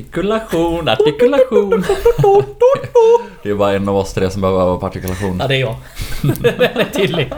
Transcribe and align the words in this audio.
Artikulation, 0.00 0.88
artikulation. 0.88 1.84
Det 3.42 3.50
är 3.50 3.54
bara 3.54 3.72
en 3.72 3.88
av 3.88 3.96
oss 3.96 4.14
tre 4.14 4.30
som 4.30 4.40
behöver 4.40 4.60
öva 4.60 4.78
på 4.78 4.86
artikulation. 4.86 5.36
Ja, 5.40 5.46
det 5.46 5.56
är 5.56 5.60
jag. 5.60 5.76
Den 6.42 6.80
är 6.80 6.92
tydlig. 6.92 7.32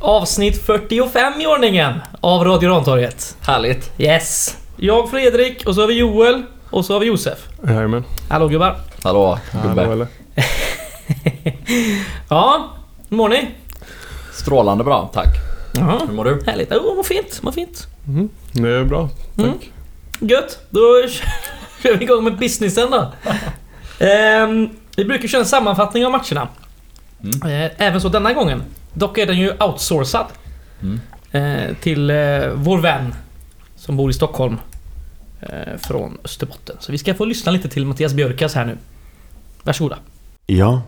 Avsnitt 0.00 0.66
45 0.66 1.40
i 1.40 1.46
ordningen 1.46 2.00
av 2.20 2.44
Radio 2.44 2.68
Rantorget. 2.70 3.36
Härligt. 3.46 3.92
Yes! 3.98 4.61
Jag 4.84 5.10
Fredrik 5.10 5.66
och 5.66 5.74
så 5.74 5.80
har 5.80 5.88
vi 5.88 5.94
Joel 5.94 6.42
och 6.70 6.84
så 6.84 6.92
har 6.92 7.00
vi 7.00 7.06
Josef. 7.06 7.48
Jajamän. 7.66 8.04
Hallå 8.28 8.48
gubbar. 8.48 8.76
Hallå, 9.02 9.38
Hallå 9.52 9.68
gubbe. 9.68 9.82
eller? 9.92 10.06
Ja, 12.28 12.70
hur 13.08 13.16
mår 13.16 13.28
ni? 13.28 13.50
Strålande 14.32 14.84
bra, 14.84 15.10
tack. 15.14 15.28
Jaha. 15.74 16.00
Hur 16.06 16.14
mår 16.14 16.24
du? 16.24 16.42
Härligt. 16.46 16.72
Oh, 16.72 16.96
vad 16.96 17.06
fint, 17.06 17.40
vad 17.42 17.54
fint. 17.54 17.86
Mm. 18.08 18.28
Det 18.52 18.68
är 18.68 18.84
bra. 18.84 19.08
Tack. 19.36 19.44
Mm. 19.46 19.58
Gött, 20.20 20.58
då 20.70 20.80
kör 21.82 21.96
vi 21.96 22.04
igång 22.04 22.24
med 22.24 22.38
businessen 22.38 22.90
då. 22.90 23.12
Ehm, 24.06 24.68
vi 24.96 25.04
brukar 25.04 25.28
köra 25.28 25.40
en 25.40 25.46
sammanfattning 25.46 26.06
av 26.06 26.12
matcherna. 26.12 26.48
Mm. 27.22 27.64
Eh, 27.64 27.70
även 27.78 28.00
så 28.00 28.08
denna 28.08 28.32
gången. 28.32 28.62
Dock 28.94 29.18
är 29.18 29.26
den 29.26 29.38
ju 29.38 29.52
outsourcad. 29.60 30.26
Mm. 30.82 31.00
Eh, 31.32 31.76
till 31.76 32.10
eh, 32.10 32.16
vår 32.54 32.78
vän 32.78 33.14
som 33.76 33.96
bor 33.96 34.10
i 34.10 34.14
Stockholm. 34.14 34.58
Eh, 35.42 35.78
från 35.78 36.18
Österbotten. 36.24 36.76
Så 36.80 36.92
vi 36.92 36.98
ska 36.98 37.14
få 37.14 37.24
lyssna 37.24 37.52
lite 37.52 37.68
till 37.68 37.86
Mattias 37.86 38.14
Björkas 38.14 38.54
här 38.54 38.64
nu. 38.64 38.78
Varsågoda. 39.62 39.98
Ja. 40.46 40.82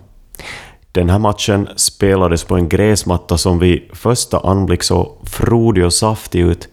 Den 0.93 1.11
här 1.11 1.19
matchen 1.19 1.69
spelades 1.77 2.45
på 2.45 2.57
en 2.57 2.69
gräsmatta 2.69 3.39
som 3.39 3.59
vid 3.59 3.83
första 3.93 4.39
anblick 4.39 4.83
så 4.83 5.13
frodig 5.25 5.85
och 5.85 5.93
saftig 5.93 6.41
ut. 6.41 6.69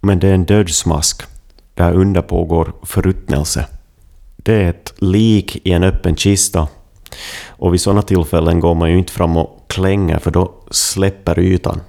Men 0.00 0.18
det 0.18 0.28
är 0.28 0.34
en 0.34 0.44
dödsmask. 0.44 1.22
Där 1.74 1.92
under 1.92 2.22
pågår 2.22 2.72
förruttnelse. 2.82 3.66
Det 4.36 4.54
är 4.54 4.70
ett 4.70 4.94
lik 4.98 5.56
i 5.66 5.72
en 5.72 5.84
öppen 5.84 6.16
kista. 6.16 6.68
Och 7.46 7.72
vid 7.72 7.80
sådana 7.80 8.02
tillfällen 8.02 8.60
går 8.60 8.74
man 8.74 8.90
ju 8.90 8.98
inte 8.98 9.12
fram 9.12 9.36
och 9.36 9.64
klänger 9.66 10.18
för 10.18 10.30
då 10.30 10.54
släpper 10.70 11.38
ytan. 11.38 11.80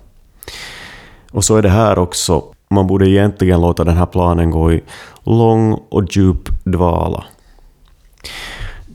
Och 1.31 1.45
så 1.45 1.55
är 1.55 1.61
det 1.61 1.69
här 1.69 1.99
också. 1.99 2.52
Man 2.73 2.87
borde 2.87 3.09
egentligen 3.09 3.61
låta 3.61 3.83
den 3.83 3.97
här 3.97 4.05
planen 4.05 4.51
gå 4.51 4.73
i 4.73 4.83
lång 5.23 5.73
och 5.89 6.03
djup 6.15 6.49
dvala. 6.63 7.23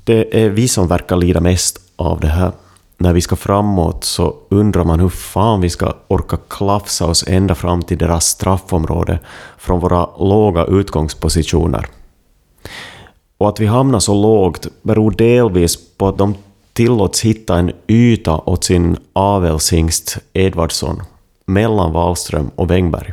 Det 0.04 0.44
är 0.44 0.50
vi 0.50 0.68
som 0.68 0.88
verkar 0.88 1.16
lida 1.16 1.40
mest 1.40 1.80
av 1.96 2.20
det 2.20 2.28
här. 2.28 2.52
När 2.98 3.12
vi 3.12 3.20
ska 3.20 3.36
framåt 3.36 4.04
så 4.04 4.34
undrar 4.48 4.84
man 4.84 5.00
hur 5.00 5.08
fan 5.08 5.60
vi 5.60 5.70
ska 5.70 5.92
orka 6.08 6.38
klafsa 6.48 7.06
oss 7.06 7.24
ända 7.28 7.54
fram 7.54 7.82
till 7.82 7.98
deras 7.98 8.26
straffområde 8.26 9.18
från 9.58 9.80
våra 9.80 10.08
låga 10.18 10.64
utgångspositioner. 10.64 11.86
Och 13.38 13.48
att 13.48 13.60
vi 13.60 13.66
hamnar 13.66 13.98
så 13.98 14.22
lågt 14.22 14.66
beror 14.82 15.10
delvis 15.10 15.96
på 15.96 16.08
att 16.08 16.18
de 16.18 16.34
tillåts 16.72 17.20
hitta 17.20 17.58
en 17.58 17.72
yta 17.86 18.36
åt 18.36 18.64
sin 18.64 18.96
avelshingst 19.12 20.18
Edvardsson 20.32 21.02
mellan 21.46 21.92
Wahlström 21.92 22.50
och 22.54 22.70
Wängberg. 22.70 23.12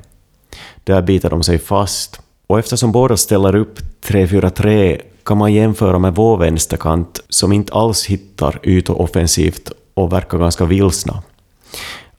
Där 0.85 1.01
biter 1.01 1.29
de 1.29 1.43
sig 1.43 1.59
fast. 1.59 2.21
Och 2.47 2.59
eftersom 2.59 2.91
båda 2.91 3.17
ställer 3.17 3.55
upp 3.55 3.79
3-4-3 4.03 5.01
kan 5.23 5.37
man 5.37 5.53
jämföra 5.53 5.99
med 5.99 6.15
vår 6.15 6.37
vänsterkant 6.37 7.19
som 7.29 7.51
inte 7.51 7.73
alls 7.73 8.05
hittar 8.05 8.59
ytor 8.63 9.01
offensivt 9.01 9.71
och 9.93 10.13
verkar 10.13 10.37
ganska 10.37 10.65
vilsna. 10.65 11.23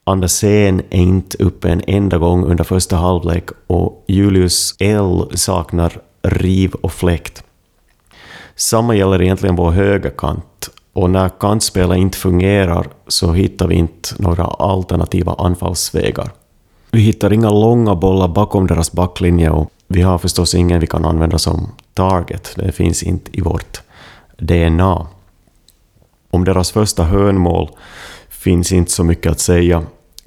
Andersén 0.04 0.82
är 0.90 1.00
inte 1.00 1.42
uppe 1.42 1.68
en 1.68 1.82
enda 1.86 2.18
gång 2.18 2.44
under 2.44 2.64
första 2.64 2.96
halvlek 2.96 3.44
och 3.66 4.04
Julius 4.08 4.74
L 4.78 5.24
saknar 5.34 6.00
riv 6.22 6.74
och 6.74 6.92
fläkt. 6.92 7.44
Samma 8.56 8.94
gäller 8.94 9.22
egentligen 9.22 9.56
vår 9.56 9.70
högerkant 9.70 10.68
och 10.92 11.10
när 11.10 11.28
kantspelet 11.28 11.98
inte 11.98 12.18
fungerar 12.18 12.88
så 13.08 13.32
hittar 13.32 13.66
vi 13.66 13.74
inte 13.74 14.08
några 14.18 14.44
alternativa 14.44 15.34
anfallsvägar. 15.38 16.30
Vi 16.90 17.00
hittar 17.00 17.32
inga 17.32 17.50
långa 17.50 17.94
bollar 17.94 18.28
bakom 18.28 18.66
deras 18.66 18.92
backlinje 18.92 19.50
och 19.50 19.70
vi 19.88 20.02
har 20.02 20.18
förstås 20.18 20.54
ingen 20.54 20.80
vi 20.80 20.86
kan 20.86 21.04
använda 21.04 21.38
som 21.38 21.68
target. 21.94 22.52
Det 22.56 22.72
finns 22.72 23.02
inte 23.02 23.38
i 23.38 23.40
vårt 23.40 23.80
DNA. 24.38 25.06
Om 26.30 26.44
deras 26.44 26.70
första 26.70 27.04
hörnmål 27.04 27.70
finns 28.28 28.72
inte 28.72 28.92
så 28.92 29.04
mycket 29.04 29.32
att 29.32 29.40
säga. 29.40 29.82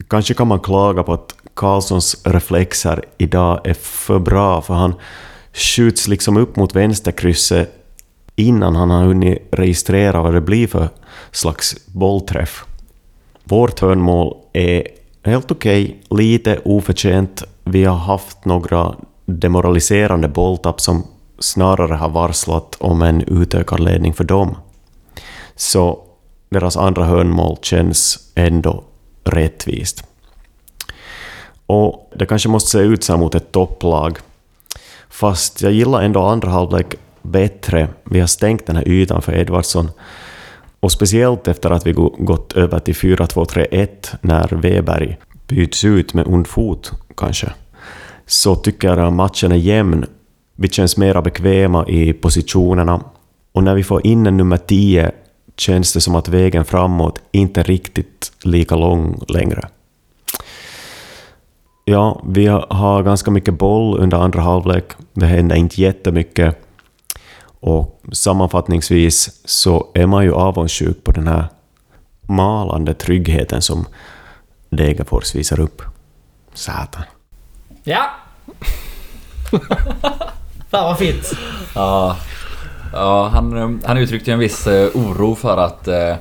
Kanske 0.08 0.34
kan 0.34 0.48
man 0.48 0.59
klaga 0.59 1.03
på 1.03 1.14
att 1.14 1.36
Karlssons 1.53 2.22
reflexer 2.24 3.06
idag 3.18 3.68
är 3.68 3.74
för 3.74 4.19
bra 4.19 4.62
för 4.62 4.74
han 4.74 4.94
skjuts 5.53 6.08
liksom 6.08 6.38
upp 6.38 6.56
mot 6.56 6.75
vänsterkrysset 6.75 7.75
innan 8.36 8.75
han 8.75 8.90
har 8.90 9.03
hunnit 9.03 9.48
registrera 9.52 10.22
vad 10.22 10.34
det 10.34 10.42
blir 10.42 10.68
för 10.68 10.90
slags 11.31 11.88
bollträff. 11.88 12.66
Vårt 13.44 13.80
hörnmål 13.80 14.38
är 14.53 14.88
helt 15.29 15.51
okej, 15.51 16.01
lite 16.09 16.59
oförtjänt. 16.66 17.44
Vi 17.63 17.85
har 17.85 17.97
haft 17.97 18.45
några 18.45 18.95
demoraliserande 19.25 20.28
bolltapp 20.28 20.81
som 20.81 21.03
snarare 21.40 21.94
har 21.94 22.09
varslat 22.09 22.75
om 22.79 23.01
en 23.01 23.22
utökad 23.22 23.79
ledning 23.79 24.13
för 24.13 24.23
dem. 24.23 24.57
Så 25.56 26.00
deras 26.50 26.78
andra 26.78 27.06
hörnmål 27.06 27.57
känns 27.62 28.31
ändå 28.35 28.84
rättvist. 29.23 30.03
Och 31.66 32.12
det 32.16 32.25
kanske 32.25 32.50
måste 32.50 32.69
se 32.72 32.79
ut 32.79 33.03
så 33.03 33.13
här 33.13 33.19
mot 33.19 33.35
ett 33.35 33.51
topplag. 33.51 34.18
Fast 35.09 35.62
jag 35.62 35.72
gillar 35.72 36.01
ändå 36.01 36.22
andra 36.22 36.50
halvlek 36.50 36.95
bättre. 37.22 37.88
Vi 38.03 38.19
har 38.19 38.28
stängt 38.28 38.66
den 38.66 38.75
här 38.75 38.88
ytan 38.88 39.22
för 39.22 39.35
Edvardsson. 39.35 39.91
Och 40.79 40.91
speciellt 40.91 41.47
efter 41.47 41.72
att 41.72 41.88
vi 41.88 41.91
gått 42.17 42.53
över 42.53 42.79
till 42.79 42.94
4-2-3-1 42.94 43.88
när 44.22 44.47
Weberg 44.47 45.17
byts 45.47 45.85
ut 45.85 46.13
med 46.13 46.28
ond 46.28 46.47
fot, 46.47 46.91
kanske. 47.17 47.51
Så 48.25 48.56
tycker 48.56 48.88
jag 48.88 49.00
att 49.00 49.13
matchen 49.13 49.51
är 49.51 49.56
jämn. 49.56 50.06
Vi 50.56 50.69
känns 50.69 50.97
mera 50.97 51.22
bekväma 51.22 51.88
i 51.88 52.13
positionerna. 52.13 53.01
Och 53.51 53.63
när 53.63 53.75
vi 53.75 53.84
får 53.84 54.07
in 54.07 54.28
en 54.28 54.38
nummer 54.38 54.57
10 54.57 55.12
känns 55.57 55.94
det 55.94 56.01
som 56.01 56.16
att 56.16 56.28
vägen 56.28 56.66
framåt 56.66 57.22
inte 57.31 57.59
är 57.59 57.63
riktigt 57.63 58.31
lika 58.44 58.75
lång 58.75 59.22
längre. 59.28 59.68
Ja, 61.85 62.23
vi 62.28 62.45
har 62.47 63.03
ganska 63.03 63.31
mycket 63.31 63.53
boll 63.53 64.00
under 64.00 64.18
andra 64.18 64.41
halvlek. 64.41 64.85
Det 65.13 65.25
händer 65.25 65.56
inte 65.56 65.81
jättemycket. 65.81 66.69
Och 67.59 68.02
sammanfattningsvis 68.12 69.42
så 69.46 69.88
är 69.94 70.06
man 70.06 70.24
ju 70.24 70.34
avundsjuk 70.34 71.03
på 71.03 71.12
den 71.12 71.28
här 71.28 71.47
malande 72.22 72.94
tryggheten 72.94 73.62
som 73.62 73.86
Degerfors 74.70 75.36
visar 75.36 75.59
upp. 75.59 75.81
Satan. 76.53 77.03
Ja! 77.84 78.06
Fan 80.69 80.84
vad 80.84 80.98
fint. 80.98 81.31
Ja, 81.75 82.18
ja 82.94 83.28
han, 83.28 83.81
han 83.86 83.98
uttryckte 83.98 84.30
ju 84.30 84.34
en 84.34 84.40
viss 84.40 84.68
eh, 84.68 84.90
oro 84.94 85.36
för 85.36 85.58
att 85.58 85.88
eh, 85.88 86.16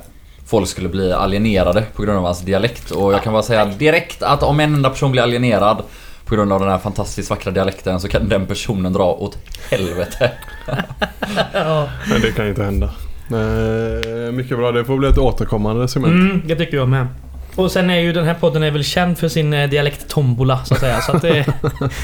folk 0.45 0.69
skulle 0.69 0.89
bli 0.89 1.13
alienerade 1.13 1.81
på 1.95 2.01
grund 2.01 2.17
av 2.17 2.23
hans 2.23 2.41
dialekt. 2.41 2.91
Och 2.91 3.13
jag 3.13 3.23
kan 3.23 3.33
bara 3.33 3.43
säga 3.43 3.65
direkt 3.65 4.23
att 4.23 4.43
om 4.43 4.59
en 4.59 4.73
enda 4.73 4.89
person 4.89 5.11
blir 5.11 5.21
alienerad 5.21 5.83
på 6.29 6.35
grund 6.35 6.53
av 6.53 6.59
den 6.59 6.69
här 6.69 6.77
fantastiskt 6.77 7.29
vackra 7.29 7.51
dialekten 7.51 7.99
så 7.99 8.07
kan 8.07 8.29
den 8.29 8.45
personen 8.45 8.93
dra 8.93 9.13
åt 9.13 9.37
helvete. 9.71 10.31
Ja. 11.53 11.89
Men 12.09 12.21
det 12.21 12.31
kan 12.31 12.47
inte 12.47 12.63
hända. 12.63 12.89
Eh, 13.31 14.31
mycket 14.31 14.57
bra. 14.57 14.71
Det 14.71 14.85
får 14.85 14.97
bli 14.97 15.07
ett 15.09 15.17
återkommande 15.17 15.87
segment. 15.87 16.13
Mm, 16.13 16.41
det 16.45 16.55
tycker 16.55 16.77
jag 16.77 16.87
med. 16.87 17.07
Och 17.55 17.71
sen 17.71 17.89
är 17.89 17.99
ju 17.99 18.13
den 18.13 18.25
här 18.25 18.33
podden 18.33 18.63
är 18.63 18.71
väl 18.71 18.83
känd 18.83 19.17
för 19.17 19.27
sin 19.27 19.53
eh, 19.53 19.69
dialekttombola 19.69 20.65
så 20.65 20.73
att 20.73 20.79
säga. 20.79 21.01
Så 21.01 21.11
att 21.15 21.21
det... 21.21 21.45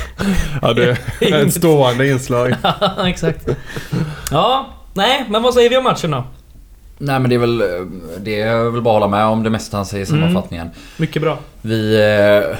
Ja, 0.62 0.74
det 0.74 0.98
är 1.20 1.46
ett 1.46 1.54
stående 1.54 2.08
inslag. 2.08 2.56
Ja, 2.64 3.10
exakt. 3.10 3.48
Ja, 4.32 4.70
nej, 4.94 5.26
men 5.30 5.44
vad 5.44 5.54
säger 5.54 5.70
vi 5.70 5.78
om 5.78 5.84
matchen 5.84 6.12
då? 6.12 6.24
Nej 6.98 7.20
men 7.20 7.30
det 7.30 7.36
är 7.36 7.40
väl... 7.40 7.64
Det 8.20 8.42
är 8.42 8.70
väl 8.70 8.82
bara 8.82 8.98
att 8.98 9.02
hålla 9.02 9.18
med 9.18 9.26
om 9.26 9.44
det 9.44 9.50
mesta 9.50 9.78
han 9.78 9.86
säger 9.86 10.04
i 10.04 10.08
sammanfattningen. 10.08 10.70
Mycket 10.98 11.22
bra. 11.22 11.38
Vi, 11.62 11.96
eh, 11.96 12.58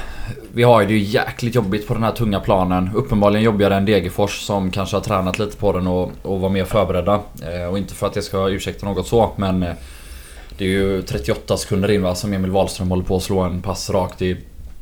vi 0.56 0.64
har 0.64 0.82
ju 0.82 0.88
det 0.88 0.98
jäkligt 0.98 1.56
jobbigt 1.56 1.88
på 1.88 1.94
den 1.94 2.04
här 2.04 2.12
tunga 2.12 2.40
planen. 2.40 2.90
Uppenbarligen 2.96 3.44
jobbigare 3.44 3.76
än 3.76 3.86
Degerfors 3.86 4.42
som 4.42 4.72
kanske 4.72 4.96
har 4.96 5.02
tränat 5.02 5.40
lite 5.40 5.58
på 5.58 5.72
den 5.72 5.88
och, 5.88 6.12
och 6.22 6.40
var 6.40 6.50
mer 6.50 6.66
förberedda. 6.66 7.20
Eh, 7.54 7.70
och 7.72 7.78
inte 7.78 7.94
för 7.94 8.08
att 8.08 8.16
jag 8.16 8.26
ska 8.26 8.50
ursäkta 8.50 8.86
något 8.86 9.08
så 9.08 9.32
men 9.36 9.64
eh, 9.64 9.74
det 10.58 10.66
är 10.66 10.70
ju 10.70 11.02
38 11.02 11.58
sekunder 11.58 11.92
in 11.92 12.04
va, 12.04 12.16
som 12.16 12.34
Emil 12.34 12.52
Wahlström 12.52 12.90
håller 12.90 13.04
på 13.04 13.16
att 13.16 13.24
slå 13.24 13.40
en 13.40 13.62
pass 13.62 13.90
rakt 13.90 14.22
i... 14.22 14.38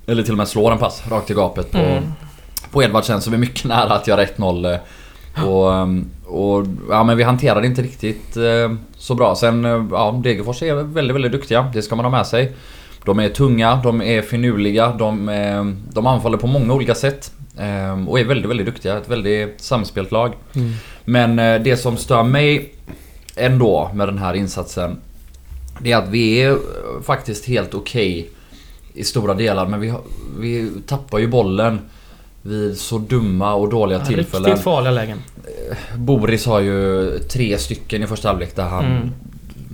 Eller 0.08 0.24
till 0.24 0.32
och 0.32 0.38
med 0.38 0.48
slår 0.48 0.72
en 0.72 0.78
pass 0.78 1.04
rakt 1.10 1.32
i 1.32 1.34
gapet 1.34 1.72
på, 1.72 1.78
Mm. 1.78 2.04
på 2.72 2.84
Edvardsen. 2.84 3.22
Vi 3.28 3.34
är 3.34 3.38
mycket 3.38 3.66
nära 3.66 3.94
att 3.94 4.08
göra 4.08 4.26
1-0 4.26 4.74
eh, 4.74 5.48
Och, 5.48 5.74
ehm, 5.74 6.10
och 6.26 6.66
ja, 6.90 7.04
men 7.04 7.18
vi 7.18 7.24
hanterade 7.24 7.68
inte 7.68 7.82
riktigt 7.82 8.38
eh, 8.38 8.74
så 8.98 9.16
bra. 9.16 9.36
Sen, 9.36 9.66
eh, 9.66 9.86
ja, 9.92 10.20
Degerfors 10.24 10.64
är 10.64 10.74
väldigt, 10.74 11.16
väldigt 11.16 11.32
duktiga. 11.32 11.72
Det 11.74 11.82
ska 11.82 11.96
man 11.96 12.06
ha 12.06 12.12
med 12.12 12.28
sig. 12.28 12.52
De 13.06 13.20
är 13.20 13.30
tunga, 13.30 13.76
de 13.84 14.02
är 14.02 14.22
finurliga, 14.22 14.92
de, 15.00 15.30
eh, 15.30 15.66
de 15.94 16.08
anfaller 16.08 16.38
på 16.38 16.48
många 16.48 16.74
olika 16.74 16.96
sätt. 16.96 17.32
Eh, 17.58 18.08
och 18.08 18.20
är 18.20 18.24
väldigt, 18.24 18.50
väldigt 18.50 18.66
duktiga. 18.68 18.98
Ett 18.98 19.10
väldigt 19.10 19.62
samspelt 19.62 20.12
lag. 20.12 20.34
Mm. 20.56 20.74
Men 21.06 21.40
eh, 21.40 21.62
det 21.62 21.78
som 21.78 21.98
stör 21.98 22.24
mig 22.24 22.74
ändå 23.36 23.92
med 23.94 24.08
den 24.08 24.18
här 24.18 24.34
insatsen 24.34 24.98
Det 25.82 25.92
är 25.92 25.98
att 25.98 26.10
vi 26.10 26.42
är 26.42 26.58
faktiskt 27.04 27.46
helt 27.46 27.74
okej 27.74 28.30
I 28.94 29.04
stora 29.04 29.34
delar 29.34 29.68
men 29.68 29.80
vi, 29.80 29.94
vi 30.40 30.72
tappar 30.88 31.20
ju 31.20 31.28
bollen 31.28 31.80
Vid 32.42 32.78
så 32.78 32.98
dumma 32.98 33.54
och 33.54 33.70
dåliga 33.70 34.00
Ja, 34.00 34.06
tillfällen 34.06 34.46
Riktigt 34.46 34.64
farliga 34.64 34.92
lägen. 34.92 35.18
Boris 35.98 36.46
har 36.46 36.60
ju 36.60 37.10
tre 37.20 37.58
stycken 37.58 38.04
i 38.04 38.08
första 38.08 38.28
halvlek 38.28 38.56
där 38.56 38.64
han 38.64 38.86
Mm. 38.86 39.10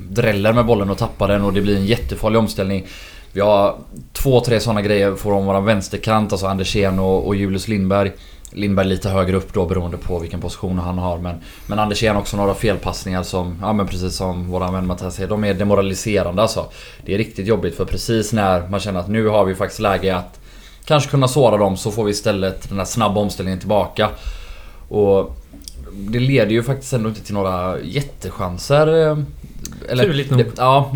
dräller 0.09 0.53
med 0.53 0.65
bollen 0.65 0.89
och 0.89 0.97
tappar 0.97 1.27
den 1.27 1.41
och 1.41 1.53
det 1.53 1.61
blir 1.61 1.75
en 1.75 1.85
jättefarlig 1.85 2.39
omställning. 2.39 2.85
Vi 3.33 3.41
har 3.41 3.75
två, 4.13 4.39
tre 4.39 4.59
sådana 4.59 4.81
grejer 4.81 5.15
från 5.15 5.45
våran 5.45 5.65
vänsterkant, 5.65 6.31
alltså 6.31 6.47
Andersén 6.47 6.99
och, 6.99 7.27
och 7.27 7.35
Julius 7.35 7.67
Lindberg. 7.67 8.11
Lindberg 8.51 8.87
lite 8.87 9.09
högre 9.09 9.37
upp 9.37 9.53
då 9.53 9.65
beroende 9.65 9.97
på 9.97 10.19
vilken 10.19 10.41
position 10.41 10.79
han 10.79 10.97
har 10.97 11.17
men 11.17 11.35
Men 11.67 11.79
Andersén 11.79 12.15
också 12.15 12.37
några 12.37 12.53
felpassningar 12.53 13.23
som, 13.23 13.57
ja 13.61 13.73
men 13.73 13.87
precis 13.87 14.15
som 14.15 14.47
våran 14.47 14.73
vän 14.73 14.87
Mattias 14.87 15.15
säger, 15.15 15.29
de 15.29 15.43
är 15.43 15.53
demoraliserande 15.53 16.41
alltså. 16.41 16.65
Det 17.05 17.13
är 17.13 17.17
riktigt 17.17 17.47
jobbigt 17.47 17.75
för 17.75 17.85
precis 17.85 18.33
när 18.33 18.67
man 18.67 18.79
känner 18.79 18.99
att 18.99 19.07
nu 19.07 19.27
har 19.27 19.45
vi 19.45 19.55
faktiskt 19.55 19.79
läge 19.79 20.15
att 20.15 20.39
Kanske 20.89 21.09
kunna 21.09 21.27
såra 21.27 21.57
dem 21.57 21.77
så 21.77 21.91
får 21.91 22.03
vi 22.03 22.11
istället 22.11 22.69
den 22.69 22.77
här 22.77 22.85
snabba 22.85 23.21
omställningen 23.21 23.59
tillbaka. 23.59 24.09
Och 24.89 25.37
det 25.91 26.19
leder 26.19 26.51
ju 26.51 26.63
faktiskt 26.63 26.93
ändå 26.93 27.09
inte 27.09 27.23
till 27.23 27.33
några 27.33 27.79
jättechanser. 27.79 29.07
Eh, 29.07 29.17
eh, 29.85 29.91
Eller, 29.91 30.03
Turligt 30.03 30.31
nog. 30.31 30.39
Det, 30.39 30.45
ja, 30.57 30.91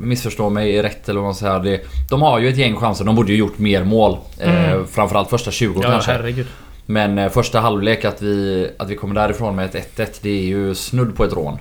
missförstå 0.00 0.50
mig 0.50 0.82
rätt 0.82 1.08
eller 1.08 1.20
vad 1.20 1.26
man 1.26 1.34
säger. 1.34 1.60
Det, 1.60 1.80
de 2.10 2.22
har 2.22 2.38
ju 2.38 2.48
ett 2.48 2.56
gäng 2.58 2.76
chanser. 2.76 3.04
De 3.04 3.14
borde 3.14 3.32
ju 3.32 3.38
gjort 3.38 3.58
mer 3.58 3.84
mål. 3.84 4.16
Eh, 4.38 4.70
Mm. 4.72 4.86
framförallt 4.86 5.30
första 5.30 5.50
20 5.50 5.80
Ja, 5.82 5.90
kanske. 5.90 6.12
herregud. 6.12 6.46
Men 6.86 7.18
eh, 7.18 7.28
första 7.30 7.60
halvlek 7.60 8.04
att 8.04 8.22
vi, 8.22 8.68
att 8.78 8.90
vi 8.90 8.96
kommer 8.96 9.14
därifrån 9.14 9.56
med 9.56 9.64
ett 9.74 9.96
1-1. 9.98 10.06
Det 10.22 10.30
är 10.30 10.42
ju 10.46 10.74
snudd 10.74 11.16
på 11.16 11.24
ett 11.24 11.32
rån. 11.32 11.58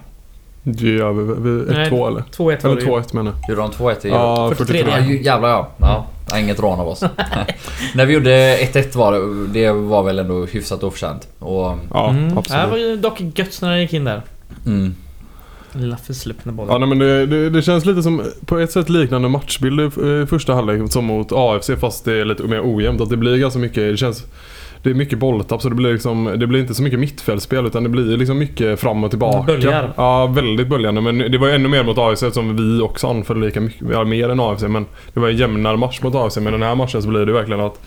Det 0.64 0.88
gör 0.88 1.12
vi? 1.14 1.24
Vi- 1.50 1.74
Nej, 1.74 1.90
1-2 1.90 2.08
eller? 2.08 2.24
2-1 2.32 2.38
var 2.38 2.52
Eller 2.72 2.76
det 2.76 2.82
ju. 2.82 2.88
2-1 2.88 3.14
menar 3.16 3.32
jag. 3.42 3.50
Gjorde 3.50 3.62
de 3.62 3.72
2-1 3.72 4.06
i 4.06 4.10
Ja, 4.10 4.50
43. 4.58 4.84
43. 4.84 5.14
Ja, 5.14 5.14
jävlar 5.22 5.50
ja. 5.50 5.70
ja. 5.78 6.06
ja, 6.30 6.40
Inget 6.40 6.60
rån 6.60 6.80
av 6.80 6.88
oss. 6.88 7.02
När 7.96 8.06
vi 8.06 8.14
gjorde 8.14 8.58
1-1 8.58 8.98
var 8.98 9.12
det, 9.14 9.48
det 9.60 9.72
var 9.72 10.04
väl 10.04 10.20
ändå 10.20 10.46
hyfsat 10.46 10.84
oförtjänt. 10.84 11.28
Och, 11.40 11.78
Ja, 11.94 12.10
Mm. 12.10 12.30
Det 12.34 12.40
absolut. 12.40 12.70
var 12.70 12.78
ju 12.78 12.98
dock 12.98 13.22
gött 13.36 13.60
när 13.62 13.70
den 13.72 13.82
gick 13.82 13.94
in 13.94 14.04
där. 14.04 14.22
mm, 14.66 14.96
lilla 15.80 15.98
försluppna 15.98 16.52
bollen. 16.52 16.74
Ja, 16.74 16.78
nej, 16.78 16.90
men 16.90 17.00
det, 17.00 17.26
det, 17.26 17.50
det 17.50 17.62
känns 17.62 17.86
lite 17.86 18.04
som 18.04 18.24
på 18.46 18.58
ett 18.58 18.72
sätt 18.72 18.90
liknande 18.90 19.30
matchbild 19.30 19.80
i 19.80 19.84
eh, 19.84 20.26
första 20.26 20.54
halvlek 20.54 20.92
som 20.92 21.06
mot 21.06 21.32
AFC 21.32 21.70
fast 21.80 22.06
det 22.06 22.14
är 22.14 22.26
lite 22.26 22.44
mer 22.44 22.62
ojämnt. 22.64 23.02
Att 23.02 23.10
det 23.10 23.18
blir 23.18 23.38
ganska 23.38 23.60
mycket, 23.60 23.76
det 23.76 23.98
känns 23.98 24.26
det 24.90 24.94
är 24.94 24.94
mycket 24.94 25.20
bolltapp 25.20 25.62
så 25.62 25.70
det 25.70 25.76
blir, 25.76 25.94
liksom, 25.94 26.36
det 26.38 26.48
blir 26.48 26.60
inte 26.60 26.74
så 26.74 26.84
mycket 26.84 27.00
mittfältspel 27.00 27.66
utan 27.66 27.84
det 27.84 27.90
blir 27.90 28.18
liksom 28.18 28.38
mycket 28.38 28.80
fram 28.80 29.04
och 29.04 29.10
tillbaka. 29.10 29.42
Böljar. 29.42 29.94
Ja, 29.98 30.26
väldigt 30.28 30.68
böljande. 30.68 31.02
Men 31.02 31.18
det 31.18 31.38
var 31.38 31.48
ju 31.48 31.54
ännu 31.54 31.70
mer 31.70 31.84
mot 31.84 31.98
AFC 31.98 32.24
eftersom 32.24 32.56
vi 32.58 32.82
också 32.82 33.08
anföll 33.08 33.40
lika 33.42 33.62
mycket. 33.62 33.82
Vi 33.82 33.96
har 33.96 34.06
mer 34.06 34.30
än 34.30 34.40
AFC 34.40 34.64
men 34.64 34.86
det 35.14 35.20
var 35.20 35.30
en 35.30 35.38
jämnare 35.38 35.78
match 35.78 36.00
mot 36.02 36.16
AFC. 36.16 36.38
Men 36.38 36.54
den 36.54 36.64
här 36.64 36.76
matchen 36.76 37.02
så 37.02 37.08
blir 37.10 37.26
det 37.26 37.34
verkligen 37.34 37.60
att 37.62 37.80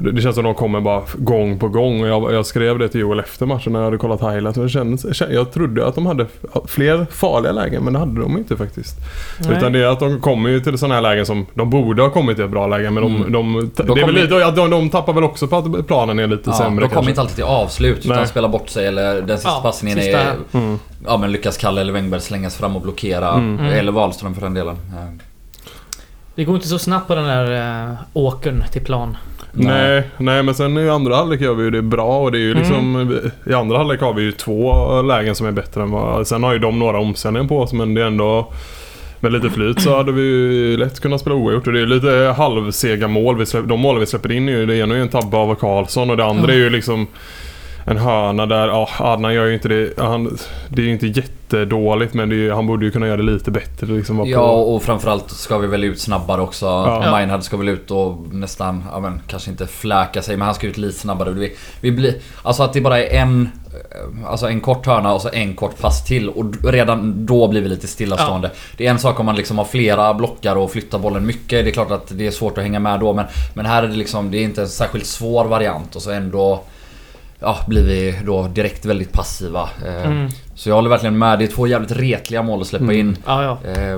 det 0.00 0.22
känns 0.22 0.34
som 0.36 0.46
att 0.46 0.54
de 0.54 0.54
kommer 0.54 0.80
bara 0.80 1.02
gång 1.18 1.58
på 1.58 1.68
gång. 1.68 2.00
Och 2.02 2.08
jag, 2.08 2.32
jag 2.34 2.46
skrev 2.46 2.78
det 2.78 2.88
till 2.88 3.00
Joel 3.00 3.20
efter 3.20 3.46
matchen 3.46 3.72
när 3.72 3.80
jag 3.80 3.84
hade 3.84 3.98
kollat 3.98 4.20
highlights. 4.20 4.58
det 4.58 4.68
kändes- 4.68 5.20
Jag 5.30 5.52
trodde 5.52 5.86
att 5.86 5.94
de 5.94 6.06
hade 6.06 6.26
fler 6.68 7.06
farliga 7.10 7.52
lägen 7.52 7.84
men 7.84 7.92
det 7.92 7.98
hade 7.98 8.20
de 8.20 8.38
inte 8.38 8.56
faktiskt. 8.56 8.96
Nej. 9.48 9.56
Utan 9.58 9.72
det 9.72 9.78
är 9.78 9.86
att 9.86 10.00
de 10.00 10.20
kommer 10.20 10.50
ju 10.50 10.60
till 10.60 10.78
sådana 10.78 10.94
här 10.94 11.02
lägen 11.02 11.26
som 11.26 11.46
de 11.54 11.70
borde 11.70 12.02
ha 12.02 12.10
kommit 12.10 12.36
till 12.36 12.44
ett 12.44 12.50
bra 12.50 12.66
läge 12.66 12.90
men 12.90 13.02
de, 13.02 13.16
Mm. 13.16 13.32
de, 13.32 13.70
det 13.76 14.00
är 14.00 14.06
väl 14.06 14.14
lite, 14.14 14.50
de, 14.50 14.70
de 14.70 14.88
tappar 14.90 15.12
väl 15.12 15.24
också 15.24 15.46
på 15.46 15.56
att 15.56 15.88
planen 16.06 16.18
är 16.18 16.26
lite 16.36 16.50
ja, 16.50 16.56
sämre 16.56 16.84
de 16.86 16.94
kommer 16.94 17.08
inte 17.08 17.20
alltid 17.20 17.34
till 17.36 17.44
avslut 17.44 18.04
utan 18.06 18.26
spelar 18.26 18.48
bort 18.48 18.68
sig 18.68 18.86
eller 18.86 19.22
den 19.22 19.36
sista 19.36 19.50
Ja, 19.50 19.60
passningen 19.62 19.98
sista- 19.98 20.18
är... 20.20 20.34
Mm. 20.52 20.78
Ja 21.06 21.16
men 21.16 21.32
lyckas 21.32 21.56
Kalle 21.56 21.80
eller 21.80 21.92
Wängberg 21.92 22.20
slängas 22.20 22.56
fram 22.56 22.76
och 22.76 22.82
blockera. 22.82 23.28
Mm. 23.32 23.58
Mm. 23.58 23.72
Eller 23.72 23.92
Wahlström 23.92 24.34
för 24.34 24.42
den 24.42 24.54
delen. 24.54 24.74
Eh, 24.74 25.14
Det 26.34 26.44
går 26.44 26.54
inte 26.54 26.68
så 26.68 26.78
snabbt 26.78 27.08
på 27.08 27.14
den 27.14 27.24
där 27.24 27.86
äh, 27.90 27.94
åkern 28.12 28.64
till 28.72 28.84
plan. 28.84 29.16
Nej, 29.52 30.02
nej 30.16 30.42
men 30.42 30.54
sen 30.54 30.78
i 30.78 30.88
andra 30.90 31.16
halvlek 31.16 31.40
gör 31.40 31.54
vi 31.54 31.62
ju 31.64 31.70
det 31.70 31.82
bra 31.82 32.18
och 32.20 32.32
det 32.32 32.38
är 32.38 32.40
ju 32.40 32.54
liksom 32.54 32.96
Mm. 32.96 33.30
I 33.46 33.54
andra 33.54 33.78
halvlek 33.78 34.00
har 34.00 34.12
vi 34.14 34.22
ju 34.22 34.32
två 34.32 35.02
lägen 35.02 35.34
som 35.34 35.46
är 35.46 35.52
bättre 35.52 35.82
än 35.82 35.90
vad... 35.90 36.26
Sen 36.26 36.42
har 36.42 36.52
ju 36.52 36.58
de 36.58 36.78
några 36.78 36.98
omställningar 36.98 37.48
på 37.48 37.60
oss 37.60 37.72
men 37.72 37.94
det 37.94 38.02
är 38.02 38.06
ändå... 38.06 38.52
Med 39.22 39.32
lite 39.32 39.50
flyt 39.50 39.80
så 39.80 39.96
hade 39.96 40.12
vi 40.12 40.22
ju 40.22 40.76
lätt 40.76 41.00
kunnat 41.00 41.20
spela 41.20 41.36
oavgjort 41.36 41.66
och 41.66 41.72
det 41.72 41.80
är 41.80 41.86
lite 41.86 42.34
halvsega 42.36 43.08
mål. 43.08 43.38
Vi 43.38 43.46
släpp, 43.46 43.68
de 43.68 43.80
målen 43.80 44.00
vi 44.00 44.06
släpper 44.06 44.32
in 44.32 44.48
är 44.48 44.52
ju, 44.52 44.66
det 44.66 44.76
ena 44.76 44.94
är 44.94 44.98
ju 44.98 45.02
en 45.02 45.08
tabbe 45.08 45.36
av 45.36 45.54
Karlsson 45.54 46.10
och 46.10 46.16
det 46.16 46.24
andra 46.24 46.52
är 46.52 46.56
ju 46.56 46.70
liksom 46.70 47.06
en 47.90 47.98
hörna 47.98 48.46
där, 48.46 48.68
ja 48.68 48.88
Adnan 48.98 49.34
gör 49.34 49.46
ju 49.46 49.54
inte 49.54 49.68
det, 49.68 49.98
han, 49.98 50.38
det 50.68 50.82
är 50.82 50.86
ju 50.86 50.92
inte 50.92 51.06
jättedåligt 51.06 52.14
men 52.14 52.28
det 52.28 52.46
är, 52.48 52.52
han 52.52 52.66
borde 52.66 52.84
ju 52.84 52.90
kunna 52.90 53.06
göra 53.06 53.16
det 53.16 53.22
lite 53.22 53.50
bättre 53.50 53.86
liksom. 53.86 54.16
på- 54.18 54.28
Ja 54.28 54.50
och 54.52 54.82
framförallt 54.82 55.30
ska 55.30 55.58
vi 55.58 55.66
väl 55.66 55.84
ut 55.84 56.00
snabbare 56.00 56.40
också. 56.40 56.66
Ja. 56.66 57.10
Meinhard 57.10 57.42
ska 57.42 57.56
väl 57.56 57.68
ut 57.68 57.90
och 57.90 58.16
nästan, 58.32 58.84
ja 58.92 59.00
men 59.00 59.20
kanske 59.26 59.50
inte 59.50 59.66
fläka 59.66 60.22
sig 60.22 60.36
men 60.36 60.46
han 60.46 60.54
ska 60.54 60.66
ut 60.66 60.78
lite 60.78 60.98
snabbare. 60.98 61.30
Vi, 61.30 61.56
vi 61.80 61.92
blir, 61.92 62.14
alltså 62.42 62.62
att 62.62 62.72
det 62.72 62.80
bara 62.80 62.98
är 63.04 63.20
en 63.20 63.48
Alltså 64.26 64.48
en 64.48 64.60
kort 64.60 64.86
hörna 64.86 65.12
och 65.14 65.22
så 65.22 65.28
en 65.32 65.54
kort 65.54 65.78
pass 65.80 66.04
till 66.04 66.28
och 66.28 66.44
redan 66.64 67.26
då 67.26 67.48
blir 67.48 67.60
vi 67.62 67.68
lite 67.68 67.86
stillastående. 67.86 68.50
Det 68.76 68.86
är 68.86 68.90
en 68.90 68.98
sak 68.98 69.20
om 69.20 69.26
man 69.26 69.36
liksom 69.36 69.58
har 69.58 69.64
flera 69.64 70.14
blockar 70.14 70.56
och 70.56 70.70
flyttar 70.70 70.98
bollen 70.98 71.26
mycket. 71.26 71.64
Det 71.64 71.70
är 71.70 71.72
klart 71.72 71.90
att 71.90 72.06
det 72.18 72.26
är 72.26 72.30
svårt 72.30 72.58
att 72.58 72.64
hänga 72.64 72.80
med 72.80 73.00
då 73.00 73.12
men 73.12 73.24
Men 73.54 73.66
här 73.66 73.82
är 73.82 73.86
det 73.88 73.94
liksom, 73.96 74.30
det 74.30 74.38
är 74.38 74.42
inte 74.42 74.62
en 74.62 74.68
särskilt 74.68 75.06
svår 75.06 75.44
variant 75.44 75.96
och 75.96 76.02
så 76.02 76.10
ändå 76.10 76.62
Ja, 77.40 77.58
blir 77.66 77.82
vi 77.82 78.18
då 78.26 78.42
direkt 78.42 78.84
väldigt 78.84 79.12
passiva. 79.12 79.68
Eh, 79.86 80.06
Mm. 80.06 80.28
Så 80.54 80.68
jag 80.68 80.76
håller 80.76 80.90
verkligen 80.90 81.18
med. 81.18 81.38
Det 81.38 81.44
är 81.44 81.48
två 81.48 81.66
jävligt 81.66 81.92
retliga 81.92 82.42
mål 82.42 82.60
att 82.60 82.66
släppa 82.66 82.84
Mm. 82.84 82.96
in. 82.96 83.16
Ja, 83.26 83.42
ja. 83.64 83.70
Eh, 83.70 83.94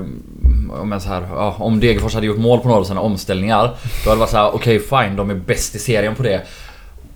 om, 0.80 0.92
jag 0.92 1.02
så 1.02 1.08
här, 1.08 1.22
ja, 1.34 1.54
om 1.58 1.80
Degerfors 1.80 2.14
hade 2.14 2.26
gjort 2.26 2.38
mål 2.38 2.60
på 2.60 2.68
några 2.68 2.80
av 2.80 2.84
sina 2.84 3.00
omställningar 3.00 3.70
Då 4.04 4.10
hade 4.10 4.16
det 4.16 4.20
varit 4.20 4.30
så 4.30 4.36
här: 4.36 4.54
okej 4.54 4.78
fine, 4.80 5.16
de 5.16 5.30
är 5.30 5.34
bäst 5.34 5.74
i 5.74 5.78
serien 5.78 6.14
på 6.14 6.22
det 6.22 6.40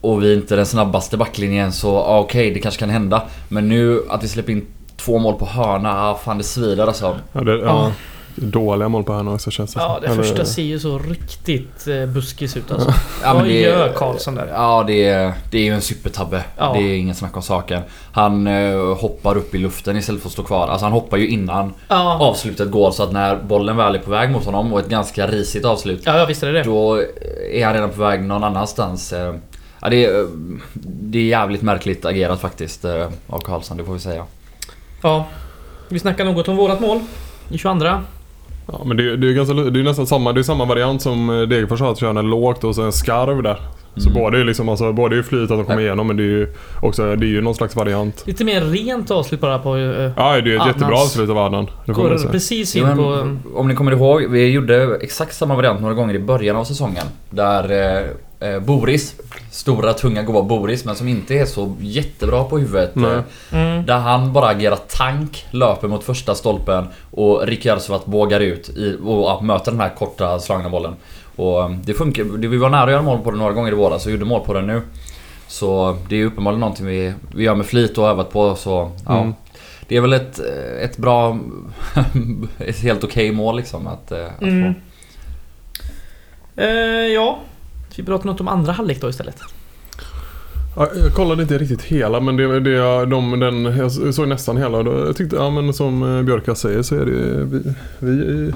Och 0.01 0.23
vi 0.23 0.33
är 0.33 0.37
inte 0.37 0.57
den 0.57 0.67
snabbaste 0.67 1.17
backlinjen 1.17 1.73
så 1.73 1.89
ja, 1.89 2.19
okej, 2.19 2.51
det 2.51 2.61
kanske 2.61 2.81
kan 2.81 2.91
hända 2.91 3.23
Men 3.49 3.69
nu 3.69 4.03
att 4.09 4.25
vi 4.25 4.29
släpper 4.29 4.53
in 4.53 4.67
två 4.97 5.19
mål 5.19 5.35
på 5.35 5.47
hörna, 5.47 5.89
ja, 5.89 6.21
fan 6.25 6.39
det 6.39 6.45
svider 6.45 6.87
alltså 6.87 7.17
Ja, 7.33 7.41
det, 7.41 7.53
ja, 7.53 7.65
Ja. 7.65 7.93
Dåliga 8.37 8.89
mål 8.89 9.05
på 9.05 9.13
hörna 9.13 9.33
också 9.33 9.51
känns 9.51 9.75
det 9.75 9.81
Ja, 9.81 9.99
det 10.01 10.07
Eller- 10.07 10.23
första 10.23 10.45
ser 10.45 10.63
ju 10.63 10.79
så 10.79 10.99
riktigt 10.99 11.87
eh, 11.89 12.07
buskis 12.07 12.57
ut 12.57 12.71
alltså. 12.73 12.95
Ja, 13.23 13.35
Vad 13.35 13.49
gör 13.49 13.93
Karlsson 13.93 14.35
där? 14.35 14.49
Ja 14.53 14.85
det 14.87 15.05
är, 15.09 15.33
det 15.51 15.59
är 15.59 15.63
ju 15.63 15.75
en 15.75 15.81
supertabbe 15.81 16.45
Ja. 16.57 16.73
Det 16.73 16.79
är 16.83 16.97
inget 16.97 17.17
snack 17.17 17.37
om 17.37 17.43
saken 17.43 17.83
Han 18.13 18.47
eh, 18.47 18.97
hoppar 18.99 19.37
upp 19.37 19.55
i 19.55 19.59
luften 19.59 19.97
istället 19.97 20.21
för 20.23 20.29
att 20.29 20.33
stå 20.33 20.43
kvar 20.43 20.69
Alltså 20.69 20.85
han 20.87 20.93
hoppar 20.93 21.17
ju 21.17 21.29
innan 21.29 21.75
Ja, 21.89 22.19
avslutet 22.21 22.71
går 22.71 22.91
så 22.91 23.03
att 23.03 23.13
när 23.13 23.37
bollen 23.37 23.77
väl 23.77 23.95
är 23.95 23.99
på 23.99 24.11
väg 24.11 24.31
mot 24.31 24.45
honom 24.45 24.73
och 24.73 24.81
ett 24.81 24.89
ganska 24.89 25.27
risigt 25.27 25.65
avslut 25.65 26.03
ja, 26.05 26.25
visst 26.27 26.43
är 26.43 26.53
det. 26.53 26.63
Då 26.63 27.03
är 27.53 27.65
han 27.65 27.75
redan 27.75 27.91
på 27.91 28.01
väg 28.01 28.23
någon 28.23 28.45
annanstans. 28.45 29.13
Eh, 29.13 29.35
Ja, 29.81 29.89
det, 29.91 30.05
är, 30.05 30.27
det 30.83 31.19
är 31.19 31.23
jävligt 31.23 31.63
märkligt 31.63 32.05
agerat 32.05 32.41
faktiskt 32.41 32.85
av 33.27 33.41
Karlsson, 33.45 33.77
det 33.77 33.85
får 33.85 33.93
vi 33.93 33.99
säga. 34.01 34.25
Ja. 35.03 35.27
Vi 35.89 35.99
snackar 35.99 36.25
något 36.25 36.49
om 36.49 36.57
vårat 36.57 36.81
mål. 36.81 37.01
I 37.49 37.59
22. 37.59 37.89
Ja, 38.73 38.81
men 38.85 38.97
det, 38.97 39.17
det 39.17 39.29
är 39.29 39.33
ganska, 39.33 39.55
det 39.55 39.81
är 39.81 39.85
nästan 39.85 40.07
samma, 40.07 40.33
det 40.33 40.41
är 40.41 40.43
samma 40.43 40.65
variant 40.65 41.03
som 41.03 41.31
eh, 41.31 41.49
Degerfors 41.49 41.81
har, 41.81 41.93
att 41.93 41.99
köra 42.01 42.19
en 42.19 42.31
lågt 42.31 42.65
och 42.65 42.75
så 42.75 42.83
en 42.83 42.93
skarv 42.93 43.43
där. 43.43 43.57
Så 43.99 44.11
Mm. 44.11 44.23
både 44.23 44.41
är 44.41 44.45
liksom, 44.45 44.69
alltså, 44.69 44.93
både 44.93 45.15
är 45.15 45.17
ju 45.17 45.23
flyt 45.23 45.43
att 45.51 45.59
de 45.59 45.65
kommer 45.65 45.81
igenom 45.81 46.07
men 46.07 46.17
det 46.17 46.23
är 46.23 46.27
ju 46.27 46.49
också, 46.83 47.17
det 47.17 47.27
är 47.27 47.29
ju 47.29 47.41
någon 47.41 47.55
slags 47.55 47.77
variant. 47.77 48.23
Lite 48.27 48.45
mer 48.45 48.61
rent 48.61 49.11
avslut 49.11 49.41
bara 49.41 49.59
på... 49.59 49.77
Uh, 49.77 50.11
Ja, 50.17 50.41
det 50.41 50.55
är 50.55 50.61
ett 50.61 50.67
jättebra 50.67 50.97
avslut 50.97 51.31
av 51.31 51.39
Adnan. 51.39 51.67
Går 51.87 52.31
precis 52.33 52.77
Jo, 52.77 52.83
in 52.83 52.89
men, 52.89 52.97
på... 52.97 53.37
Om 53.59 53.69
ni 53.69 53.75
kommer 53.75 53.93
ihåg, 53.93 54.23
vi 54.31 54.51
gjorde 54.51 54.99
exakt 55.01 55.35
samma 55.35 55.55
variant 55.57 55.81
några 55.81 55.95
gånger 55.95 56.15
i 56.15 56.19
början 56.19 56.57
av 56.57 56.65
säsongen. 56.65 57.07
Där 57.31 57.71
eh, 58.41 58.59
Boris, 58.61 59.15
stora 59.51 59.93
tunga 59.93 60.23
goa 60.23 60.43
Boris, 60.43 60.85
men 60.85 60.97
som 60.97 61.09
inte 61.09 61.35
är 61.35 61.45
så 61.45 61.77
jättebra 61.81 62.45
på 62.45 62.59
huvudet. 62.59 62.97
Eh, 62.97 63.21
Mm. 63.53 63.87
Där 63.87 63.99
han 63.99 64.33
bara 64.33 64.47
agerar 64.49 64.77
tank, 64.89 65.47
löper 65.51 65.89
mot 65.89 66.05
första 66.05 66.35
stolpen 66.35 66.87
och 67.11 67.47
Rikardsvat 67.47 68.07
bågar 68.07 68.41
ut 68.41 68.69
i, 68.69 68.99
och 69.05 69.45
möter 69.45 69.71
den 69.71 69.81
här 69.81 69.93
korta 69.99 70.39
slagna 70.39 70.69
bollen. 70.71 70.95
Och 71.37 71.63
eh, 71.63 71.71
det 71.71 71.95
funkar, 71.95 72.25
vi 72.25 72.57
var 72.57 72.69
nära 72.71 72.83
att 72.85 72.91
göra 72.91 73.03
mål 73.03 73.19
på 73.19 73.31
den 73.31 73.39
några 73.39 73.53
gånger 73.53 73.73
i 73.73 73.75
våras 73.75 74.07
och 74.07 74.13
gjorde 74.13 74.25
mål 74.25 74.41
på 74.41 74.53
den 74.55 74.67
nu. 74.67 74.83
Så 75.49 75.97
det 76.09 76.17
är 76.21 76.25
uppenbarligen 76.25 76.61
någonting 76.61 76.87
vi, 76.87 77.15
vi 77.35 77.45
gör 77.45 77.55
med 77.55 77.67
flit 77.67 77.99
och 77.99 78.09
övat 78.09 78.31
på 78.31 78.55
så 78.55 78.91
ja. 79.07 79.19
Mm. 79.19 79.35
Det 79.89 79.97
är 79.97 80.01
väl 80.01 80.13
ett, 80.13 80.39
eh, 80.39 80.85
ett 80.85 80.97
bra, 80.97 81.39
ett 82.59 82.79
helt 82.79 83.05
okej 83.05 83.33
mål 83.33 83.57
liksom 83.57 83.87
att, 83.87 84.13
att 84.13 84.43
Mm. 84.43 84.75
få. 84.75 84.81
Eh, 86.63 86.67
ja. 87.15 87.39
Ska 87.97 88.03
vi 88.03 88.07
prata 88.07 88.25
något 88.29 88.41
om 88.41 88.49
andra 88.49 88.73
halvlek 88.73 89.01
då 89.01 89.09
istället? 89.09 89.37
Ja, 90.77 90.89
Jag 90.97 91.15
kollade 91.15 91.43
inte 91.43 91.59
riktigt 91.59 91.83
hela 91.83 92.21
men 92.21 92.37
det, 92.37 92.61
det, 92.61 93.07
de, 93.07 93.41
den, 93.41 93.65
jag 93.65 94.15
såg 94.15 94.29
nästan 94.29 94.57
hela. 94.57 94.79
Jag 94.79 95.17
tyckte, 95.17 95.37
ja 95.37 95.51
men 95.51 95.73
som 95.75 96.17
eh, 96.19 96.23
Björka 96.23 96.55
säger 96.55 96.83
så 96.83 96.95
är 96.95 97.05
det 97.07 97.45
vi, 97.45 97.75
vi, 97.99 98.53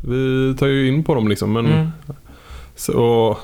vi 0.00 0.54
tar 0.58 0.66
ju 0.66 0.88
in 0.88 1.04
på 1.04 1.14
dem 1.14 1.28
liksom. 1.28 1.52
Men, 1.52 1.66
Mm. 1.66 1.86
så, 2.76 2.92
och 2.92 3.38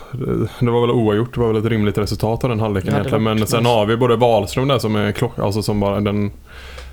det- 0.61 0.71
var 0.71 0.81
väl 0.81 0.91
oavgjort. 0.91 1.35
Det 1.35 1.41
var 1.41 1.49
väl 1.49 1.57
ett 1.57 1.71
rimligt 1.71 1.99
resultat 1.99 2.45
av 2.45 2.51
den 2.51 2.61
halvleken 2.61 2.89
Ja, 2.91 2.95
egentligen. 2.97 3.23
Men 3.23 3.47
sen 3.47 3.67
har 3.67 3.87
vi 3.87 3.97
både 3.97 4.17
Wahlström 4.17 4.69
där 4.69 4.79
som 4.79 4.97
är 4.97 5.13
klock, 5.13 5.39
alltså 5.39 5.63
som 5.63 5.81
bara 5.81 6.01
den 6.01 6.31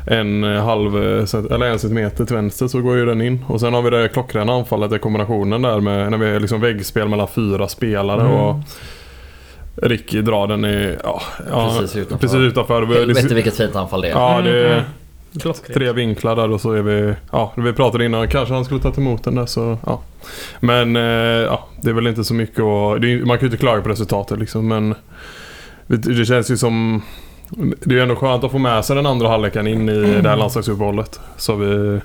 en 0.07 0.43
eh, 0.43 0.63
halv 0.65 0.95
eh, 0.97 1.35
eller 1.55 1.65
en 1.65 1.79
centimeter 1.79 2.25
till 2.25 2.35
vänster 2.35 2.67
så 2.67 2.81
går 2.81 2.97
ju 2.97 3.05
den 3.05 3.21
in. 3.21 3.45
Och 3.47 3.59
sen 3.59 3.73
har 3.73 3.81
vi 3.81 3.89
det 3.89 4.07
klockrena 4.09 4.53
anfallet, 4.53 4.91
det 4.91 4.99
kombinationen 4.99 5.61
där 5.61 5.79
med 5.79 6.11
när 6.11 6.17
vi 6.17 6.25
är 6.29 6.39
liksom 6.39 6.61
väggspel 6.61 7.07
mellan 7.09 7.27
fyra 7.27 7.67
spelare 7.67 8.21
Mm. 8.21 8.33
och 8.33 8.55
Ricky 9.75 10.21
drar 10.21 10.47
den 10.47 10.65
i, 10.65 10.95
ja, 11.03 11.21
ja 11.51 11.75
Precis 11.79 11.95
utanför. 11.95 12.17
Precis 12.27 12.37
utanför. 12.37 12.81
Vi- 12.81 12.95
Helvete 12.99 13.33
vilket 13.35 13.57
fint 13.57 13.75
anfall 13.75 14.01
det 14.01 14.07
är. 14.07 14.11
Ja, 14.11 14.41
det 14.41 14.49
är 14.67 14.83
Mm, 15.45 15.53
tre 15.73 15.91
vinklar 15.91 16.35
där 16.35 16.51
och 16.51 16.61
så 16.61 16.71
är 16.71 16.81
vi... 16.81 17.13
Ja, 17.31 17.53
vi 17.57 17.73
pratade 17.73 18.05
innan, 18.05 18.27
kanske 18.27 18.53
han 18.53 18.65
skulle 18.65 18.79
tagit 18.81 18.97
emot 18.97 19.23
den 19.23 19.35
där 19.35 19.45
så 19.45 19.77
ja. 19.85 20.01
Men 20.59 20.95
eh, 20.95 21.01
ja, 21.45 21.67
det 21.81 21.89
är 21.89 21.93
väl 21.93 22.07
inte 22.07 22.23
så 22.23 22.33
mycket 22.33 22.59
att... 22.59 23.01
Man 23.01 23.37
kan 23.37 23.39
ju 23.39 23.45
inte 23.45 23.57
klaga 23.57 23.81
på 23.81 23.89
resultatet 23.89 24.39
liksom 24.39 24.67
men... 24.67 24.95
Det 25.87 26.25
känns 26.25 26.51
ju 26.51 26.57
som... 26.57 27.01
Det 27.57 27.89
är 27.91 27.93
ju 27.95 28.01
ändå 28.01 28.15
skönt 28.15 28.43
att 28.43 28.51
få 28.51 28.57
med 28.57 28.85
sig 28.85 28.95
den 28.95 29.05
andra 29.05 29.27
halvleken 29.27 29.67
in 29.67 29.89
i 29.89 30.21
det 30.21 30.29
här 30.29 30.37
landslagsuppehållet. 30.37 31.19
Så 31.37 31.55
vi... 31.55 31.99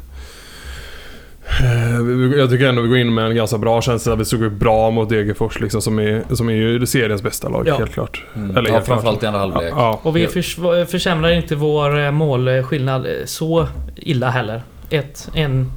eh, 1.61 2.39
Jag 2.39 2.51
tycker 2.51 2.67
ändå 2.69 2.83
vi 2.83 2.89
går 2.89 2.99
in 2.99 3.15
med 3.15 3.25
en 3.27 3.37
ganska 3.37 3.59
bra 3.59 3.83
känsla. 3.83 4.15
Vi 4.15 4.25
såg 4.25 4.43
upp 4.43 4.53
bra 4.53 4.91
mot 4.91 5.09
Degerfors 5.09 5.61
liksom, 5.61 5.83
som 5.83 5.99
är, 5.99 6.23
som 6.35 6.49
är 6.49 6.55
ju 6.55 6.87
seriens 6.87 7.23
bästa 7.23 7.49
lag 7.49 7.69
Ja. 7.69 7.77
helt 7.79 7.93
klart. 7.93 8.25
Mm. 8.37 8.57
Eller 8.57 8.69
ja, 8.69 8.75
helt 8.75 8.87
framförallt 8.87 9.17
i 9.19 9.21
klart. 9.21 9.35
andra 9.35 9.41
halvlek. 9.41 9.73
Ja, 9.77 10.01
Och 10.03 10.17
vi 10.17 10.27
förs 10.27 10.57
försämrar 10.89 11.33
inte 11.33 11.55
vår 11.57 11.99
eh, 11.99 12.11
målskillnad 12.11 13.07
eh, 13.07 13.13
så 13.25 13.67
illa 13.97 14.31
heller. 14.31 14.63
Ett, 14.91 15.29
en, 15.35 15.73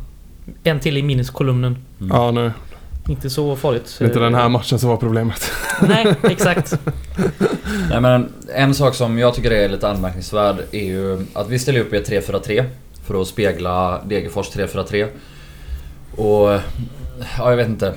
en 0.63 0.79
till 0.79 0.97
i 0.97 1.03
minuskolumnen. 1.03 1.77
ja 2.11 2.31
nej. 2.31 2.51
Inte 3.09 3.29
så 3.29 3.55
farligt. 3.55 3.95
Det 3.99 4.05
är 4.05 4.07
inte 4.07 4.19
den 4.19 4.35
här 4.35 4.49
matchen 4.49 4.79
som 4.79 4.89
var 4.89 4.97
problemet. 4.97 5.51
Nej, 5.81 6.15
exakt. 6.23 6.79
Nej 7.89 8.01
men 8.01 8.33
en 8.55 8.73
sak 8.73 8.95
som 8.95 9.19
jag 9.19 9.33
tycker 9.33 9.51
är 9.51 9.69
lite 9.69 9.89
anmärkningsvärd 9.89 10.55
är 10.71 10.83
ju 10.83 11.25
att 11.33 11.49
vi 11.49 11.59
ställer 11.59 11.79
upp 11.79 11.93
i 11.93 11.97
ett 11.97 12.09
3-4-3 12.09 12.65
för 13.03 13.21
att 13.21 13.27
spegla 13.27 14.01
Degerfors 14.05 14.49
3-4-3. 14.49 15.07
Och 16.15 16.61
ja, 17.37 17.49
jag 17.49 17.55
vet 17.55 17.67
inte. 17.67 17.93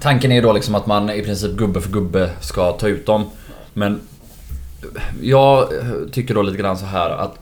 Tanken 0.00 0.32
är 0.32 0.36
ju 0.36 0.42
då 0.42 0.52
liksom 0.52 0.74
att 0.74 0.86
man 0.86 1.10
i 1.10 1.22
princip 1.22 1.56
gubbe 1.56 1.80
för 1.80 1.90
gubbe 1.90 2.30
ska 2.40 2.72
ta 2.72 2.88
ut 2.88 3.06
dem. 3.06 3.30
Men 3.72 4.00
jag 5.22 5.68
tycker 6.12 6.34
då 6.34 6.42
lite 6.42 6.58
grann 6.58 6.78
så 6.78 6.86
här 6.86 7.10
att 7.10 7.38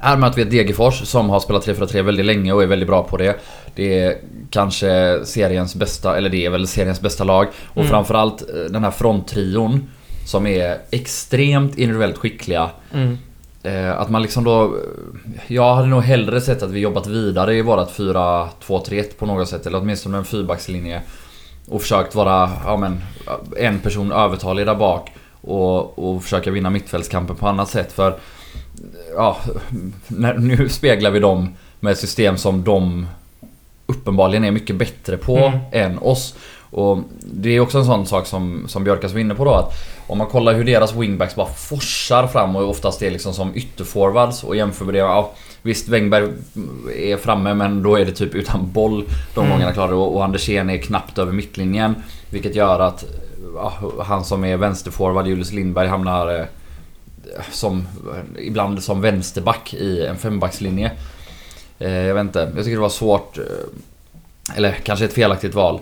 här 0.00 0.16
möter 0.16 0.36
vi 0.36 0.42
ett 0.42 0.50
Degerfors 0.50 1.06
som 1.06 1.30
har 1.30 1.40
spelat 1.40 1.66
3-4-3 1.66 2.02
väldigt 2.02 2.26
länge 2.26 2.52
och 2.52 2.62
är 2.62 2.66
väldigt 2.66 2.88
bra 2.88 3.02
på 3.02 3.16
det. 3.16 3.40
Det 3.74 4.00
är 4.00 4.16
kanske 4.50 5.20
seriens 5.24 5.74
bästa, 5.74 6.16
eller 6.16 6.30
det 6.30 6.46
är 6.46 6.50
väl 6.50 6.66
seriens 6.66 7.00
bästa 7.00 7.24
lag. 7.24 7.46
Och 7.64 7.76
Mm. 7.76 7.88
framförallt 7.90 8.42
eh, 8.42 8.56
den 8.70 8.84
här 8.84 8.90
fronttrion 8.90 9.88
som 10.26 10.46
är 10.46 10.78
extremt 10.90 11.78
individuellt 11.78 12.18
skickliga. 12.18 12.70
Mm. 12.94 13.18
Eh, 13.62 14.00
att 14.00 14.10
man 14.10 14.22
liksom 14.22 14.44
då... 14.44 14.74
Jag 15.46 15.74
hade 15.74 15.88
nog 15.88 16.02
hellre 16.02 16.40
sett 16.40 16.62
att 16.62 16.70
vi 16.70 16.80
jobbat 16.80 17.06
vidare 17.06 17.54
i 17.54 17.62
vårat 17.62 17.98
4-2-3-1 17.98 19.04
på 19.18 19.26
något 19.26 19.48
sätt. 19.48 19.66
Eller 19.66 19.78
åtminstone 19.78 20.18
en 20.18 20.24
fyrbackslinje. 20.24 21.02
Och 21.68 21.82
försökt 21.82 22.14
vara, 22.14 22.50
ja 22.64 22.76
men, 22.76 23.02
en 23.56 23.78
person 23.78 24.12
övertalig 24.12 24.66
där 24.66 24.74
bak. 24.74 25.10
Och, 25.40 25.98
och 25.98 26.22
försöka 26.22 26.50
vinna 26.50 26.70
mittfältskampen 26.70 27.36
på 27.36 27.48
annat 27.48 27.68
sätt. 27.68 27.92
För... 27.92 28.16
Ja, 29.16 29.36
nu 30.38 30.68
speglar 30.68 31.10
vi 31.10 31.18
dem 31.20 31.54
med 31.80 31.92
ett 31.92 31.98
system 31.98 32.36
som 32.36 32.64
de 32.64 33.06
uppenbarligen 33.86 34.44
är 34.44 34.50
mycket 34.50 34.76
bättre 34.76 35.16
på 35.16 35.36
Mm. 35.36 35.58
än 35.72 35.98
oss. 35.98 36.34
Och 36.70 36.98
det 37.32 37.50
är 37.50 37.60
också 37.60 37.78
en 37.78 37.84
sån 37.84 38.06
sak 38.06 38.26
som, 38.26 38.64
som 38.68 38.84
Björkas 38.84 39.12
var 39.12 39.20
inne 39.20 39.34
på 39.34 39.44
då 39.44 39.50
att 39.54 39.72
om 40.06 40.18
man 40.18 40.26
kollar 40.26 40.54
hur 40.54 40.64
deras 40.64 40.94
wingbacks 40.94 41.34
bara 41.34 41.46
forsar 41.46 42.26
fram 42.26 42.56
och 42.56 42.70
oftast 42.70 43.02
är 43.02 43.10
liksom 43.10 43.32
som 43.34 43.52
ytterforwards 43.56 44.44
och 44.44 44.56
jämför 44.56 44.84
med 44.84 44.94
det, 44.94 44.98
ja 44.98 45.32
visst 45.62 45.88
Wengberg 45.88 46.28
är 46.96 47.16
framme 47.16 47.54
men 47.54 47.82
då 47.82 47.96
är 47.96 48.04
det 48.04 48.12
typ 48.12 48.34
utan 48.34 48.72
boll 48.72 49.04
de 49.34 49.40
Mm. 49.40 49.52
gångerna 49.52 49.72
klarar 49.72 49.92
och 49.92 50.14
och 50.16 50.24
Andersén 50.24 50.70
är 50.70 50.78
knappt 50.78 51.18
över 51.18 51.32
mittlinjen. 51.32 51.94
Vilket 52.30 52.54
gör 52.54 52.80
att 52.80 53.04
ja, 53.54 53.72
han 54.04 54.24
som 54.24 54.44
är 54.44 54.56
vänsterforward, 54.56 55.26
Julius 55.26 55.52
Lindberg, 55.52 55.88
hamnar 55.88 56.38
eh, 56.40 56.44
som, 57.50 57.88
ibland 58.38 58.82
som 58.82 59.00
vänsterback 59.00 59.74
i 59.74 60.06
en 60.06 60.16
fembackslinje. 60.16 60.90
Eh, 61.78 61.92
jag 61.92 62.14
vet 62.14 62.20
inte, 62.22 62.38
jag 62.56 62.64
tycker 62.64 62.76
det 62.76 62.82
var 62.82 62.88
svårt. 62.88 63.38
eh, 63.38 63.44
Eller 64.56 64.72
kanske 64.72 65.04
ett 65.04 65.12
felaktigt 65.12 65.54
val. 65.54 65.80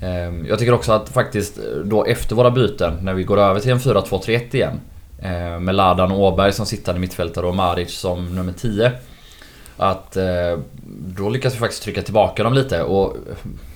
Eh, 0.00 0.46
Jag 0.48 0.58
tycker 0.58 0.74
också 0.74 0.92
att 0.92 1.08
faktiskt 1.08 1.58
då 1.84 2.04
efter 2.04 2.36
våra 2.36 2.50
byten, 2.50 2.98
när 3.02 3.14
vi 3.14 3.22
går 3.24 3.38
över 3.40 3.60
till 3.60 3.70
en 3.70 3.78
4-2-3-1 3.80 4.54
igen. 4.54 4.80
Med 5.60 5.74
Ladan 5.74 6.12
och 6.12 6.20
Åberg 6.20 6.52
som 6.52 6.66
sittande 6.66 7.00
mittfältare 7.00 7.46
och 7.46 7.54
Maric 7.54 7.98
som 7.98 8.34
nummer 8.34 8.52
10. 8.52 8.92
Att 9.76 10.16
då 11.16 11.28
lyckas 11.28 11.54
vi 11.54 11.58
faktiskt 11.58 11.82
trycka 11.82 12.02
tillbaka 12.02 12.42
dem 12.42 12.54
lite 12.54 12.82
och 12.82 13.16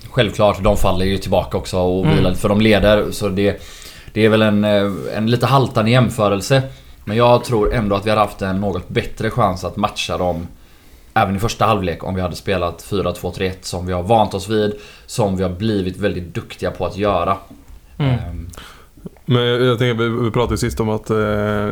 Självklart, 0.09 0.63
de 0.63 0.77
faller 0.77 1.05
ju 1.05 1.17
tillbaka 1.17 1.57
också 1.57 1.77
och 1.77 2.03
Mm. 2.05 2.17
vilar 2.17 2.29
lite 2.29 2.41
för 2.41 2.49
de 2.49 2.61
leder 2.61 3.11
så 3.11 3.29
det 3.29 3.61
Det 4.13 4.25
är 4.25 4.29
väl 4.29 4.41
en, 4.41 4.63
en 5.15 5.27
lite 5.31 5.45
haltande 5.45 5.91
jämförelse 5.91 6.61
Men 7.05 7.17
jag 7.17 7.43
tror 7.43 7.73
ändå 7.73 7.95
att 7.95 8.05
vi 8.05 8.09
hade 8.09 8.21
haft 8.21 8.41
en 8.41 8.59
något 8.59 8.89
bättre 8.89 9.29
chans 9.29 9.63
att 9.63 9.75
matcha 9.75 10.17
dem 10.17 10.47
Även 11.13 11.35
i 11.35 11.39
första 11.39 11.65
halvlek 11.65 12.03
om 12.03 12.15
vi 12.15 12.21
hade 12.21 12.35
spelat 12.35 12.85
4-2-3-1 12.89 13.53
som 13.61 13.85
vi 13.85 13.93
har 13.93 14.03
vant 14.03 14.33
oss 14.33 14.49
vid 14.49 14.73
Som 15.05 15.37
vi 15.37 15.43
har 15.43 15.49
blivit 15.49 15.97
väldigt 15.97 16.33
duktiga 16.33 16.71
på 16.71 16.85
att 16.85 16.97
göra 16.97 17.37
Mm. 17.97 18.11
Ehm, 18.13 18.47
Men 19.25 19.41
jag, 19.43 19.61
jag 19.61 19.79
tänker, 19.79 20.03
vi, 20.03 20.23
vi 20.23 20.31
pratade 20.31 20.57
sist 20.57 20.79
om 20.79 20.89
att 20.89 21.09
eh, 21.09 21.69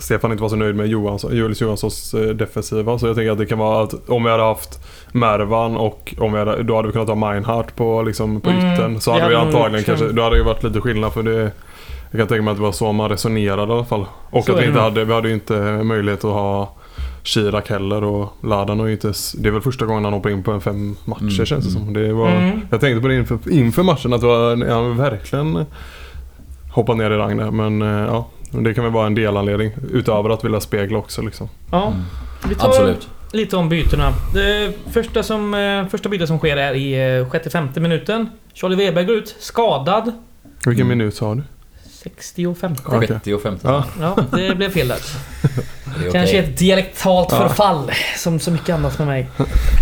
Stefan 0.00 0.30
inte 0.30 0.42
var 0.42 0.48
så 0.48 0.56
nöjd 0.56 0.74
med 0.76 0.86
Johansson, 0.86 1.36
Julius 1.36 1.60
Johanssons 1.60 2.14
eh, 2.14 2.20
defensiva. 2.28 2.98
Så 2.98 3.06
jag 3.06 3.16
tänker 3.16 3.32
att 3.32 3.38
det 3.38 3.46
kan 3.46 3.58
vara 3.58 3.84
att 3.84 4.08
om 4.08 4.24
vi 4.24 4.30
hade 4.30 4.42
haft 4.42 4.78
Mervan 5.12 5.76
och 5.76 6.14
om 6.18 6.32
vi 6.32 6.38
hade, 6.38 6.62
då 6.62 6.76
hade 6.76 6.88
vi 6.88 6.92
kunnat 6.92 7.08
ha 7.08 7.14
Meinhardt 7.14 7.76
på, 7.76 8.02
liksom, 8.02 8.40
på 8.40 8.50
Mm, 8.50 8.72
ytten. 8.74 9.00
Så 9.00 9.12
hade 9.12 9.28
vi 9.28 9.34
antagligen 9.34 9.84
kanske, 9.84 10.08
då 10.12 10.22
hade 10.22 10.34
det 10.34 10.38
ju 10.38 10.44
varit 10.44 10.62
lite 10.62 10.80
skillnad 10.80 11.12
för 11.12 11.22
det 11.22 11.50
Jag 12.10 12.18
kan 12.20 12.28
tänka 12.28 12.42
mig 12.42 12.50
att 12.50 12.56
det 12.56 12.62
var 12.62 12.72
så 12.72 12.92
man 12.92 13.08
resonerade 13.08 13.72
i 13.72 13.74
alla 13.74 13.84
fall. 13.84 14.06
Och 14.30 14.44
Så 14.44 14.52
att 14.52 14.62
vi 14.62 14.66
inte 14.66 14.80
hade, 14.80 15.04
vi 15.04 15.12
hade 15.14 15.28
ju 15.28 15.34
inte 15.34 15.60
möjlighet 15.84 16.24
att 16.24 16.32
ha 16.32 16.74
Chirac 17.22 17.68
heller 17.68 18.04
och 18.04 18.32
Ladan 18.42 18.80
och 18.80 18.90
inte 18.90 19.12
Det 19.38 19.48
är 19.48 19.52
väl 19.52 19.60
första 19.62 19.86
gången 19.86 20.04
han 20.04 20.12
hoppar 20.12 20.30
in 20.30 20.42
på 20.42 20.52
en 20.52 20.60
fem 20.60 20.96
matcher 21.04 21.20
Mm, 21.22 21.46
känns 21.46 21.64
det 21.64 21.70
som. 21.70 21.92
Det 21.92 22.12
var, 22.12 22.28
Mm. 22.28 22.60
Jag 22.70 22.80
tänkte 22.80 23.00
på 23.02 23.08
det 23.08 23.14
inför, 23.14 23.38
inför 23.50 23.82
matchen 23.82 24.12
att 24.12 24.20
det 24.20 24.26
var, 24.26 24.66
ja, 24.66 24.80
verkligen 24.82 25.66
hoppa 26.72 26.94
ner 26.94 27.10
i 27.10 27.16
rang 27.16 27.36
där. 27.36 27.50
Men 27.50 27.82
eh, 27.82 27.88
ja, 28.06 28.28
det 28.50 28.74
kan 28.74 28.84
väl 28.84 28.92
vara 28.92 29.06
en 29.06 29.14
delanledning 29.14 29.70
utöver 29.92 30.30
att 30.30 30.44
vilja 30.44 30.60
spegla 30.60 30.98
också 30.98 31.22
liksom. 31.22 31.48
Ja, 31.70 31.86
mm. 31.86 31.98
vi 32.48 32.54
tar 32.54 32.68
Absolut 32.68 33.08
lite 33.32 33.56
om 33.56 33.68
bytena. 33.68 34.12
Det 34.34 34.72
första, 34.92 35.22
som, 35.22 35.54
eh, 35.54 35.86
första 35.86 36.08
bytet 36.08 36.28
som 36.28 36.38
sker 36.38 36.56
är 36.56 36.74
i 36.74 37.18
eh, 37.20 37.30
65 37.30 37.68
minuten. 37.76 38.28
Charlie 38.54 38.76
Weber 38.76 39.02
går 39.02 39.16
ut 39.16 39.36
skadad. 39.38 40.12
Vilken 40.66 40.86
Mm. 40.86 40.98
minut 40.98 41.14
sa 41.14 41.34
du? 41.34 41.42
65. 42.02 42.74
Okej. 42.86 43.06
30 43.08 43.34
och 43.34 43.42
50 43.42 43.60
Ja. 43.68 43.84
Ja, 44.00 44.16
det 44.30 44.54
blev 44.56 44.70
fel 44.70 44.88
där. 44.88 44.98
Det. 46.04 46.10
Kanske 46.12 46.38
ett 46.38 46.58
dialektalt 46.58 47.28
Ja. 47.32 47.48
förfall, 47.48 47.90
som 48.16 48.38
så 48.40 48.50
mycket 48.50 48.74
annat 48.74 48.98
med 48.98 49.06
mig. 49.06 49.28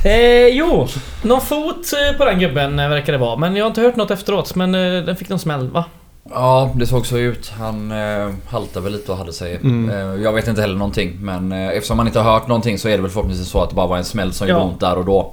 Eh, 0.04 0.46
jo, 0.46 0.86
någon 1.22 1.40
fot 1.40 1.76
eh, 2.12 2.18
på 2.18 2.24
den 2.24 2.38
gubben 2.38 2.78
eh, 2.78 2.88
verkar 2.88 3.12
det 3.12 3.18
vara. 3.18 3.36
Men 3.36 3.56
jag 3.56 3.64
har 3.64 3.68
inte 3.68 3.80
hört 3.80 3.96
något 3.96 4.10
efteråt. 4.10 4.54
Men 4.54 4.74
eh, 4.74 5.02
den 5.04 5.16
fick 5.16 5.28
någon 5.28 5.38
smäll, 5.38 5.68
va? 5.70 5.84
Ja, 6.30 6.72
det 6.76 6.86
såg 6.86 7.06
så 7.06 7.18
ut. 7.18 7.52
Han 7.58 7.92
eh, 7.92 8.30
haltade 8.48 8.84
väl 8.84 8.92
lite 8.92 9.12
och 9.12 9.18
hade 9.18 9.32
sig. 9.32 9.56
Mm. 9.56 9.90
Eh, 9.90 10.22
jag 10.22 10.32
vet 10.32 10.48
inte 10.48 10.60
heller 10.60 10.76
någonting. 10.76 11.16
Men 11.20 11.52
eh, 11.52 11.68
eftersom 11.68 11.96
man 11.96 12.06
inte 12.06 12.20
har 12.20 12.32
hört 12.32 12.48
någonting 12.48 12.78
så 12.78 12.88
är 12.88 12.96
det 12.96 13.02
väl 13.02 13.10
förhoppningsvis 13.10 13.48
så 13.48 13.62
att 13.62 13.68
det 13.70 13.76
bara 13.76 13.86
var 13.86 13.96
en 13.96 14.04
smäll 14.04 14.32
som 14.32 14.48
Ja. 14.48 14.54
gjorde 14.54 14.64
ont 14.66 14.80
där 14.80 14.98
och 14.98 15.04
då. 15.04 15.32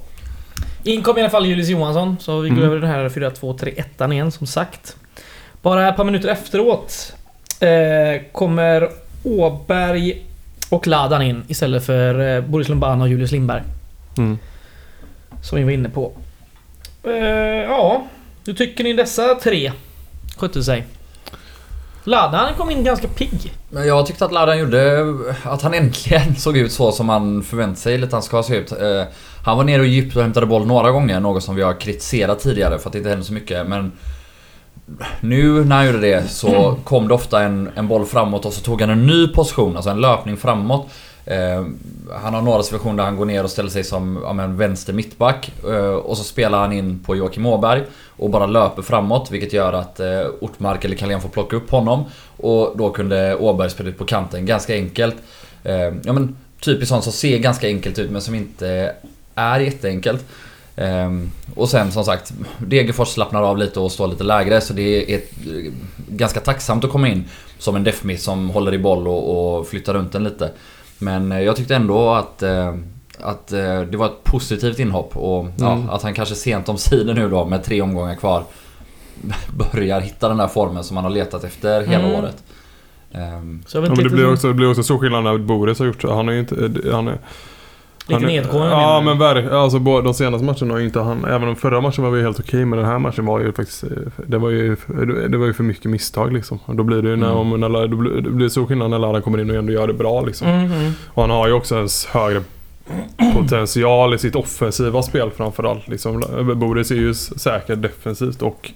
In 0.83 1.01
kom 1.03 1.17
i 1.17 1.21
alla 1.21 1.29
fall 1.29 1.45
Julius 1.45 1.67
Johansson, 1.69 2.17
så 2.19 2.39
vi 2.39 2.49
går 2.49 2.57
Mm. 2.57 2.69
över 2.69 2.79
den 2.81 2.89
här 2.89 3.09
4-2-3-1 3.09 4.11
igen 4.13 4.31
som 4.31 4.47
sagt. 4.47 4.95
Bara 5.63 5.89
ett 5.89 5.95
par 5.95 6.03
minuter 6.03 6.29
efteråt 6.29 7.13
eh, 7.59 8.21
kommer 8.31 8.89
Åberg 9.23 10.25
och 10.69 10.87
Ladan 10.87 11.21
in 11.21 11.43
istället 11.47 11.85
för 11.85 12.35
eh, 12.35 12.41
Boris 12.41 12.69
Lombana 12.69 13.03
och 13.03 13.09
Julius 13.09 13.31
Lindberg. 13.31 13.61
Mm. 14.17 14.37
Som 15.41 15.57
vi 15.57 15.63
var 15.63 15.71
inne 15.71 15.89
på. 15.89 16.11
Eh, 17.03 17.13
ja, 17.69 18.07
hur 18.45 18.53
tycker 18.53 18.83
ni 18.83 18.93
dessa 18.93 19.35
tre 19.35 19.71
skötte 20.37 20.63
sig? 20.63 20.85
Ladan 22.03 22.53
kom 22.57 22.71
in 22.71 22.83
ganska 22.83 23.07
pigg. 23.07 23.53
Men 23.69 23.87
jag 23.87 24.05
tyckte 24.05 24.25
att 24.25 24.31
Ladan 24.31 24.59
gjorde... 24.59 25.05
Att 25.43 25.61
han 25.61 25.73
äntligen 25.73 26.35
såg 26.37 26.57
ut 26.57 26.71
så 26.71 26.91
som 26.91 27.05
man 27.05 27.43
förväntar 27.43 27.79
sig 27.79 27.97
lite 27.97 28.15
han 28.15 28.23
ska 28.23 28.43
se 28.43 28.55
ut. 28.55 28.71
Eh, 28.71 29.03
han 29.45 29.57
var 29.57 29.63
nere 29.63 29.81
och 29.81 29.87
djupt 29.87 30.15
och 30.15 30.21
hämtade 30.21 30.45
boll 30.45 30.65
några 30.65 30.91
gånger. 30.91 31.19
Något 31.19 31.43
som 31.43 31.55
vi 31.55 31.61
har 31.61 31.79
kritiserat 31.79 32.39
tidigare 32.39 32.79
för 32.79 32.89
att 32.89 32.93
det 32.93 32.97
inte 32.97 33.09
hände 33.09 33.25
så 33.25 33.33
mycket. 33.33 33.67
Men 33.67 33.91
nu 35.21 35.65
när 35.65 35.75
han 35.75 35.85
gjorde 35.85 35.99
det 35.99 36.29
så 36.29 36.77
kom 36.83 37.07
det 37.07 37.13
ofta 37.13 37.41
en, 37.41 37.69
en 37.75 37.87
boll 37.87 38.05
framåt 38.05 38.45
och 38.45 38.53
så 38.53 38.61
tog 38.61 38.81
han 38.81 38.89
en 38.89 39.07
ny 39.07 39.27
position, 39.27 39.75
alltså 39.75 39.89
en 39.89 40.01
löpning 40.01 40.37
framåt. 40.37 40.89
Eh, 41.25 41.65
han 42.11 42.33
har 42.33 42.41
några 42.41 42.63
situationer 42.63 42.97
där 42.97 43.03
han 43.03 43.17
går 43.17 43.25
ner 43.25 43.43
och 43.43 43.49
ställer 43.49 43.69
sig 43.69 43.83
som 43.83 44.19
ja, 44.23 44.33
men 44.33 44.57
vänster 44.57 44.93
mittback. 44.93 45.51
Eh, 45.63 45.93
och 45.93 46.17
så 46.17 46.23
spelar 46.23 46.59
han 46.59 46.73
in 46.73 46.99
på 46.99 47.15
Joakim 47.15 47.45
Åberg 47.45 47.83
och 48.07 48.29
bara 48.29 48.45
löper 48.45 48.81
framåt 48.81 49.31
vilket 49.31 49.53
gör 49.53 49.73
att 49.73 49.99
eh, 49.99 50.21
Ortmark 50.41 50.85
eller 50.85 50.95
Carlén 50.95 51.21
får 51.21 51.29
plocka 51.29 51.55
upp 51.55 51.71
honom. 51.71 52.05
Och 52.37 52.73
då 52.77 52.89
kunde 52.89 53.35
Åberg 53.35 53.69
spela 53.69 53.89
ut 53.89 53.97
på 53.97 54.05
kanten 54.05 54.45
ganska 54.45 54.73
enkelt. 54.73 55.15
Eh, 55.63 55.93
ja 56.03 56.13
men 56.13 56.35
typiskt 56.59 56.89
sånt 56.89 57.03
som 57.03 57.13
ser 57.13 57.37
ganska 57.37 57.67
enkelt 57.67 57.99
ut 57.99 58.11
men 58.11 58.21
som 58.21 58.35
inte 58.35 58.95
är 59.35 59.59
jätteenkelt. 59.59 60.25
Ehm, 60.75 61.31
och 61.55 61.69
sen 61.69 61.91
som 61.91 62.03
sagt, 62.03 62.33
Degerfors 62.57 63.07
slappnar 63.07 63.41
av 63.41 63.57
lite 63.57 63.79
och 63.79 63.91
står 63.91 64.07
lite 64.07 64.23
lägre 64.23 64.61
så 64.61 64.73
det 64.73 65.11
är 65.13 65.17
ett, 65.17 65.31
ganska 66.09 66.39
tacksamt 66.39 66.83
att 66.83 66.91
komma 66.91 67.07
in 67.07 67.25
som 67.57 67.75
en 67.75 67.83
defmiss 67.83 68.23
som 68.23 68.49
håller 68.49 68.73
i 68.73 68.77
boll 68.79 69.07
och, 69.07 69.57
och 69.57 69.67
flyttar 69.67 69.93
runt 69.93 70.11
den 70.11 70.23
lite. 70.23 70.51
Men 70.99 71.31
eh, 71.31 71.39
jag 71.41 71.55
tyckte 71.55 71.75
ändå 71.75 72.09
att, 72.09 72.43
eh, 72.43 72.75
att 73.19 73.51
eh, 73.51 73.81
det 73.81 73.97
var 73.97 74.05
ett 74.05 74.23
positivt 74.23 74.79
inhopp 74.79 75.17
och 75.17 75.47
ja, 75.59 75.73
Mm. 75.73 75.89
att 75.89 76.03
han 76.03 76.13
kanske 76.13 76.35
sent 76.35 76.69
om 76.69 76.77
sidan 76.77 77.15
nu 77.15 77.29
då 77.29 77.45
med 77.45 77.63
tre 77.63 77.81
omgångar 77.81 78.15
kvar 78.15 78.43
börjar 79.73 80.01
hitta 80.01 80.27
den 80.27 80.37
där 80.37 80.47
formen 80.47 80.83
som 80.83 80.97
han 80.97 81.03
har 81.03 81.11
letat 81.11 81.43
efter 81.43 81.81
hela 81.81 82.03
Mm. 82.07 82.19
året. 82.19 82.43
Ehm, 83.11 83.63
Så 83.67 83.77
jag 83.77 83.81
vet 83.81 83.89
Ja, 83.89 83.95
men 83.95 84.03
det 84.03 84.09
blir, 84.09 84.31
också, 84.33 84.47
det 84.47 84.53
blir 84.53 84.69
också 84.69 84.83
så 84.83 84.99
skillnad 84.99 85.23
när 85.23 85.37
Boris 85.37 85.79
har 85.79 85.85
gjort 85.85 86.01
det. 86.01 86.13
Han 86.13 86.29
är 86.29 86.33
ju 86.33 86.39
inte... 86.39 86.71
Han 86.91 87.07
är, 87.07 87.17
lite 88.07 88.25
nedgående 88.25 88.67
Ja 88.69 89.01
men 89.01 89.17
du? 89.17 89.23
verk, 89.23 89.51
alltså 89.51 89.79
de 89.79 90.13
senaste 90.13 90.45
matcherna 90.45 90.73
har 90.73 90.79
ju 90.79 90.85
inte 90.85 90.99
han... 90.99 91.25
Även 91.25 91.47
om 91.49 91.55
förra 91.55 91.81
matchen 91.81 92.03
var 92.03 92.11
vi 92.11 92.21
helt 92.21 92.39
okej 92.39 92.65
men 92.65 92.79
den 92.79 92.87
här 92.87 92.99
matchen 92.99 93.25
var 93.25 93.39
ju 93.39 93.53
faktiskt... 93.53 93.83
eh, 93.83 93.89
Det 94.27 94.37
var 94.37 94.49
ju, 94.49 94.75
det 95.29 95.37
var 95.37 95.45
ju 95.45 95.53
för 95.53 95.63
mycket 95.63 95.85
misstag 95.91 96.33
liksom. 96.33 96.59
Och 96.65 96.75
då 96.75 96.83
blir 96.83 97.01
det 97.01 97.09
ju 97.09 97.15
när, 97.15 97.41
Mm. 97.41 97.59
när 97.59 97.87
då 97.87 97.95
blir, 97.97 98.21
det 98.21 98.29
blir 98.29 98.49
så 98.49 98.65
skillnad 98.65 98.89
när 98.89 98.99
Ladan 98.99 99.21
kommer 99.21 99.41
in 99.41 99.49
och 99.49 99.55
ändå 99.55 99.73
gör 99.73 99.87
det 99.87 99.93
bra 99.93 100.21
liksom. 100.21 100.47
Mm. 100.47 100.91
Och 101.07 101.23
han 101.23 101.29
har 101.31 101.47
ju 101.47 101.53
också 101.53 101.75
en 101.75 101.87
högre 102.13 102.41
potential 103.33 104.13
i 104.13 104.17
sitt 104.17 104.35
offensiva 104.35 105.01
spel 105.03 105.31
framförallt. 105.37 105.87
Liksom. 105.87 106.23
Boris 106.55 106.91
är 106.91 106.95
ju 106.95 107.13
säker 107.13 107.75
defensivt 107.75 108.41
och 108.41 108.71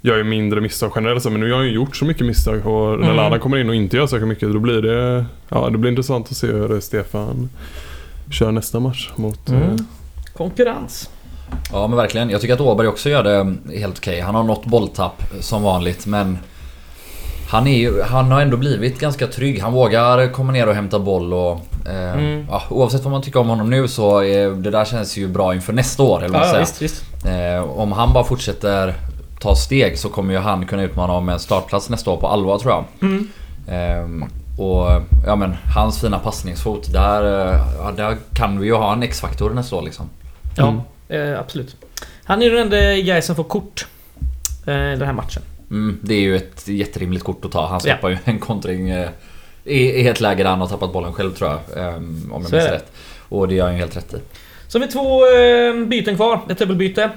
gör 0.00 0.16
ju 0.16 0.24
mindre 0.24 0.60
misstag 0.60 0.92
generellt 0.96 1.24
Men 1.24 1.40
nu 1.40 1.50
har 1.50 1.56
han 1.56 1.66
ju 1.66 1.72
gjort 1.72 1.96
så 1.96 2.04
mycket 2.04 2.26
misstag 2.26 2.66
och 2.66 2.98
när 3.00 3.04
Mm. 3.04 3.16
Ladan 3.16 3.40
kommer 3.40 3.56
in 3.56 3.68
och 3.68 3.74
inte 3.74 3.96
gör 3.96 4.06
så 4.06 4.18
mycket 4.18 4.52
då 4.52 4.58
blir 4.58 4.82
det... 4.82 5.24
Ja, 5.48 5.68
det 5.70 5.78
blir 5.78 5.90
intressant 5.90 6.26
att 6.30 6.36
se 6.36 6.46
hur 6.46 6.80
Stefan 6.80 7.48
kör 8.30 8.52
nästa 8.52 8.80
match 8.80 9.10
mot... 9.16 9.48
Mm. 9.48 9.62
eh, 9.62 9.76
Konkurrens. 10.36 11.10
Ja 11.72 11.86
men 11.86 11.96
verkligen. 11.96 12.30
Jag 12.30 12.40
tycker 12.40 12.54
att 12.54 12.60
Åberg 12.60 12.88
också 12.88 13.08
gör 13.08 13.22
det 13.22 13.56
helt 13.78 13.98
okej. 13.98 14.20
Han 14.20 14.34
har 14.34 14.42
något 14.42 14.64
bolltapp 14.66 15.22
som 15.40 15.62
vanligt 15.62 16.06
men 16.06 16.38
han, 17.50 17.66
är 17.66 17.78
ju, 17.78 18.02
han 18.02 18.32
har 18.32 18.40
ändå 18.40 18.56
blivit 18.56 19.00
ganska 19.00 19.26
trygg. 19.26 19.60
Han 19.60 19.72
vågar 19.72 20.32
komma 20.32 20.52
ner 20.52 20.68
och 20.68 20.74
hämta 20.74 20.98
boll 20.98 21.32
och... 21.34 21.52
Eh, 21.86 22.12
Mm. 22.12 22.46
ja, 22.50 22.62
oavsett 22.70 23.02
vad 23.04 23.10
man 23.12 23.22
tycker 23.22 23.40
om 23.40 23.48
honom 23.48 23.70
nu 23.70 23.88
så 23.88 24.18
är, 24.24 24.50
det 24.50 24.70
där 24.70 24.84
känns 24.84 25.16
ju 25.16 25.28
bra 25.28 25.54
inför 25.54 25.72
nästa 25.72 26.02
år 26.02 26.24
eller 26.24 26.38
vad 26.38 26.48
Ja, 26.48 26.58
visst, 26.60 26.82
visst. 26.82 27.02
Eh, 27.26 27.62
om 27.78 27.92
han 27.92 28.12
bara 28.12 28.24
fortsätter 28.24 28.94
ta 29.40 29.54
steg 29.56 29.98
så 29.98 30.08
kommer 30.08 30.32
ju 30.34 30.38
han 30.40 30.66
kunna 30.66 30.82
utmana 30.82 31.12
om 31.12 31.28
en 31.28 31.38
startplats 31.38 31.90
nästa 31.90 32.10
år 32.10 32.16
på 32.16 32.28
allvar 32.28 32.58
tror 32.58 32.72
jag. 32.72 32.84
Mm. 33.08 33.28
Ehm, 33.68 34.24
och 34.58 35.02
ja 35.26 35.36
men 35.36 35.54
hans 35.74 36.00
fina 36.00 36.18
passningsfot, 36.18 36.92
där, 36.92 37.52
eh, 37.54 37.60
ja, 37.78 37.92
där 37.96 38.16
kan 38.34 38.60
vi 38.60 38.66
ju 38.66 38.74
ha 38.74 38.92
en 38.92 39.02
X-faktor 39.02 39.50
nästa 39.50 39.76
år 39.76 39.82
liksom. 39.82 40.10
Ja, 40.56 40.84
eh, 41.08 41.38
absolut. 41.40 41.76
Han 42.24 42.42
är 42.42 42.50
den 42.50 42.58
enda 42.58 42.94
guy 42.94 43.22
som 43.22 43.36
får 43.36 43.44
kort 43.44 43.86
eh, 44.66 44.74
den 44.74 45.02
här 45.02 45.12
matchen. 45.12 45.42
Mm, 45.70 45.98
det 46.02 46.14
är 46.14 46.20
ju 46.20 46.36
ett 46.36 46.68
jätterimligt 46.68 47.24
kort 47.24 47.44
att 47.44 47.52
ta. 47.52 47.66
Han 47.66 47.80
stoppar 47.80 48.08
ju 48.08 48.18
en 48.24 48.38
kontring 48.38 48.90
eh, 48.90 49.08
i, 49.64 49.78
i 49.78 50.08
ett 50.08 50.20
läge 50.20 50.42
där 50.42 50.50
han 50.50 50.60
har 50.60 50.68
tappat 50.68 50.92
bollen 50.92 51.12
själv 51.12 51.34
tror 51.34 51.50
jag. 51.50 51.88
ehm, 51.88 52.32
om 52.32 52.42
jag 52.42 52.50
Så 52.50 52.56
minns 52.56 52.68
rätt. 52.68 52.92
Och 53.28 53.48
det 53.48 53.54
gör 53.54 53.64
han 53.64 53.74
ju 53.74 53.80
helt 53.80 53.96
rätt 53.96 54.14
i. 54.14 54.16
Så 54.68 54.78
har 54.78 54.86
vi 54.86 54.92
två 54.92 55.26
eh, 55.26 55.86
byten 55.88 56.16
kvar. 56.16 56.40
Ett 56.50 56.58
dubbelbyte. 56.58 57.10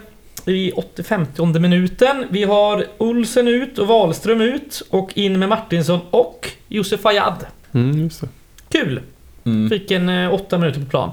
I 0.45 0.71
85 0.71 1.25
minuten. 1.59 2.25
Vi 2.29 2.43
har 2.43 2.85
Olsen 2.97 3.47
ut 3.47 3.77
och 3.77 3.87
Wahlström 3.87 4.41
ut. 4.41 4.81
Och 4.89 5.11
in 5.17 5.39
med 5.39 5.49
Martinsson 5.49 5.99
och 6.11 6.51
Josef 6.67 7.01
Fayad. 7.01 7.45
Mm, 7.71 8.03
just 8.03 8.21
det. 8.21 8.27
Kul! 8.69 9.01
Mm. 9.45 9.69
Fick 9.69 9.91
en 9.91 10.09
eh, 10.09 10.33
åtta 10.33 10.57
minuter 10.57 10.79
på 10.79 10.85
plan. 10.85 11.11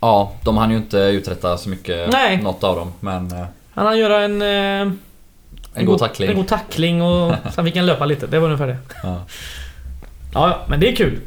Ja, 0.00 0.32
de 0.44 0.56
hann 0.56 0.70
ju 0.70 0.76
inte 0.76 0.98
uträtta 0.98 1.58
så 1.58 1.68
mycket, 1.68 2.12
Nej. 2.12 2.42
något 2.42 2.64
av 2.64 2.76
dem. 2.76 2.92
Men 3.00 3.32
eh, 3.32 3.46
Han 3.70 3.86
hann 3.86 3.98
göra 3.98 4.24
en... 4.24 4.42
Eh, 4.42 4.92
en 5.74 5.86
god 5.86 5.98
tackling. 5.98 6.30
En 6.30 6.36
god 6.36 6.48
tackling 6.48 7.02
och 7.02 7.34
sen 7.54 7.64
fick 7.64 7.76
han 7.76 7.86
löpa 7.86 8.04
lite. 8.06 8.26
Det 8.26 8.38
var 8.38 8.46
ungefär 8.46 8.66
det. 8.66 8.76
Ja, 9.02 9.24
ja, 10.34 10.66
men 10.68 10.80
det 10.80 10.92
är 10.92 10.96
kul. 10.96 11.20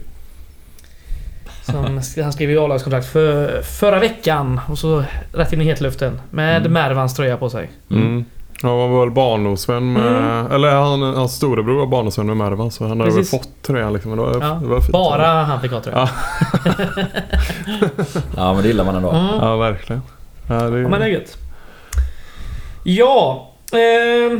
Som, 1.71 2.01
han 2.23 2.33
skrev 2.33 2.49
ju 2.49 2.59
A-lagskontrakt 2.59 3.07
för, 3.07 3.61
förra 3.61 3.99
veckan 3.99 4.59
och 4.69 4.77
så 4.79 5.03
rätt 5.33 5.53
in 5.53 5.61
i 5.61 5.65
hetluften. 5.65 6.21
Med 6.29 6.59
Mm. 6.59 6.73
Mervans 6.73 7.15
tröja 7.15 7.37
på 7.37 7.49
sig. 7.49 7.69
Mm. 7.91 8.25
Han 8.61 8.71
var 8.77 8.99
väl 8.99 9.11
barndomsvän 9.11 9.93
med... 9.93 10.07
Mm. 10.07 10.51
Eller 10.51 10.71
han, 10.71 11.01
hans 11.01 11.35
storebror 11.35 11.79
var 11.79 11.85
barndomsvän 11.85 12.27
med 12.27 12.37
Mervan 12.37 12.71
så 12.71 12.87
han 12.87 12.99
hade 12.99 13.11
väl 13.13 13.23
fått 13.23 13.49
tröjan 13.61 13.93
liksom. 13.93 14.11
Det 14.11 14.17
var, 14.17 14.37
Ja, 14.41 14.59
det 14.61 14.67
var 14.67 14.81
fint. 14.81 14.91
Bara 14.91 15.27
han 15.27 15.61
fick 15.61 15.71
ha 15.71 15.81
tröja. 15.81 15.97
Ja. 15.97 16.09
Ja 18.35 18.53
men 18.53 18.61
det 18.61 18.67
gillar 18.67 18.85
man 18.85 18.95
ändå. 18.95 19.11
Mm. 19.11 19.25
Ja, 19.41 19.55
verkligen. 19.57 20.01
Ja, 20.47 20.55
det, 20.55 20.79
Ja 20.79 20.87
men 20.87 20.99
det 20.99 21.05
är 21.05 21.09
gött. 21.09 21.37
Ja... 22.83 23.49
Eh, 23.71 24.39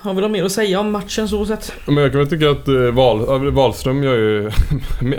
har 0.00 0.14
vi 0.14 0.20
något 0.20 0.30
mer 0.30 0.44
att 0.44 0.52
säga 0.52 0.80
om 0.80 0.92
matchen 0.92 1.28
så 1.28 1.46
sett? 1.46 1.72
Men 1.86 1.96
jag 1.96 2.10
kan 2.12 2.18
väl 2.20 2.28
tycka 2.30 2.50
att 2.50 2.68
eh, 2.68 2.74
Wahl, 2.74 3.50
Wahlström 3.50 4.02
gör 4.02 4.14
ju... 4.14 4.50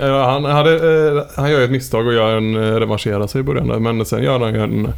han, 0.00 0.44
hade, 0.44 0.74
eh, 0.74 1.22
han 1.36 1.50
gör 1.50 1.58
ju 1.58 1.64
ett 1.64 1.70
misstag 1.70 2.06
och 2.06 2.12
gör 2.14 2.36
en 2.36 2.56
eh, 2.56 2.60
revanscherar 2.76 3.26
sig 3.26 3.40
i 3.40 3.44
början 3.44 3.68
där, 3.68 3.78
Men 3.78 4.04
sen 4.04 4.22
gör 4.22 4.40
han 4.40 4.54
ju 4.54 4.62
en... 4.62 4.92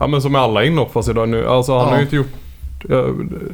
Ja 0.00 0.06
men 0.06 0.22
som 0.22 0.32
med 0.32 0.40
alla 0.40 0.64
inhopp 0.64 0.92
fast 0.92 1.08
idag 1.08 1.28
nu. 1.28 1.46
Alltså 1.46 1.72
han 1.78 1.80
Ja. 1.82 1.90
har 1.90 1.96
ju 1.96 2.02
inte 2.02 2.16
gjort... 2.16 2.26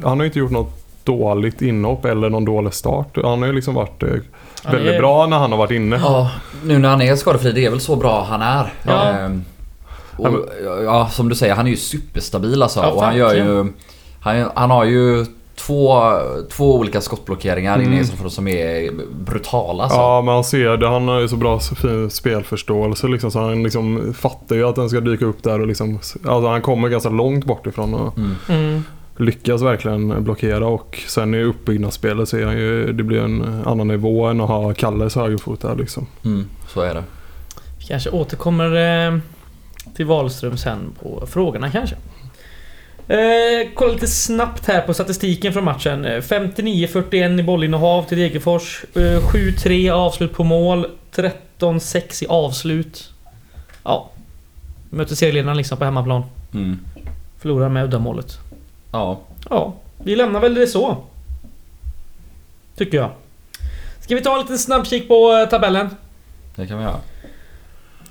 Han 0.03 0.17
har 0.17 0.21
ju 0.21 0.25
inte 0.25 0.39
gjort 0.39 0.51
något 0.51 0.83
dåligt 1.03 1.61
inhopp 1.61 2.05
eller 2.05 2.29
någon 2.29 2.45
dålig 2.45 2.73
start. 2.73 3.17
Han 3.23 3.39
har 3.39 3.47
ju 3.47 3.53
liksom 3.53 3.73
varit 3.73 4.03
väldigt 4.03 4.93
är- 4.93 4.99
bra 4.99 5.27
när 5.27 5.37
han 5.37 5.51
har 5.51 5.57
varit 5.57 5.71
inne. 5.71 5.99
Ja, 6.03 6.31
nu 6.63 6.77
när 6.77 6.89
han 6.89 7.01
är 7.01 7.15
skadefri, 7.15 7.51
det 7.51 7.65
är 7.65 7.69
väl 7.69 7.79
så 7.79 7.95
bra 7.95 8.23
han 8.29 8.41
är. 8.41 8.73
Ja. 8.83 9.03
Ehm, 9.09 9.43
och, 10.17 10.29
ja, 10.85 11.07
som 11.11 11.29
du 11.29 11.35
säger, 11.35 11.55
han 11.55 11.65
är 11.67 11.71
ju 11.71 11.77
superstabil 11.77 12.63
alltså. 12.63 12.79
Ja, 12.79 12.87
och 12.91 13.01
han 13.03 13.17
gör 13.17 13.33
ju... 13.35 13.73
Han, 14.19 14.49
han 14.55 14.71
har 14.71 14.85
ju 14.85 15.25
två, 15.59 16.01
två 16.51 16.75
olika 16.75 17.01
skottblockeringar 17.01 17.75
Mm. 17.75 17.87
inne 17.87 17.97
i 17.97 18.01
Israel 18.01 18.29
som 18.31 18.47
är 18.47 18.91
brutala 19.25 19.83
alltså. 19.83 19.97
Ja, 19.99 20.21
men 20.21 20.33
han 20.33 20.43
ser 20.43 20.77
det. 20.77 20.87
Han 20.87 21.07
har 21.07 21.19
ju 21.19 21.27
så 21.27 21.35
bra 21.35 21.59
fin 21.59 22.09
spelförståelse 22.09 23.07
liksom, 23.07 23.31
så 23.31 23.39
han 23.39 23.63
liksom 23.63 24.13
fattar 24.13 24.55
ju 24.55 24.67
att 24.67 24.75
den 24.75 24.89
ska 24.89 24.99
dyka 24.99 25.25
upp 25.25 25.43
där 25.43 25.61
och 25.61 25.67
liksom... 25.67 25.93
Alltså 26.25 26.47
han 26.47 26.61
kommer 26.61 26.89
ganska 26.89 27.09
långt 27.09 27.45
bort 27.45 27.67
ifrån 27.67 27.93
och 27.93 28.17
Mm. 28.17 28.35
Mm. 28.49 28.83
lyckas 29.17 29.61
verkligen 29.61 30.23
blockera 30.23 30.67
och 30.67 30.99
sen 31.07 31.35
i 31.35 31.43
uppbyggnadsspelet 31.43 32.29
så 32.29 32.37
är 32.37 32.45
han 32.45 32.57
ju... 32.57 32.93
Det 32.93 33.03
blir 33.03 33.19
en 33.19 33.61
annan 33.65 33.87
nivå 33.87 34.25
än 34.25 34.41
att 34.41 34.49
ha 34.49 34.73
Kalles 34.73 35.15
högerfot 35.15 35.61
där 35.61 35.75
liksom. 35.75 36.07
Mm, 36.25 36.45
så 36.67 36.81
är 36.81 36.93
det. 36.93 37.03
Vi 37.79 37.85
kanske 37.85 38.09
återkommer 38.09 38.75
eh, 39.07 39.17
till 39.95 40.05
Wahlström 40.05 40.57
sen 40.57 40.77
på 41.01 41.25
frågorna 41.27 41.71
kanske. 41.71 41.95
Eh, 43.07 43.69
kolla 43.73 43.93
lite 43.93 44.07
snabbt 44.07 44.65
här 44.67 44.81
på 44.81 44.93
statistiken 44.93 45.53
från 45.53 45.63
matchen. 45.63 46.05
Eh, 46.05 46.21
59-41 46.21 47.39
i 47.39 47.43
bollinnehav 47.43 48.03
till 48.03 48.17
Degerfors. 48.17 48.85
Eh, 48.95 49.21
7-3 49.21 49.89
avslut 49.89 50.33
på 50.33 50.43
mål. 50.43 50.87
13-6 51.11 52.23
i 52.23 52.27
avslut. 52.27 53.13
Ja. 53.83 54.09
Möter 54.89 55.15
serieledarna 55.15 55.53
liksom 55.53 55.77
på 55.77 55.85
hemmaplan. 55.85 56.23
Mm. 56.53 56.79
Förlorar 57.39 57.69
med 57.69 57.83
uddamålet. 57.83 58.37
Ja. 58.91 59.19
Ja, 59.49 59.73
vi 59.97 60.15
lämnar 60.15 60.39
väl 60.39 60.55
det 60.55 60.67
så. 60.67 60.97
Tycker 62.77 62.97
jag. 62.97 63.09
Ska 64.01 64.15
vi 64.15 64.21
ta 64.21 64.33
en 64.33 64.41
liten 64.41 64.57
snabbkik 64.57 65.07
på 65.07 65.33
eh, 65.33 65.49
tabellen? 65.49 65.89
Det 66.55 66.67
kan 66.67 66.77
vi 66.77 66.83
göra. 66.83 66.99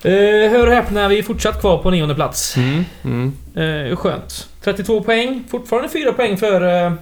Eh, 0.06 0.50
hör 0.50 0.66
och 0.66 0.72
häpna, 0.72 1.08
vi 1.08 1.18
är 1.18 1.22
fortsatt 1.22 1.60
kvar 1.60 1.78
på 1.78 1.90
nionde 1.90 2.14
plats. 2.14 2.56
Mm. 2.56 2.84
Mm. 3.04 3.90
Eh, 3.90 3.96
skönt. 3.96 4.48
32 4.64 5.00
poäng. 5.02 5.44
Fortfarande 5.50 5.88
4 5.88 6.12
poäng 6.12 6.36
för 6.36 6.84
eh, 6.86 6.92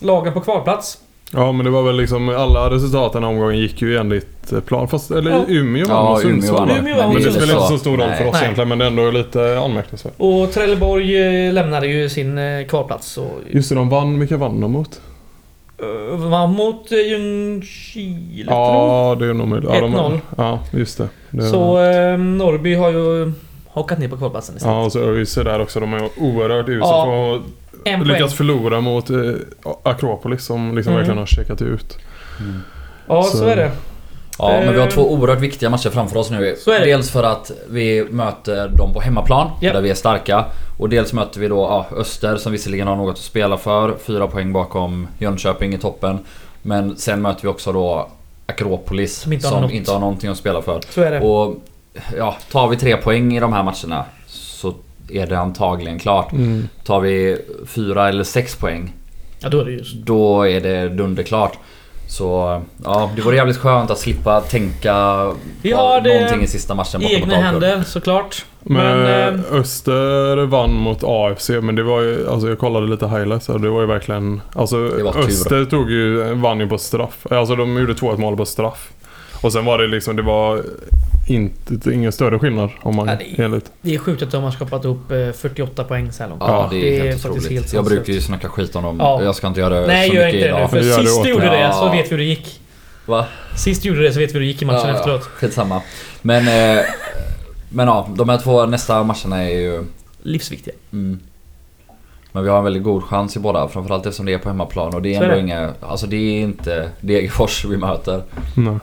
lagen 0.00 0.32
på 0.32 0.40
kvalplats. 0.40 0.98
Ja 1.32 1.52
men 1.52 1.64
det 1.64 1.70
var 1.70 1.82
väl 1.82 1.96
liksom 1.96 2.28
alla 2.28 2.70
resultaten 2.70 3.22
den 3.22 3.30
omgången 3.30 3.58
gick 3.58 3.82
ju 3.82 3.96
enligt 3.96 4.52
eh, 4.52 4.60
plan. 4.60 4.88
Fast, 4.88 5.10
eller 5.10 5.30
Ja. 5.30 5.44
Umeå 5.48 5.86
vann 5.86 5.96
Ja, 5.96 6.10
och 6.12 6.20
Umeå 6.20 6.30
Sundsvall. 6.32 6.70
Umeå 6.78 6.96
vann 6.96 7.12
Men 7.14 7.22
det 7.22 7.32
spelar 7.32 7.54
inte 7.54 7.66
så 7.68 7.78
stor 7.78 7.96
roll 7.96 8.12
för 8.12 8.26
oss 8.26 8.32
Nej. 8.32 8.42
egentligen 8.42 8.68
men 8.68 8.78
det 8.78 8.84
är 8.84 8.88
ändå 8.88 9.10
lite 9.10 9.58
anmärkningsvärt. 9.58 10.12
Och 10.16 10.52
Trelleborg 10.52 11.46
eh, 11.46 11.52
lämnade 11.52 11.86
ju 11.86 12.08
sin 12.08 12.38
eh, 12.38 12.66
kvalplats 12.66 13.18
och 13.18 13.30
Just 13.50 13.68
det, 13.68 13.74
de 13.74 13.88
vann. 13.88 14.18
Vilka 14.18 14.36
vann 14.36 14.60
de 14.60 14.72
mot? 14.72 15.00
Eh, 15.82 16.16
vann 16.28 16.52
mot 16.52 16.92
eh, 16.92 16.98
Ljungskile 16.98 18.44
tror 18.50 18.58
Ja, 18.58 19.16
det 19.18 19.26
är 19.26 19.34
nog 19.34 19.48
möjligt. 19.48 19.70
Ja, 19.74 19.80
de- 19.80 19.94
1-0. 19.94 20.20
Ja, 20.36 20.58
just 20.72 20.98
det. 20.98 21.08
det 21.30 21.42
Så 21.42 21.78
eh, 21.84 22.18
Norrby 22.18 22.74
har 22.74 22.90
ju 22.90 23.32
hakat 23.72 23.98
ner 23.98 24.08
på 24.08 24.16
kvalplatsen 24.16 24.56
istället. 24.56 24.74
Ja, 24.76 24.84
och 24.84 24.92
så 24.92 24.98
ÖIS 25.00 25.36
är 25.38 25.44
där 25.44 25.60
också. 25.60 25.80
De 25.80 25.94
är 25.94 26.08
oerhört 26.16 26.68
usla 26.68 26.86
Ja. 26.88 27.04
på 27.04 27.42
poäng. 27.84 28.04
lyckats 28.04 28.34
förlora 28.34 28.80
mot 28.80 29.10
eh, 29.10 29.18
Akropolis 29.82 30.44
som 30.44 30.76
liksom 30.76 30.92
Mm. 30.92 30.96
verkligen 31.00 31.18
har 31.18 31.26
checkat 31.26 31.62
ut. 31.62 31.98
Ja, 33.08 33.22
så, 33.22 33.36
Så- 33.36 33.44
är 33.44 33.56
det. 33.56 33.70
Ja, 34.38 34.48
men 34.50 34.72
vi 34.72 34.78
har 34.80 34.86
Eh. 34.86 34.92
två 34.92 35.12
oerhört 35.12 35.40
viktiga 35.40 35.70
matcher 35.70 35.90
framför 35.90 36.16
oss 36.16 36.30
nu. 36.30 36.56
Så 36.58 36.70
är 36.70 36.80
det. 36.80 36.84
Dels 36.86 37.10
för 37.10 37.22
att 37.22 37.50
vi 37.68 38.04
möter 38.10 38.68
dem 38.68 38.92
på 38.94 39.00
hemmaplan, 39.00 39.50
Ja. 39.60 39.72
där 39.72 39.80
vi 39.80 39.90
är 39.90 39.94
starka. 39.94 40.44
Och 40.78 40.88
dels 40.88 41.12
möter 41.12 41.40
vi 41.40 41.48
då 41.48 41.56
ja, 41.56 41.86
Öster 41.96 42.36
som 42.36 42.52
visserligen 42.52 42.86
har 42.86 42.96
något 42.96 43.12
att 43.12 43.18
spela 43.18 43.56
för. 43.56 43.94
Fyra 44.04 44.26
poäng 44.26 44.52
bakom 44.52 45.08
Jönköping 45.18 45.74
i 45.74 45.78
toppen. 45.78 46.18
Men 46.62 46.96
sen 46.96 47.22
möter 47.22 47.42
vi 47.42 47.48
också 47.48 47.72
då 47.72 48.08
Akropolis 48.46 49.16
Som 49.16 49.32
inte 49.32 49.46
har 49.46 49.52
som 49.52 49.62
något. 49.62 49.72
inte 49.72 49.92
har 49.92 50.00
någonting 50.00 50.30
att 50.30 50.36
spela 50.38 50.62
för. 50.62 50.80
Så 50.90 51.02
är 51.02 51.10
det. 51.10 51.20
Och 51.20 51.54
ja, 52.16 52.36
tar 52.52 52.68
vi 52.68 52.76
tre 52.76 52.96
poäng 52.96 53.36
i 53.36 53.40
de 53.40 53.52
här 53.52 53.62
matcherna 53.62 54.04
så 54.26 54.74
är 55.12 55.26
det 55.26 55.38
antagligen 55.38 55.98
klart. 55.98 56.32
Mm. 56.32 56.68
Tar 56.84 57.00
vi 57.00 57.38
fyra 57.66 58.08
eller 58.08 58.24
sex 58.24 58.56
poäng 58.56 58.92
Ja, 59.40 59.48
då 59.48 59.60
är 59.60 59.64
det 59.64 59.70
just. 59.70 59.94
då 59.94 60.42
är 60.48 60.60
det 60.60 60.88
dunderklart. 60.88 61.58
Så 62.08 62.60
ja, 62.84 63.10
det 63.16 63.22
vore 63.22 63.36
jävligt 63.36 63.56
skönt 63.56 63.90
att 63.90 63.98
slippa 63.98 64.40
tänka 64.40 65.26
Vi 65.62 65.72
har 65.72 66.00
det 66.00 66.14
någonting 66.14 66.42
i 66.42 66.46
sista 66.46 66.74
matchen 66.74 67.02
mot 67.02 67.10
Egna 67.10 67.34
händer 67.36 67.82
såklart. 67.86 68.44
Men, 68.60 68.98
Men... 69.02 69.34
eh, 69.34 69.52
Öster 69.52 70.46
vann 70.46 70.72
mot 70.72 70.98
AFC 71.04 71.50
men 71.62 71.74
det 71.74 71.82
var 71.82 72.00
ju, 72.00 72.30
alltså 72.30 72.48
jag 72.48 72.58
kollade 72.58 72.86
lite 72.86 73.08
highlights 73.08 73.48
och 73.48 73.60
det 73.60 73.68
var 73.68 73.80
ju 73.80 73.86
verkligen, 73.86 74.40
alltså 74.54 74.88
Det 74.88 75.02
var 75.02 75.12
tur. 75.12 75.20
Öster 75.20 75.64
tog 75.64 75.90
ju, 75.90 76.34
vann 76.34 76.60
ju 76.60 76.68
på 76.68 76.78
straff. 76.78 77.26
Alltså 77.30 77.56
de 77.56 77.78
gjorde 77.78 77.92
2-1 77.92 78.18
mål 78.18 78.36
på 78.36 78.44
straff. 78.46 78.88
Och 79.42 79.52
sen 79.52 79.64
var 79.64 79.78
det 79.78 79.86
liksom, 79.86 80.16
det 80.16 80.22
var 80.22 80.62
inte, 81.30 81.92
ingen 81.92 82.12
större 82.12 82.38
skillnad 82.38 82.70
om 82.82 82.96
man 82.96 83.08
Ja, 83.08 83.14
det- 83.36 83.42
enligt. 83.42 83.70
Det 83.82 83.94
är 83.94 83.98
sjukt 83.98 84.22
att 84.22 84.30
de 84.30 84.42
har 84.42 84.50
skapat 84.50 84.84
upp 84.84 85.10
eh, 85.10 85.32
48 85.32 85.84
poäng 85.84 86.12
så 86.12 86.22
här 86.22 86.30
långt. 86.30 86.42
Ja, 86.46 86.68
det 86.70 86.76
är 86.76 86.80
Det 86.80 86.98
är 86.98 87.02
helt 87.08 87.22
faktiskt 87.22 87.26
otroligt. 87.46 87.50
helt 87.62 87.72
jag 87.72 87.84
brukar 87.84 88.12
ju 88.12 88.20
snacka 88.20 88.48
skit 88.48 88.76
om 88.76 88.82
dem. 88.82 88.96
Ja. 89.00 89.22
Jag 89.22 89.34
ska 89.34 89.46
inte 89.46 89.60
göra 89.60 89.80
det 89.80 89.86
Nej, 89.86 90.08
så 90.08 90.14
gör 90.16 90.26
mycket 90.26 90.34
inte 90.34 90.46
det 90.48 90.52
nu. 90.52 90.58
idag. 90.58 90.70
För 90.70 90.78
Det 90.80 90.86
gör 90.86 90.98
det 90.98 91.06
sist 91.06 91.22
du 91.24 91.30
gjorde 91.30 91.46
det 91.50 91.72
så 91.72 91.88
vet 91.90 92.06
vi 92.06 92.10
hur 92.10 92.18
det 92.18 92.24
gick. 92.24 92.60
Va? 93.06 93.26
Sist 93.56 93.82
du 93.82 93.88
gjorde 93.88 94.02
det 94.02 94.12
så 94.12 94.18
vet 94.18 94.30
vi 94.30 94.32
hur 94.32 94.40
det 94.40 94.46
gick 94.46 94.62
i 94.62 94.64
matchen 94.64 94.80
Ja, 94.84 94.88
ja, 94.88 94.94
efteråt. 94.98 95.22
Skitsamma. 95.22 95.82
Men, 96.22 96.48
eh, 96.78 96.84
men 97.68 97.88
ja, 97.88 98.08
de 98.16 98.28
här 98.28 98.38
två 98.38 98.66
nästa 98.66 99.02
matcherna 99.02 99.42
är 99.44 99.60
ju... 99.60 99.84
Livsviktiga. 100.22 100.74
Mm. 100.92 101.20
Men 102.32 102.44
vi 102.44 102.50
har 102.50 102.58
en 102.58 102.64
väldigt 102.64 102.82
god 102.82 103.04
chans 103.04 103.36
i 103.36 103.38
båda. 103.40 103.68
Framförallt 103.68 104.06
eftersom 104.06 104.26
det 104.26 104.32
är 104.32 104.38
på 104.38 104.48
hemmaplan. 104.48 104.94
Och 104.94 105.02
det 105.02 105.14
är 105.14 105.18
Så 105.18 105.20
är 105.22 105.24
ändå 105.24 105.34
det. 105.34 105.40
inga... 105.40 105.72
Alltså 105.80 106.06
det 106.06 106.16
är 106.16 106.40
inte 106.40 106.90
Degerfors 107.00 107.64
vi 107.64 107.76
möter. 107.76 108.22
Nej. 108.56 108.74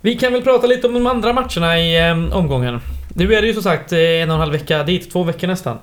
Vi 0.00 0.14
kan 0.18 0.32
väl 0.32 0.42
prata 0.42 0.66
lite 0.66 0.86
om 0.86 0.94
de 0.94 1.06
andra 1.06 1.32
matcherna 1.32 1.78
i 1.78 2.08
eh, 2.08 2.36
omgången. 2.36 2.80
Nu 3.14 3.34
är 3.34 3.40
det 3.40 3.46
ju 3.46 3.54
som 3.54 3.62
sagt 3.62 3.92
eh, 3.92 3.98
en 3.98 4.30
och 4.30 4.34
en 4.34 4.40
halv 4.40 4.52
vecka 4.52 4.82
dit, 4.82 5.12
två 5.12 5.22
veckor 5.22 5.46
nästan. 5.46 5.78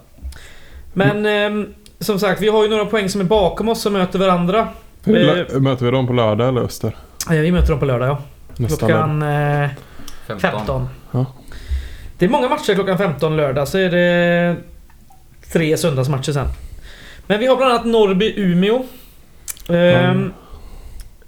Men 0.94 1.26
eh, 1.62 1.68
som 2.00 2.20
sagt, 2.20 2.42
vi 2.42 2.48
har 2.50 2.64
ju 2.64 2.70
några 2.70 2.86
poäng 2.86 3.10
som 3.10 3.22
är 3.22 3.26
bakom 3.26 3.70
oss 3.70 3.82
som 3.82 3.94
möter 3.94 4.20
varandra. 4.20 4.68
Lö- 5.04 5.60
Möter 5.60 5.86
vi 5.86 5.92
dem 5.92 6.08
på 6.08 6.14
lördag 6.14 6.48
eller 6.48 6.62
Öster? 6.62 6.96
Ja, 7.30 7.36
vi 7.36 7.52
möter 7.52 7.70
dem 7.70 7.80
på 7.80 7.86
lördag 7.86 8.08
ja. 8.10 8.22
Nästa. 8.58 8.78
Klockan 8.88 9.22
eh, 9.22 9.70
15. 10.28 10.40
15. 10.52 10.90
Ja. 11.12 11.26
Det 12.18 12.26
är 12.26 12.30
många 12.30 12.50
matcher 12.50 12.74
klockan 12.74 12.98
15 12.98 13.38
lördag, 13.38 13.68
så 13.68 13.78
är 13.78 13.90
det 13.90 14.56
tre 15.54 15.78
söndagsmatcher 15.78 16.32
sen. 16.32 16.48
Men 17.28 17.40
vi 17.40 17.46
har 17.48 17.56
bland 17.58 17.72
annat 17.72 17.86
Norrby-Umeå. 17.86 18.84
Ehm, 19.70 19.76
Mm. 20.12 20.34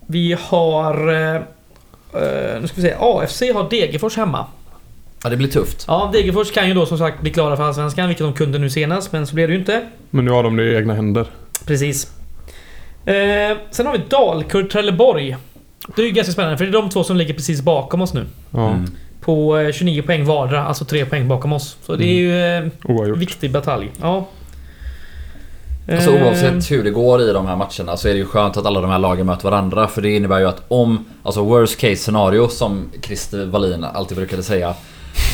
Vi 0.07 0.37
har... 0.41 1.09
eh, 2.13 2.55
eh, 2.55 2.61
nu 2.61 2.67
ska 2.67 2.81
vi 2.81 2.87
se. 2.87 2.95
AFC 2.99 3.41
har 3.53 3.69
Degerfors 3.69 4.17
hemma. 4.17 4.45
Ja, 5.23 5.29
det 5.29 5.37
blir 5.37 5.47
tufft. 5.47 5.85
Ja, 5.87 6.09
Degerfors 6.13 6.51
kan 6.51 6.67
ju 6.67 6.73
då 6.73 6.85
som 6.85 6.97
sagt 6.97 7.21
bli 7.21 7.31
klara 7.31 7.57
för 7.57 7.63
Allsvenskan, 7.63 8.07
vilket 8.07 8.25
de 8.25 8.33
kunde 8.33 8.59
nu 8.59 8.69
senast, 8.69 9.11
men 9.11 9.27
så 9.27 9.35
blev 9.35 9.47
det 9.47 9.53
ju 9.53 9.59
inte. 9.59 9.81
Men 10.09 10.25
nu 10.25 10.31
har 10.31 10.43
de 10.43 10.55
det 10.55 10.63
i 10.63 10.75
egna 10.75 10.93
händer. 10.93 11.25
Precis. 11.65 12.11
Eh, 13.05 13.57
sen 13.71 13.85
har 13.85 13.93
vi 13.93 14.03
Dalkurd-Trelleborg. 14.09 15.35
Det 15.95 16.01
är 16.01 16.05
ju 16.05 16.11
ganska 16.11 16.33
spännande, 16.33 16.57
för 16.57 16.65
det 16.65 16.71
är 16.71 16.81
de 16.81 16.89
två 16.89 17.03
som 17.03 17.17
ligger 17.17 17.33
precis 17.33 17.61
bakom 17.61 18.01
oss 18.01 18.13
nu. 18.13 18.25
Mm. 18.53 18.85
På 19.21 19.57
eh, 19.57 19.71
29 19.71 20.01
poäng 20.01 20.25
vardera, 20.25 20.65
alltså 20.65 20.85
3 20.85 21.05
poäng 21.05 21.27
bakom 21.27 21.53
oss. 21.53 21.77
Så 21.81 21.95
det 21.95 22.05
är 22.05 22.13
ju 22.13 22.41
eh, 22.41 22.71
oavgjort. 22.83 23.17
viktig 23.17 23.51
batalj. 23.51 23.91
Ja. 24.01 24.27
Alltså 25.91 26.15
Eh, 26.15 26.23
oavsett 26.23 26.71
hur 26.71 26.83
det 26.83 26.91
går 26.91 27.21
i 27.21 27.33
de 27.33 27.47
här 27.47 27.55
matcherna 27.55 27.97
så 27.97 28.07
är 28.07 28.13
det 28.13 28.17
ju 28.17 28.25
skönt 28.25 28.57
att 28.57 28.65
alla 28.65 28.81
de 28.81 28.89
här 28.89 28.99
lagen 28.99 29.25
möter 29.25 29.43
varandra. 29.49 29.87
För 29.87 30.01
det 30.01 30.15
innebär 30.15 30.39
ju 30.39 30.45
att 30.45 30.61
om, 30.67 31.05
alltså 31.23 31.43
worst 31.43 31.79
case 31.79 31.95
scenario 31.95 32.47
som 32.47 32.89
Christer 33.01 33.45
Wallin 33.45 33.83
alltid 33.83 34.17
brukade 34.17 34.43
säga. 34.43 34.73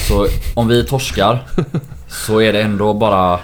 Så 0.08 0.28
om 0.56 0.68
vi 0.68 0.84
torskar 0.84 1.44
så 2.08 2.42
är 2.42 2.54
det 2.54 2.62
ändå 2.62 2.94
bara 2.94 3.40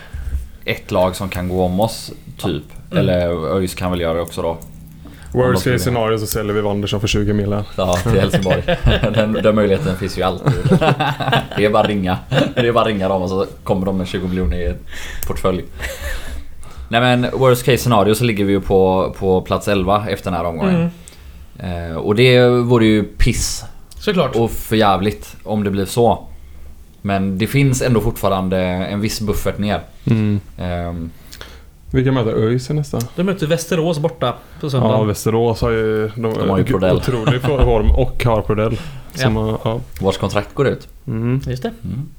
ett 0.65 0.91
lag 0.91 1.15
som 1.15 1.29
kan 1.29 1.49
gå 1.49 1.63
om 1.63 1.79
oss, 1.79 2.11
typ. 2.37 2.63
Mm. 2.91 2.97
Eller 2.97 3.55
ÖIS 3.55 3.75
kan 3.75 3.91
väl 3.91 4.01
göra 4.01 4.13
det 4.13 4.21
också 4.21 4.41
då. 4.41 4.57
Worst 5.33 5.63
case 5.63 5.79
scenario 5.79 6.17
så 6.17 6.27
säljer 6.27 6.53
vi 6.53 6.61
Wanderson 6.61 6.99
för 6.99 7.07
20 7.07 7.33
miljoner. 7.33 7.63
Ja, 7.75 7.93
till 7.93 8.19
Helsingborg. 8.19 8.63
den, 9.13 9.33
den 9.33 9.55
möjligheten 9.55 9.97
finns 9.97 10.17
ju 10.17 10.21
alltid. 10.23 10.53
Det 11.57 11.65
är 11.65 11.69
bara 11.69 11.83
att 11.83 11.89
ringa. 11.89 12.17
Det 12.55 12.67
är 12.67 12.71
bara 12.71 12.81
att 12.81 12.87
ringa 12.87 13.07
dem 13.09 13.21
och 13.21 13.29
så 13.29 13.45
kommer 13.63 13.85
de 13.85 13.97
med 13.97 14.07
20 14.07 14.27
miljoner 14.27 14.57
i 14.57 14.75
portfölj. 15.27 15.63
Nej 16.91 17.01
men 17.01 17.39
worst 17.39 17.65
case 17.65 17.77
scenario 17.77 18.15
så 18.15 18.23
ligger 18.23 18.45
vi 18.45 18.53
ju 18.53 18.61
på, 18.61 19.13
på 19.19 19.41
plats 19.41 19.67
11 19.67 20.05
efter 20.09 20.31
den 20.31 20.37
här 20.39 20.45
omgången. 20.45 20.75
Mm, 20.75 20.89
Eh, 21.59 21.95
och 21.95 22.15
det 22.15 22.47
vore 22.49 22.85
ju 22.85 23.03
piss 23.03 23.63
såklart. 23.99 24.35
och 24.35 24.51
för 24.51 24.75
jävligt 24.75 25.35
om 25.43 25.63
det 25.63 25.69
blir 25.71 25.85
så. 25.85 26.27
Men 27.01 27.37
det 27.37 27.47
finns 27.47 27.81
ändå 27.81 28.01
fortfarande 28.01 28.57
en 28.61 28.99
viss 29.01 29.21
buffert 29.21 29.57
ner. 29.57 29.81
Mm. 30.05 30.39
Ehm, 30.57 31.11
Vilka 31.91 32.11
möter 32.11 32.31
ÖIS 32.33 32.69
nästa? 32.69 32.99
De 33.15 33.23
möter 33.23 33.47
Västerås 33.47 33.99
borta 33.99 34.33
på 34.61 34.69
söndag. 34.69 34.89
Ja, 34.89 35.03
Västerås 35.03 35.61
har 35.61 35.71
ju... 35.71 36.07
De, 36.15 36.21
De 36.21 36.49
har 36.49 36.57
ju 36.57 36.63
Prodell. 36.63 36.95
Otrolig 36.95 37.41
form 37.41 37.91
och 37.91 38.23
har 38.25 38.41
Prodell. 38.41 38.77
Som 39.13 39.35
har, 39.35 39.59
ja. 39.63 39.79
vars 40.01 40.17
kontrakt 40.17 40.53
går 40.53 40.67
ut. 40.67 40.87
Mm. 41.07 41.41
Just 41.47 41.63
det. 41.63 41.71
Mm. 41.83 42.09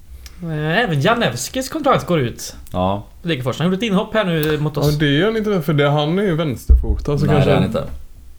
Eh, 0.42 0.78
Även 0.84 1.00
Janevskis 1.00 1.68
kontrakt 1.68 2.06
går 2.06 2.20
ut. 2.20 2.54
Ja, 2.72 3.04
Degerfors. 3.22 3.58
Han 3.58 3.66
gjorde 3.66 3.76
ett 3.76 3.82
inhopp 3.82 4.14
här 4.14 4.24
nu 4.24 4.58
mot 4.58 4.76
ja, 4.76 4.82
oss. 4.82 4.98
det 4.98 5.20
är 5.20 5.24
han 5.24 5.36
inte 5.36 5.62
för 5.62 5.72
det, 5.72 5.88
han 5.90 6.18
är 6.18 6.22
ju 6.22 6.34
vänsterfotad. 6.36 7.18
Så 7.18 7.26
nej 7.26 7.34
kanske 7.34 7.50
det 7.50 7.56
är 7.56 7.60
han 7.60 7.64
inte. 7.66 7.84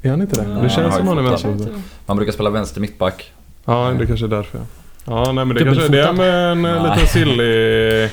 Är 0.02 0.10
han 0.10 0.22
inte 0.22 0.42
det? 0.42 0.48
Nej, 0.48 0.63
det 0.63 0.70
känns 0.70 0.96
som 0.96 1.08
han 1.08 1.18
är 1.18 1.22
fotad. 1.22 1.30
vänsterfotad. 1.50 1.82
Han 2.08 2.18
brukar 2.18 2.34
spela 2.34 2.50
vänster 2.50 2.82
mittback. 2.82 3.32
Ja, 3.66 3.94
det 4.00 4.06
kanske 4.06 4.26
är 4.26 4.30
därför. 4.30 4.60
Ja, 5.06 5.32
nej 5.32 5.46
men 5.46 5.50
det 5.56 5.63
kanske 5.63 5.88
det 5.88 6.00
är 6.00 6.08
Dubbelfotad. 6.08 6.13
med 6.13 6.52
en 6.52 6.66
eh, 6.66 6.84
Nej. 6.84 6.92
liten 6.92 7.08
sillig... 7.08 8.10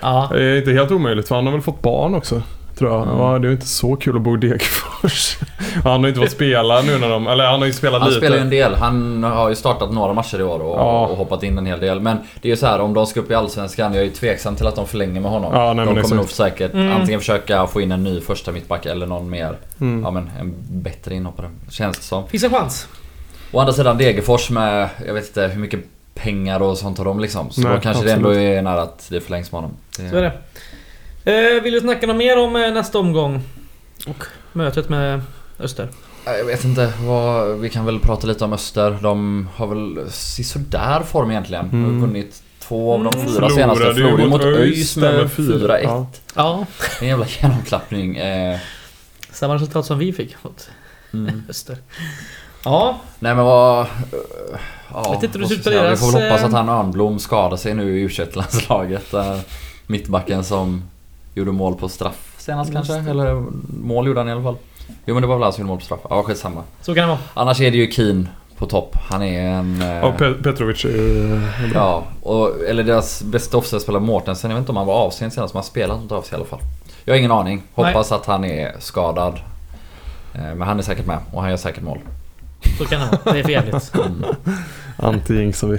Ja. 0.00 0.28
Det 0.32 0.42
är 0.42 0.56
inte 0.58 0.72
helt 0.72 0.90
omöjligt 0.90 1.28
för 1.28 1.34
han 1.34 1.44
har 1.46 1.52
väl 1.52 1.62
fått 1.62 1.82
barn 1.82 2.14
också. 2.14 2.42
Tror 2.80 2.92
jag. 2.92 3.02
Mm. 3.02 3.18
Ja, 3.18 3.38
det 3.38 3.48
är 3.48 3.52
inte 3.52 3.66
så 3.66 3.96
kul 3.96 4.16
att 4.16 4.22
bo 4.22 4.34
i 4.36 4.38
Degerfors. 4.40 5.36
han 5.84 5.92
har 5.92 6.00
ju 6.00 6.08
inte 6.08 6.20
fått 6.20 6.30
spela 6.30 6.82
nu 6.82 6.98
när 6.98 7.08
de... 7.08 7.26
Eller 7.26 7.44
han 7.46 7.60
har 7.60 7.66
ju 7.66 7.72
spelat 7.72 8.00
Han 8.00 8.08
lite. 8.10 8.20
spelar 8.20 8.36
ju 8.36 8.42
en 8.42 8.50
del. 8.50 8.74
Han 8.74 9.22
har 9.22 9.48
ju 9.48 9.54
startat 9.54 9.92
några 9.92 10.12
matcher 10.12 10.40
i 10.40 10.42
år 10.42 10.60
och, 10.60 10.78
Ja. 10.80 11.06
och 11.06 11.16
hoppat 11.16 11.42
in 11.42 11.58
en 11.58 11.66
hel 11.66 11.80
del. 11.80 12.00
Men 12.00 12.16
det 12.42 12.48
är 12.48 12.50
ju 12.50 12.56
så 12.56 12.66
här 12.66 12.78
om 12.80 12.94
de 12.94 13.06
ska 13.06 13.20
upp 13.20 13.30
i 13.30 13.34
Allsvenskan. 13.34 13.92
Jag 13.94 14.00
är 14.00 14.04
ju 14.04 14.10
tveksam 14.10 14.56
till 14.56 14.66
att 14.66 14.76
de 14.76 14.86
förlänger 14.86 15.20
med 15.20 15.30
honom. 15.30 15.52
Ja, 15.54 15.72
nej, 15.72 15.86
de 15.86 16.02
kommer 16.02 16.16
nog 16.16 16.28
säkert 16.30 16.72
Mm. 16.74 16.92
antingen 16.92 17.20
försöka 17.20 17.66
få 17.66 17.80
in 17.80 17.92
en 17.92 18.04
ny 18.04 18.20
första 18.20 18.52
mittback 18.52 18.86
eller 18.86 19.06
någon 19.06 19.30
mer. 19.30 19.56
Mm. 19.80 20.02
Ja 20.04 20.10
men 20.10 20.30
en 20.40 20.54
bättre 20.70 21.14
inhoppare. 21.14 21.50
Känns 21.70 21.98
det 21.98 22.04
som. 22.04 22.28
Finns 22.28 22.44
en 22.44 22.50
chans. 22.50 22.88
Å 23.52 23.60
andra 23.60 23.72
sidan 23.72 23.98
Degerfors 23.98 24.50
med, 24.50 24.88
jag 25.06 25.14
vet 25.14 25.26
inte 25.26 25.46
hur 25.48 25.60
mycket 25.60 25.80
pengar 26.14 26.62
och 26.62 26.78
sånt 26.78 26.98
har 26.98 27.04
de 27.04 27.20
liksom. 27.20 27.50
Så 27.50 27.60
Nej, 27.60 27.72
då 27.74 27.80
kanske 27.80 28.04
det 28.04 28.12
absolut. 28.12 28.36
ändå 28.38 28.58
är 28.58 28.62
nära 28.62 28.82
att 28.82 29.06
det 29.10 29.20
förlängs 29.20 29.52
med 29.52 29.60
honom. 29.60 29.76
Så 30.10 30.16
är 30.16 30.22
det. 30.22 30.32
Eh, 31.24 31.62
vill 31.62 31.72
du 31.72 31.80
snacka 31.80 32.06
något 32.06 32.16
mer 32.16 32.38
om 32.38 32.56
eh, 32.56 32.72
nästa 32.72 32.98
omgång? 32.98 33.42
Och 34.06 34.24
mötet 34.52 34.88
med 34.88 35.22
Öster? 35.58 35.88
Ja, 36.24 36.36
Jag 36.36 36.44
vet 36.44 36.64
inte, 36.64 36.92
vad, 37.00 37.58
vi 37.58 37.68
kan 37.70 37.84
väl 37.86 38.00
prata 38.00 38.26
lite 38.26 38.44
om 38.44 38.52
Öster. 38.52 38.98
De 39.02 39.48
har 39.54 39.66
väl 39.66 40.10
sådär 40.44 41.00
form 41.02 41.30
egentligen. 41.30 41.68
De 41.70 41.76
Mm. 41.84 41.94
har 42.00 42.06
vunnit 42.06 42.42
två 42.58 42.94
av 42.94 43.04
de 43.04 43.14
Mm. 43.14 43.26
fyra 43.26 43.50
senaste. 43.50 43.84
Förlorade 43.84 44.26
mot 44.28 44.44
ÖIS 44.44 44.96
med 44.96 45.14
med 45.14 45.32
fyra. 45.32 45.58
4-1. 45.78 45.82
Ja. 45.84 46.06
Ja. 46.34 46.66
En 47.00 47.08
jävla 47.08 47.26
genomklappning. 47.26 48.16
Eh, 48.16 48.58
Samma 49.32 49.54
resultat 49.54 49.86
som 49.86 49.98
vi 49.98 50.12
fick 50.12 50.36
mot 50.44 50.70
mm. 51.12 51.42
Öster. 51.48 51.76
Ja, 52.64 53.00
Nej 53.18 53.34
men 53.34 53.44
vad... 53.44 53.80
eh, 53.80 53.86
Ja, 54.94 55.12
Vet 55.12 55.22
inte 55.22 55.38
hur 55.38 55.44
det 55.44 55.48
ser 55.48 55.56
ut 55.56 55.64
på? 55.64 55.90
Vi 55.90 55.96
får 55.96 56.12
väl 56.12 56.22
hoppas 56.22 56.40
eh, 56.40 56.46
att 56.46 56.52
han 56.52 56.68
Örnblom 56.68 57.18
skadar 57.18 57.56
sig 57.56 57.74
nu 57.74 57.98
i 57.98 58.02
u 58.02 58.10
landslaget 58.34 59.14
eh, 59.14 59.38
Mittbacken 59.86 60.44
som 60.44 60.82
gjorde 61.40 61.52
mål 61.52 61.74
på 61.74 61.88
straff 61.88 62.34
senast 62.38 62.72
Just 62.72 62.88
kanske? 62.90 63.10
Eller 63.10 63.44
mål 63.82 64.06
gjorde 64.06 64.20
han 64.20 64.28
i 64.28 64.32
alla 64.32 64.42
fall. 64.42 64.56
Jo 65.06 65.14
men 65.14 65.22
det 65.22 65.26
var 65.28 65.34
väl 65.36 65.42
han 65.42 65.52
som 65.52 65.60
gjorde 65.62 65.68
mål 65.68 65.78
på 65.78 65.84
straff. 65.84 66.00
Ja 66.10 66.22
skitsamma. 66.22 66.62
så 66.82 66.94
kan 66.94 67.02
det 67.02 67.08
vara. 67.08 67.18
Annars 67.34 67.60
är 67.60 67.70
det 67.70 67.76
ju 67.76 67.90
Keen 67.92 68.28
på 68.58 68.66
topp. 68.66 68.96
Han 69.10 69.22
är 69.22 69.42
en... 69.50 69.82
eh, 69.82 69.88
Ja, 69.96 70.12
Pe- 70.18 70.42
Petrovic 70.42 70.84
är 70.84 70.88
ju. 70.88 71.40
Ja, 71.74 72.04
och, 72.22 72.50
eller 72.68 72.82
deras 72.84 73.22
bästa 73.22 73.56
offside-spelare 73.56 74.02
Mårtensen. 74.02 74.50
Jag 74.50 74.56
vet 74.56 74.62
inte 74.62 74.72
om 74.72 74.76
han 74.76 74.86
var 74.86 74.94
avstängd 74.94 75.32
senast, 75.32 75.54
men 75.54 75.58
han 75.58 75.64
spelat 75.66 76.02
inte 76.02 76.14
av 76.14 76.22
sig 76.22 76.32
i 76.32 76.36
alla 76.36 76.44
fall. 76.44 76.60
Jag 77.04 77.14
har 77.14 77.18
ingen 77.18 77.30
aning. 77.32 77.62
Hoppas 77.74 78.12
att 78.12 78.26
han 78.26 78.44
är 78.44 78.72
skadad. 78.78 79.40
Eh, 80.34 80.40
Men 80.40 80.62
han 80.62 80.78
är 80.78 80.82
säkert 80.82 81.06
med 81.06 81.18
och 81.32 81.40
han 81.40 81.50
gör 81.50 81.56
säkert 81.56 81.82
mål. 81.82 81.98
Så 82.78 82.84
kan 82.84 83.00
det 83.00 83.06
vara. 83.24 83.32
Det 83.34 83.38
är 83.40 83.44
för 83.44 83.50
jävligt. 83.50 83.92
Mm. 83.94 84.24
Anti-jinxar 84.96 85.66
vi. 85.68 85.78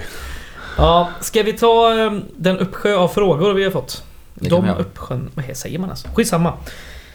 Ja, 0.78 1.08
ska 1.20 1.42
vi 1.42 1.52
ta 1.52 2.00
eh, 2.00 2.12
den 2.36 2.58
uppsjö 2.58 2.96
av 2.96 3.08
frågor 3.08 3.54
vi 3.54 3.64
har 3.64 3.70
fått? 3.70 4.02
De 4.34 4.68
uppsjön... 4.78 5.30
Vad 5.34 5.56
säger 5.56 5.78
man 5.78 5.90
alltså? 5.90 6.08
Skitsamma. 6.14 6.52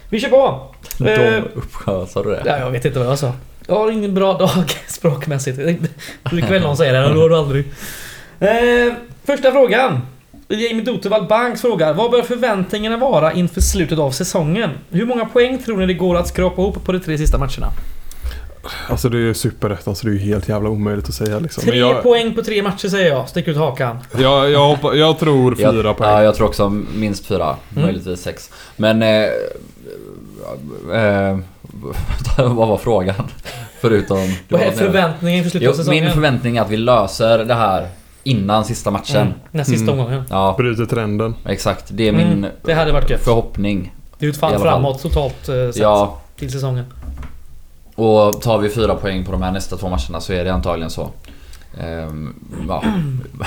Vi 0.09 0.19
kör 0.19 0.29
på! 0.29 0.73
Eh, 0.99 1.05
De 1.05 1.37
uppsjö, 1.55 2.05
sa 2.05 2.23
du 2.23 2.29
det? 2.29 2.41
Ja, 2.45 2.57
jag 2.57 2.71
vet 2.71 2.85
inte 2.85 2.99
vad 2.99 3.07
jag 3.07 3.19
sa. 3.19 3.33
Jag 3.67 3.75
har 3.75 3.91
ingen 3.91 4.13
bra 4.13 4.33
dag 4.37 4.71
språkmässigt. 4.87 5.57
Blir 6.23 6.41
kväll 6.47 6.61
någon 6.61 6.77
säger 6.77 6.93
det, 6.93 7.13
då 7.13 7.21
har 7.21 7.29
du 7.29 7.35
aldrig. 7.37 7.65
Eh, 8.39 8.93
första 9.25 9.51
frågan. 9.51 10.01
Jamie 10.49 10.81
Dotevall 10.81 11.27
Banks 11.27 11.61
frågar 11.61 11.93
Vad 11.93 12.11
bör 12.11 12.21
förväntningarna 12.21 12.97
vara 12.97 13.33
inför 13.33 13.61
slutet 13.61 13.99
av 13.99 14.11
säsongen? 14.11 14.69
Hur 14.89 15.05
många 15.05 15.25
poäng 15.25 15.57
tror 15.63 15.77
ni 15.77 15.85
det 15.85 15.93
går 15.93 16.15
att 16.17 16.27
skrapa 16.27 16.61
ihop 16.61 16.85
på 16.85 16.91
de 16.91 16.99
tre 16.99 17.17
sista 17.17 17.37
matcherna? 17.37 17.67
Alltså 18.89 19.09
det 19.09 19.17
är 19.17 19.21
ju 19.21 19.33
superrätt, 19.33 19.87
alltså 19.87 20.05
det 20.07 20.11
är 20.11 20.13
ju 20.13 20.19
helt 20.19 20.49
jävla 20.49 20.69
omöjligt 20.69 21.09
att 21.09 21.15
säga 21.15 21.39
liksom. 21.39 21.63
Tre 21.63 21.77
jag, 21.79 22.03
poäng 22.03 22.35
på 22.35 22.43
tre 22.43 22.63
matcher 22.63 22.87
säger 22.87 23.09
jag. 23.11 23.29
Stick 23.29 23.47
ut 23.47 23.57
hakan. 23.57 23.97
jag, 24.17 24.49
jag, 24.51 24.67
hoppa, 24.67 24.93
jag 24.95 25.19
tror 25.19 25.55
fyra 25.55 25.81
jag, 25.83 25.97
poäng. 25.97 26.09
Ja, 26.09 26.23
jag 26.23 26.35
tror 26.35 26.47
också 26.47 26.69
minst 26.95 27.25
fyra. 27.25 27.55
Mm. 27.71 27.83
Möjligtvis 27.83 28.21
sex. 28.21 28.51
Men... 28.75 29.01
Eh, 29.03 29.23
eh, 30.93 31.37
vad 32.37 32.67
var 32.67 32.77
frågan? 32.77 33.15
Förutom... 33.81 34.17
det 34.17 34.35
Vad 34.49 34.61
är 34.61 34.71
förväntningen 34.71 35.37
inför 35.37 35.49
slutet 35.49 35.69
av 35.69 35.73
säsongen? 35.73 36.03
min 36.03 36.13
förväntning 36.13 36.57
är 36.57 36.61
att 36.61 36.69
vi 36.69 36.77
löser 36.77 37.37
det 37.45 37.53
här 37.53 37.87
innan 38.23 38.65
sista 38.65 38.91
matchen. 38.91 39.21
Mm, 39.21 39.33
den 39.51 39.65
sista 39.65 39.83
Mm. 39.91 39.99
omgången. 39.99 40.23
Ja, 40.29 40.55
Bryter 40.57 40.85
trenden. 40.85 41.35
exakt. 41.45 41.85
Det 41.89 42.03
är 42.07 42.13
Mm, 42.13 42.29
min 42.41 42.47
det 42.65 42.73
hade 42.73 42.91
varit 42.91 43.09
gött. 43.09 43.23
förhoppning. 43.23 43.93
Det 44.19 44.25
är 44.25 44.27
ju 44.27 44.31
ett 44.31 44.39
fall. 44.39 44.59
framåt 44.59 45.01
totalt 45.01 45.49
eh, 45.49 45.55
sett 45.55 45.75
Ja, 45.77 46.21
till 46.39 46.51
säsongen 46.51 46.85
och 47.97 48.41
tar 48.41 48.57
vi 48.57 48.69
fyra 48.69 48.95
poäng 48.95 49.25
på 49.25 49.31
de 49.31 49.41
här 49.41 49.51
nästa 49.51 49.77
två 49.77 49.89
matcherna 49.89 50.21
så 50.21 50.33
är 50.33 50.45
det 50.45 50.53
antagligen 50.53 50.89
så. 50.89 51.09
Ehm, 51.81 52.33
ja, 52.67 52.83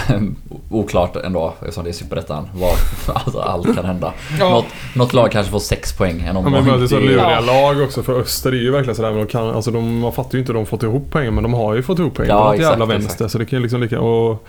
oklart 0.70 1.16
ändå 1.16 1.54
eftersom 1.60 1.84
det 1.84 1.90
är 1.90 1.92
superettan. 1.92 2.48
Vad- 2.54 3.14
Alltså, 3.24 3.40
allt 3.40 3.74
kan 3.74 3.84
hända. 3.84 4.12
Ja. 4.38 4.48
Något, 4.50 4.64
något 4.94 5.12
lag 5.12 5.30
kanske 5.32 5.52
får 5.52 5.58
sex 5.58 5.92
poäng 5.92 6.20
en 6.20 6.24
Ja, 6.26 6.38
omgång. 6.38 6.52
men 6.52 6.64
möter 6.64 6.86
så 6.86 6.94
Det 6.96 7.00
är- 7.02 7.06
luriga 7.06 7.30
Ja. 7.30 7.40
lag 7.40 7.82
också 7.82 8.02
för 8.02 8.20
Öster 8.20 8.52
är 8.52 8.56
ju 8.56 8.70
verkligen 8.70 8.94
sådär. 8.96 9.10
Men 9.10 9.18
de 9.18 9.26
kan, 9.26 9.50
alltså 9.50 9.70
de, 9.70 9.98
man 9.98 10.12
fattar 10.12 10.32
ju 10.32 10.38
inte 10.38 10.52
hur 10.52 10.58
de 10.58 10.66
fått 10.66 10.82
ihop 10.82 11.06
poängen 11.10 11.34
men 11.34 11.42
de 11.42 11.54
har 11.54 11.74
ju 11.74 11.82
fått 11.82 11.98
ihop 11.98 12.14
poäng 12.14 12.28
Ja, 12.28 12.38
på 12.38 12.44
något 12.44 12.54
exakt, 12.54 12.70
jävla 12.78 12.84
exakt. 12.94 13.04
vänster. 13.10 13.28
Så 13.28 13.38
det 13.38 13.44
kan 13.46 13.56
ju 13.58 13.62
liksom 13.62 13.80
lika... 13.80 14.00
Och 14.00 14.44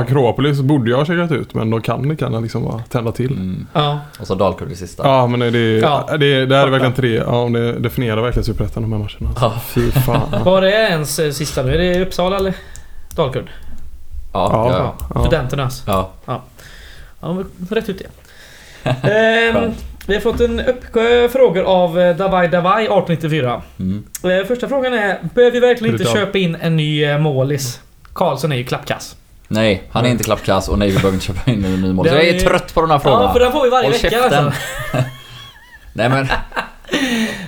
Akropolis 0.00 0.60
borde 0.60 0.90
jag 0.90 0.98
ha 0.98 1.04
checkat 1.04 1.32
ut 1.32 1.54
men 1.54 1.70
de 1.70 1.80
kan 1.82 2.08
lika 2.08 2.24
gärna 2.24 2.40
liksom 2.40 2.64
bara 2.64 2.78
tända 2.78 3.12
till. 3.12 3.32
Mm. 3.32 3.66
Ja. 3.72 4.00
Och 4.20 4.26
så 4.26 4.34
Dalkurd 4.34 4.72
i 4.72 4.76
sista. 4.76 5.08
Ja 5.08 5.26
men 5.26 5.40
det, 5.40 5.50
det, 5.50 5.78
Ja. 5.78 6.06
det, 6.20 6.46
det 6.46 6.56
här 6.56 6.66
är 6.66 6.70
verkligen 6.70 6.94
tre, 6.94 7.14
ja 7.14 7.48
det 7.52 7.72
definierar 7.78 8.22
verkligen 8.22 8.44
Superettan 8.44 8.82
de 8.82 8.92
här 8.92 8.98
matcherna. 8.98 9.28
Alltså. 9.28 9.44
Ja. 9.44 9.60
Fy 9.66 9.90
fan. 9.90 10.44
Var 10.44 10.62
är 10.62 10.66
ens 10.90 11.14
sista 11.36 11.62
nu? 11.62 11.74
Är 11.74 11.78
det 11.78 12.02
Uppsala 12.06 12.36
eller 12.36 12.54
Dalkurd? 13.16 13.48
Ja, 14.32 14.50
Ja. 14.52 14.70
ja. 14.78 14.94
Ja. 15.14 15.20
Studenternas. 15.20 15.82
ja. 15.86 16.10
Ja, 16.26 16.42
men 17.32 17.50
rätt 17.70 17.88
ut 17.88 17.98
det. 17.98 18.08
Ehm, 19.10 19.72
vi 20.06 20.14
har 20.14 20.20
fått 20.20 20.40
en 20.40 20.60
uppsjö 20.60 21.28
frågor 21.28 21.62
av 21.64 22.00
eh, 22.00 22.16
Davai 22.16 22.48
Davai 22.48 22.82
1894. 22.84 23.62
Mm. 23.78 24.04
Eh, 24.24 24.46
Första 24.46 24.68
frågan 24.68 24.94
är, 24.94 25.18
behöver 25.34 25.52
vi 25.52 25.60
verkligen 25.60 25.94
inte 25.94 26.12
köpa 26.12 26.38
in 26.38 26.54
en 26.60 26.76
ny 26.76 27.04
eh, 27.04 27.18
målis? 27.18 27.80
Karlsson 28.12 28.52
är 28.52 28.56
ju 28.56 28.64
klappkass. 28.64 29.16
Nej, 29.48 29.82
han 29.90 30.04
är 30.06 30.08
inte 30.10 30.24
klappklass 30.24 30.68
och 30.68 30.78
nej 30.78 30.88
vi 30.88 30.94
behöver 30.94 31.14
inte 31.14 31.26
köpa 31.26 31.50
in 31.50 31.64
en 31.64 31.82
ny 31.82 31.92
mål. 31.92 32.04
Det 32.04 32.10
Så 32.10 32.16
jag 32.16 32.24
är 32.28 32.34
är- 32.34 32.40
trött 32.40 32.74
på 32.74 32.80
de 32.80 32.90
här 32.90 32.98
frågorna. 32.98 33.24
Ja, 33.24 33.32
för 33.32 33.40
den 33.40 33.52
får 33.52 33.64
vi 33.64 33.70
varje 33.70 33.84
Håll 33.86 33.92
vecka 33.92 34.10
käften. 34.10 34.44
alltså. 34.46 34.60
Nej 35.92 36.08
men, 36.08 36.28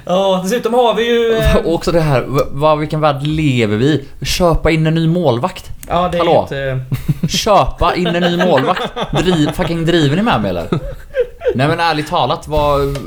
Ja, 0.09 0.41
dessutom 0.45 0.75
har 0.75 0.95
vi 0.95 1.07
ju... 1.07 1.33
eh, 1.37 1.57
och 1.57 1.75
också 1.75 1.93
det 1.93 2.01
här, 2.01 2.25
vad, 2.51 2.79
vilken 2.79 3.01
värld 3.01 3.23
lever 3.27 3.77
vi 3.77 3.87
i? 4.21 4.25
Köpa 4.27 4.71
in 4.71 4.87
en 4.87 4.95
ny 4.95 5.09
målvakt? 5.09 5.71
Ja, 5.89 6.09
det 6.13 6.19
är 6.19 6.25
Hallå? 6.25 6.41
inte... 6.43 6.81
Köpa 7.29 7.95
in 7.95 8.07
en 8.07 8.23
ny 8.23 8.45
målvakt? 8.45 8.83
Driv, 9.19 9.53
fucking 9.53 9.85
driver 9.87 10.17
ni 10.17 10.23
med 10.23 10.41
mig 10.41 10.51
eller? 10.51 10.69
Nej 11.55 11.69
men 11.69 11.81
ärligt 11.81 12.07
talat, 12.09 12.49
vad... 12.49 12.99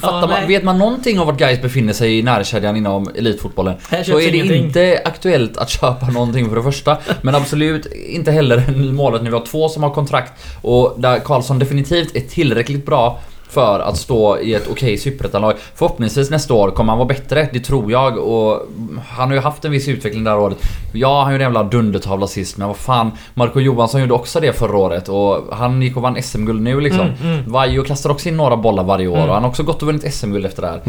Fattar 0.00 0.20
Ja, 0.20 0.26
man, 0.26 0.48
vet 0.48 0.64
man 0.64 0.78
någonting 0.78 1.20
av 1.20 1.26
vart 1.26 1.38
guys 1.38 1.62
befinner 1.62 1.92
sig 1.92 2.18
i 2.18 2.22
närkedjan 2.22 2.76
inom 2.76 3.10
elitfotbollen 3.14 3.74
så 4.04 4.20
är 4.20 4.30
det 4.30 4.36
ingenting. 4.36 4.64
inte 4.64 5.02
aktuellt 5.04 5.56
att 5.56 5.70
köpa 5.70 6.06
någonting 6.06 6.48
för 6.48 6.56
det 6.56 6.62
första. 6.62 6.96
Men 7.22 7.34
absolut 7.34 7.86
inte 8.08 8.30
heller 8.32 8.64
en 8.68 8.74
ny 8.74 8.92
målvakt 8.92 9.24
när 9.24 9.30
vi 9.30 9.36
har 9.36 9.44
två 9.46 9.68
som 9.68 9.82
har 9.82 9.90
kontrakt 9.90 10.32
och 10.62 10.94
där 10.98 11.18
Karlsson 11.18 11.58
definitivt 11.58 12.16
är 12.16 12.20
tillräckligt 12.20 12.86
bra 12.86 13.20
för 13.50 13.80
att 13.80 13.96
stå 13.96 14.38
i 14.38 14.54
ett 14.54 14.68
okej 14.70 14.98
superettanlag. 14.98 15.54
Förhoppningsvis 15.74 16.30
nästa 16.30 16.54
år 16.54 16.70
kommer 16.70 16.92
han 16.92 16.98
vara 16.98 17.08
bättre, 17.08 17.48
det 17.52 17.60
tror 17.60 17.92
jag. 17.92 18.18
Och 18.18 18.62
han 19.08 19.28
har 19.28 19.34
ju 19.34 19.40
haft 19.40 19.64
en 19.64 19.70
viss 19.70 19.88
utveckling 19.88 20.24
det 20.24 20.30
här 20.30 20.38
året. 20.38 20.58
Ja, 20.92 21.22
han 21.22 21.32
gjorde 21.32 21.44
en 21.44 21.52
jävla 21.54 21.62
dundertavla 21.70 22.26
sist, 22.26 22.56
men 22.56 22.68
vad 22.68 22.76
fan. 22.76 23.10
Marco 23.34 23.60
Johansson 23.60 24.00
gjorde 24.00 24.14
också 24.14 24.40
det 24.40 24.52
förra 24.52 24.76
året 24.76 25.08
och 25.08 25.44
han 25.52 25.82
gick 25.82 25.96
och 25.96 26.02
vann 26.02 26.22
SM-guld 26.22 26.62
nu 26.62 26.80
liksom. 26.80 27.00
Mm, 27.00 27.16
mm. 27.22 27.52
Vaiho 27.52 27.82
kastar 27.84 28.10
också 28.10 28.28
in 28.28 28.36
några 28.36 28.56
bollar 28.56 28.84
varje 28.84 29.08
år 29.08 29.16
Mm. 29.16 29.28
och 29.28 29.34
han 29.34 29.42
har 29.42 29.50
också 29.50 29.62
gått 29.62 29.82
och 29.82 29.86
vunnit 29.86 30.14
SM-guld 30.14 30.46
efter 30.46 30.62
det 30.62 30.68
här. 30.68 30.80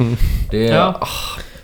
Det 0.52 0.68
är... 0.68 0.76
Ja. 0.76 0.96
Ah. 1.02 1.08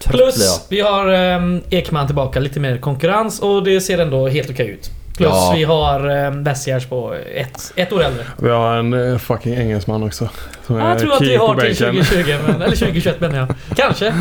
Plus, 0.03 0.65
vi 0.69 0.79
har 0.81 1.35
um, 1.35 1.61
Ekman 1.69 2.05
tillbaka, 2.07 2.39
lite 2.39 2.59
mer 2.59 2.77
konkurrens 2.77 3.39
och 3.39 3.63
det 3.63 3.81
ser 3.81 3.97
ändå 3.97 4.27
helt 4.27 4.49
okej 4.49 4.67
ut. 4.67 4.89
Plus, 5.17 5.29
Ja. 5.29 5.53
vi 5.55 5.63
har 5.63 6.09
um, 6.27 6.43
Bessiers 6.43 6.85
på 6.85 7.13
ett, 7.35 7.73
ett 7.75 7.93
år 7.93 8.03
äldre. 8.03 8.25
Vi 8.37 8.49
har 8.49 8.77
en 8.77 9.11
eh, 9.11 9.17
fucking 9.17 9.53
engelsman 9.55 10.03
också. 10.03 10.29
Som 10.67 10.75
är 10.75 10.89
Jag 10.89 10.99
tror 10.99 11.13
att 11.13 11.21
vi 11.21 11.35
har 11.35 11.55
till 11.55 11.63
bänken. 11.85 12.03
2020, 12.05 12.35
men, 12.47 12.55
eller 12.61 12.75
2021 12.75 13.21
menar 13.21 13.37
jag. 13.37 13.47
Kanske. 13.77 14.13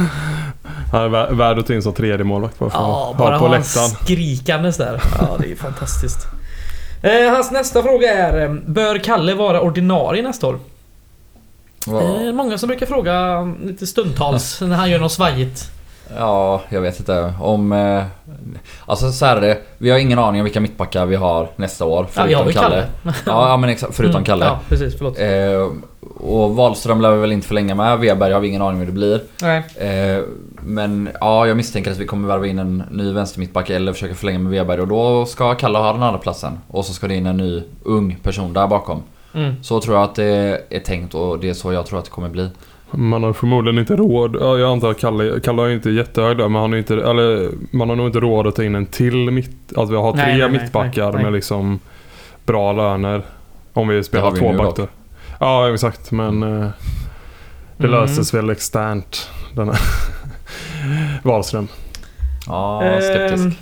Han 0.93 1.03
är 1.03 1.09
vä- 1.09 1.35
värd 1.37 1.59
att 1.59 1.67
ta 1.67 1.75
in 1.75 1.83
som 1.83 1.93
tredje 1.95 2.25
målvakt 2.25 2.59
bara 2.59 2.71
för 2.71 2.79
Ja, 2.79 3.11
att 3.11 3.19
bara 3.19 3.37
ha 3.39 3.47
på 3.49 3.55
läktaren. 3.55 3.89
skrikandes 3.89 4.77
där. 4.77 5.01
Ja, 5.21 5.37
det 5.41 5.53
är 5.53 5.57
fantastiskt. 5.57 6.19
Eh, 7.03 7.31
hans 7.31 7.51
nästa 7.51 7.83
fråga 7.83 8.15
är 8.15 8.43
eh, 8.45 8.53
Bör 8.67 8.99
Kalle 8.99 9.35
vara 9.35 9.61
ordinarie 9.61 10.23
nästa 10.23 10.47
år? 10.47 10.59
Vad- 11.87 12.27
Eh, 12.27 12.33
många 12.33 12.59
som 12.59 12.67
brukar 12.67 12.87
fråga 12.87 13.43
lite 13.65 13.87
stundtals 13.87 14.61
när 14.61 14.77
han 14.77 14.91
gör 14.91 14.99
något 14.99 15.13
svajigt. 15.13 15.71
Ja, 16.19 16.63
jag 16.69 16.81
vet 16.81 16.99
inte. 16.99 17.35
Om... 17.41 17.73
Eh, 17.73 18.05
alltså 18.87 19.13
så 19.13 19.27
här 19.27 19.37
är 19.37 19.41
det. 19.41 19.59
Vi 19.79 19.91
har 19.91 19.99
ingen 19.99 20.19
aning 20.19 20.41
om 20.41 20.45
vilka 20.45 20.61
mittbackar 20.61 21.07
vi 21.07 21.17
har 21.17 21.49
nästa 21.57 21.85
år. 21.85 22.07
Ja, 22.17 22.25
vi 22.25 22.35
har 22.35 22.47
ju 22.47 22.53
Kalle. 22.53 22.85
Ja, 23.27 23.57
men 23.57 23.71
exakt. 23.71 23.95
Förutom 23.95 24.15
Mm, 24.17 24.25
Kalle. 24.25 24.45
Ja, 24.45 24.59
precis. 24.69 24.99
Förlåt. 24.99 25.19
Eh, 25.19 25.87
och 26.21 26.57
Wahlström 26.57 27.01
lär 27.01 27.11
vi 27.11 27.21
väl 27.21 27.33
inte 27.33 27.47
förlänga 27.47 27.75
med. 27.75 27.99
Weberg 27.99 28.33
har 28.33 28.41
vi 28.41 28.49
ingen 28.49 28.63
aning 28.63 28.79
hur 28.79 28.87
det 28.87 28.93
blir. 28.93 29.21
Nej. 29.43 29.63
Eh, 29.77 30.23
men 30.63 31.09
ja, 31.21 31.47
jag 31.47 31.57
misstänker 31.57 31.91
att 31.91 31.99
vi 31.99 32.07
kommer 32.07 32.29
värva 32.29 32.47
in 32.47 32.59
en 32.59 32.83
ny 32.91 33.13
vänstermittback 33.13 33.71
eller 33.71 33.93
försöka 33.93 34.15
förlänga 34.15 34.39
med 34.39 34.51
Weberg. 34.53 34.81
Och 34.81 34.89
då 34.89 35.27
ska 35.27 35.55
Kalle 35.55 35.79
ha 35.79 35.93
den 35.93 36.03
andra 36.03 36.19
platsen. 36.19 36.59
Och 36.69 36.85
så 36.85 36.93
ska 36.93 37.09
det 37.09 37.15
in 37.15 37.27
en 37.27 37.37
ny 37.37 37.63
ung 37.83 38.17
person 38.23 38.53
där 38.53 38.67
bakom. 38.67 39.03
Mm. 39.35 39.55
Så 39.63 39.81
tror 39.81 39.97
jag 39.97 40.05
att 40.05 40.15
det 40.15 40.63
är 40.71 40.81
tänkt 40.81 41.15
och 41.15 41.39
det 41.39 41.49
är 41.49 41.55
så 41.55 41.73
jag 41.73 41.87
tror 41.87 41.99
att 41.99 42.05
det 42.05 42.11
kommer 42.11 42.29
bli. 42.29 42.49
Man 42.91 43.23
har 43.23 43.33
förmodligen 43.33 43.79
inte 43.79 43.97
råd. 43.97 44.37
Ja, 44.41 44.59
jag 44.59 44.71
antar 44.73 44.91
att 44.91 44.99
Kalle, 45.01 45.41
Kalle 45.41 45.63
är 45.63 45.67
ju 45.67 45.75
inte 45.75 45.91
jättehög 45.91 46.37
där, 46.37 46.49
men 46.49 46.61
han 46.63 46.71
har 46.73 46.79
inte, 46.79 46.95
eller, 46.95 47.49
man 47.71 47.89
har 47.89 47.97
nog 47.97 48.07
inte 48.07 48.21
råd 48.21 48.47
att 48.47 48.55
ta 48.57 48.65
in 48.65 48.75
en 48.75 48.87
till 48.87 49.31
mitt... 49.31 49.73
Att 49.77 49.91
vi 49.91 49.97
har 49.97 50.13
tre 50.13 50.23
Nej, 50.27 50.39
nej, 50.39 50.51
mittbackar 50.51 51.03
nej, 51.05 51.13
nej. 51.15 51.25
med 51.25 51.33
liksom 51.33 51.79
bra 52.47 52.73
löner. 52.73 53.23
Om 53.73 53.89
vi 53.89 54.05
spelar 54.05 54.31
vi 54.31 54.39
två 54.41 54.53
nu 54.53 54.59
backar. 54.59 54.87
Ja, 55.41 55.73
exakt. 55.75 56.11
Men 56.11 56.43
eh, 56.43 56.69
det 57.77 57.87
Mm. 57.87 58.01
löses 58.01 58.35
väl 58.35 58.51
externt. 58.51 59.31
Den 59.55 59.69
här 59.69 59.79
Wahlström. 61.23 61.69
Ja, 62.47 62.83
skeptisk. 63.01 63.59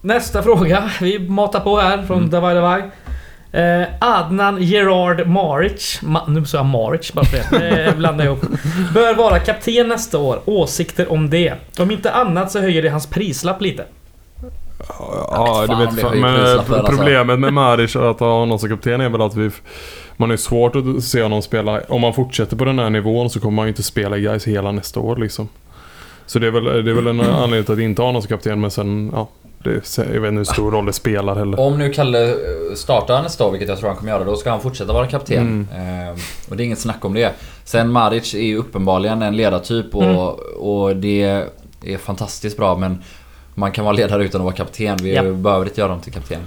nästa 0.00 0.42
fråga. 0.42 0.90
Vi 1.00 1.28
matar 1.28 1.60
på 1.60 1.76
här 1.76 2.02
från 2.02 2.18
Mm. 2.18 2.30
Davai 2.30 2.54
Davai. 2.54 2.82
Eh, 3.52 3.82
Adnan 3.98 4.62
Gerard 4.62 5.26
Maric. 5.26 6.00
Ma- 6.02 6.30
nu 6.30 6.44
sa 6.44 6.56
jag 6.56 6.66
Maric 6.66 7.12
bara 7.12 7.24
för 7.24 7.58
det. 7.58 7.84
Eh, 7.84 7.94
blandar 7.96 8.24
ihop. 8.24 8.40
Bör 8.94 9.14
vara 9.14 9.38
kapten 9.38 9.88
nästa 9.88 10.18
år. 10.18 10.40
Åsikter 10.44 11.12
om 11.12 11.30
det? 11.30 11.54
Om 11.78 11.90
inte 11.90 12.12
annat 12.12 12.50
så 12.50 12.60
höjer 12.60 12.82
det 12.82 12.88
hans 12.88 13.06
prislapp 13.06 13.60
lite. 13.60 13.84
Ja, 14.98 15.66
det 15.68 15.86
vet 15.86 16.00
fan. 16.00 16.20
Men 16.20 16.40
alltså. 16.40 16.86
problemet 16.88 17.38
med 17.38 17.52
Maric 17.52 17.96
att 17.96 18.20
ha 18.20 18.38
honom 18.38 18.58
som 18.58 18.68
kapten 18.68 19.00
är 19.00 19.08
väl 19.08 19.22
att 19.22 19.36
vi... 19.36 19.50
Man 20.16 20.30
är 20.30 20.36
svårt 20.36 20.76
att 20.76 21.04
se 21.04 21.22
honom 21.22 21.42
spela. 21.42 21.80
Om 21.88 22.00
man 22.00 22.14
fortsätter 22.14 22.56
på 22.56 22.64
den 22.64 22.78
här 22.78 22.90
nivån 22.90 23.30
så 23.30 23.40
kommer 23.40 23.56
man 23.56 23.64
ju 23.64 23.68
inte 23.68 23.82
spela 23.82 24.16
i 24.16 24.20
guys 24.20 24.46
hela 24.46 24.72
nästa 24.72 25.00
år 25.00 25.16
liksom. 25.16 25.48
Så 26.26 26.38
det 26.38 26.46
är 26.46 26.50
väl, 26.50 26.64
det 26.64 26.90
är 26.90 26.94
väl 26.94 27.06
en 27.06 27.20
anledning 27.20 27.64
till 27.64 27.74
att 27.74 27.80
inte 27.80 28.02
ha 28.02 28.06
honom 28.06 28.22
som 28.22 28.28
kapten 28.28 28.60
men 28.60 28.70
sen, 28.70 29.10
ja. 29.14 29.28
Det, 29.64 29.98
jag 29.98 30.20
vet 30.20 30.28
inte 30.28 30.38
hur 30.38 30.44
stor 30.44 30.70
roll 30.70 30.86
det 30.86 30.92
spelar 30.92 31.34
heller. 31.36 31.60
Om 31.60 31.78
nu 31.78 31.92
Kalle 31.92 32.30
eh, 32.30 32.36
startar 32.76 33.22
nästa 33.22 33.44
år, 33.46 33.50
vilket 33.50 33.68
jag 33.68 33.78
tror 33.78 33.88
han 33.88 33.98
kommer 33.98 34.12
göra, 34.12 34.24
då 34.24 34.36
ska 34.36 34.50
han 34.50 34.60
fortsätta 34.60 34.92
vara 34.92 35.06
kapten. 35.06 35.68
Eh, 35.74 36.20
och 36.50 36.56
det 36.56 36.62
är 36.62 36.64
inget 36.64 36.78
snack 36.78 37.04
om 37.04 37.14
det. 37.14 37.32
Sen 37.64 37.92
Maric 37.92 38.34
är 38.34 38.38
ju 38.42 38.56
uppenbarligen 38.56 39.22
en 39.22 39.36
ledartyp 39.36 39.94
och, 39.94 40.02
Mm. 40.04 40.16
och 40.58 40.96
det 40.96 41.22
är 41.84 41.98
fantastiskt 41.98 42.56
bra 42.56 42.76
men 42.76 43.02
man 43.54 43.72
kan 43.72 43.84
vara 43.84 43.92
ledare 43.96 44.24
utan 44.24 44.40
att 44.40 44.44
vara 44.44 44.54
kapten. 44.54 44.96
Vi 45.02 45.14
Ja. 45.14 45.22
behöver 45.22 45.66
inte 45.66 45.80
göra 45.80 45.90
dem 45.90 46.00
till 46.00 46.12
kapten. 46.12 46.40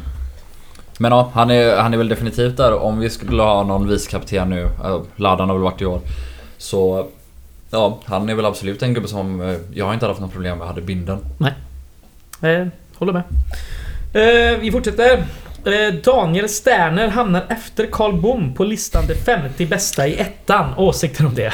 Men 1.00 1.12
ja, 1.12 1.30
han 1.34 1.50
är, 1.52 1.78
han 1.78 1.94
är 1.94 1.98
väl 1.98 2.10
definitivt 2.10 2.58
där. 2.58 2.74
Om 2.74 3.00
vi 3.00 3.10
skulle 3.10 3.42
ha 3.44 3.64
någon 3.64 3.88
vicekapten 3.88 4.50
nu, 4.50 4.62
äh, 4.62 5.02
Ladan 5.16 5.50
har 5.50 5.56
väl 5.56 5.64
varit 5.64 5.82
i 5.82 5.86
år. 5.86 6.00
Så 6.58 7.08
ja, 7.70 7.98
han 8.06 8.30
är 8.30 8.36
väl 8.36 8.46
absolut 8.46 8.84
en 8.84 8.94
gubbe 8.94 9.08
som 9.08 9.42
eh, 9.42 9.56
jag 9.74 9.86
har 9.86 9.94
inte 9.94 10.06
haft 10.08 10.20
något 10.22 10.32
problem 10.34 10.58
med 10.58 10.68
hade 10.68 10.82
binden. 10.82 11.18
Eh, 12.42 12.68
håller 12.98 13.14
med. 13.14 13.24
Eh, 14.14 14.60
vi 14.60 14.72
fortsätter. 14.72 15.24
Eh, 15.66 15.94
Daniel 16.04 16.50
Sterner 16.50 17.08
hamnar 17.08 17.46
efter 17.50 17.88
Karl 17.92 18.22
Bom 18.22 18.54
på 18.54 18.64
listan 18.64 19.04
de 19.08 19.16
50 19.16 19.66
bästa 19.66 20.08
i 20.08 20.16
ettan. 20.20 20.74
Åsikter 20.78 21.26
om 21.26 21.36
det? 21.36 21.52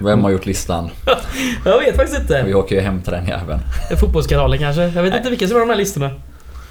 Vem 0.00 0.24
har 0.24 0.30
gjort 0.30 0.46
listan? 0.46 0.90
Jag 1.64 1.78
vet 1.78 1.96
faktiskt 1.96 2.20
inte. 2.20 2.42
Vi 2.42 2.54
åker 2.54 2.74
ju 2.74 2.80
hem 2.80 3.02
till 3.02 3.12
den 3.12 3.26
jäveln. 3.26 3.60
Fotbollskanalen 4.00 4.58
kanske? 4.58 4.82
Jag 4.82 5.02
vet 5.02 5.14
inte 5.14 5.30
vilka 5.30 5.46
som 5.46 5.54
har 5.54 5.60
de 5.60 5.70
här 5.70 5.76
listorna. 5.76 6.10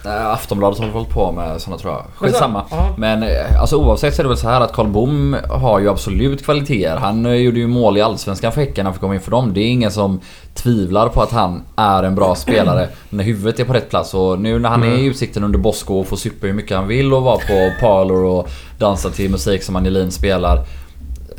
Aftonbladet 0.06 0.80
har 0.80 0.88
hållit 0.88 1.10
på 1.10 1.32
med 1.32 1.62
såna 1.62 1.78
tror 1.78 1.94
jag. 1.94 2.04
Skitsamma. 2.16 2.64
Men 2.98 3.24
eh, 3.24 3.62
alltså 3.62 3.78
oavsett 3.78 4.16
så 4.16 4.22
är 4.22 4.24
det 4.24 4.30
väl 4.30 4.38
så 4.38 4.50
här 4.50 4.62
att 4.62 4.74
Karl 4.74 4.88
Bom 4.88 5.38
har 5.50 5.80
ju 5.80 5.90
absolut 5.90 6.46
kvaliteter. 6.46 6.98
Han 6.98 7.26
eh, 7.26 7.34
gjorde 7.34 7.60
ju 7.60 7.68
mål 7.68 7.98
i 7.98 8.02
Allsvenskan 8.02 8.52
för 8.52 8.62
Häcken 8.62 8.76
när 8.76 8.84
han 8.84 8.94
fick 8.94 9.02
komma 9.02 9.16
in 9.16 9.22
för 9.22 9.32
dem. 9.32 9.54
Det 9.54 9.62
är 9.62 9.68
ingen 9.68 9.92
som 9.92 10.20
tvivlar 10.54 11.10
på 11.10 11.22
att 11.22 11.32
han 11.32 11.64
är 11.76 12.04
en 12.04 12.16
bra 12.16 12.36
spelare 12.36 12.90
när 13.10 13.24
huvudet 13.24 13.60
är 13.60 13.66
på 13.66 13.74
rätt 13.74 13.90
plats. 13.90 14.14
Och 14.14 14.40
nu 14.40 14.60
när 14.60 14.70
han 14.70 14.84
är 14.84 14.98
i 14.98 15.06
Utsikten 15.06 15.44
under 15.44 15.60
Bosko 15.60 16.00
och 16.00 16.08
får 16.08 16.18
supa 16.18 16.48
hur 16.48 16.54
mycket 16.54 16.78
han 16.78 16.88
vill 16.88 17.14
och 17.14 17.24
vara 17.24 17.38
på 17.38 17.72
parlor 17.80 18.24
och 18.24 18.50
dansa 18.78 19.10
till 19.10 19.32
musik 19.32 19.64
som 19.64 19.76
Angelin 19.76 20.12
spelar. 20.12 20.66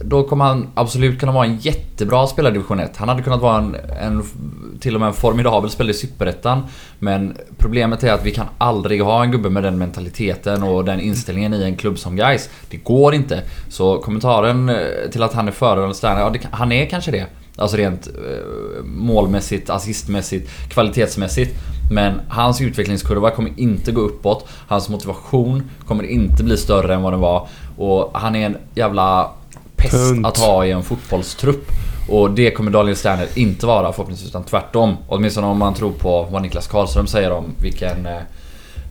Då 0.02 0.22
kommer 0.22 0.44
han 0.44 0.68
absolut 0.74 1.20
kunna 1.20 1.32
vara 1.32 1.46
en 1.46 1.56
jättebra 1.56 2.26
spelare 2.26 2.52
i 2.52 2.54
division 2.54 2.80
1. 2.80 2.96
Han 2.96 3.08
hade 3.08 3.22
kunnat 3.22 3.40
vara 3.40 3.58
en, 3.58 3.76
en 4.00 4.24
till 4.80 4.94
och 4.94 5.00
med 5.00 5.06
en 5.06 5.14
formidabel 5.14 5.70
spelare 5.70 5.90
i 5.90 5.94
Superettan. 5.94 6.62
Men 6.98 7.36
problemet 7.58 8.04
är 8.04 8.12
att 8.12 8.24
vi 8.24 8.30
kan 8.30 8.46
aldrig 8.58 9.02
ha 9.02 9.22
en 9.22 9.30
gubbe 9.30 9.50
med 9.50 9.62
den 9.62 9.78
mentaliteten 9.78 10.62
och 10.62 10.84
den 10.84 11.00
inställningen 11.00 11.54
i 11.54 11.62
en 11.62 11.76
klubb 11.76 11.98
som 11.98 12.16
Gais. 12.16 12.50
Det 12.70 12.76
går 12.76 13.14
inte. 13.14 13.42
Så 13.68 13.98
kommentaren 13.98 14.68
eh, 14.68 14.76
till 15.12 15.22
att 15.22 15.32
han 15.32 15.48
är 15.48 15.52
före 15.52 15.84
eller 15.84 16.20
ja 16.20 16.30
det, 16.30 16.40
han 16.50 16.72
är 16.72 16.86
kanske 16.86 17.10
det. 17.10 17.26
Alltså 17.56 17.76
rent 17.76 18.06
eh, 18.06 18.84
målmässigt, 18.84 19.70
assistmässigt, 19.70 20.50
kvalitetsmässigt. 20.68 21.54
Men 21.90 22.20
hans 22.28 22.60
utvecklingskurva 22.60 23.30
kommer 23.30 23.52
inte 23.56 23.92
gå 23.92 24.00
uppåt. 24.00 24.48
Hans 24.68 24.88
motivation 24.88 25.70
kommer 25.86 26.04
inte 26.04 26.44
bli 26.44 26.56
större 26.56 26.94
än 26.94 27.02
vad 27.02 27.12
den 27.12 27.20
var. 27.20 27.48
Och 27.76 28.10
han 28.14 28.36
är 28.36 28.46
en 28.46 28.56
jävla 28.74 29.30
pest 29.76 30.08
Tunt. 30.08 30.26
att 30.26 30.38
ha 30.38 30.66
i 30.66 30.70
en 30.70 30.82
fotbollstrupp. 30.82 31.66
Och 32.08 32.30
det 32.30 32.50
kommer 32.50 32.70
Daniel 32.70 32.96
Sterner 32.96 33.26
inte 33.34 33.66
vara 33.66 33.92
förhoppningsvis 33.92 34.28
utan 34.28 34.44
tvärtom. 34.44 34.96
Åtminstone 35.08 35.46
om 35.46 35.58
man 35.58 35.74
tror 35.74 35.92
på 35.92 36.22
vad 36.30 36.42
Niklas 36.42 36.66
Karlström 36.66 37.06
säger 37.06 37.32
om 37.32 37.44
vilken 37.62 38.06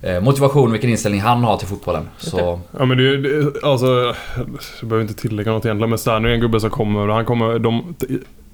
eh, 0.01 0.21
motivation, 0.21 0.71
vilken 0.71 0.89
inställning 0.89 1.21
han 1.21 1.43
har 1.43 1.57
till 1.57 1.67
fotbollen. 1.67 2.09
Så 2.17 2.59
Ja 2.79 2.85
men 2.85 2.97
det, 2.97 3.17
det 3.17 3.63
alltså... 3.63 4.15
Jag 4.79 4.89
behöver 4.89 5.01
inte 5.01 5.21
tillägga 5.21 5.51
något 5.51 5.65
egentligen 5.65 5.89
men 5.89 5.99
Sterner 5.99 6.29
är 6.29 6.33
en 6.33 6.39
gubbe 6.39 6.59
som 6.59 6.69
kommer. 6.69 7.07
Han 7.07 7.25
kommer... 7.25 7.59
De, 7.59 7.95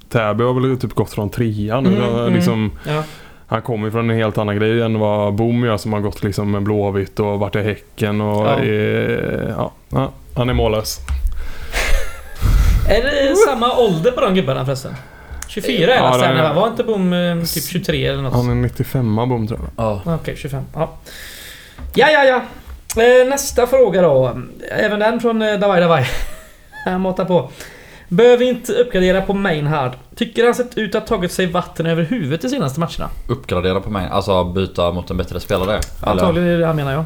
Täby 0.09 0.43
har 0.43 0.53
väl 0.53 0.77
typ 0.77 0.93
gått 0.93 1.09
från 1.09 1.29
trean 1.29 1.83
nu. 1.83 1.95
Mm, 1.95 2.15
mm. 2.15 2.33
liksom, 2.33 2.71
Ja. 2.87 3.03
Han 3.47 3.61
kommer 3.61 3.85
ju 3.85 3.91
från 3.91 4.09
en 4.09 4.17
helt 4.17 4.37
annan 4.37 4.55
grej 4.55 4.81
än 4.81 4.99
vad 4.99 5.33
Boom 5.33 5.63
gör 5.63 5.77
som 5.77 5.93
har 5.93 5.99
gått 5.99 6.23
liksom 6.23 6.51
med 6.51 6.63
Blåvitt 6.63 7.19
och 7.19 7.39
varit 7.39 7.55
i 7.55 7.61
Häcken 7.61 8.21
och 8.21 8.45
Ja. 8.47 8.59
är, 8.59 9.55
ja, 9.89 10.11
han 10.33 10.49
är 10.49 10.53
mållös. 10.53 10.99
Är 12.89 13.03
det 13.29 13.35
samma 13.35 13.77
ålder 13.77 14.11
på 14.11 14.21
de 14.21 14.35
gubbarna 14.35 14.65
förresten? 14.65 14.95
24 15.47 15.93
är 15.93 15.97
Ja, 15.97 16.17
det? 16.17 16.53
Var 16.59 16.67
inte 16.67 16.83
Bom 16.83 17.13
eh, 17.13 17.43
typ 17.43 17.63
23 17.63 18.05
eller 18.05 18.21
något? 18.21 18.33
Han 18.33 18.49
är 18.49 18.55
95 18.55 19.15
Boom 19.15 19.47
tror 19.47 19.59
jag. 19.59 19.69
ja. 19.85 20.01
Okej, 20.15 20.35
25. 20.37 20.63
Ja. 20.73 20.97
Ja, 21.95 22.07
ja, 22.11 22.23
ja. 22.23 22.41
Eh, 23.03 23.27
nästa 23.27 23.67
fråga 23.67 24.01
då. 24.01 24.37
Även 24.71 24.99
den 24.99 25.19
från 25.19 25.41
eh, 25.41 25.59
Davai 25.59 25.81
Davai. 25.81 26.05
Han 26.85 27.01
matar 27.01 27.25
på. 27.25 27.49
Behöver 28.07 28.45
inte 28.45 28.73
uppgradera 28.73 29.21
på 29.21 29.33
Mainhard. 29.33 29.91
Tycker 30.15 30.45
han 30.45 30.55
sett 30.55 30.77
ut 30.77 30.95
att 30.95 31.09
ha 31.09 31.17
tagit 31.17 31.31
sig 31.31 31.45
vatten 31.45 31.85
över 31.85 32.03
huvudet 32.03 32.41
de 32.41 32.49
senaste 32.49 32.79
matcherna? 32.79 33.09
uppgradera 33.29 33.79
på 33.81 33.89
mig. 33.89 34.07
Alltså 34.11 34.43
byta 34.43 34.91
mot 34.91 35.09
en 35.11 35.17
bättre 35.17 35.39
spelare. 35.39 35.79
Antagligen 36.01 36.47
är 36.47 36.51
det 36.51 36.57
det 36.59 36.65
han 36.65 36.75
menar 36.75 36.91
jag. 36.91 37.05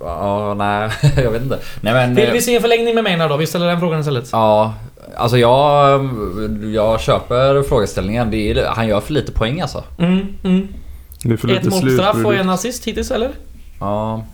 Ja, 0.00 0.54
nej, 0.54 0.90
jag 1.16 1.30
vet 1.30 1.42
inte. 1.42 1.58
Nej 1.80 1.92
men... 1.94 2.14
Vill 2.14 2.26
eh, 2.26 2.32
vi 2.32 2.40
se 2.42 2.56
en 2.56 2.62
förlängning 2.62 2.94
med 2.94 3.04
Mainhard 3.04 3.30
då? 3.30 3.36
Vi 3.36 3.46
ställer 3.46 3.66
den 3.66 3.80
frågan 3.80 4.00
istället. 4.00 4.28
Ja, 4.32 4.74
alltså 5.16 5.38
jag... 5.38 6.08
Jag 6.74 7.00
köper 7.00 7.62
frågeställningen. 7.62 8.30
Det 8.30 8.36
är, 8.50 8.66
han 8.66 8.88
gör 8.88 9.00
för 9.00 9.12
lite 9.12 9.32
poäng 9.32 9.60
alltså. 9.60 9.84
Mm, 9.98 10.26
mm. 10.44 10.68
Det 11.22 11.32
är 11.32 11.36
för 11.36 11.48
Ett 11.56 11.64
målstraff 11.64 12.24
och 12.24 12.34
en 12.34 12.50
assist 12.50 12.84
hittills 12.84 13.10
eller? 13.10 13.30
Ja, 13.80 14.24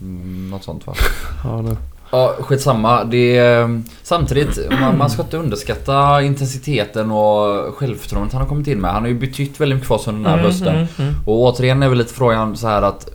mm, 0.00 0.50
något 0.50 0.64
sånt 0.64 0.86
va. 0.86 0.94
Ja, 1.44 1.50
det. 1.50 1.76
Ja, 2.10 2.34
skitsamma. 2.40 3.04
Det 3.04 3.36
är, 3.38 3.82
samtidigt, 4.02 4.58
man, 4.80 4.98
man 4.98 5.10
ska 5.10 5.22
inte 5.22 5.36
underskatta 5.36 6.22
intensiteten 6.22 7.10
och 7.10 7.74
självförtroendet 7.74 8.32
han 8.32 8.42
har 8.42 8.48
kommit 8.48 8.66
in 8.66 8.80
med. 8.80 8.90
Han 8.92 9.02
har 9.02 9.08
ju 9.08 9.18
betytt 9.18 9.60
väldigt 9.60 9.76
mycket 9.76 9.88
för 9.88 9.94
oss 9.94 10.08
under 10.08 10.20
den 10.30 10.30
här 10.30 10.38
Mm, 10.38 10.50
hösten. 10.50 10.74
mm, 10.74 10.86
mm. 10.98 11.14
Och 11.26 11.40
återigen 11.42 11.82
är 11.82 11.88
väl 11.88 11.98
lite 11.98 12.14
frågan 12.14 12.56
så 12.56 12.68
här 12.68 12.82
att 12.82 13.08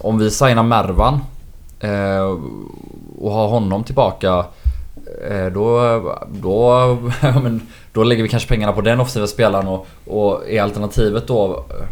om 0.00 0.18
vi 0.18 0.30
signar 0.30 0.62
Mervan 0.62 1.20
eh, 1.80 2.38
och 3.18 3.32
har 3.32 3.48
honom 3.48 3.84
tillbaka 3.84 4.44
eh, 5.30 5.46
då, 5.46 6.18
då, 6.28 6.96
men, 7.42 7.66
då 7.92 8.04
lägger 8.04 8.22
vi 8.22 8.28
kanske 8.28 8.48
pengarna 8.48 8.72
på 8.72 8.80
den 8.80 9.00
offensiva 9.00 9.26
spelaren 9.26 9.68
och, 9.68 9.86
och 10.06 10.50
är 10.50 10.62
alternativet 10.62 11.26
då 11.26 11.64
eh, 11.70 11.86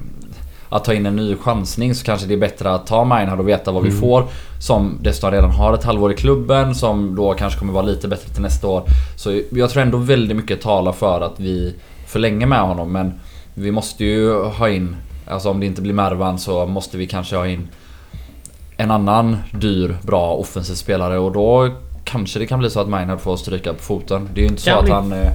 att 0.69 0.85
ta 0.85 0.95
in 0.95 1.07
en 1.07 1.17
ny 1.17 1.37
chansning 1.37 1.95
så 1.95 2.05
kanske 2.05 2.27
det 2.27 2.35
är 2.35 2.39
bättre 2.39 2.75
att 2.75 2.87
ta 2.87 3.05
Mainhard 3.05 3.41
och 3.41 3.49
veta 3.49 3.73
vad 3.73 3.83
vi 3.83 3.91
får. 3.91 4.25
Som 4.61 4.99
dessutom 5.03 5.31
redan 5.31 5.51
har 5.51 5.75
ett 5.75 5.85
halvår 5.85 6.13
i 6.13 6.17
klubben 6.17 6.75
som 6.75 7.17
då 7.17 7.35
kanske 7.35 7.59
kommer 7.59 7.73
vara 7.73 7.85
lite 7.85 8.09
bättre 8.09 8.29
till 8.29 8.43
nästa 8.43 8.67
år. 8.67 8.83
Så 9.17 9.41
jag 9.51 9.71
tror 9.71 9.83
ändå 9.83 9.99
väldigt 9.99 10.37
mycket 10.37 10.61
talar 10.61 10.93
för 10.93 11.21
att 11.21 11.41
vi 11.41 11.75
förlänger 12.07 12.47
med 12.47 12.61
honom 12.61 12.93
men 12.93 13.21
vi 13.55 13.71
måste 13.71 14.05
ju 14.05 14.43
ha 14.43 14.69
in 14.69 14.97
Alltså 15.27 15.51
om 15.51 15.61
det 15.61 15.67
inte 15.67 15.83
blir 15.83 15.93
Mervan 15.93 16.39
så 16.39 16.67
måste 16.67 16.99
vi 16.99 17.07
kanske 17.07 17.37
ha 17.37 17.47
in 17.47 17.69
en 18.77 18.91
annan 18.91 19.37
dyr, 19.53 19.97
bra 20.03 20.33
offensiv 20.35 20.75
spelare 20.75 21.19
och 21.19 21.33
då 21.33 21.69
kanske 22.05 22.39
det 22.39 22.47
kan 22.47 22.59
bli 22.59 22.71
så 22.71 22.81
att 22.81 22.89
Maynard 22.89 23.21
får 23.21 23.37
stryka 23.37 23.73
på 23.73 23.83
foten. 23.83 24.29
Det 24.35 24.41
är 24.41 24.43
ju 24.43 24.49
inte 24.49 24.63
så 24.63 24.71
Kan 24.71 24.79
att 24.79 24.85
bli. 24.85 24.93
han... 24.93 25.13
eh, 25.13 25.33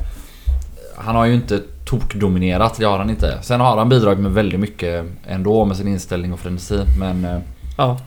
Han 0.97 1.15
har 1.15 1.25
ju 1.25 1.34
inte 1.34 1.60
tokdominerat, 1.86 2.75
det 2.80 2.86
har 2.86 2.97
han 2.97 3.10
inte. 3.10 3.38
Sen 3.41 3.60
har 3.62 3.77
han 3.77 3.89
bidragit 3.89 4.19
med 4.19 4.32
väldigt 4.32 4.60
mycket 4.60 5.06
ändå 5.27 5.65
med 5.65 5.77
sin 5.77 5.88
inställning 5.88 6.34
och 6.34 6.39
frenesi 6.39 6.86
men... 6.99 7.25
eh, 7.25 7.38
Ja. 7.77 7.99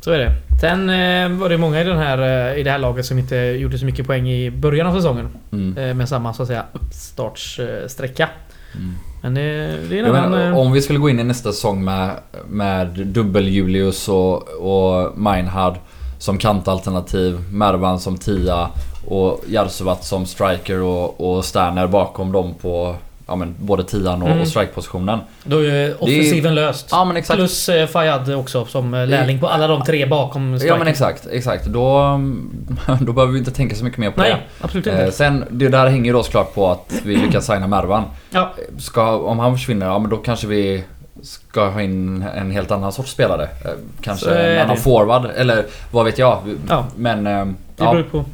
Så 0.00 0.10
är 0.10 0.18
det. 0.18 0.32
Sen 0.60 0.90
eh, 0.90 1.38
var 1.40 1.48
det 1.48 1.58
många 1.58 1.80
i, 1.80 1.84
den 1.84 1.98
här, 1.98 2.54
i 2.54 2.62
det 2.62 2.70
här 2.70 2.78
laget 2.78 3.06
som 3.06 3.18
inte 3.18 3.36
gjorde 3.36 3.78
så 3.78 3.84
mycket 3.84 4.06
poäng 4.06 4.28
i 4.30 4.50
början 4.50 4.86
av 4.86 4.94
säsongen. 4.96 5.28
Mm, 5.52 5.96
med 5.98 6.08
samma 6.08 6.32
så 6.34 6.42
att 6.42 6.48
säga 6.48 6.64
uppstartssträcka. 6.72 8.28
mm. 8.74 8.94
Men 9.26 9.34
det, 9.34 9.42
det 9.88 9.98
är 9.98 10.02
en 10.02 10.06
Jag 10.06 10.16
annan... 10.16 10.30
menar, 10.30 10.50
eh, 10.50 10.58
om 10.58 10.72
vi 10.72 10.82
skulle 10.82 10.98
gå 10.98 11.10
in 11.10 11.20
i 11.20 11.24
nästa 11.24 11.52
säsong 11.52 11.84
med, 11.84 12.10
med 12.48 12.88
dubbel-Julius 12.88 14.08
och, 14.08 14.42
och 14.48 15.18
Meinhard 15.18 15.74
som 16.18 16.38
kantalternativ, 16.38 17.38
Mervan 17.52 18.00
som 18.00 18.18
tia 18.18 18.68
och 19.06 19.40
Jarsuvat 19.46 20.04
som 20.04 20.26
striker 20.26 20.82
och, 20.82 21.20
och 21.20 21.44
Sterner 21.44 21.86
bakom 21.86 22.32
dem 22.32 22.54
på 22.62 22.96
ja, 23.26 23.36
men, 23.36 23.54
både 23.58 23.84
tian 23.84 24.22
och, 24.22 24.28
Mm. 24.28 24.40
och 24.40 24.48
strikepositionen. 24.48 25.18
Då 25.44 25.64
är 25.64 26.02
offensiven 26.02 26.54
löst. 26.54 26.88
Ja 26.90 27.04
men 27.04 27.16
exakt. 27.16 27.36
Plus 27.38 27.68
eh, 27.68 27.86
Fayad 27.86 28.34
också 28.34 28.64
som 28.64 28.94
eh, 28.94 29.06
lärling 29.06 29.40
på 29.40 29.48
alla 29.48 29.66
de 29.66 29.82
tre 29.84 30.06
bakom 30.06 30.52
Ja 30.52 30.58
striken. 30.58 30.78
men 30.78 30.88
exakt, 30.88 31.26
exakt. 31.30 31.66
Då, 31.66 32.20
då 33.00 33.12
behöver 33.12 33.32
vi 33.32 33.38
inte 33.38 33.50
tänka 33.50 33.74
så 33.76 33.84
mycket 33.84 33.98
mer 33.98 34.10
på 34.10 34.20
Nej, 34.20 34.30
det. 34.30 34.64
absolut 34.64 34.86
Eh, 34.86 34.92
inte. 35.00 35.12
sen, 35.12 35.44
det 35.50 35.68
där 35.68 35.86
hänger 35.86 36.04
ju 36.04 36.12
då 36.12 36.22
såklart 36.22 36.54
på 36.54 36.70
att 36.70 36.92
vi 37.04 37.16
lyckas 37.22 37.46
signa 37.46 37.66
Mervan. 37.66 38.04
Ja, 38.30 38.52
Ska, 38.78 39.18
om 39.18 39.38
han 39.38 39.52
försvinner, 39.56 39.86
ja 39.86 39.98
men 39.98 40.10
då 40.10 40.16
kanske 40.16 40.46
vi 40.46 40.84
ska 41.22 41.68
ha 41.68 41.82
in 41.82 42.22
en 42.36 42.50
helt 42.50 42.70
annan 42.70 42.92
sorts 42.92 43.10
spelare. 43.10 43.42
Eh, 43.42 43.70
Kanske 44.00 44.30
är 44.30 44.54
en 44.54 44.62
annan 44.62 44.76
det. 44.76 44.82
forward, 44.82 45.24
eller 45.36 45.64
vad 45.90 46.04
vet 46.04 46.18
jag. 46.18 46.38
Ja. 46.68 46.86
Men... 46.96 47.26
eh, 47.26 47.44
det 47.44 47.84
Ja, 47.84 47.92
beror 47.92 48.02
på. 48.02 48.24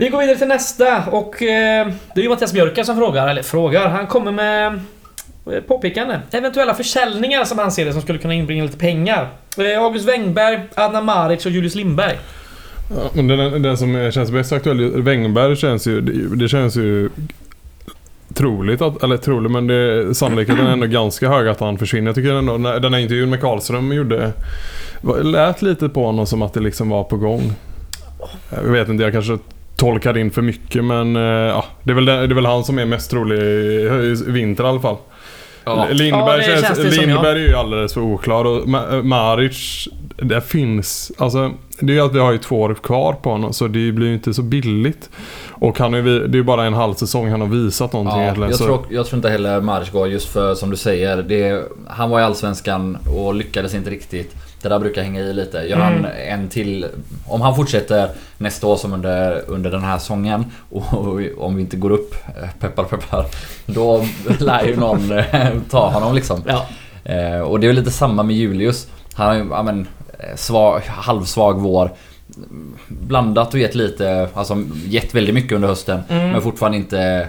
Vi 0.00 0.08
går 0.08 0.18
vidare 0.18 0.36
till 0.36 0.48
nästa 0.48 1.04
och 1.10 1.42
eh, 1.42 1.86
det 2.14 2.20
är 2.20 2.22
ju 2.22 2.28
Mattias 2.28 2.52
Björka 2.52 2.84
som 2.84 2.96
frågar, 2.96 3.28
eller 3.28 3.42
frågar. 3.42 3.88
Han 3.88 4.06
kommer 4.06 4.32
med 4.32 4.80
eh, 5.52 5.60
påpekande. 5.60 6.20
Eventuella 6.30 6.74
försäljningar 6.74 7.44
som 7.44 7.58
han 7.58 7.72
ser 7.72 7.84
det 7.84 7.92
som 7.92 8.02
skulle 8.02 8.18
kunna 8.18 8.34
inbringa 8.34 8.64
lite 8.64 8.78
pengar. 8.78 9.28
Eh, 9.58 9.82
August 9.82 10.08
Wengberg, 10.08 10.60
Adnan 10.74 11.04
Maric 11.04 11.46
och 11.46 11.52
Julius 11.52 11.74
Lindberg. 11.74 12.18
Ja, 12.96 13.10
men 13.12 13.28
den, 13.28 13.62
den 13.62 13.76
som 13.76 14.10
känns 14.12 14.30
mest 14.30 14.52
aktuell, 14.52 15.02
Wängberg 15.02 15.56
känns 15.56 15.86
ju... 15.86 16.00
Det, 16.00 16.36
det 16.36 16.48
känns 16.48 16.76
ju 16.76 17.10
troligt 18.34 18.82
att, 18.82 19.02
eller 19.02 19.16
troligt 19.16 19.52
men 19.52 19.66
det, 19.66 20.14
sannolikheten 20.14 20.66
är 20.66 20.72
ändå 20.72 20.86
ganska 20.86 21.28
hög 21.28 21.48
att 21.48 21.60
han 21.60 21.78
försvinner. 21.78 22.08
Jag 22.08 22.14
tycker 22.14 22.32
ändå 22.32 22.58
den 22.58 22.94
här 22.94 23.00
intervjun 23.00 23.30
med 23.30 23.40
Karlström 23.40 23.92
gjorde 23.92 24.32
lät 25.22 25.62
lite 25.62 25.88
på 25.88 26.06
honom 26.06 26.26
som 26.26 26.42
att 26.42 26.54
det 26.54 26.60
liksom 26.60 26.88
var 26.88 27.04
på 27.04 27.16
gång. 27.16 27.52
Jag 28.50 28.62
vet 28.62 28.88
inte, 28.88 29.04
jag 29.04 29.12
kanske 29.12 29.38
tolkar 29.80 30.18
in 30.18 30.30
för 30.30 30.42
mycket 30.42 30.84
men 30.84 31.16
eh, 31.16 31.22
ja, 31.22 31.64
det, 31.82 31.90
är 31.90 31.94
väl, 31.94 32.04
det 32.04 32.12
är 32.12 32.26
väl 32.28 32.46
han 32.46 32.64
som 32.64 32.78
är 32.78 32.86
mest 32.86 33.10
trolig 33.10 33.38
i, 33.38 34.14
vinter 34.26 34.64
i 34.64 34.66
alla 34.66 34.80
fall. 34.80 34.96
ja. 35.64 35.86
Lindberg, 35.90 36.40
Ja, 36.48 36.60
känns, 36.60 36.78
känns 36.78 36.96
Lindberg 36.98 37.44
är 37.44 37.48
ju 37.48 37.54
alldeles 37.54 37.94
för 37.94 38.00
oklar 38.00 38.44
och 38.44 38.64
Ma- 38.66 39.02
Maric 39.02 39.88
det 40.22 40.40
finns, 40.40 41.12
alltså 41.18 41.52
det 41.80 41.92
är 41.92 41.94
ju 41.94 42.00
att 42.00 42.14
vi 42.14 42.18
har 42.18 42.32
ju 42.32 42.38
två 42.38 42.60
år 42.60 42.74
kvar 42.74 43.12
på 43.12 43.30
honom 43.30 43.52
så 43.52 43.66
det 43.66 43.92
blir 43.92 44.06
ju 44.06 44.14
inte 44.14 44.34
så 44.34 44.42
billigt. 44.42 45.10
Och 45.48 45.78
han 45.78 45.94
är, 45.94 46.02
det 46.02 46.10
är 46.10 46.36
ju 46.36 46.42
bara 46.42 46.64
en 46.64 46.74
halv 46.74 46.94
säsong 46.94 47.30
han 47.30 47.40
har 47.40 47.48
visat 47.48 47.92
någonting 47.92 48.18
Ja, 48.18 48.22
egentligen. 48.22 48.50
jag, 48.50 48.58
så, 48.58 48.64
tror, 48.64 48.86
jag 48.90 49.06
tror 49.06 49.16
inte 49.18 49.28
heller 49.28 49.60
Maric 49.60 49.90
går 49.90 50.08
just 50.08 50.28
för 50.28 50.54
som 50.54 50.70
du 50.70 50.76
säger. 50.76 51.16
Det, 51.22 51.64
han 51.86 52.10
var 52.10 52.20
i 52.20 52.22
Allsvenskan 52.22 52.98
och 53.16 53.34
lyckades 53.34 53.74
inte 53.74 53.90
riktigt. 53.90 54.34
Det 54.62 54.68
där 54.68 54.78
brukar 54.78 55.02
hänga 55.02 55.20
i 55.20 55.32
lite. 55.32 55.58
Gör 55.58 55.76
han 55.76 56.06
en 56.28 56.48
till... 56.48 56.86
Om 57.26 57.40
han 57.40 57.56
fortsätter 57.56 58.08
nästa 58.38 58.66
år 58.66 58.76
som 58.76 58.92
under, 58.92 59.42
under 59.46 59.70
den 59.70 59.82
här 59.82 59.98
säsongen 59.98 60.44
och, 60.70 60.82
och 60.92 61.20
om 61.38 61.56
vi 61.56 61.62
inte 61.62 61.76
går 61.76 61.90
upp, 61.90 62.14
eh, 62.42 62.48
peppar 62.60 62.84
peppar. 62.84 63.26
Då 63.66 64.04
lär 64.40 64.64
ju 64.64 64.76
någon 64.76 65.12
eh, 65.12 65.48
ta 65.70 65.90
honom 65.90 66.14
liksom. 66.14 66.42
Ja. 66.46 66.66
Eh, 67.04 67.40
och 67.40 67.60
det 67.60 67.66
är 67.66 67.72
lite 67.72 67.90
samma 67.90 68.22
med 68.22 68.36
Julius. 68.36 68.88
Han 69.14 69.48
ja 69.50 69.62
men, 69.62 69.86
svag, 70.36 70.80
halvsvag 70.86 71.60
vår. 71.60 71.90
Blandat 72.88 73.54
och 73.54 73.60
gett 73.60 73.74
lite, 73.74 74.28
alltså 74.34 74.62
gett 74.86 75.14
väldigt 75.14 75.34
mycket 75.34 75.52
under 75.52 75.68
hösten. 75.68 76.00
Mm. 76.08 76.30
Men 76.30 76.42
fortfarande 76.42 76.78
inte... 76.78 77.28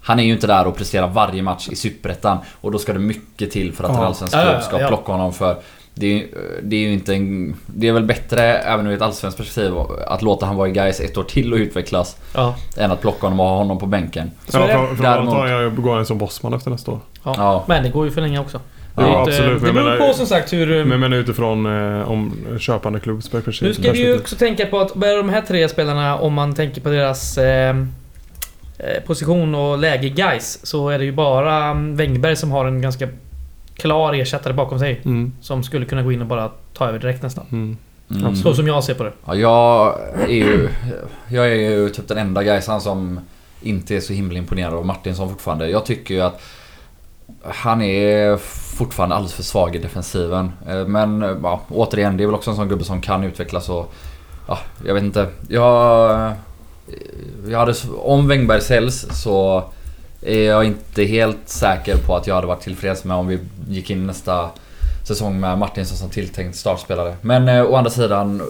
Han 0.00 0.18
är 0.18 0.24
ju 0.24 0.32
inte 0.32 0.46
där 0.46 0.66
och 0.66 0.76
presterar 0.76 1.08
varje 1.08 1.42
match 1.42 1.68
i 1.68 1.76
Superettan. 1.76 2.38
Och 2.60 2.72
då 2.72 2.78
ska 2.78 2.92
det 2.92 2.98
mycket 2.98 3.50
till 3.50 3.72
för 3.72 3.84
att 3.84 3.90
en 3.90 3.96
Ja. 3.96 4.06
allsvensk 4.06 4.34
klubb 4.34 4.62
ska 4.62 4.80
ja. 4.80 4.88
plocka 4.88 5.12
honom 5.12 5.32
för... 5.32 5.56
Det 5.98 6.06
är, 6.22 6.26
det 6.62 6.76
är 6.76 6.80
ju 6.80 6.92
inte 6.92 7.14
en... 7.14 7.56
Det 7.66 7.88
är 7.88 7.92
väl 7.92 8.04
bättre, 8.04 8.42
även 8.42 8.86
ur 8.86 8.94
ett 8.94 9.02
allsvenskt 9.02 9.38
perspektiv, 9.38 9.72
att 10.06 10.22
låta 10.22 10.46
han 10.46 10.56
vara 10.56 10.68
i 10.68 10.72
Gais 10.72 11.00
ett 11.00 11.16
år 11.18 11.22
till 11.22 11.52
och 11.52 11.56
utvecklas. 11.56 12.16
Ja. 12.34 12.54
Än 12.76 12.92
att 12.92 13.00
plocka 13.00 13.26
honom 13.26 13.40
och 13.40 13.46
ha 13.46 13.56
honom 13.56 13.78
på 13.78 13.86
bänken. 13.86 14.30
Ja, 14.46 14.52
för, 14.52 14.94
för 14.94 15.02
Däremot- 15.02 15.34
tar 15.34 15.46
jag 15.46 15.76
går 15.76 15.98
en 15.98 16.06
som 16.06 16.18
bossman 16.18 16.54
efter 16.54 16.70
nästa 16.70 16.90
år. 16.90 17.00
Ja. 17.22 17.34
Ja. 17.36 17.64
Men 17.66 17.82
det 17.82 17.88
går 17.88 18.04
ju 18.04 18.10
för 18.10 18.20
länge 18.20 18.38
också. 18.38 18.60
Ja, 18.96 19.08
inte- 19.20 19.30
absolut, 19.30 19.62
Det 19.62 19.72
beror 19.72 19.96
på 19.96 20.12
som 20.14 20.26
sagt 20.26 20.52
hur... 20.52 20.66
Men 20.66 20.90
jag 20.90 21.00
menar 21.00 21.16
utifrån 21.16 21.66
eh, 21.66 22.10
om 22.10 22.32
köpande 22.58 23.00
klubbs 23.00 23.28
perspektiv. 23.28 23.68
Nu 23.68 23.74
ska 23.74 23.92
vi 23.92 23.98
ju 24.06 24.18
också 24.18 24.36
tänka 24.36 24.66
på 24.66 24.78
att 24.80 24.94
de 25.00 25.28
här 25.28 25.42
tre 25.42 25.68
spelarna, 25.68 26.16
om 26.18 26.34
man 26.34 26.54
tänker 26.54 26.80
på 26.80 26.88
deras 26.88 27.38
eh, 27.38 27.76
eh, 28.78 29.02
position 29.06 29.54
och 29.54 29.78
läge 29.78 30.06
i 30.06 30.10
Gais 30.10 30.66
så 30.66 30.88
är 30.88 30.98
det 30.98 31.04
ju 31.04 31.12
bara 31.12 31.64
mm, 31.64 31.96
Wängberg 31.96 32.36
som 32.36 32.50
har 32.50 32.64
en 32.66 32.80
ganska 32.82 33.08
klar 33.76 34.12
ersättare 34.12 34.52
bakom 34.52 34.78
sig. 34.78 35.00
Mm, 35.04 35.32
Som 35.40 35.62
skulle 35.62 35.86
kunna 35.86 36.02
gå 36.02 36.12
in 36.12 36.20
och 36.20 36.26
bara 36.26 36.50
ta 36.74 36.88
över 36.88 36.98
direkt 36.98 37.22
nästan. 37.22 37.44
mm. 37.52 37.76
Mm. 38.10 38.36
Så 38.36 38.54
som 38.54 38.66
jag 38.68 38.84
ser 38.84 38.94
på 38.94 39.04
det. 39.04 39.12
Ja, 39.26 39.34
jag 39.34 39.98
är 40.30 40.34
ju... 40.34 40.68
Jag 41.28 41.46
är 41.48 41.54
ju 41.54 41.88
typ 41.88 42.08
den 42.08 42.18
enda 42.18 42.42
Gaisan 42.42 42.80
som 42.80 43.20
inte 43.62 43.96
är 43.96 44.00
så 44.00 44.12
himla 44.12 44.38
imponerad 44.38 44.74
av 44.74 44.86
Martinsson 44.86 45.28
fortfarande. 45.28 45.68
Jag 45.68 45.86
tycker 45.86 46.14
ju 46.14 46.20
att 46.20 46.42
han 47.48 47.82
är 47.82 48.36
fortfarande 48.76 49.14
alldeles 49.14 49.34
för 49.34 49.42
svag 49.42 49.76
i 49.76 49.78
defensiven. 49.78 50.52
Eh, 50.68 50.86
men 50.86 51.22
eh, 51.22 51.36
ja, 51.42 51.60
återigen, 51.68 52.16
det 52.16 52.22
är 52.22 52.26
väl 52.26 52.34
också 52.34 52.50
en 52.50 52.56
sån 52.56 52.68
gubbe 52.68 52.84
som 52.84 53.00
kan 53.00 53.24
utvecklas 53.24 53.68
och... 53.68 53.92
Ja, 54.48 54.58
jag 54.86 54.94
vet 54.94 55.02
inte. 55.02 55.28
Jag... 55.48 56.10
Eh, 56.10 56.32
jag 57.48 57.58
hade... 57.58 57.74
Om 57.98 58.28
Wängberg 58.28 58.60
säljs 58.60 59.06
så 59.22 59.64
är 60.22 60.42
jag 60.42 60.64
inte 60.64 61.04
helt 61.04 61.48
säker 61.48 61.96
på 61.96 62.16
att 62.16 62.26
jag 62.26 62.34
hade 62.34 62.46
varit 62.46 62.60
tillfreds 62.60 63.04
med 63.04 63.16
om 63.16 63.26
vi 63.26 63.38
gick 63.68 63.90
in 63.90 64.06
nästa 64.06 64.50
säsong 65.06 65.40
med 65.40 65.58
Martinsson 65.58 65.96
som 65.96 66.10
tilltänkt 66.10 66.56
startspelare. 66.56 67.16
Men 67.20 67.48
eh, 67.48 67.64
å 67.64 67.76
andra 67.76 67.90
sidan 67.90 68.42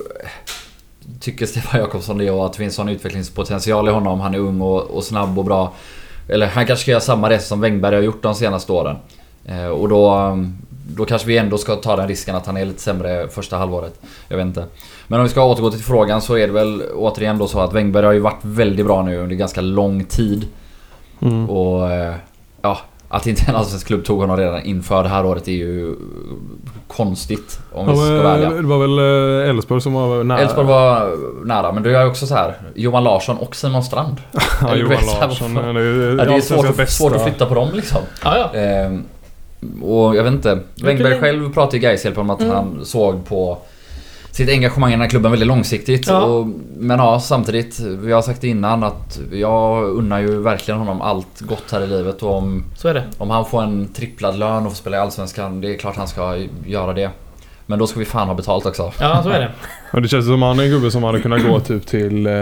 tycker 1.21 1.47
Stefan 1.47 1.81
Jakobsson 1.81 2.19
det 2.19 2.31
och 2.31 2.47
att 2.47 2.53
det 2.53 2.59
finns 2.59 2.75
sån 2.75 2.89
utvecklingspotential 2.89 3.89
i 3.89 3.93
honom. 3.93 4.21
Han 4.21 4.35
är 4.35 4.39
ung 4.39 4.61
och, 4.61 4.83
och 4.83 5.05
snabb 5.05 5.39
och 5.39 5.45
bra. 5.45 5.73
Eller 6.29 6.47
han 6.47 6.67
kanske 6.67 6.83
ska 6.83 6.91
göra 6.91 7.01
samma 7.01 7.31
resa 7.31 7.47
som 7.47 7.61
Wängberg 7.61 7.95
har 7.95 8.03
gjort 8.03 8.23
de 8.23 8.35
senaste 8.35 8.73
åren. 8.73 8.97
Eh, 9.45 9.67
och 9.67 9.89
då, 9.89 10.39
då 10.89 11.05
kanske 11.05 11.29
vi 11.29 11.39
ändå 11.39 11.59
ska 11.59 11.77
ta 11.77 11.97
den 11.97 12.09
risken 12.09 12.37
att 12.37 12.47
han 12.47 12.57
är 12.57 12.65
lite 12.65 12.83
sämre 12.83 13.29
första 13.29 13.57
halvåret. 13.57 14.01
Jag 14.29 14.37
vet 14.37 14.47
inte. 14.47 14.65
Men 15.07 15.21
om 15.21 15.25
vi 15.25 15.31
ska 15.31 15.45
återgå 15.45 15.71
till 15.71 15.81
frågan 15.81 16.23
så 16.23 16.35
är 16.35 16.47
det 16.47 16.53
väl 16.53 16.83
återigen 16.95 17.39
då 17.39 17.47
så 17.47 17.61
att 17.61 17.73
Wängberg 17.73 18.07
har 18.07 18.13
ju 18.13 18.21
varit 18.21 18.45
väldigt 18.45 18.87
bra 18.87 19.03
nu 19.03 19.19
under 19.19 19.37
ganska 19.37 19.61
lång 19.61 20.05
tid. 20.05 20.47
Mm. 21.21 21.51
Och 21.51 21.91
eh, 21.91 22.15
ja, 22.63 22.79
att 23.09 23.27
inte 23.27 23.43
en 23.49 23.57
allsvensk 23.57 23.87
klubb 23.87 24.05
tog 24.05 24.21
honom 24.21 24.37
redan 24.37 24.63
inför 24.63 25.03
det 25.03 25.09
här 25.09 25.27
året 25.27 25.49
är 25.49 25.53
ju 25.53 25.95
konstigt. 26.89 27.59
Om 27.73 27.87
vi 27.87 27.93
Ja, 27.93 27.97
ska 27.99 28.07
men, 28.13 28.23
vara 28.25 28.35
ärliga. 28.35 28.51
det 28.51 28.63
var 28.63 28.79
väl 28.79 28.99
eh, 29.45 29.51
Elfsborg 29.51 29.81
som 29.81 29.93
var 29.93 30.25
nära. 30.25 30.39
Elfsborg 30.41 30.67
var 30.67 31.11
nära, 31.47 31.73
men 31.73 31.83
det 31.83 31.97
är 31.97 32.03
ju 32.03 32.09
också 32.09 32.27
så 32.27 32.35
här. 32.35 32.55
Johan 32.75 33.05
Larsson 33.05 33.37
och 33.37 33.57
Simon 33.57 33.85
Strand. 33.85 34.17
Ja, 34.61 34.75
Johan 34.77 34.89
vet, 34.91 35.01
här, 35.01 35.29
Larsson. 35.29 35.55
vad- 35.55 35.65
han 35.65 35.77
är 35.77 35.81
ju 35.81 36.17
Ja, 36.19 36.25
det 36.25 36.35
är 36.35 36.41
svårt, 36.41 36.89
svårt 36.89 37.13
att 37.17 37.23
flytta 37.25 37.47
på 37.47 37.55
dem 37.55 37.69
liksom. 37.75 37.99
Ja, 38.25 38.39
ja. 38.53 38.59
Ehm, 38.61 39.05
och 39.83 40.17
jag 40.17 40.25
vet 40.25 40.33
inte. 40.33 40.59
Wängberg 40.75 41.09
länge- 41.11 41.21
själv 41.21 41.53
pratade 41.55 41.77
i 41.77 41.81
Gaishjälp 41.81 42.19
om 42.19 42.31
att 42.31 42.41
Mm. 42.41 42.53
han 42.55 42.81
såg 42.85 43.27
på 43.29 43.59
sitt 44.37 44.49
engagemang 44.49 44.91
i 44.91 44.93
den 44.93 45.01
här 45.01 45.09
klubben 45.09 45.31
väldigt 45.31 45.49
långsiktigt. 45.49 46.07
Ja. 46.09 46.23
Och, 46.25 46.47
men 46.77 46.99
ja, 46.99 47.21
samtidigt. 47.21 47.81
Vi 47.81 48.13
har 48.13 48.23
sagt 48.23 48.41
det 48.41 48.49
innan 48.49 48.85
att 48.85 49.21
jag 49.33 49.85
unnar 49.85 50.21
ju 50.21 50.41
verkligen 50.41 50.79
honom 50.79 51.01
allt 51.01 51.41
gott 51.41 51.73
här 51.73 51.81
i 51.81 51.87
livet. 51.87 52.23
Och 52.23 52.35
om, 52.35 52.65
Så 52.77 52.89
är 52.89 52.95
det. 52.95 53.05
om 53.19 53.31
han 53.31 53.47
får 53.47 53.63
en 53.63 53.89
tripplad 53.93 54.39
lön 54.39 54.67
och 54.67 54.73
får 54.73 54.77
spela 54.77 54.97
i 54.97 55.01
Allsvenskan, 55.01 55.61
det 55.61 55.75
är 55.75 55.79
klart 55.79 55.97
han 55.97 56.09
ska 56.09 56.39
göra 56.67 56.93
det. 56.93 57.11
Men 57.67 57.79
då 57.79 57.87
ska 57.87 57.99
vi 57.99 58.05
fan 58.05 58.29
ha 58.29 58.35
betalt 58.35 58.67
också. 58.67 58.93
Ja, 59.01 59.23
så 59.23 59.29
är 59.29 59.41
det. 59.41 59.51
Ja, 59.93 60.01
det 60.01 60.09
känns 60.09 60.27
som 60.27 60.43
han 60.43 60.59
är 60.59 60.65
en 60.65 60.71
gubbe 60.71 60.91
som 60.91 61.03
hade 61.03 61.21
kunnat 61.21 61.43
gå 61.47 61.61
typ 61.61 61.87
till 61.87 62.27
eh, 62.27 62.33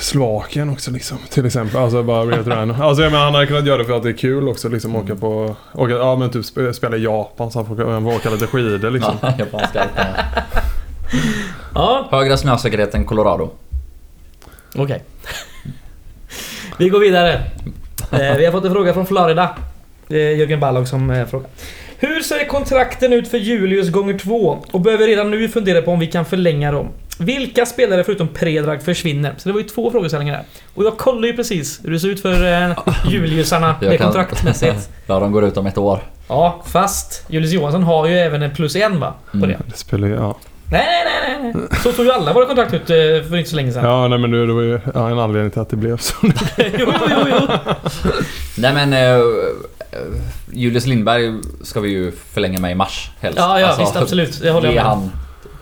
Slovakien 0.00 0.70
också 0.70 0.90
liksom. 0.90 1.18
Till 1.30 1.46
exempel. 1.46 1.80
Alltså 1.80 2.02
bara 2.02 2.24
random. 2.24 2.80
Alltså 2.80 3.02
jag 3.02 3.12
menar, 3.12 3.24
han 3.24 3.34
hade 3.34 3.46
kunnat 3.46 3.66
göra 3.66 3.78
det 3.78 3.84
för 3.84 3.96
att 3.96 4.02
det 4.02 4.08
är 4.08 4.16
kul 4.16 4.48
också 4.48 4.68
liksom. 4.68 4.96
Åka 4.96 5.14
på... 5.16 5.56
Åka, 5.74 5.92
ja 5.92 6.16
men 6.16 6.30
typ 6.30 6.44
sp- 6.44 6.72
spela 6.72 6.96
i 6.96 7.02
Japan 7.04 7.50
så 7.50 7.58
han 7.58 7.66
får, 7.76 7.84
han 7.92 8.04
får 8.04 8.14
åka 8.14 8.30
lite 8.30 8.46
skidor 8.46 8.90
liksom. 8.90 9.14
Ja, 9.22 9.32
japanska. 9.38 9.84
Ja, 11.74 12.08
Högre 12.10 12.36
snösäkerhet 12.38 12.94
än 12.94 13.04
Colorado. 13.04 13.50
okej. 14.76 15.02
Vi 16.78 16.88
går 16.88 17.00
vidare. 17.00 17.32
Eh, 18.12 18.36
vi 18.36 18.44
har 18.44 18.52
fått 18.52 18.64
en 18.64 18.72
fråga 18.72 18.94
från 18.94 19.06
Florida. 19.06 19.56
Det 20.08 20.18
är 20.32 20.36
Jörgen 20.36 20.60
Ballag 20.60 20.88
som 20.88 21.10
eh, 21.10 21.26
frågar. 21.26 21.48
Hur 21.98 22.20
ser 22.20 22.44
kontrakten 22.46 23.12
ut 23.12 23.28
för 23.28 23.38
Julius 23.38 23.90
gånger 23.90 24.18
två? 24.18 24.58
Och 24.72 24.80
behöver 24.80 25.06
redan 25.06 25.30
nu 25.30 25.48
fundera 25.48 25.82
på 25.82 25.90
om 25.90 25.98
vi 25.98 26.06
kan 26.06 26.24
förlänga 26.24 26.72
dem. 26.72 26.88
Vilka 27.18 27.66
spelare 27.66 28.04
förutom 28.04 28.28
Predrag 28.28 28.82
försvinner? 28.82 29.34
Så 29.38 29.48
det 29.48 29.52
var 29.52 29.60
ju 29.60 29.66
två 29.66 29.90
frågeställningar 29.90 30.34
där. 30.34 30.44
Och 30.74 30.84
jag 30.84 30.96
kollar 30.96 31.26
ju 31.28 31.36
precis 31.36 31.80
hur 31.84 31.90
det 31.90 32.00
ser 32.00 32.08
ut 32.08 32.22
för 32.22 32.62
eh, 32.70 32.78
Juliusarna 33.10 33.74
med 33.80 33.98
kan- 33.98 34.06
kontraktmässigt. 34.06 34.90
Ja, 35.06 35.20
de 35.20 35.32
går 35.32 35.44
ut 35.44 35.56
om 35.56 35.66
ett 35.66 35.78
år. 35.78 36.00
Ja, 36.28 36.62
fast 36.66 37.24
Julius 37.28 37.52
Johansson 37.52 37.82
har 37.82 38.06
ju 38.06 38.14
även 38.18 38.42
en 38.42 38.50
plus 38.54 38.76
en 38.76 39.00
va? 39.00 39.14
På 39.30 39.36
Mm. 39.36 39.48
det. 39.48 39.56
Det 39.66 39.76
spelar 39.76 40.08
ju... 40.08 40.14
Ja. 40.14 40.36
Nej, 40.72 40.86
nej, 41.04 41.38
nej, 41.42 41.52
nej. 41.54 41.78
Så 41.82 41.92
tog 41.92 42.04
ju 42.06 42.12
alla 42.12 42.32
våra 42.32 42.46
kontrakt 42.46 42.74
ut 42.74 42.90
eh, 42.90 42.96
för 43.28 43.36
inte 43.36 43.50
så 43.50 43.56
länge 43.56 43.72
sedan. 43.72 43.84
ja 43.84 44.08
nej 44.08 44.18
men 44.18 44.30
det, 44.30 44.46
det 44.46 44.52
var 44.52 44.62
ju 44.62 44.80
ja, 44.94 45.10
en 45.10 45.18
anledning 45.18 45.50
till 45.50 45.60
att 45.60 45.68
det 45.70 45.76
blev 45.76 45.96
så. 45.96 46.14
jo, 46.22 46.30
jo, 46.78 46.92
jo, 47.10 47.26
jo. 47.40 47.72
Nej 48.58 48.74
men... 48.86 48.92
eh, 49.96 50.20
Julius 50.52 50.86
Lindberg 50.86 51.34
ska 51.62 51.80
vi 51.80 51.88
ju 51.90 52.12
förlänga 52.12 52.60
med 52.60 52.72
i 52.72 52.74
mars 52.74 53.10
helst. 53.20 53.38
Ja, 53.38 53.60
ja 53.60 53.66
Alltså, 53.66 53.80
visst 53.82 53.96
absolut. 53.96 54.40
Det 54.42 54.50
håller 54.50 54.66
jag 54.68 54.74
med. 54.74 54.84
han 54.84 55.10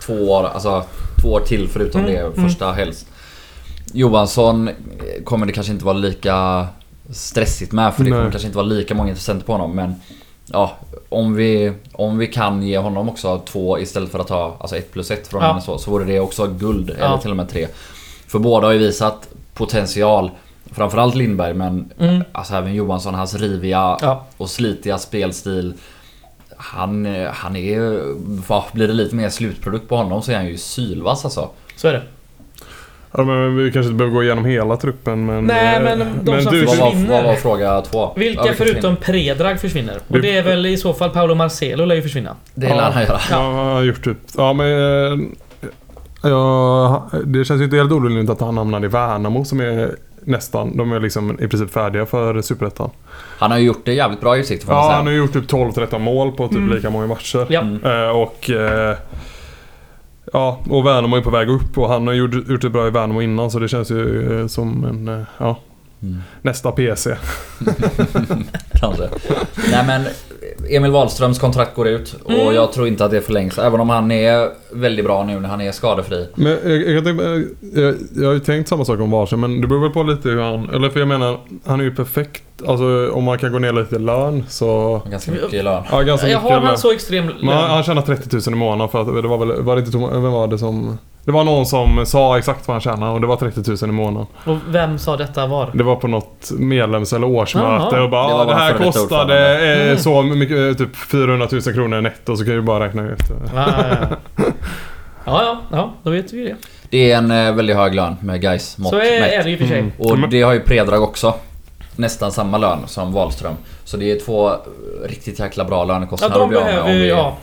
två 0.01 0.13
år, 0.31 0.43
alltså 0.43 0.83
två 1.21 1.29
år 1.29 1.39
till 1.39 1.67
förutom 1.67 2.01
Mm, 2.01 2.13
det 2.13 2.19
mm. 2.19 2.49
första 2.49 2.71
helst. 2.71 3.07
Johansson 3.93 4.69
kommer 5.23 5.45
det 5.45 5.51
kanske 5.53 5.73
inte 5.73 5.85
vara 5.85 5.97
lika 5.97 6.67
stressigt 7.09 7.71
med 7.71 7.93
för 7.93 8.03
det 8.03 8.09
Nej. 8.09 8.19
kommer 8.19 8.31
kanske 8.31 8.45
inte 8.47 8.57
vara 8.57 8.67
lika 8.67 8.95
många 8.95 9.09
intressenter 9.09 9.45
på 9.45 9.51
honom 9.51 9.75
men 9.75 9.95
Ja, 10.47 10.71
om 11.09 11.35
vi, 11.35 11.73
om 11.93 12.17
vi 12.17 12.27
kan 12.27 12.63
ge 12.63 12.77
honom 12.77 13.09
också 13.09 13.41
två 13.45 13.79
istället 13.79 14.11
för 14.11 14.19
att 14.19 14.27
ta 14.27 14.57
alltså 14.59 14.75
ett 14.77 14.91
plus 14.93 15.11
ett 15.11 15.27
från 15.27 15.41
Ja. 15.41 15.47
honom 15.47 15.61
så, 15.61 15.77
så 15.77 15.91
vore 15.91 16.05
det 16.05 16.19
också 16.19 16.47
guld 16.47 16.95
Ja. 16.99 17.05
eller 17.05 17.17
till 17.17 17.31
och 17.31 17.37
med 17.37 17.49
tre. 17.49 17.67
För 18.27 18.39
båda 18.39 18.67
har 18.67 18.71
ju 18.73 18.79
visat 18.79 19.27
potential. 19.53 20.31
Framförallt 20.71 21.15
Lindberg 21.15 21.53
men 21.53 21.91
Mm. 21.99 22.23
alltså 22.31 22.53
även 22.55 22.73
Johansson, 22.75 23.13
hans 23.15 23.35
riviga 23.35 23.97
Ja. 24.01 24.25
och 24.37 24.49
slitiga 24.49 24.97
spelstil. 24.97 25.73
Han, 26.57 27.05
han 27.33 27.55
är 27.55 28.01
vad 28.47 28.63
Blir 28.73 28.87
det 28.87 28.93
lite 28.93 29.15
mer 29.15 29.29
slutprodukt 29.29 29.89
på 29.89 29.95
honom 29.95 30.21
så 30.21 30.31
är 30.31 30.35
han 30.35 30.45
ju 30.47 30.57
sylvass 30.57 31.25
alltså. 31.25 31.49
Så 31.75 31.87
är 31.87 31.93
det. 31.93 32.01
Ja, 33.17 33.23
men 33.23 33.55
vi 33.57 33.71
kanske 33.71 33.87
inte 33.91 33.97
behöver 33.97 34.15
gå 34.15 34.23
igenom 34.23 34.45
hela 34.45 34.77
truppen 34.77 35.25
men... 35.25 35.43
Nej, 35.43 35.75
eh, 35.75 35.81
men 35.83 35.99
de 36.23 36.41
som 36.41 36.53
du, 36.53 36.65
Vad 36.65 36.77
var, 36.77 36.85
försvinner. 36.91 37.13
vad 37.15 37.23
var 37.23 37.35
fråga 37.35 37.81
två? 37.81 38.13
Vilka 38.15 38.45
Ja, 38.47 38.53
förutom 38.57 38.95
Predrag 38.95 39.59
försvinner? 39.59 39.97
Och 40.07 40.21
Det- 40.21 40.37
är 40.37 40.43
väl 40.43 40.65
i 40.65 40.77
så 40.77 40.93
fall 40.93 41.09
Paolo 41.09 41.35
Marcelo 41.35 41.85
lär 41.85 41.95
ju 41.95 42.01
försvinna. 42.01 42.35
Det 42.55 42.67
lär 42.69 42.91
han 42.91 43.03
göra. 43.03 43.19
Ja, 43.31 43.37
han 43.37 43.55
har 43.55 43.83
gjort 43.83 44.03
typ... 44.03 44.17
Ja, 44.37 44.53
men... 44.53 44.67
eh, 45.11 45.27
Ja, 46.23 47.09
det 47.25 47.45
känns 47.45 47.59
ju 47.61 47.65
inte 47.65 47.77
helt 47.77 47.91
orimligt 47.91 48.29
att 48.29 48.39
han 48.41 48.57
hamnar 48.57 48.83
i 48.85 48.87
Värnamo 48.87 49.45
som 49.45 49.59
är 49.61 49.95
nästan... 50.25 50.77
De 50.77 50.91
är 50.91 50.99
liksom 50.99 51.31
i 51.39 51.47
princip 51.47 51.71
färdiga 51.71 52.05
för 52.05 52.41
Superettan. 52.41 52.89
Han 53.39 53.51
har 53.51 53.57
ju 53.57 53.65
gjort 53.65 53.85
det 53.85 53.93
jävligt 53.93 54.21
bra 54.21 54.37
i 54.37 54.43
får 54.43 54.67
man 54.73 54.75
Ja, 54.77 54.83
säga. 54.83 54.95
han 54.97 55.05
har 55.05 55.13
gjort 55.13 55.33
typ 55.33 55.51
12-13 55.51 55.99
mål 55.99 56.31
på 56.31 56.47
typ 56.47 56.57
Mm. 56.57 56.75
lika 56.75 56.89
många 56.89 57.07
matcher. 57.07 57.45
Ja. 57.49 57.61
Mm. 57.61 57.83
Eh, 57.85 58.09
och... 58.09 58.49
Eh, 58.49 58.95
ja, 60.33 60.59
och 60.69 60.85
Värnamo 60.85 61.15
är 61.15 61.21
på 61.21 61.29
väg 61.29 61.49
upp 61.49 61.77
och 61.77 61.89
han 61.89 62.07
har 62.07 62.13
gjort, 62.13 62.49
gjort 62.49 62.61
det 62.61 62.69
bra 62.69 62.87
i 62.87 62.89
Värnamo 62.89 63.21
innan 63.21 63.51
så 63.51 63.59
det 63.59 63.67
känns 63.67 63.91
ju 63.91 64.39
eh, 64.41 64.47
som 64.47 64.85
en... 64.85 65.07
Eh, 65.07 65.25
ja, 65.37 65.59
Mm. 66.01 66.21
nästa 66.41 66.71
PC. 66.71 67.15
Kanske. 68.79 69.09
Nej 69.71 69.83
men 69.87 70.05
Emil 70.69 70.91
Wahlströms 70.91 71.39
kontrakt 71.39 71.75
går 71.75 71.87
ut 71.87 72.15
och 72.23 72.31
Mm. 72.31 72.55
jag 72.55 72.71
tror 72.73 72.87
inte 72.87 73.05
att 73.05 73.11
det 73.11 73.21
förlängs. 73.21 73.57
Även 73.57 73.79
om 73.79 73.89
han 73.89 74.11
är 74.11 74.49
väldigt 74.71 75.05
bra 75.05 75.23
nu 75.23 75.39
när 75.39 75.49
han 75.49 75.61
är 75.61 75.71
skadefri. 75.71 76.27
Men 76.35 76.51
jag, 76.51 76.81
jag, 76.81 76.95
kan 76.95 77.17
tänka, 77.17 77.23
jag, 77.81 77.95
jag 78.15 78.25
har 78.27 78.33
ju 78.33 78.39
tänkt 78.39 78.67
samma 78.69 78.85
sak 78.85 78.99
om 78.99 79.11
Wahlström 79.11 79.41
men 79.41 79.61
det 79.61 79.67
beror 79.67 79.81
väl 79.81 79.89
på 79.91 80.03
lite 80.03 80.29
hur 80.29 80.41
han... 80.41 80.69
Eller 80.69 80.89
för 80.89 80.99
jag 80.99 81.07
menar, 81.07 81.37
han 81.65 81.79
är 81.79 81.83
ju 81.83 81.95
perfekt. 81.95 82.43
Alltså 82.67 83.09
om 83.11 83.23
man 83.23 83.37
kan 83.37 83.51
gå 83.51 83.59
ner 83.59 83.73
lite 83.73 83.95
i 83.95 83.99
lön 83.99 84.43
så... 84.49 85.01
Ganska 85.11 85.31
mycket 85.31 85.53
i 85.53 85.61
lön. 85.63 85.83
Ja, 85.91 86.01
ganska 86.01 86.27
Jag 86.29 86.43
mycket. 86.43 86.57
har 86.57 86.61
han 86.67 86.77
så 86.77 86.91
extrem 86.91 87.27
lön? 87.27 87.47
han 87.69 87.83
tjänar 87.83 88.01
30 88.01 88.35
000 88.35 88.41
i 88.47 88.59
månaden 88.59 88.89
för 88.89 89.01
att 89.01 89.21
det 89.23 89.27
var 89.27 89.37
väl... 89.45 89.61
Var 89.61 89.75
det 89.75 89.81
inte 89.81 89.97
vem 89.97 90.31
var 90.31 90.47
det 90.47 90.57
som... 90.57 90.97
Det 91.25 91.31
var 91.31 91.43
någon 91.43 91.65
som 91.65 92.05
sa 92.05 92.37
exakt 92.37 92.67
vad 92.67 92.75
han 92.75 92.81
tjänade 92.81 93.11
och 93.11 93.21
det 93.21 93.27
var 93.27 93.35
30 93.35 93.69
000 93.69 93.77
i 93.89 93.93
månaden. 93.93 94.27
Och 94.45 94.57
vem 94.67 94.97
sa 94.97 95.17
detta 95.17 95.47
var? 95.47 95.69
Det 95.73 95.83
var 95.83 95.95
på 95.95 96.07
något 96.07 96.51
medlems 96.51 97.13
eller 97.13 97.27
årsmöte 97.27 97.67
Jaha. 97.95 98.03
och 98.03 98.09
bara 98.09 98.23
Det 98.27 98.33
det, 98.33 98.37
var 98.37 98.45
det 98.45 98.51
bara 98.51 98.57
här 98.57 98.73
kostade 98.73 99.73
eh, 99.73 99.81
Mm. 99.85 99.97
så 99.97 100.21
mycket, 100.23 100.57
eh, 100.57 100.85
typ 100.85 100.95
400 100.95 101.47
000 101.51 101.61
kronor 101.61 102.01
netto 102.01 102.37
så 102.37 102.45
kan 102.45 102.53
vi 102.55 102.61
bara 102.61 102.85
räkna 102.85 103.03
ut. 103.03 103.19
Ja, 103.55 103.65
ja, 103.67 103.85
ja. 104.01 104.45
ja, 105.25 105.41
ja, 105.43 105.57
ja, 105.71 105.93
då 106.03 106.09
vet 106.09 106.33
vi 106.33 106.43
det. 106.43 106.55
Det 106.89 107.11
är 107.11 107.17
en 107.17 107.31
eh, 107.31 107.53
väldigt 107.55 107.75
hög 107.75 107.95
lön 107.95 108.15
med 108.21 108.41
guys 108.41 108.77
mått 108.77 108.89
Så 108.89 108.97
är, 108.99 109.19
mätt. 109.21 109.31
är 109.31 109.43
det 109.43 109.49
ju 109.49 109.57
för 109.57 109.65
sig. 109.67 109.79
Mm. 109.79 109.91
Och 109.99 110.19
Men- 110.19 110.29
det 110.29 110.41
har 110.41 110.53
ju 110.53 110.59
Predrag 110.59 111.03
också. 111.03 111.33
Nästan 111.95 112.31
samma 112.31 112.57
lön 112.57 112.79
som 112.85 113.13
Wahlström. 113.13 113.53
Så 113.83 113.97
det 113.97 114.11
är 114.11 114.19
två 114.19 114.51
riktigt 115.05 115.39
jäkla 115.39 115.63
bra 115.65 115.77
Ja, 115.79 115.85
lönekostnader 115.85 116.35
de 116.35 116.41
att 116.43 116.49
bli 116.49 116.57
av 116.57 116.63
med 116.63 116.73
behöver 116.73 116.89
om 116.91 116.97
vi- 116.99 117.09
ja. 117.09 117.37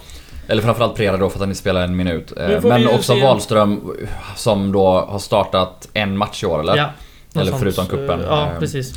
Eller 0.49 0.63
framförallt 0.63 0.95
Predrag 0.97 1.21
då 1.21 1.29
för 1.29 1.37
att 1.37 1.41
han 1.41 1.49
inte 1.49 1.61
spelar 1.61 1.83
en 1.83 1.97
minut. 1.97 2.33
Eh, 2.37 2.61
Men 2.63 2.87
också 2.89 3.15
Wahlström 3.21 3.81
som 4.37 4.73
då 4.73 4.87
har 5.09 5.19
startat 5.19 5.89
en 5.93 6.17
match 6.17 6.43
i 6.43 6.47
år 6.47 6.61
eller? 6.61 6.77
ja. 6.77 6.87
Eller 7.41 7.53
förutom 7.53 7.87
kuppen. 7.87 8.21
Ja, 8.29 8.43
Eh, 8.53 8.59
precis. 8.59 8.95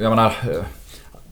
Jag 0.00 0.10
menar... 0.10 0.26
eh, 0.26 0.56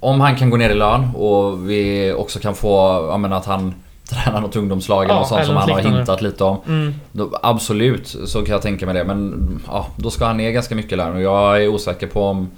Om 0.01 0.21
han 0.21 0.37
kan 0.37 0.51
gå 0.51 0.57
ner 0.57 0.71
i 0.71 0.75
lön 0.75 1.11
och 1.15 1.71
vi 1.71 2.13
också 2.13 2.39
kan 2.39 2.55
få... 2.55 3.07
Jag 3.11 3.21
menar 3.21 3.37
att 3.37 3.47
han 3.47 3.75
tränar 4.11 4.41
något 4.41 4.57
ungdomslag 4.57 5.05
eller 5.05 5.15
Ja, 5.15 5.19
något 5.21 5.29
sånt 5.29 5.47
som 5.47 5.57
han 5.57 5.71
har 5.71 5.81
hintat 5.81 6.23
lite 6.23 6.45
om. 6.45 6.57
Mm. 6.67 6.95
Då, 7.13 7.39
absolut, 7.43 8.17
så 8.27 8.43
kan 8.45 8.53
jag 8.53 8.63
tänka 8.63 8.87
mig 8.87 8.95
det. 8.95 9.05
Men 9.05 9.61
ja, 9.67 9.87
då 9.97 10.11
ska 10.11 10.25
han 10.27 10.37
ner 10.37 10.51
ganska 10.51 10.75
mycket 10.75 10.99
lön 10.99 11.15
och 11.17 11.23
jag 11.23 11.63
är 11.63 11.69
osäker 11.69 12.07
på 12.07 12.23
om, 12.25 12.51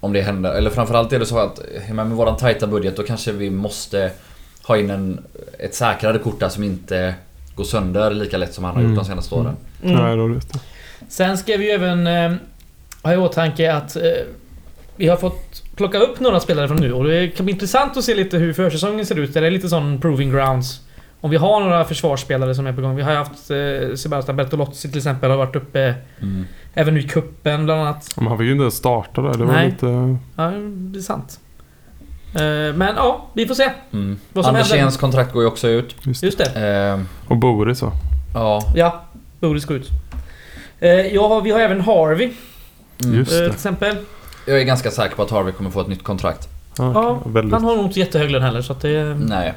om 0.00 0.12
det 0.12 0.20
händer. 0.20 0.52
Eller 0.54 0.70
framförallt 0.70 1.12
är 1.12 1.18
det 1.18 1.26
så 1.26 1.38
att 1.38 1.60
med, 1.88 2.06
med 2.06 2.16
våran 2.16 2.36
tajta 2.36 2.66
budget 2.66 2.96
då 2.96 3.02
kanske 3.02 3.32
vi 3.32 3.50
måste 3.50 4.10
ha 4.66 4.76
in 4.76 4.90
en, 4.90 5.20
ett 5.58 5.74
säkrare 5.74 6.18
kort 6.18 6.40
där 6.40 6.48
som 6.48 6.62
inte 6.64 7.14
går 7.54 7.64
sönder 7.64 8.10
lika 8.10 8.36
lätt 8.36 8.54
som 8.54 8.64
han 8.64 8.74
har 8.74 8.80
gjort 8.82 8.86
Mm. 8.90 8.98
de 8.98 9.04
senaste 9.04 9.34
åren. 9.34 9.56
Mm. 9.82 10.40
Sen 11.08 11.38
ska 11.38 11.56
vi 11.56 11.64
ju 11.64 11.70
även 11.70 12.06
eh, 12.06 12.32
ha 13.02 13.12
i 13.14 13.16
åtanke 13.16 13.74
att 13.74 13.96
eh, 13.96 14.02
vi 14.96 15.08
har 15.08 15.16
fått 15.16 15.62
plocka 15.76 15.98
upp 15.98 16.20
några 16.20 16.40
spelare 16.40 16.68
från 16.68 16.76
nu 16.76 16.92
och 16.92 17.04
det 17.04 17.28
kan 17.28 17.46
bli 17.46 17.52
intressant 17.52 17.96
att 17.96 18.04
se 18.04 18.14
lite 18.14 18.38
hur 18.38 18.52
försäsongen 18.52 19.06
ser 19.06 19.18
ut. 19.18 19.34
Det 19.34 19.46
är 19.46 19.50
lite 19.50 19.68
sån 19.68 20.00
proving 20.00 20.30
grounds. 20.30 20.80
Om 21.20 21.30
vi 21.30 21.36
har 21.36 21.60
några 21.60 21.84
försvarsspelare 21.84 22.54
som 22.54 22.66
är 22.66 22.72
på 22.72 22.80
gång. 22.80 22.96
Vi 22.96 23.02
har 23.02 23.10
ju 23.10 23.16
haft 23.16 23.50
eh, 23.50 23.94
Sebastian 23.96 24.36
Bertolozzi 24.36 24.88
till 24.88 24.96
exempel, 24.98 25.30
har 25.30 25.36
varit 25.36 25.56
uppe 25.56 25.94
Mm. 26.22 26.44
även 26.74 26.94
nu 26.94 27.00
i 27.00 27.08
kuppen 27.08 27.64
bland 27.64 27.80
annat. 27.80 28.14
Men 28.16 28.26
han 28.26 28.38
fick 28.38 28.44
ju 28.44 28.52
inte 28.52 28.62
ens 28.62 28.74
starta 28.74 29.22
där. 29.22 29.32
Det 29.38 29.44
var 29.44 29.52
Nej. 29.52 29.66
lite... 29.70 29.86
Ja, 30.36 30.50
det 30.66 30.98
är 30.98 31.02
sant. 31.02 31.40
Eh, 32.36 32.74
men 32.74 32.94
ja, 32.96 33.26
vi 33.32 33.46
får 33.46 33.54
se. 33.54 33.70
Mm. 33.92 34.18
Vad 34.32 34.44
som 34.44 34.54
händer. 34.54 34.72
Anderséns 34.72 34.96
kontrakt 34.96 35.32
går 35.32 35.42
ju 35.42 35.48
också 35.48 35.68
ut. 35.68 35.94
Just 36.02 36.20
det. 36.20 36.26
Just 36.26 36.38
det. 36.38 36.68
Eh, 36.98 37.00
Och 37.30 37.36
Boris 37.36 37.82
va? 37.82 37.92
ja. 38.34 38.72
Ja, 38.76 39.04
Boris 39.40 39.64
går 39.64 39.76
ut. 39.76 39.88
Eh, 40.80 40.90
ja, 40.90 41.40
vi 41.40 41.50
har 41.50 41.60
även 41.60 41.80
Harvey 41.80 42.32
Mm. 43.04 43.14
Just 43.18 43.32
eh, 43.32 43.38
det. 43.38 43.44
till 43.44 43.54
exempel. 43.54 43.96
Jag 44.46 44.60
är 44.60 44.64
ganska 44.64 44.90
säker 44.90 45.16
på 45.16 45.22
att 45.22 45.30
Harvey 45.30 45.52
kommer 45.52 45.70
få 45.70 45.80
ett 45.80 45.88
nytt 45.88 46.04
kontrakt. 46.04 46.48
Ja, 46.78 46.92
Ja, 46.94 47.20
väldigt. 47.30 47.52
Han 47.54 47.64
har 47.64 47.76
nog 47.76 47.84
inte 47.84 48.00
jättehög 48.00 48.30
lön 48.30 48.42
heller 48.42 48.62
så 48.62 48.72
att 48.72 48.80
det... 48.80 49.14
Nej. 49.14 49.52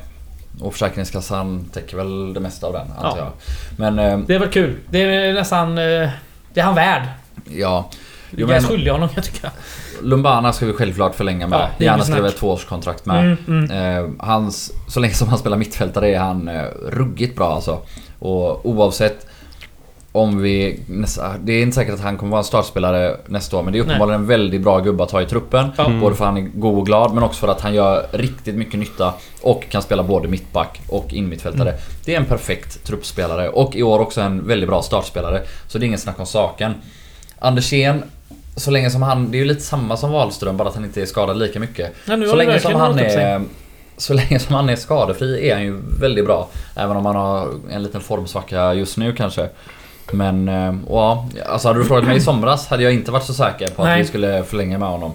Och 0.61 0.73
Försäkringskassan 0.73 1.65
täcker 1.73 1.97
väl 1.97 2.33
det 2.33 2.39
mesta 2.39 2.67
av 2.67 2.73
den 2.73 2.81
antar 2.91 3.17
Ja. 3.17 3.17
jag. 3.17 3.31
Men 3.77 3.99
eh, 3.99 4.17
Det 4.27 4.35
är 4.35 4.39
väl 4.39 4.49
kul. 4.49 4.75
Det 4.89 5.01
är 5.01 5.33
nästan... 5.33 5.69
eh, 5.77 6.09
Det 6.53 6.59
är 6.59 6.63
han 6.63 6.75
värd. 6.75 7.01
ja. 7.49 7.89
Jo, 8.31 8.47
är 8.47 8.51
men 8.51 8.63
skyldiga 8.63 8.93
honom 8.93 9.09
jag 9.15 9.23
tycker. 9.23 9.49
Lumbana 10.01 10.53
ska 10.53 10.65
vi 10.65 10.73
självklart 10.73 11.15
förlänga 11.15 11.47
med. 11.47 11.59
Ja, 11.77 11.85
Gärna 11.85 12.03
skriva 12.03 12.27
ett 12.27 12.37
tvåårskontrakt 12.37 13.05
med. 13.05 13.19
Mm, 13.19 13.37
mm. 13.47 13.97
Eh, 13.97 14.09
hans, 14.19 14.71
så 14.87 14.99
länge 14.99 15.13
som 15.13 15.27
han 15.27 15.37
spelar 15.37 15.57
mittfältare 15.57 16.09
är 16.15 16.19
han 16.19 16.47
eh, 16.47 16.63
ruggigt 16.87 17.35
bra 17.35 17.53
alltså. 17.53 17.79
Och 18.19 18.65
oavsett 18.65 19.27
om 20.11 20.41
vi... 20.41 20.79
Nästa, 20.87 21.37
det 21.43 21.53
är 21.53 21.61
inte 21.61 21.75
säkert 21.75 21.93
att 21.93 22.01
han 22.01 22.17
kommer 22.17 22.31
vara 22.31 22.39
en 22.39 22.45
startspelare 22.45 23.17
nästa 23.27 23.57
år 23.57 23.63
men 23.63 23.73
det 23.73 23.79
är 23.79 23.83
uppenbarligen 23.83 24.21
en 24.21 24.27
väldigt 24.27 24.61
bra 24.61 24.79
gubbe 24.79 25.03
att 25.03 25.11
ha 25.11 25.21
i 25.21 25.25
truppen. 25.25 25.71
Mm. 25.77 25.99
Både 25.99 26.15
för 26.15 26.25
att 26.25 26.33
han 26.33 26.37
är 26.37 26.49
god 26.53 26.77
och 26.77 26.85
glad 26.85 27.13
men 27.13 27.23
också 27.23 27.39
för 27.39 27.47
att 27.47 27.61
han 27.61 27.73
gör 27.73 28.07
riktigt 28.11 28.55
mycket 28.55 28.79
nytta 28.79 29.13
och 29.41 29.69
kan 29.69 29.81
spela 29.81 30.03
både 30.03 30.27
mittback 30.27 30.81
och 30.87 31.13
inmittfältare. 31.13 31.69
Mm. 31.69 31.81
Det 32.05 32.15
är 32.15 32.19
en 32.19 32.25
perfekt 32.25 32.83
truppspelare 32.83 33.49
och 33.49 33.75
i 33.75 33.83
år 33.83 33.99
också 33.99 34.21
en 34.21 34.47
väldigt 34.47 34.69
bra 34.69 34.81
startspelare. 34.81 35.41
Så 35.67 35.77
det 35.77 35.83
är 35.83 35.87
ingen 35.87 35.99
snack 35.99 36.19
om 36.19 36.25
saken. 36.25 36.73
Andersén, 37.39 38.03
så 38.59 38.71
länge 38.71 38.89
som 38.89 39.01
han... 39.01 39.31
Det 39.31 39.37
är 39.37 39.39
ju 39.39 39.45
lite 39.45 39.61
samma 39.61 39.97
som 39.97 40.11
Wahlström 40.11 40.57
bara 40.57 40.69
att 40.69 40.75
han 40.75 40.85
inte 40.85 41.01
är 41.01 41.05
skadad 41.05 41.37
lika 41.37 41.59
mycket. 41.59 41.93
Ja, 42.05 42.17
Så 42.29 42.35
länge 42.35 42.59
som 42.59 42.75
han 42.75 42.99
är... 42.99 43.41
Så 43.97 44.13
länge 44.13 44.39
som 44.39 44.55
han 44.55 44.69
är 44.69 44.75
skadefri 44.75 45.49
är 45.49 45.53
han 45.53 45.63
ju 45.63 45.79
väldigt 45.99 46.25
bra. 46.25 46.49
Även 46.75 46.97
om 46.97 47.05
han 47.05 47.15
har 47.15 47.47
en 47.71 47.83
liten 47.83 48.01
formsvacka 48.01 48.73
just 48.73 48.97
nu 48.97 49.13
kanske. 49.13 49.49
Men, 50.11 50.49
eh, 50.49 50.75
ja, 50.89 51.27
alltså 51.49 51.67
hade 51.67 51.79
du 51.79 51.85
frågat 51.85 52.05
mig 52.05 52.17
i 52.17 52.21
somras 52.21 52.67
hade 52.67 52.83
jag 52.83 52.93
inte 52.93 53.11
varit 53.11 53.23
så 53.23 53.33
säker 53.33 53.67
på 53.67 53.81
att 53.81 53.87
Nej. 53.87 54.01
vi 54.01 54.07
skulle 54.07 54.43
förlänga 54.43 54.77
med 54.77 54.89
honom. 54.89 55.11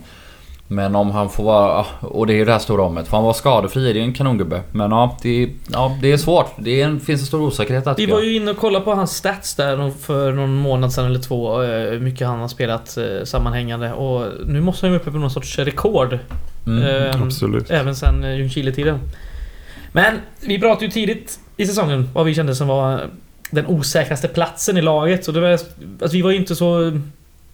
Men 0.69 0.97
om 0.97 1.11
han 1.11 1.31
får 1.31 1.45
vara, 1.45 1.87
och 2.01 2.27
det 2.27 2.33
är 2.33 2.37
ju 2.37 2.45
det 2.45 2.53
här 2.53 2.59
stora 2.59 2.83
ommet, 2.83 3.09
får 3.09 3.17
han 3.17 3.25
vara 3.25 3.35
skadefri 3.35 3.91
är 3.91 3.95
det 3.95 3.99
ju 4.01 4.05
en 4.05 4.13
kanongubbe. 4.13 4.63
Men 4.73 4.91
ja, 4.91 5.17
det, 5.23 5.49
ja, 5.73 5.97
det 6.03 6.13
är 6.13 6.17
svårt. 6.17 6.47
Det 6.59 6.81
är 6.81 6.85
en, 6.87 7.01
finns 7.01 7.21
en 7.21 7.27
stor 7.27 7.43
osäkerhet 7.43 7.85
där 7.85 7.95
Vi 7.97 8.07
var 8.07 8.21
ju 8.21 8.37
inne 8.37 8.51
och 8.51 8.57
kollade 8.57 8.85
på 8.85 8.95
hans 8.95 9.17
stats 9.17 9.55
där 9.55 9.91
för 10.01 10.33
någon 10.33 10.55
månad 10.55 10.93
sedan 10.93 11.05
eller 11.07 11.19
två. 11.19 11.63
eh, 11.63 11.69
Hur 11.69 12.01
mycket 12.01 12.27
han 12.27 12.39
har 12.41 12.49
spelat 12.49 12.97
eh, 12.97 13.25
sammanhängande. 13.25 13.93
Och 13.93 14.33
nu 14.47 14.61
måste 14.61 14.87
han 14.87 14.93
ju 14.93 14.99
uppe 15.01 15.11
på 15.11 15.19
någon 15.19 15.31
sorts 15.31 15.59
rekord. 15.59 16.19
Mm. 16.67 16.83
Ehm, 16.83 17.23
Absolut. 17.23 17.71
Även 17.71 17.97
sen 17.97 18.25
eh, 18.25 18.37
Ljungskile-tiden. 18.37 18.99
Men 19.93 20.15
vi 20.41 20.59
pratade 20.59 20.85
ju 20.85 20.91
tidigt 20.91 21.39
i 21.57 21.67
säsongen 21.67 22.09
vad 22.15 22.27
vi 22.27 22.35
kände 22.35 22.55
som 22.55 22.69
var 22.69 23.01
den 23.51 23.67
osäkraste 23.67 24.29
platsen 24.29 24.77
i 24.77 24.83
laget. 24.83 25.25
Så 25.25 25.33
det 25.33 25.41
var, 25.41 25.49
alltså 25.51 26.09
vi 26.13 26.23
var 26.23 26.31
ju 26.31 26.37
inte 26.37 26.57
så... 26.57 27.01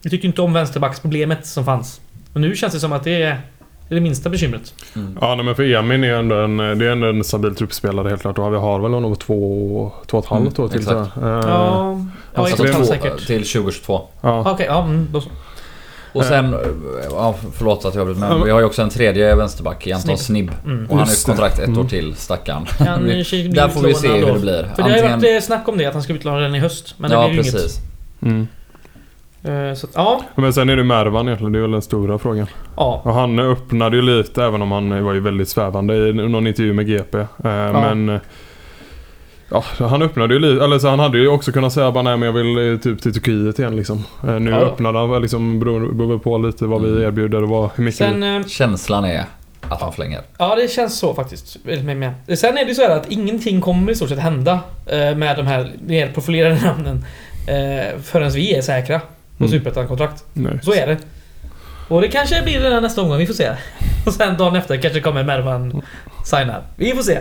Vi 0.02 0.10
tyckte 0.10 0.26
inte 0.26 0.42
om 0.42 0.52
vänsterbacksproblemet 0.52 1.46
som 1.46 1.64
fanns. 1.64 2.00
Och 2.32 2.40
nu 2.40 2.56
känns 2.56 2.72
det 2.72 2.80
som 2.80 2.92
att 2.92 3.04
det 3.04 3.22
är 3.22 3.40
det, 3.88 3.94
är 3.94 3.94
det 3.94 4.00
minsta 4.00 4.30
bekymret. 4.30 4.74
Mm. 4.96 5.18
Ja, 5.20 5.34
nej, 5.34 5.44
men 5.44 5.54
för 5.54 5.74
Emin 5.74 6.04
är 6.04 6.12
ändå 6.14 6.36
en, 6.36 6.56
det 6.56 6.64
är 6.86 6.90
ändå 6.92 7.06
en 7.06 7.24
stabil 7.24 7.54
truppspelare 7.54 8.08
helt 8.08 8.22
klart. 8.22 8.38
Och 8.38 8.52
vi 8.52 8.56
har 8.58 8.80
väl 8.80 8.92
honom 8.92 9.16
två, 9.16 9.92
två 10.06 10.18
och 10.18 10.24
ett 10.24 10.30
halvt 10.30 10.58
Mm, 10.58 10.64
år 10.64 10.68
till. 10.68 10.80
exakt. 10.80 11.14
så, 11.14 11.20
eh, 11.20 11.26
Ja, 11.26 11.42
ja 12.34 12.40
Alltså 12.40 12.54
ett 12.54 12.60
och 12.60 12.66
ett 12.66 12.74
halvt 12.74 12.88
säkert. 12.88 13.26
Till 13.26 13.42
2022. 13.46 14.00
ja. 14.20 14.50
Okej, 14.52 14.66
ja, 14.68 14.84
mm, 14.84 15.08
då 15.12 15.20
så. 15.20 15.28
Och 16.12 16.24
sen, 16.24 16.56
ja, 17.10 17.34
förlåt 17.54 17.84
att 17.84 17.94
jag 17.94 18.10
Ja, 18.10 18.14
men 18.14 18.44
vi 18.44 18.50
har 18.50 18.58
ju 18.60 18.64
också 18.66 18.82
en 18.82 18.90
tredje 18.90 19.34
vänsterback 19.34 19.86
Anton 19.86 20.00
Snibb. 20.18 20.18
Snibb. 20.18 20.50
Mm. 20.64 20.84
Och 20.90 20.96
han 20.98 21.06
har 21.06 21.14
ju 21.14 21.22
kontrakt 21.26 21.58
ett 21.58 21.68
år 21.68 21.72
Mm. 21.74 21.88
till, 21.88 22.14
stackarn. 22.16 22.64
Där 23.54 23.68
får 23.68 23.80
vi 23.82 23.94
se 23.94 24.08
hur 24.08 24.26
det 24.34 24.38
blir. 24.40 24.62
För 24.76 24.82
det 24.82 24.82
har 24.82 24.96
ju 24.96 25.02
varit 25.02 25.24
eh, 25.34 25.40
snack 25.40 25.68
om 25.68 25.78
det, 25.78 25.86
att 25.86 25.94
han 25.94 26.02
ska 26.02 26.12
utlåna 26.12 26.38
den 26.38 26.54
i 26.54 26.58
höst. 26.58 26.94
Men 26.96 27.10
det 27.10 27.16
ja, 27.16 27.28
blir 27.28 27.36
ju 27.36 27.42
precis. 27.52 27.78
Mm. 28.22 28.36
inget. 28.36 28.48
Eh, 28.48 28.59
Så 29.76 29.86
att, 29.86 29.92
ja, 29.94 30.20
Men 30.34 30.52
sen 30.52 30.68
är 30.68 30.76
det 30.76 30.84
Mervan 30.84 31.26
egentligen. 31.28 31.52
Det 31.52 31.58
är 31.58 31.62
väl 31.62 31.70
den 31.70 31.82
stora 31.82 32.18
frågan. 32.18 32.46
ja. 32.76 33.00
Och 33.04 33.14
han 33.14 33.38
öppnade 33.38 33.96
ju 33.96 34.02
lite 34.02 34.44
även 34.44 34.62
om 34.62 34.72
han 34.72 35.04
var 35.04 35.12
ju 35.12 35.20
väldigt 35.20 35.48
svävande 35.48 35.96
i 36.08 36.12
någon 36.12 36.46
intervju 36.46 36.72
med 36.72 36.86
GP. 36.86 37.18
Eh, 37.18 37.26
Men... 37.72 38.08
eh, 38.08 38.20
Ja, 39.52 39.64
han 39.78 40.02
öppnade 40.02 40.34
ju 40.34 40.40
lite. 40.40 40.64
Eller 40.64 40.78
så 40.78 40.88
han 40.88 40.98
hade 40.98 41.18
ju 41.18 41.28
också 41.28 41.52
kunnat 41.52 41.72
säga 41.72 41.92
bara 41.92 42.02
nej 42.02 42.16
men 42.16 42.26
jag 42.26 42.32
vill 42.32 42.72
eh, 42.72 42.78
typ 42.78 43.02
till 43.02 43.12
Turkiet 43.14 43.58
igen 43.58 43.76
liksom. 43.76 44.04
Eh, 44.28 44.40
Nu 44.40 44.50
Ja. 44.50 44.56
öppnade 44.56 44.98
han 44.98 45.10
väl 45.10 45.22
liksom 45.22 45.60
beror, 45.60 46.18
på 46.18 46.38
lite 46.38 46.64
vad 46.66 46.82
vi 46.82 46.88
Mm. 46.90 47.02
erbjuder 47.02 47.42
och 47.42 47.48
vad, 47.48 47.70
hur 47.74 47.84
mycket 47.84 47.98
Sen... 47.98 48.22
eh, 48.22 48.46
Känslan 48.46 49.04
är 49.04 49.24
att 49.68 49.80
han 49.80 49.92
förlänger. 49.92 50.20
Ja, 50.38 50.54
det 50.56 50.70
känns 50.70 50.98
så 50.98 51.14
faktiskt. 51.14 51.56
Med, 51.64 51.96
med. 51.96 52.38
Sen 52.38 52.58
är 52.58 52.64
det 52.64 52.68
ju 52.68 52.74
så 52.74 52.82
här 52.82 52.96
att 52.96 53.10
ingenting 53.12 53.60
kommer 53.60 53.92
i 53.92 53.94
stort 53.94 54.08
sett 54.08 54.18
hända 54.18 54.52
eh, 54.86 55.16
med 55.16 55.36
de 55.36 55.46
här 55.46 55.70
mer 55.86 56.08
profilerade 56.12 56.60
namnen 56.64 57.04
eh, 57.48 58.00
förrän 58.02 58.30
vi 58.30 58.54
är 58.54 58.62
säkra 58.62 59.00
på 59.40 59.44
Mm. 59.46 59.58
Superettan-kontrakt. 59.58 60.24
Nej. 60.32 60.58
Så 60.62 60.74
är 60.74 60.86
det. 60.86 60.96
Och 61.88 62.00
det 62.00 62.08
kanske 62.08 62.42
blir 62.42 62.60
det 62.60 62.80
nästa 62.80 63.00
omgång, 63.02 63.18
vi 63.18 63.26
får 63.26 63.34
se. 63.34 63.50
Och 64.06 64.12
sen 64.12 64.36
dagen 64.36 64.56
efter 64.56 64.76
kanske 64.76 65.00
kommer 65.00 65.24
Mervan 65.24 65.82
signa. 66.26 66.62
Vi 66.76 66.92
får 66.92 67.02
se. 67.02 67.18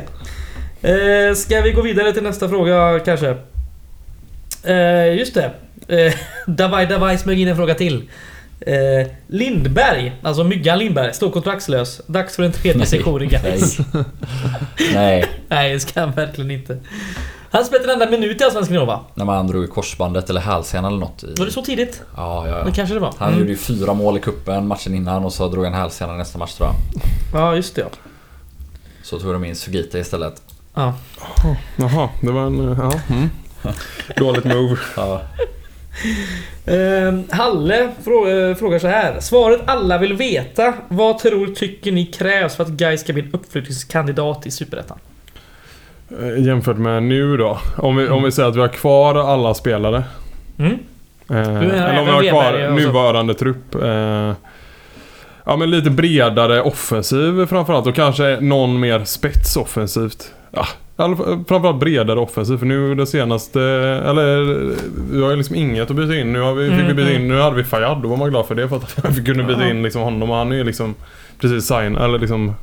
Eh, 0.82 1.36
ska 1.36 1.62
vi 1.62 1.72
gå 1.72 1.82
vidare 1.82 2.14
till 2.14 2.24
nästa 2.24 2.50
fråga 2.50 3.00
kanske? 3.06 3.36
Eh, 4.64 5.18
just 5.18 5.34
det. 5.34 5.52
Eh, 5.88 6.14
Davai 6.48 6.86
Davai 6.86 7.18
smög 7.18 7.40
in 7.40 7.48
en 7.48 7.56
fråga 7.56 7.74
till. 7.76 8.10
Eh, 8.62 9.08
Lindberg, 9.28 10.14
alltså 10.22 10.44
Myggan 10.44 10.80
Lindberg, 10.80 11.14
står 11.14 11.32
kontraktslös. 11.32 12.02
Dags 12.08 12.36
för 12.36 12.44
en 12.44 12.52
tredje 12.52 12.78
Nej. 12.78 12.88
session 12.88 13.22
i 13.22 13.26
guys. 13.44 13.78
Nej, 14.94 15.26
Nej, 15.48 15.74
det 15.74 15.80
ska 15.80 16.00
han 16.00 16.12
verkligen 16.12 16.52
inte. 16.52 16.78
Han 17.52 17.66
spelade 17.66 17.94
en 17.94 18.02
enda 18.02 18.12
minut 18.18 18.42
i 18.42 18.44
Allsvenskan 18.44 18.76
i 18.76 18.80
år 18.80 18.86
va? 18.86 19.00
när 19.14 19.26
man 19.26 19.48
drog 19.48 19.64
i 19.64 19.68
korsbandet 19.68 20.30
eller 20.30 20.42
hälsenan 20.42 20.86
eller 20.86 21.00
något. 21.00 21.24
I... 21.24 21.34
Var 21.38 21.46
det 21.46 21.52
så 21.52 21.62
tidigt? 21.62 22.02
Ja, 22.18 22.48
ja, 22.48 22.54
Det 22.56 22.60
ja. 22.66 22.72
kanske 22.76 22.94
det 22.96 23.00
var. 23.00 23.14
Han 23.18 23.28
Mm. 23.28 23.40
gjorde 23.40 23.52
ju 23.52 23.58
fyra 23.58 23.94
mål 23.94 24.18
i 24.18 24.20
kuppen 24.20 24.68
matchen 24.68 24.94
innan 24.96 25.26
och 25.26 25.34
så 25.34 25.48
drog 25.48 25.64
han 25.66 25.74
hälsenan 25.74 26.18
nästa 26.18 26.38
match 26.40 26.54
tror 26.54 26.70
jag. 26.70 26.76
Ja, 27.42 27.56
just 27.56 27.76
det 27.76 27.82
ja. 27.82 27.88
Så 29.04 29.20
tog 29.20 29.34
de 29.34 29.46
in 29.46 29.56
Sugita 29.56 30.00
istället. 30.00 30.42
Ja. 30.74 30.94
Jaha, 31.76 32.10
det 32.22 32.32
var 32.32 32.42
en... 32.42 32.76
Ja. 32.80 32.92
Mm. 33.16 33.30
Dåligt 34.18 34.46
move. 34.46 34.78
Ja. 34.96 35.22
Ehm, 36.66 37.24
Halle 37.30 37.90
frå- 38.04 38.50
eh, 38.50 38.56
frågar 38.56 38.80
så 38.80 38.88
här. 38.88 39.20
Svaret 39.20 39.62
alla 39.66 39.98
vill 39.98 40.14
veta. 40.14 40.74
Vad 40.88 41.20
tror 41.20 41.48
tycker 41.48 41.92
ni 41.92 42.06
krävs 42.06 42.56
för 42.56 42.64
att 42.64 42.70
Gais 42.70 43.02
ska 43.02 43.14
bli 43.14 43.22
en 43.24 43.32
uppflyttningskandidat 43.34 44.46
i 44.48 44.52
Superettan? 44.52 44.98
Eh, 46.12 46.46
Jämfört 46.46 46.78
med 46.78 47.04
nu 47.04 47.38
då. 47.38 47.60
Om 47.78 47.96
vi, 47.96 48.10
om 48.10 48.24
vi 48.24 48.32
säger 48.32 48.50
att 48.50 48.56
vi 48.56 48.62
har 48.62 48.68
kvar 48.68 49.16
alla 49.16 49.54
spelare. 49.54 50.04
Mm? 50.58 50.80
Eh, 51.30 51.38
eller 51.38 52.00
om 52.00 52.06
vi 52.06 52.12
har 52.12 52.24
kvar 52.30 52.76
nuvarande 52.76 53.34
trupp. 53.34 53.76
Eh, 53.76 54.34
ja 55.44 55.56
men 55.58 55.72
lite 55.72 55.90
bredare 55.90 56.62
offensiv 56.62 57.46
framförallt 57.46 57.88
och 57.88 57.96
kanske 57.96 58.38
någon 58.42 58.80
mer 58.80 59.04
spetsoffensivt. 59.04 60.32
Ja, 60.52 60.68
framförallt 61.48 61.80
bredare 61.80 62.20
offensiv 62.20 62.58
för 62.58 62.66
nu 62.66 62.96
det 62.96 63.08
senaste... 63.08 63.62
Eller 64.06 64.38
vi 65.12 65.22
har 65.24 65.30
ju 65.30 65.36
liksom 65.36 65.56
inget 65.56 65.90
att 65.90 65.96
byta 65.96 66.16
in. 66.16 66.34
Nu, 66.34 66.40
har 66.40 66.54
vi, 66.54 66.70
fick 66.70 66.78
vi 66.78 66.82
Mm, 66.84 66.96
byta 66.96 67.10
in, 67.10 67.16
mm. 67.16 67.28
nu 67.28 67.42
hade 67.42 67.56
vi 67.56 67.64
Fayad, 67.64 68.02
då 68.02 68.10
var 68.10 68.18
man 68.18 68.30
glad 68.30 68.46
för 68.46 68.56
det 68.56 68.70
för 68.70 68.76
att 68.76 68.98
vi 69.18 69.24
kunde 69.26 69.44
byta 69.44 69.70
in 69.70 69.84
liksom 69.84 70.02
honom 70.02 70.30
och 70.30 70.36
han 70.36 70.52
är 70.52 70.56
ju 70.56 70.64
liksom 70.64 70.96
precis 71.40 71.66
sign, 71.66 71.98
eller 71.98 72.20
liksom 72.20 72.56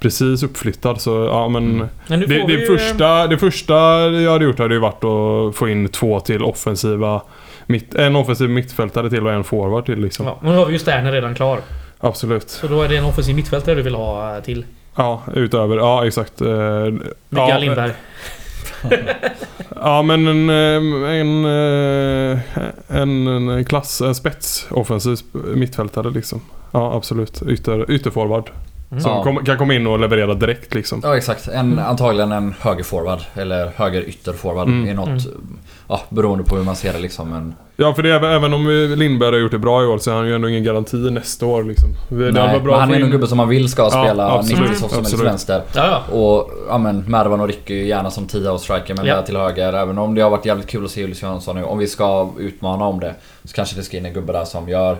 precis 0.00 0.42
uppflyttad 0.42 1.00
så 1.00 1.10
ja 1.32 1.48
men... 1.48 1.88
Men 2.06 2.20
nu 2.20 2.26
Det, 2.26 2.46
det, 2.46 2.56
vi 2.56 2.66
första, 2.66 3.26
det 3.26 3.38
första 3.38 3.74
jag 4.10 4.32
hade 4.32 4.44
gjort 4.44 4.58
hade 4.58 4.74
ju 4.74 4.80
varit 4.80 5.04
att 5.04 5.56
få 5.56 5.68
in 5.68 5.88
två 5.88 6.20
till 6.20 6.42
offensiva 6.42 7.22
mitt, 7.66 7.94
En 7.94 8.16
offensiv 8.16 8.50
mittfältare 8.50 9.10
till 9.10 9.26
och 9.26 9.32
en 9.32 9.44
forward 9.44 9.86
till 9.86 10.00
liksom. 10.00 10.26
Ja, 10.26 10.38
men 10.42 10.52
nu 10.52 10.58
har 10.58 10.66
vi 10.66 10.72
ju 10.72 10.78
Sterner 10.78 11.12
redan 11.12 11.34
klar. 11.34 11.60
Absolut. 12.00 12.50
Så 12.50 12.66
då 12.66 12.82
är 12.82 12.88
det 12.88 12.96
en 12.96 13.04
offensiv 13.04 13.36
mittfältare 13.36 13.74
du 13.74 13.82
vill 13.82 13.94
ha 13.94 14.36
eh, 14.36 14.42
till. 14.42 14.64
Ja, 14.96 15.22
utöver. 15.34 15.76
Ja, 15.76 16.06
exakt. 16.06 16.40
Eh, 16.40 16.48
Mikael 16.48 17.50
ja, 17.50 17.58
Lindberg. 17.58 17.92
Ja, 19.82 20.02
men 20.02 20.26
en, 20.26 20.50
eh, 20.50 21.10
en, 21.10 21.44
eh, 21.44 22.38
en, 22.88 23.26
en 23.26 23.64
klass, 23.64 24.00
en 24.00 24.14
spets 24.14 24.66
offensiv 24.70 25.18
mittfältare 25.54 26.10
liksom. 26.10 26.40
Ja, 26.70 26.94
absolut. 26.94 27.42
Ytter, 27.42 27.90
ytterforward. 27.90 28.50
Mm. 28.92 29.02
Som 29.02 29.12
Ja. 29.12 29.22
kom, 29.22 29.44
kan 29.44 29.58
komma 29.58 29.74
in 29.74 29.86
och 29.86 29.98
leverera 30.00 30.34
direkt 30.34 30.74
liksom. 30.74 31.00
Ja 31.04 31.16
exakt. 31.16 31.48
En, 31.48 31.78
antagligen 31.78 32.32
en 32.32 32.54
högerforward. 32.60 33.18
Eller 33.34 33.72
höger 33.76 34.02
ytterforward. 34.08 34.68
Mm. 34.68 34.88
I 34.88 34.94
något, 34.94 35.08
Mm. 35.08 35.58
ja, 35.88 36.00
beroende 36.08 36.44
på 36.44 36.56
hur 36.56 36.64
man 36.64 36.76
ser 36.76 36.92
det 36.92 36.98
liksom. 36.98 37.28
Men, 37.30 37.54
Ja, 37.76 37.94
för 37.94 38.02
det 38.02 38.10
är, 38.10 38.24
även- 38.24 38.54
om 38.54 38.68
Lindberg 38.96 39.30
har 39.30 39.38
gjort 39.38 39.50
det 39.50 39.58
bra 39.58 39.82
i 39.82 39.86
år 39.86 39.98
så 39.98 40.10
är 40.10 40.14
han 40.14 40.26
ju 40.26 40.34
ändå 40.34 40.48
ingen 40.48 40.64
garanti 40.64 40.96
nästa 40.96 41.46
år 41.46 41.64
liksom. 41.64 41.88
Det 42.08 42.16
nej, 42.32 42.32
bra 42.60 42.70
men 42.72 42.80
han 42.80 42.90
är 42.90 42.94
en 42.96 43.02
in- 43.02 43.10
gubbe 43.10 43.26
som 43.26 43.36
man 43.36 43.48
vill 43.48 43.68
ska 43.68 43.82
Ja, 43.82 43.90
spela 43.90 44.30
absolut, 44.30 44.60
90 44.70 44.74
som 44.88 44.96
helst 44.98 45.20
vänster. 45.24 45.62
Ja, 45.74 46.02
ja. 46.10 46.16
Och 46.18 46.50
ja 46.68 46.78
men 46.78 47.04
Mervan 47.08 47.40
och 47.40 47.46
Ricky 47.48 47.80
är 47.80 47.84
gärna 47.84 48.10
som 48.10 48.26
10 48.26 48.50
och 48.50 48.60
striker 48.60 48.94
men 48.94 49.06
Ja. 49.06 49.16
där 49.16 49.22
till 49.22 49.36
höger. 49.36 49.72
Även 49.72 49.98
om 49.98 50.14
det 50.14 50.20
har 50.22 50.30
varit 50.30 50.46
jävligt 50.46 50.66
kul 50.66 50.84
att 50.84 50.90
se 50.90 51.00
Julius 51.00 51.22
Jönsson 51.22 51.56
nu. 51.56 51.64
Om 51.64 51.78
vi 51.78 51.86
ska 51.86 52.30
utmana 52.38 52.84
om 52.84 53.00
det. 53.00 53.14
Så 53.44 53.54
kanske 53.54 53.76
det 53.76 53.82
ska 53.82 53.96
in 53.96 54.06
en 54.06 54.12
gubbe 54.12 54.32
där 54.32 54.44
som 54.44 54.68
gör... 54.68 54.96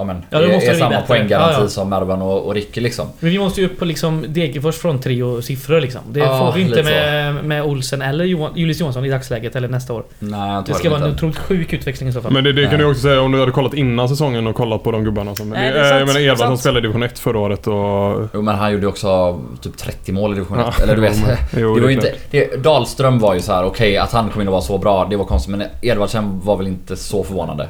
Ja 0.00 0.04
men 0.04 0.22
Ja, 0.30 0.38
är, 0.38 0.42
är 0.42 0.48
det 0.48 0.58
bli 0.58 0.74
samma 0.78 0.90
bättre. 0.90 1.06
poänggaranti 1.06 1.54
Ja, 1.56 1.62
ja. 1.62 1.68
som 1.68 1.88
Mervan 1.88 2.22
och, 2.22 2.46
och 2.46 2.54
Ricky 2.54 2.80
liksom. 2.80 3.06
Men 3.20 3.30
vi 3.30 3.38
måste 3.38 3.60
ju 3.60 3.66
upp 3.66 3.78
på 3.78 3.84
liksom 3.84 4.24
Degerfors 4.28 4.76
från 4.76 5.00
trio 5.00 5.42
siffror 5.42 5.80
liksom. 5.80 6.00
Det 6.10 6.20
Ja, 6.20 6.38
får 6.38 6.52
vi 6.58 6.62
inte 6.62 6.76
så. 6.84 6.90
med, 6.90 7.44
med 7.44 7.62
Olsen 7.64 8.02
eller 8.02 8.24
Johan, 8.24 8.52
Julius 8.56 8.80
Johansson 8.80 9.04
i 9.04 9.08
dagsläget 9.10 9.56
eller 9.56 9.68
nästa 9.68 9.92
år. 9.92 10.04
Nej 10.18 10.62
Det 10.66 10.74
ska 10.74 10.90
vara 10.90 11.04
en 11.04 11.14
otroligt 11.14 11.38
sjuk 11.38 11.72
utväxling 11.72 12.08
i 12.08 12.12
så 12.12 12.20
fall. 12.20 12.32
Men 12.32 12.44
det, 12.44 12.52
det 12.52 12.66
kan 12.66 12.78
du 12.78 12.84
också 12.84 13.02
säga 13.02 13.20
om 13.20 13.32
du 13.32 13.40
hade 13.40 13.52
kollat 13.52 13.74
innan 13.74 14.08
säsongen 14.08 14.46
och 14.46 14.54
kollat 14.56 14.82
på 14.84 14.90
de 14.90 15.04
gubbarna 15.04 15.34
som... 15.34 15.50
Nej, 15.50 15.72
det 15.72 15.78
är 15.78 15.82
Eh, 15.84 15.88
sant, 15.88 15.98
jag 15.98 16.06
menar 16.06 16.20
det 16.20 16.26
är 16.26 16.32
Edvard 16.32 16.48
som 16.48 16.58
spelade 16.58 16.78
i 16.78 16.82
division 16.82 17.02
1 17.02 17.18
förra 17.18 17.38
året 17.38 17.66
och... 17.66 18.28
Jo 18.34 18.42
men 18.42 18.54
han 18.54 18.72
gjorde 18.72 18.86
också 18.86 19.40
typ 19.62 19.76
30 19.76 20.12
mål 20.12 20.32
i 20.32 20.34
division 20.34 20.58
1. 20.58 20.66
Ja, 20.78 20.82
Eller 20.82 20.94
du 20.94 21.00
vet. 21.00 21.16
jo, 21.56 21.74
det 21.74 21.80
det 21.80 21.80
var 21.80 21.88
är 21.88 21.90
ju 21.90 21.92
inte, 21.92 22.14
det, 22.30 22.56
Dahlström 22.62 23.18
var 23.18 23.34
ju 23.34 23.40
så 23.40 23.52
här: 23.52 23.64
okej 23.64 23.96
att 23.96 24.12
han 24.12 24.28
kom 24.28 24.42
in 24.42 24.48
och 24.48 24.54
var 24.54 24.60
så 24.60 24.78
bra, 24.78 25.06
det 25.10 25.16
var 25.16 25.24
konstigt. 25.24 25.56
Men 25.56 25.66
Edvardsen 25.82 26.40
var 26.44 26.56
väl 26.56 26.66
inte 26.66 26.96
så 26.96 27.24
förvånande. 27.24 27.68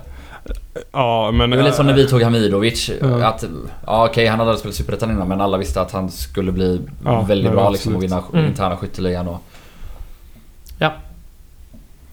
Ja, 0.93 1.31
men... 1.31 1.51
Det 1.51 1.57
var 1.57 1.65
lite 1.65 1.77
som 1.77 1.87
när 1.87 1.95
vi 1.95 2.07
tog 2.09 2.23
Hamidovic. 2.23 2.91
Ja. 3.01 3.27
Att, 3.27 3.45
ja 3.87 4.07
okej 4.07 4.27
han 4.27 4.39
hade 4.39 4.51
aldrig 4.51 4.61
spelat 4.61 4.75
Superettan 4.77 5.11
innan 5.11 5.29
men 5.29 5.41
alla 5.41 5.59
visste 5.59 5.81
att 5.81 5.93
han 5.93 6.11
skulle 6.11 6.53
bli 6.53 6.81
Ja, 7.05 7.21
väldigt 7.21 7.53
bra 7.53 7.71
liksom 7.71 7.97
och 7.97 8.03
vinna 8.03 8.23
Mm. 8.33 8.47
interna 8.47 8.77
skytteligan 8.77 9.29
och... 9.29 9.43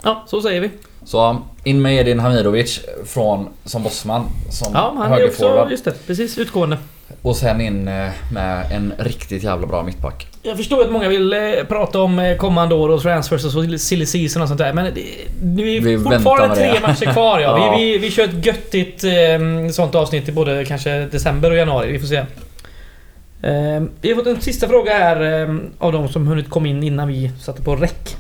Ja, 0.04 0.24
så 0.28 0.42
säger 0.42 0.62
vi. 0.62 0.72
Så 1.06 1.38
in 1.64 1.82
med 1.82 1.94
Edin 2.00 2.20
Hamidovic 2.20 2.80
från, 3.06 3.50
som 3.66 3.84
bossman. 3.84 4.24
Som 4.50 4.74
Ja, 4.74 4.94
han 4.98 5.12
är 5.14 5.28
också... 5.28 5.68
Just 5.70 5.86
det, 5.86 6.08
precis. 6.08 6.38
Utgående. 6.38 6.78
Och 7.22 7.36
sen 7.36 7.62
in 7.62 7.88
eh, 7.88 8.10
med 8.34 8.72
en 8.72 8.94
riktigt 8.98 9.44
jävla 9.44 9.68
bra 9.68 9.84
mittback. 9.84 10.28
Jag 10.48 10.58
förstår 10.58 10.82
att 10.82 10.92
många 10.92 11.10
vill 11.10 11.34
eh, 11.34 11.40
prata 11.68 12.00
om 12.02 12.20
eh, 12.20 12.38
kommande 12.38 12.76
år 12.76 12.90
och 12.90 13.02
transfers 13.02 13.46
och 13.46 13.80
silly 13.82 14.06
season 14.06 14.42
och 14.42 14.48
sånt 14.48 14.58
där. 14.58 14.74
Men 14.74 14.94
det, 14.94 15.02
nu 15.44 15.76
är 15.76 15.82
Vi 15.82 15.98
fortfarande 15.98 16.56
tre 16.56 16.80
matcher 16.82 17.14
kvar 17.14 17.40
ja. 17.40 17.58
Ja. 17.58 17.78
Vi, 17.78 17.92
vi, 17.92 17.98
vi 17.98 18.12
kör 18.12 18.24
ett 18.24 18.46
göttigt 18.46 19.04
eh, 19.04 19.70
sånt 19.72 19.96
avsnitt 19.96 20.30
i 20.30 20.32
både 20.32 20.66
kanske 20.66 21.00
december 21.00 21.52
och 21.52 21.58
januari. 21.58 21.92
Vi 21.92 22.00
får 22.00 22.08
se. 22.08 22.16
Eh, 22.16 23.84
vi 24.02 24.10
har 24.10 24.16
fått 24.16 24.28
en 24.28 24.42
sista 24.42 24.68
fråga 24.68 24.94
här 24.94 25.48
av 25.78 25.92
de 25.92 26.10
som 26.10 26.28
hunnit 26.28 26.50
komma 26.50 26.68
in 26.68 26.84
innan 26.84 27.08
vi 27.08 27.32
satte 27.42 27.62
på 27.62 27.76
räck. 27.76 28.16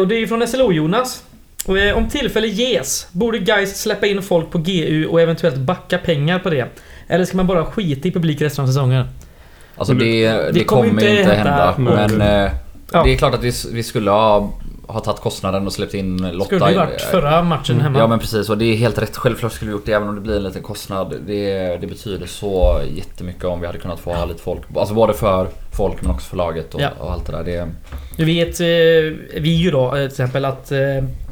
Och 0.00 0.08
det 0.08 0.14
är 0.14 0.26
från 0.26 0.46
SLO-Jonas. 0.46 1.22
Om 1.94 2.08
tillfälle 2.08 2.46
ges, 2.46 3.08
borde 3.12 3.38
guys 3.38 3.80
släppa 3.82 4.06
in 4.06 4.22
folk 4.22 4.50
på 4.50 4.58
GU 4.58 5.06
och 5.06 5.20
eventuellt 5.20 5.56
backa 5.56 5.98
pengar 5.98 6.38
på 6.38 6.50
det? 6.50 6.66
Eller 7.08 7.24
ska 7.24 7.36
man 7.36 7.46
bara 7.46 7.64
skita 7.64 8.08
i 8.08 8.12
publik 8.12 8.42
resten 8.42 8.62
av 8.64 8.68
säsongen? 8.68 9.06
Alltså 9.80 9.94
det, 9.94 10.28
det- 10.28 10.52
det, 10.52 10.64
kommer 10.64 10.88
inte 10.88 11.06
hända. 11.34 11.74
hända. 11.76 11.92
Men 12.16 12.20
eh, 12.44 12.50
Ja. 12.92 13.02
det 13.04 13.12
är 13.14 13.16
klart 13.16 13.34
att 13.34 13.42
vi, 13.44 13.52
vi 13.72 13.82
skulle 13.82 14.10
ha, 14.10 14.50
ha 14.86 15.00
tagit 15.00 15.20
kostnaden 15.20 15.66
och 15.66 15.72
släppt 15.72 15.94
in 15.94 16.16
Lotta. 16.32 16.44
Skulle 16.44 16.70
ju 16.70 16.76
varit 16.76 17.00
förra 17.00 17.42
matchen 17.42 17.74
Mm. 17.74 17.84
hemma. 17.84 17.98
Ja 17.98 18.06
men 18.06 18.18
precis 18.18 18.50
och 18.50 18.58
det 18.58 18.64
är 18.64 18.76
helt 18.76 18.98
rätt. 19.02 19.16
Självklart 19.16 19.52
skulle 19.52 19.68
vi 19.70 19.72
gjort 19.76 19.86
det 19.86 19.92
även 19.92 20.08
om 20.08 20.14
det 20.14 20.20
blir 20.20 20.36
en 20.36 20.42
liten 20.42 20.62
kostnad. 20.62 21.14
Det, 21.26 21.76
det 21.80 21.86
betyder 21.86 22.26
så 22.26 22.80
jättemycket 22.96 23.44
om 23.44 23.60
vi 23.60 23.66
hade 23.66 23.78
kunnat 23.78 24.00
få 24.00 24.12
ha 24.12 24.24
lite 24.24 24.42
folk. 24.42 24.60
Alltså 24.76 24.94
både 24.94 25.12
för 25.14 25.46
folk 25.76 26.02
men 26.02 26.10
också 26.10 26.28
för 26.28 26.36
laget 26.36 26.74
och, 26.74 26.80
Ja. 26.80 26.88
och 26.98 27.12
allt 27.12 27.26
det 27.26 27.32
där. 27.32 27.44
Det, 27.44 27.68
Du 28.16 28.24
vet 28.24 28.60
eh, 28.60 29.40
vi 29.42 29.50
ju 29.50 29.70
då 29.70 29.86
eh, 29.86 29.92
till 29.94 30.06
exempel 30.06 30.44
att 30.44 30.72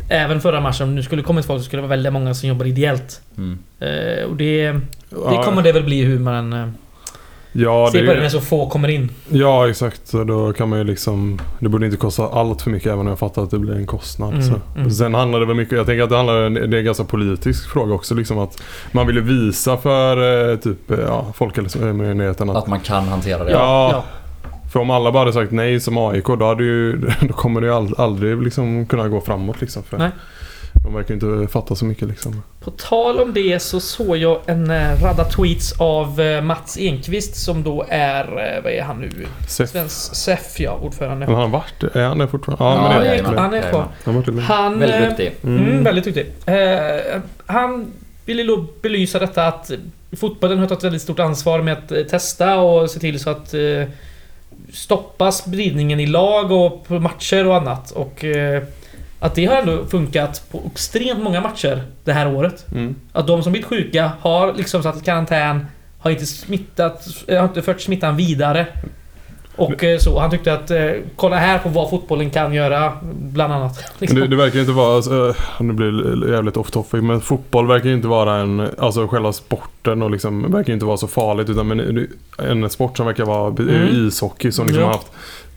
även 0.09 0.41
förra 0.41 0.61
matchen, 0.61 0.89
om 0.89 0.97
det 0.97 1.03
skulle 1.03 1.23
kommit 1.23 1.47
folk 1.47 1.61
så 1.61 1.65
skulle 1.65 1.83
det 1.83 1.87
vara 1.89 1.97
väldigt 1.97 2.13
många 2.13 2.35
som 2.35 2.49
jobbar 2.49 2.67
ideellt. 2.67 3.21
mm. 3.39 3.59
Eh, 3.81 4.25
och 4.25 4.37
det, 4.37 4.73
det 5.11 5.43
kommer 5.45 5.63
det 5.63 5.73
väl 5.73 5.83
bli 5.85 6.03
hur 6.03 6.19
man 6.19 6.53
eh, 6.53 6.69
Ja, 7.53 7.87
på 7.87 7.93
det 7.93 8.13
är, 8.13 8.21
när 8.21 8.29
så 8.29 8.41
få 8.41 8.69
kommer 8.69 8.89
in. 8.89 9.11
ja, 9.29 9.69
exakt. 9.69 10.13
Då 10.13 10.53
kan 10.53 10.69
man 10.69 10.79
ju 10.79 10.85
liksom... 10.85 11.39
Det 11.59 11.69
borde 11.69 11.87
inte 11.87 11.99
kosta 11.99 12.29
allt 12.29 12.63
för 12.63 12.71
mycket 12.71 12.87
även 12.87 13.01
om 13.01 13.07
jag 13.07 13.19
fattar 13.19 13.43
att 13.43 13.51
det 13.51 13.59
blir 13.59 13.75
en 13.75 13.87
kostnad. 13.87 14.33
Mm, 14.33 14.43
så. 14.43 14.55
mm. 14.77 14.91
Sen 14.91 15.15
handlar 15.15 15.41
det 15.41 15.47
väl 15.47 15.57
mycket... 15.57 15.77
Jag 15.79 15.87
tänker 15.87 16.03
att 16.03 16.11
det 16.11 16.17
handlar... 16.17 16.51
Det 16.51 16.77
är 16.77 16.79
en 16.79 16.85
ganska 16.85 17.05
politisk 17.05 17.71
fråga 17.71 17.95
också. 17.95 18.15
Liksom 18.15 18.39
att 18.39 18.63
man 18.93 19.07
vill 19.07 19.17
ju 19.17 19.23
visa 19.23 19.77
för 19.77 20.51
eh, 20.51 20.57
typ 20.57 20.91
eh, 20.91 20.99
ja, 21.07 21.27
Folkhälsomyndigheten 21.35 22.51
att... 22.51 22.57
Att 22.57 22.67
man 22.67 22.81
kan 22.81 23.09
hantera 23.09 23.45
det. 23.45 23.51
Ja, 23.51 23.91
Ja. 23.93 24.05
För 24.73 24.81
om 24.81 24.91
alla 24.91 25.13
bara 25.13 25.19
hade 25.19 25.33
sagt 25.33 25.53
nej 25.53 25.81
som 25.81 25.99
AIK 25.99 26.27
då, 26.27 26.47
hade 26.47 26.65
ju, 26.65 26.97
då 27.21 27.33
kommer 27.33 27.61
det 27.61 27.67
ju 27.67 27.73
ald- 27.73 28.01
aldrig 28.01 28.43
liksom 28.43 28.87
kunna 28.87 29.09
gå 29.09 29.21
framåt 29.21 29.61
liksom. 29.61 29.83
För 29.83 29.99
Nej. 29.99 30.11
De 30.89 30.95
verkar 30.95 31.15
ju 31.15 31.39
inte 31.39 31.53
fatta 31.53 31.75
så 31.75 31.85
mycket 31.85 32.09
liksom. 32.09 32.43
På 32.61 32.71
tal 32.71 33.21
om 33.21 33.33
det 33.35 33.63
så 33.63 33.81
såg 33.81 34.17
jag 34.17 34.41
en 34.47 34.71
eh, 34.71 35.03
radda 35.03 35.25
tweets 35.25 35.81
av 35.81 36.21
eh, 36.21 36.43
Mats 36.43 36.79
Enqvist 36.79 37.37
som 37.37 37.63
då 37.63 37.87
är, 37.89 38.25
eh, 38.25 38.63
vad 38.63 38.73
är 38.73 38.83
han 38.83 39.01
nu? 39.01 39.11
Sef. 39.49 39.71
Svensk 39.71 40.15
SEF 40.15 40.61
ja, 40.61 40.79
ordförande. 40.83 41.27
Men 41.27 41.35
han 41.35 41.45
har 41.45 41.59
varit 41.59 41.97
Är 41.97 42.05
han 42.05 42.19
det 42.19 42.29
fortfarande? 42.29 42.65
Ja, 42.65 42.83
men 42.83 42.93
han, 42.93 43.01
det, 43.01 43.09
är, 43.09 43.13
jajamän. 43.13 43.39
han 43.39 43.55
är 43.55 43.71
kvar. 43.71 43.89
han 44.05 44.23
länge. 44.23 44.41
Han... 44.41 44.79
Väldigt 44.79 45.09
duktig. 45.09 45.33
Mm, 45.45 45.85
väldigt 45.85 46.05
duktig. 46.05 46.27
Eh, 46.47 47.21
han 47.47 47.93
ville 48.25 48.43
då 48.43 48.65
belysa 48.83 49.19
detta 49.19 49.47
att 49.47 49.71
fotbollen 50.17 50.59
har 50.59 50.67
tagit 50.67 50.85
väldigt 50.85 51.03
stort 51.03 51.19
ansvar 51.19 51.63
med 51.63 51.73
att 51.73 52.09
testa 52.09 52.59
och 52.59 52.91
se 52.91 53.01
till 53.01 53.21
så 53.21 53.31
att 53.31 53.55
eh, 53.55 53.85
stoppa 54.73 55.33
spridningen 55.33 56.01
i 56.01 56.07
lag 56.07 56.53
och 56.53 56.89
på 56.89 57.01
matcher 57.01 57.47
och 57.47 57.57
annat. 57.57 57.91
Och 57.91 58.25
eh, 58.25 58.63
att 59.21 59.35
det 59.35 59.47
har 59.47 59.57
ändå 59.57 59.87
funkat 59.87 60.43
på 60.51 60.63
extremt 60.73 61.23
många 61.23 61.41
matcher 61.41 61.83
det 62.05 62.13
här 62.13 62.35
året. 62.35 62.67
Mm. 62.73 62.95
Att 63.13 63.27
de 63.27 63.43
som 63.43 63.53
blivit 63.53 63.69
sjuka 63.69 64.13
har 64.21 64.53
liksom 64.55 64.83
satt 64.83 65.03
i 65.03 65.05
karantän, 65.05 65.67
har 65.99 66.11
inte 66.11 66.27
smittat, 66.27 67.07
har 67.29 67.45
inte 67.45 67.63
fört 67.63 67.81
smittan 67.81 68.17
vidare. 68.17 68.67
Och 69.57 69.85
eh, 69.85 69.99
så. 69.99 70.19
Han 70.19 70.31
tyckte 70.31 70.53
att 70.53 70.71
eh, 70.71 70.91
kolla 71.17 71.37
här 71.37 71.59
på 71.59 71.69
vad 71.69 71.91
fotbollen 71.91 72.31
kan 72.31 72.55
göra, 72.55 72.93
bland 73.19 73.53
annat. 73.53 73.85
Liksom. 73.99 74.21
Det, 74.21 74.27
det 74.27 74.37
verkar 74.37 74.61
inte 74.61 74.73
vara, 74.73 74.97
alltså, 74.97 75.35
nu 75.61 75.73
blir 75.73 75.93
det 76.27 76.33
jävligt 76.33 76.57
off 76.57 76.71
topic, 76.71 77.03
men 77.03 77.21
fotboll 77.21 77.67
verkar 77.67 77.89
inte 77.89 78.09
vara 78.09 78.35
en, 78.37 78.69
alltså 78.79 79.09
själva 79.09 79.33
sporten 79.33 80.03
och 80.03 80.11
liksom, 80.11 80.53
verkar 80.53 80.73
inte 80.73 80.85
vara 80.85 80.97
så 80.97 81.07
farligt 81.09 81.49
utan 81.49 81.67
men 81.69 82.09
en 82.39 82.71
sport 82.71 82.97
som 82.97 83.07
verkar 83.07 83.25
vara 83.25 83.49
Mm. 83.49 84.07
ishockey 84.07 84.53
som 84.53 84.67
liksom 84.67 84.83
Ja. 84.83 84.87
har 84.89 84.95
haft 84.95 85.13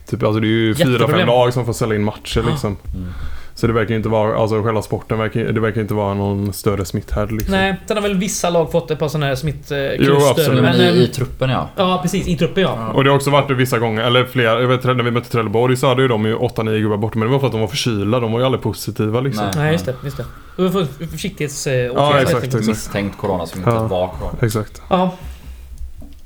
Typ, 0.10 0.24
alltså 0.24 0.40
det 0.40 0.48
är 0.48 0.50
ju 0.50 0.76
fyra, 0.76 1.08
fem 1.08 1.28
lag 1.28 1.54
som 1.54 1.66
får 1.66 1.74
ställa 1.74 1.96
in 1.96 2.04
matcher 2.04 2.44
liksom. 2.50 2.78
Mm. 2.96 3.08
Så 3.56 3.68
det 3.68 3.74
verkar 3.74 3.96
inte 3.96 4.10
vara, 4.10 4.38
alltså 4.38 4.64
själva 4.64 4.82
sporten 4.82 5.18
verkar, 5.20 5.44
det 5.44 5.60
verkar 5.60 5.82
inte 5.82 5.94
vara 5.94 6.14
någon 6.14 6.54
större 6.54 6.86
smitthärd 6.86 7.32
liksom. 7.32 7.52
Nej, 7.52 7.76
sen 7.88 7.98
har 7.98 8.02
väl 8.04 8.18
vissa 8.18 8.50
lag 8.50 8.72
fått 8.72 8.92
ett 8.92 9.00
par 9.00 9.08
sådana 9.08 9.26
här 9.26 9.36
smittkluster. 9.36 9.98
Jo, 10.00 10.16
absolut. 10.30 10.62
Men 10.64 10.76
i, 10.76 10.84
eh, 10.84 10.94
i 10.94 11.08
truppen 11.08 11.50
ja. 11.50 11.70
Ja, 11.76 12.00
precis. 12.02 12.28
I 12.28 12.38
truppen 12.38 12.64
ja. 12.64 12.88
Och 12.94 13.04
det 13.04 13.10
har 13.10 13.16
också 13.16 13.30
varit 13.30 13.52
vissa 13.58 13.80
gånger, 13.80 14.04
eller 14.04 14.26
flera, 14.26 14.62
jag 14.62 14.68
vet 14.68 14.84
när 14.84 14.94
vi 15.04 15.12
mötte 15.12 15.30
Trelleborg 15.30 15.78
så 15.78 15.88
hade 15.88 16.02
ju 16.02 16.08
de 16.08 16.26
ju 16.26 16.36
8-9 16.36 16.80
gubbar 16.82 16.98
borta 16.98 17.20
men 17.20 17.28
det 17.28 17.32
var 17.32 17.40
för 17.40 17.46
att 17.48 17.52
de 17.52 17.62
var 17.62 17.68
förkylda, 17.68 18.20
de 18.20 18.32
var 18.32 18.40
ju 18.40 18.46
aldrig 18.46 18.64
positiva 18.64 19.20
liksom. 19.22 19.44
Nej. 19.46 19.54
Nej, 19.56 19.72
just 19.72 19.86
det. 19.86 19.96
Just 20.04 20.18
det. 20.18 20.26
Det 20.56 20.62
var 20.62 20.70
för 20.70 21.06
försiktighetsåtgärder. 21.08 21.92
Ja, 21.96 22.12
helt 22.12 22.28
exakt, 22.30 22.44
exakt. 22.46 22.68
Misstänkt 22.68 23.18
corona 23.18 23.46
som 23.46 23.60
inte 23.60 23.70
Ja. 23.72 23.88
var 23.88 24.08
corona. 24.08 24.38
Exakt. 24.42 24.82
Ja. 24.90 25.12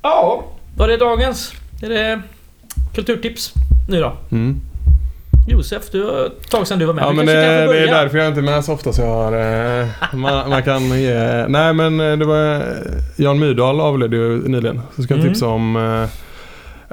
Ja, 0.02 0.44
var 0.78 0.88
det 0.88 0.98
dagens? 0.98 1.54
Är 1.82 1.90
det 1.90 2.22
kulturtips 2.96 3.54
nu 3.90 4.00
då? 4.02 4.14
Mm. 4.32 4.60
Josef, 5.48 5.84
du 5.92 6.04
har 6.04 6.26
ett 6.26 6.50
tag 6.50 6.68
sedan 6.68 6.80
du 6.80 6.86
var 6.86 6.94
med. 6.94 7.04
Ja 7.04 7.12
men 7.12 7.26
det, 7.26 7.34
det 7.34 7.80
är 7.80 7.88
därför 7.88 8.18
jag 8.18 8.28
inte 8.28 8.40
är 8.40 8.42
med 8.42 8.66
så 8.66 8.74
ofta 8.74 8.94
så 8.94 9.02
jag 9.02 9.08
har... 9.08 9.34
Eh, 9.82 9.88
man, 10.14 10.50
man 10.50 10.64
kan 10.64 11.02
ge... 11.02 11.46
Nej 11.48 11.74
men 11.74 12.00
eh, 12.00 12.18
det 12.18 12.26
var... 12.26 12.56
eh, 12.56 12.62
Jan 13.16 13.40
Myrdal 13.40 13.82
avled 13.82 14.14
ju 14.14 14.48
nyligen. 14.48 14.82
Så 14.96 15.02
ska 15.04 15.14
jag 15.14 15.20
Mm. 15.22 15.34
tipsa 15.34 15.48
om... 15.48 15.76
Eh, 15.76 16.10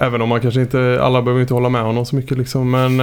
även 0.06 0.22
om 0.22 0.28
man 0.28 0.40
kanske 0.40 0.60
inte... 0.60 0.98
Alla 1.02 1.22
behöver 1.22 1.40
inte 1.40 1.54
hålla 1.54 1.68
med 1.68 1.82
honom 1.82 2.06
så 2.06 2.16
mycket 2.16 2.38
liksom. 2.38 2.70
Men 2.70 3.00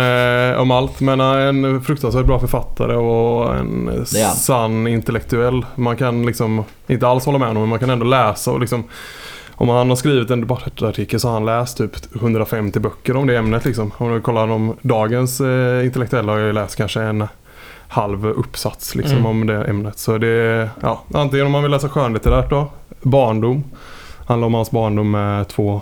eh, 0.53 0.61
om 0.61 0.71
allt. 0.71 0.99
Men 0.99 1.19
en 1.19 1.81
fruktansvärt 1.81 2.25
bra 2.25 2.39
författare 2.39 2.95
och 2.95 3.55
en 3.55 4.05
sann 4.35 4.87
intellektuell. 4.87 5.65
Man 5.75 5.97
kan 5.97 6.25
liksom 6.25 6.63
inte 6.87 7.07
alls 7.07 7.25
hålla 7.25 7.37
med 7.37 7.47
honom 7.47 7.61
men 7.63 7.69
man 7.69 7.79
kan 7.79 7.89
ändå 7.89 8.05
läsa 8.05 8.51
och 8.51 8.59
liksom... 8.59 8.83
Om 9.61 9.69
han 9.69 9.89
har 9.89 9.95
skrivit 9.95 10.31
en 10.31 10.41
debattartikel 10.41 11.19
så 11.19 11.27
har 11.27 11.33
han 11.33 11.45
läst 11.45 11.77
typ 11.77 12.15
150 12.15 12.79
böcker 12.79 13.15
om 13.15 13.27
det 13.27 13.37
ämnet 13.37 13.65
liksom. 13.65 13.91
Om 13.97 14.13
du 14.13 14.21
kollar 14.21 14.47
om 14.51 14.75
dagens 14.81 15.41
eh, 15.41 15.85
intellektuella 15.85 16.31
har 16.31 16.39
jag 16.39 16.55
läst 16.55 16.75
kanske 16.75 17.01
en 17.01 17.27
halv 17.87 18.25
uppsats 18.27 18.95
liksom 18.95 19.17
Mm. 19.17 19.25
om 19.25 19.47
det 19.47 19.63
ämnet. 19.63 19.99
Så 19.99 20.17
det 20.17 20.69
ja, 20.81 21.01
antingen 21.13 21.45
om 21.45 21.51
man 21.51 21.61
vill 21.63 21.71
läsa 21.71 21.89
skönlitterärt 21.89 22.49
då. 22.49 22.71
Barndom. 23.01 23.63
Handlar 24.27 24.45
om 24.45 24.53
hans 24.53 24.71
barndom 24.71 25.11
med 25.11 25.47
två 25.47 25.81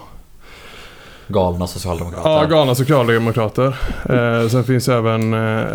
Galna 1.28 1.67
socialdemokrater. 1.67 2.30
ja, 2.30 2.45
galna 2.45 2.75
socialdemokrater. 2.75 3.78
Eh, 4.09 4.47
sen 4.49 4.63
finns 4.63 4.89
även 4.89 5.34
eh, 5.34 5.65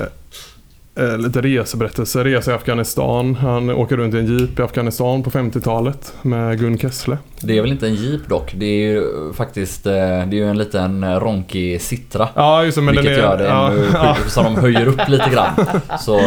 eh, 0.95 1.18
lite 1.18 1.40
reseberättelser. 1.40 2.24
Resa 2.24 2.51
i 2.51 2.55
Afghanistan. 2.55 3.34
Han 3.34 3.70
åker 3.70 3.97
runt 3.97 4.14
i 4.14 4.18
en 4.18 4.38
jeep 4.38 4.59
i 4.59 4.62
Afghanistan 4.62 5.22
på 5.22 5.30
50-talet 5.30 6.14
med 6.22 6.59
Gun 6.61 6.78
Kessle. 6.78 7.18
Det 7.40 7.59
är 7.59 7.62
väl 7.62 7.72
inte 7.72 7.86
en 7.86 7.95
jeep 7.95 8.28
dock. 8.28 8.53
Det 8.57 8.66
är 8.66 8.93
ju 8.93 9.32
faktiskt 9.32 9.86
eh, 9.86 9.93
det 9.93 9.99
är 10.03 10.34
ju 10.34 10.51
en 10.51 10.59
liten 10.59 11.20
ronkig 11.20 11.82
Citra. 11.82 12.28
Ja 12.34 12.64
just 12.64 12.76
det, 12.76 12.82
men 12.82 12.95
vilket 12.95 13.16
den 13.16 13.24
är... 13.24 13.28
gör 13.28 13.38
det 13.38 13.45
ja, 13.45 13.72
ännu 13.72 13.86
ja. 13.93 14.16
så 14.26 14.43
de 14.43 14.57
höjer 14.57 14.86
upp 14.86 15.09
lite 15.09 15.30
grann. 15.30 15.66
Så 16.01 16.20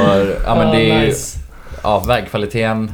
ja 0.45 0.55
men 0.55 0.71
det 0.71 0.91
är 0.91 1.05
nice. 1.05 1.39
Ja 1.83 1.99
vägkvaliteten 2.07 2.91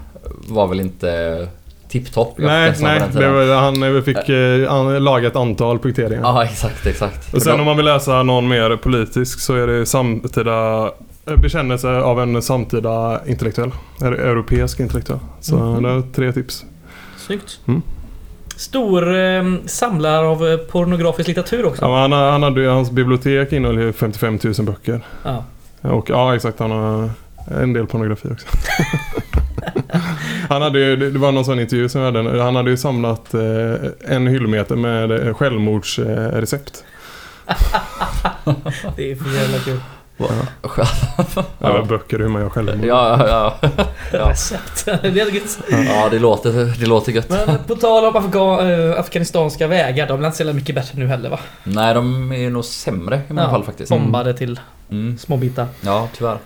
var 0.47 0.67
väl 0.67 0.80
inte 0.80 1.47
tipptopp 1.91 2.38
Nej, 2.38 2.74
nej. 2.82 3.01
Det 3.13 3.30
var, 3.30 3.55
han 3.55 3.95
eh, 3.95 4.01
fick 4.01 4.30
eh, 4.30 4.99
laga 4.99 5.28
ett 5.28 5.36
antal 5.36 5.80
punkteringar. 5.80 6.22
Ja 6.24 6.43
exakt, 6.43 6.88
exakt. 6.88 7.34
Och 7.34 7.41
sen 7.41 7.59
om 7.59 7.65
man 7.65 7.78
vill 7.78 7.86
läsa 7.86 8.24
någon 8.24 8.47
mer 8.47 8.76
politisk 8.76 9.39
så 9.39 9.55
är 9.55 9.67
det 9.67 9.86
samtida 9.86 10.91
bekännelse 11.26 11.89
av 12.01 12.22
en 12.22 12.41
samtida 12.41 13.22
intellektuell. 13.28 13.72
Eller 14.01 14.17
Europeisk 14.17 14.80
intellektuell. 14.80 15.19
Så 15.39 15.55
Mhm. 15.57 15.84
det 15.84 15.89
är 15.89 16.01
tre 16.13 16.32
tips. 16.32 16.65
Snyggt. 17.17 17.59
Mm. 17.67 17.82
Stor 18.55 19.15
eh, 19.19 19.43
samlare 19.65 20.26
av 20.28 20.47
eh, 20.47 20.57
pornografisk 20.57 21.28
litteratur 21.28 21.65
också. 21.65 21.86
Ja, 21.86 22.01
han, 22.01 22.11
han 22.11 22.43
hade, 22.43 22.67
hans 22.67 22.91
bibliotek 22.91 23.51
innehöll 23.53 23.80
ju 23.80 23.93
55 23.93 24.39
000 24.43 24.53
böcker. 24.65 25.01
Ja. 25.24 25.43
Och 25.82 26.09
ja, 26.09 26.36
exakt. 26.36 26.59
Han 26.59 26.72
har 26.72 27.09
en 27.61 27.74
del 27.74 27.88
pornografi 27.88 28.28
också. 28.32 28.47
han 30.49 30.61
hade 30.61 30.80
ju, 30.80 30.95
det 31.11 31.19
var 31.19 31.32
någon 31.32 31.45
sån 31.45 31.59
intervju 31.59 31.89
som 31.89 32.01
jag 32.01 32.11
hade. 32.13 32.43
Han 32.43 32.55
hade 32.55 32.69
ju 32.72 32.78
samlat 32.78 33.34
eh, 33.34 33.41
en 34.15 34.28
hyllmeter 34.28 34.76
med 34.76 35.28
eh, 35.28 35.34
självmordsrecept. 35.34 36.84
Det 38.95 39.11
är 39.11 39.15
för 39.15 39.36
jävla 39.41 39.57
kul. 39.57 39.80
Eller 41.61 41.82
böcker 41.89 42.19
hur 42.19 42.28
man 42.28 42.41
gör 42.41 42.49
självmord. 42.49 42.86
Ja, 42.86 43.28
ja, 43.28 43.53
ja. 44.11 44.30
Recept. 44.30 44.86
det 44.86 44.91
är 45.22 45.34
gött. 45.36 45.59
Ja 45.88 46.07
det 46.11 46.19
låter, 46.19 46.51
det 46.80 46.86
låter 46.86 47.11
gött. 47.11 47.30
Men 47.30 47.57
på 47.67 47.76
tal 47.76 48.05
om 48.05 48.13
Afga- 48.15 48.91
eh, 48.93 48.99
afghanistanska 48.99 49.67
vägar, 49.67 50.07
de 50.07 50.22
är 50.24 50.26
inte 50.26 50.38
så 50.38 50.53
mycket 50.53 50.76
bättre 50.76 50.99
nu 50.99 51.07
heller 51.07 51.30
va? 51.30 51.39
Nej 51.63 51.93
de 51.93 52.32
är 52.34 52.49
nog 52.49 52.65
sämre 52.65 53.22
i 53.30 53.34
många 53.34 53.41
Ja, 53.47 53.51
fall 53.51 53.63
faktiskt. 53.63 53.89
Bombade 53.89 54.34
till 54.34 54.59
Mm. 54.91 55.17
små 55.17 55.38
bitar. 55.38 55.67
Ja 55.82 56.07
tyvärr. 56.17 56.38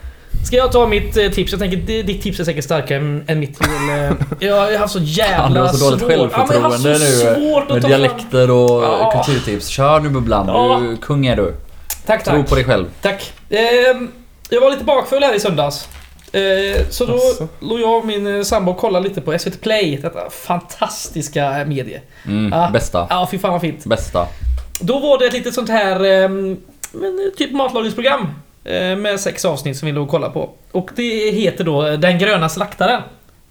Ska 0.46 0.56
jag 0.56 0.72
ta 0.72 0.88
mitt 0.88 1.18
eh, 1.18 1.28
tips? 1.30 1.52
Jag 1.52 1.60
tänker 1.60 1.78
di- 1.78 2.02
ditt 2.04 2.22
tips 2.22 2.40
är 2.40 2.44
säkert 2.44 2.64
starkare 2.64 2.98
än, 2.98 3.24
än 3.28 3.40
mitt. 3.40 3.62
Eh, 3.62 4.14
Jag 4.48 4.56
har 4.62 4.78
haft 4.78 4.94
så 4.94 5.00
jävla 5.00 5.50
du 5.56 5.60
har 5.60 5.68
så 5.74 5.86
dåligt 5.86 6.00
svårt- 6.02 6.12
Ja, 6.12 6.18
men 6.18 6.56
jag 6.56 6.62
har 6.62 6.70
haft 6.72 6.84
självförtroende 6.84 7.00
så 7.00 7.40
nu, 7.40 7.52
svårt 7.52 7.64
att 7.64 7.70
Med 7.74 7.82
ta 7.82 7.88
dialekter 7.88 8.52
och 8.52 8.84
Ja. 8.84 9.24
kulturtips. 9.26 9.68
Kör 9.68 10.00
nu 10.00 10.10
Bubblan. 10.10 10.48
Ja. 10.48 10.80
Du, 10.82 10.98
kung 10.98 11.26
är 11.28 11.36
du. 11.36 11.54
Fram. 11.90 12.02
Tack, 12.06 12.24
Tro 12.24 12.34
tack. 12.38 12.50
på 12.50 12.56
dig 12.56 12.64
själv. 12.64 12.86
Tack. 13.02 13.34
Ehm, 13.50 14.12
jag 14.50 14.62
var 14.62 14.72
lite 14.72 14.84
bakfull 14.84 15.24
här 15.24 15.34
i 15.36 15.40
söndags. 15.40 15.88
Eh, 16.32 16.86
så 16.90 17.06
då 17.06 17.14
Asså. 17.16 17.48
låg 17.60 17.80
jag 17.80 17.98
och 18.00 18.06
min 18.06 18.36
eh, 18.38 18.44
sambo 18.44 18.72
och 18.72 18.78
kollade 18.78 19.08
lite 19.10 19.22
på 19.22 19.40
SVT 19.40 19.62
Play. 19.62 19.98
Detta 20.02 20.30
fantastiska 20.30 21.64
medie. 21.68 22.02
Mm, 22.26 22.52
Ja. 22.54 22.70
Bästa. 22.74 23.08
Ja, 23.10 23.28
fy 23.32 23.38
fan 23.40 23.52
vad 23.52 23.62
fint. 23.62 23.86
Bästa. 23.86 24.28
Då 24.80 25.00
var 25.00 25.18
det 25.20 25.26
ett 25.26 25.34
litet 25.34 25.54
sånt 25.54 25.70
här 25.70 26.04
ehm, 26.06 26.58
men, 26.92 27.32
typ 27.38 27.52
matlagningsprogram. 27.52 28.28
eh, 28.64 28.96
Med 28.96 29.20
sex 29.20 29.46
avsnitt 29.46 29.78
som 29.78 29.86
vi 29.86 29.92
låg 29.92 30.04
och 30.04 30.10
kollade 30.10 30.34
på. 30.34 30.50
Och 30.72 30.90
det 30.96 31.32
heter 31.32 31.64
då 31.64 31.86
eh, 31.88 31.94
Den 32.00 32.20
gröna 32.20 32.50
slaktaren. 32.50 33.02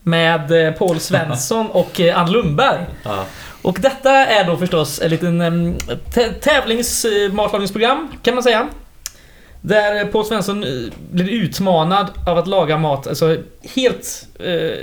Med 0.02 0.66
eh, 0.68 0.72
Paul 0.74 1.00
Svensson 1.00 1.70
och 1.70 2.00
eh, 2.00 2.18
Ann 2.18 2.32
Lundberg. 2.32 2.80
Ja. 3.02 3.24
Och 3.64 3.78
detta 3.80 4.10
är 4.10 4.44
då 4.44 4.56
förstås 4.56 5.00
en 5.00 5.10
liten 5.10 5.76
tävlings 6.40 7.04
eh, 7.04 7.32
matlagningsprogram 7.32 8.08
kan 8.22 8.34
man 8.34 8.42
säga. 8.42 8.68
Där 9.60 10.04
Paul 10.06 10.24
Svensson 10.24 10.64
eh, 10.64 10.70
blir 11.10 11.28
utmanad 11.28 12.06
av 12.26 12.38
att 12.38 12.46
laga 12.46 12.78
mat, 12.78 13.06
alltså 13.06 13.36
helt 13.74 14.28
eh, 14.38 14.78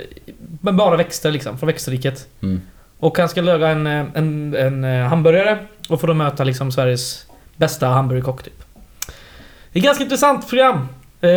med 0.60 0.74
bara 0.74 0.96
växter 0.96 1.30
liksom, 1.30 1.58
från 1.58 1.66
växtriket. 1.66 2.28
Mm. 2.42 2.60
Och 2.98 3.18
han 3.18 3.28
ska 3.28 3.40
laga 3.40 3.68
en, 3.68 3.86
en, 3.86 4.54
en 4.54 4.84
hamburgare 4.84 5.58
och 5.88 6.00
får 6.00 6.08
då 6.08 6.14
möta 6.14 6.44
liksom 6.44 6.72
Sveriges 6.72 7.26
bästa 7.56 7.86
hamburgerkock 7.86 8.42
typ. 8.42 8.64
Det 9.72 9.78
är 9.78 9.80
ett 9.80 9.84
ganska 9.84 10.04
intressant 10.04 10.48
program. 10.48 10.88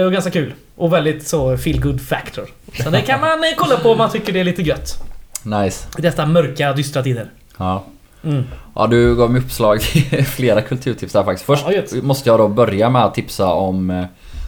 Och 0.05 0.11
ganska 0.11 0.31
kul. 0.31 0.53
Och 0.75 0.93
väldigt 0.93 1.27
så 1.27 1.57
feel 1.57 1.81
good 1.81 2.01
factor. 2.01 2.45
Så 2.83 2.89
det 2.89 3.01
kan 3.01 3.21
man 3.21 3.43
kolla 3.57 3.77
på 3.77 3.91
om 3.91 3.97
man 3.97 4.11
tycker 4.11 4.33
det 4.33 4.39
är 4.39 4.43
lite 4.43 4.61
gött. 4.61 5.05
Nice. 5.45 5.87
I 5.97 6.01
dessa 6.01 6.25
mörka, 6.25 6.73
dystra 6.73 7.03
tider. 7.03 7.31
Ja. 7.57 7.83
Mm. 8.23 8.43
Ja, 8.75 8.87
du 8.87 9.15
gav 9.15 9.31
mig 9.31 9.41
uppslag 9.41 9.81
till 9.81 10.25
flera 10.25 10.61
kulturtips 10.61 11.13
där 11.13 11.23
faktiskt. 11.23 11.45
Först 11.45 11.65
Ja, 11.69 12.01
måste 12.01 12.29
jag 12.29 12.39
då 12.39 12.47
börja 12.47 12.89
med 12.89 13.05
att 13.05 13.13
tipsa 13.13 13.53
om, 13.53 13.89
eh, 13.89 14.05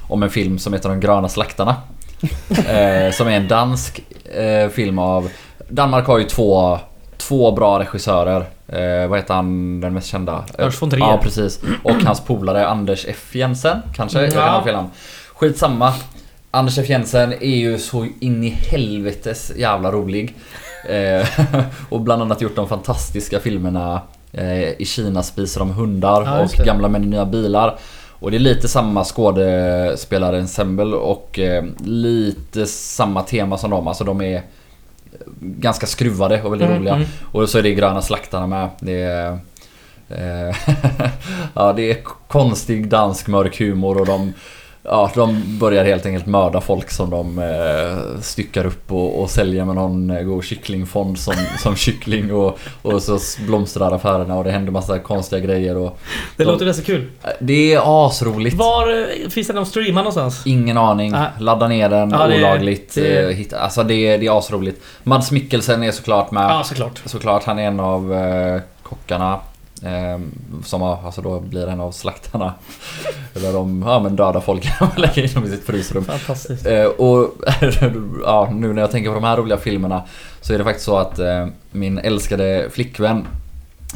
om 0.07 0.23
en 0.23 0.29
film 0.29 0.59
som 0.59 0.73
heter 0.73 0.89
De 0.89 0.99
gröna 0.99 1.29
slaktarna. 1.29 1.75
eh, 2.49 3.11
som 3.11 3.27
är 3.27 3.31
en 3.31 3.47
dansk 3.47 4.01
eh, 4.35 4.69
film 4.69 4.99
av... 4.99 5.29
Danmark 5.69 6.05
har 6.07 6.17
ju 6.17 6.23
två, 6.23 6.79
två 7.17 7.51
bra 7.51 7.79
regissörer. 7.79 8.45
Eh, 8.67 9.07
vad 9.09 9.19
heter 9.19 9.33
han 9.33 9.81
den 9.81 9.93
mest 9.93 10.07
kända? 10.07 10.45
Lars 10.57 10.81
von 10.81 10.89
Trier. 10.89 11.05
Ja, 11.07 11.19
precis. 11.23 11.59
Och 11.83 11.91
hans 12.03 12.21
polare 12.21 12.67
Anders 12.67 13.05
F 13.09 13.35
Jensen 13.35 13.77
kanske? 13.95 14.17
Mm, 14.19 14.31
Jag 14.33 14.43
kan 14.43 14.53
ha 14.53 14.63
fel 14.63 14.75
namn. 14.75 14.89
Skitsamma. 15.33 15.93
Anders 16.51 16.77
F 16.77 16.89
Jensen 16.89 17.33
är 17.33 17.55
ju 17.57 17.77
så 17.79 18.07
in 18.19 18.43
i 18.43 18.49
helvetes 18.49 19.51
jävla 19.55 19.91
rolig. 19.91 20.35
Eh, 20.89 21.27
och 21.89 22.01
bland 22.01 22.21
annat 22.21 22.41
gjort 22.41 22.55
de 22.55 22.67
fantastiska 22.67 23.39
filmerna 23.39 24.01
eh, 24.31 24.69
I 24.81 24.85
Kina 24.85 25.23
spiser 25.23 25.59
de 25.59 25.69
hundar 25.71 26.23
Ja, 26.23 26.39
och. 26.43 26.51
Gamla 26.65 26.87
män 26.87 27.03
i 27.03 27.07
nya 27.07 27.25
bilar. 27.25 27.77
Och 28.19 28.31
det 28.31 28.37
är 28.37 28.39
lite 28.39 28.67
samma 28.67 29.03
skådespelarensemble 29.03 30.95
och 30.95 31.39
eh, 31.39 31.63
lite 31.85 32.65
samma 32.65 33.21
tema 33.23 33.57
som 33.57 33.69
dem. 33.69 33.87
Alltså 33.87 34.03
de 34.03 34.21
är 34.21 34.41
ganska 35.39 35.85
skruvade 35.87 36.41
och 36.43 36.51
väldigt 36.51 36.67
Mm, 36.67 36.79
roliga. 36.79 36.95
mm. 36.95 37.07
Och 37.31 37.49
så 37.49 37.57
är 37.57 37.63
det 37.63 37.73
Gröna 37.73 38.01
slaktarna 38.01 38.47
med. 38.47 38.69
Det 38.79 39.01
är, 39.01 39.37
ja, 41.53 41.73
det 41.73 41.91
är 41.91 41.97
konstig 42.27 42.87
dansk 42.89 43.27
mörk 43.27 43.59
humor 43.59 43.99
och 43.99 44.05
de 44.05 44.33
Ja, 44.89 45.11
de 45.15 45.43
börjar 45.59 45.85
helt 45.85 46.05
enkelt 46.05 46.25
mörda 46.25 46.61
folk 46.61 46.89
som 46.91 47.09
de 47.09 47.39
eh, 47.39 48.21
styckar 48.21 48.65
upp 48.65 48.91
och, 48.91 49.21
och 49.21 49.29
säljer 49.29 49.65
med 49.65 49.75
någon 49.75 50.09
eh, 50.09 50.21
god 50.21 50.43
kycklingfond 50.43 51.19
som, 51.19 51.33
som 51.59 51.75
kyckling 51.75 52.33
och, 52.33 52.59
och 52.81 53.01
så 53.01 53.19
blomstrar 53.45 53.91
affärerna 53.91 54.35
och 54.37 54.43
det 54.43 54.51
händer 54.51 54.71
massa 54.71 54.99
konstiga 54.99 55.39
grejer 55.41 55.77
och 55.77 55.99
Det 56.37 56.43
De- 56.43 56.51
låter 56.51 56.65
ganska 56.65 56.83
kul. 56.83 57.07
eh, 57.23 57.29
Det 57.39 57.73
är 57.73 58.07
asroligt. 58.07 58.55
Var 58.55 59.01
eh, 59.23 59.29
finns 59.29 59.47
den 59.47 59.57
att 59.57 59.67
streama 59.67 59.99
någonstans? 59.99 60.41
Ingen 60.47 60.77
aning. 60.77 61.11
Nej. 61.11 61.27
Ladda 61.39 61.67
ner 61.67 61.89
den 61.89 62.09
Ja, 62.11 62.27
det- 62.27 62.37
olagligt. 62.37 62.95
det- 62.95 63.35
hitta, 63.35 63.59
alltså 63.59 63.83
det, 63.83 64.17
det 64.17 64.27
är 64.27 64.37
asroligt. 64.37 64.81
Mads 65.03 65.31
Mikkelsen 65.31 65.83
är 65.83 65.91
såklart 65.91 66.31
med. 66.31 66.43
Ja, 66.51 66.63
såklart. 66.63 67.01
Såklart, 67.05 67.43
han 67.43 67.59
är 67.59 67.63
en 67.67 67.79
av 67.79 68.13
eh, 68.13 68.61
kockarna. 68.83 69.39
Eh, 69.83 70.19
som 70.65 70.83
alltså 70.83 71.21
då 71.21 71.39
blir 71.39 71.67
en 71.67 71.79
av 71.81 71.91
slaktarna. 71.91 72.53
Eller 73.35 73.53
de 73.53 73.83
ja, 73.87 73.99
men 73.99 74.15
döda 74.15 74.41
folk 74.41 74.67
och 74.81 74.99
lägger 74.99 75.23
in 75.23 75.33
dem 75.33 75.45
i 75.45 75.49
sitt 75.49 75.65
frysrum. 75.65 76.03
Fantastiskt. 76.05 76.65
Eh, 76.67 76.85
och 76.85 77.33
ja, 78.23 78.49
nu 78.53 78.73
när 78.73 78.81
jag 78.81 78.91
tänker 78.91 79.09
på 79.09 79.15
de 79.15 79.23
här 79.23 79.37
roliga 79.37 79.57
filmerna 79.57 80.03
så 80.41 80.53
är 80.53 80.57
det 80.57 80.63
faktiskt 80.63 80.85
så 80.85 80.97
att 80.97 81.19
eh, 81.19 81.47
min 81.71 81.97
älskade 81.97 82.69
flickvän 82.71 83.27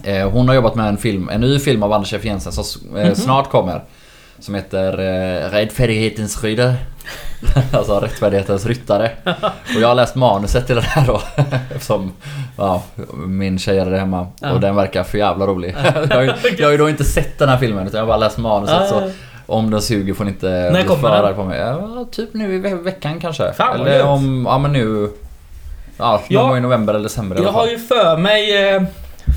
eh, 0.04 0.30
Hon 0.30 0.48
har 0.48 0.56
jobbat 0.56 0.76
med 0.76 0.88
en 0.88 0.98
film, 0.98 1.30
en 1.30 1.42
ny 1.42 1.60
film 1.60 1.84
av 1.84 1.94
Anders 1.94 2.14
F 2.14 2.26
Jensen 2.26 2.52
som 2.52 2.98
eh, 2.98 3.06
Mhm. 3.06 3.16
snart 3.16 3.50
kommer. 3.52 3.84
Som 4.40 4.56
heter 4.56 4.94
eh, 5.00 5.50
Rättfärdighetens 5.50 6.44
rytter. 6.44 6.76
alltså 7.74 8.00
Rättfärdighetens 8.00 8.66
ryttare. 8.66 9.12
Och 9.76 9.82
jag 9.82 9.88
har 9.88 9.96
läst 9.96 10.16
manuset 10.16 10.66
till 10.68 10.76
den 10.76 10.84
här 10.84 11.08
då. 11.08 11.22
Eftersom 11.76 12.12
ja, 12.58 12.84
min 13.26 13.60
tjej 13.60 13.80
är 13.80 13.86
där 13.86 13.98
hemma. 13.98 14.28
Ja. 14.42 14.52
Och 14.52 14.60
den 14.60 14.76
verkar 14.76 15.04
för 15.04 15.18
jävla 15.18 15.46
rolig. 15.48 15.76
jag, 16.10 16.16
har 16.16 16.22
ju, 16.22 16.34
jag 16.58 16.68
har 16.68 16.72
ju 16.72 16.78
då 16.78 16.90
inte 16.90 17.04
sett 17.04 17.40
den 17.40 17.50
här 17.50 17.58
filmen 17.58 17.88
utan 17.88 17.98
jag 17.98 18.06
har 18.06 18.08
bara 18.08 18.18
läst 18.18 18.38
manuset. 18.38 18.90
Så 18.90 18.96
Ah, 18.96 19.10
om 19.46 19.72
den 19.72 19.82
suger 19.82 20.14
får 20.14 20.24
ni 20.26 20.32
inte 20.32 20.70
När 20.74 20.84
kommer 20.84 21.24
den? 21.24 21.36
på 21.36 21.44
mig. 21.44 21.60
Ja, 21.60 22.06
typ 22.12 22.34
nu 22.34 22.56
i 22.56 22.60
ve- 22.60 22.74
veckan 22.76 23.20
kanske. 23.20 23.54
Fan, 23.54 23.82
eller 23.82 24.04
om, 24.06 24.46
ja 24.50 24.58
men 24.58 24.74
nu... 24.74 25.10
Ja, 25.98 26.22
någon 26.30 26.48
gång 26.50 26.58
i 26.58 26.62
november 26.62 26.94
eller 26.94 27.04
december 27.04 27.42
Jag 27.44 27.52
har 27.52 27.68
ju 27.68 27.80
för 27.80 28.18
mig, 28.18 28.70
eh, 28.76 28.84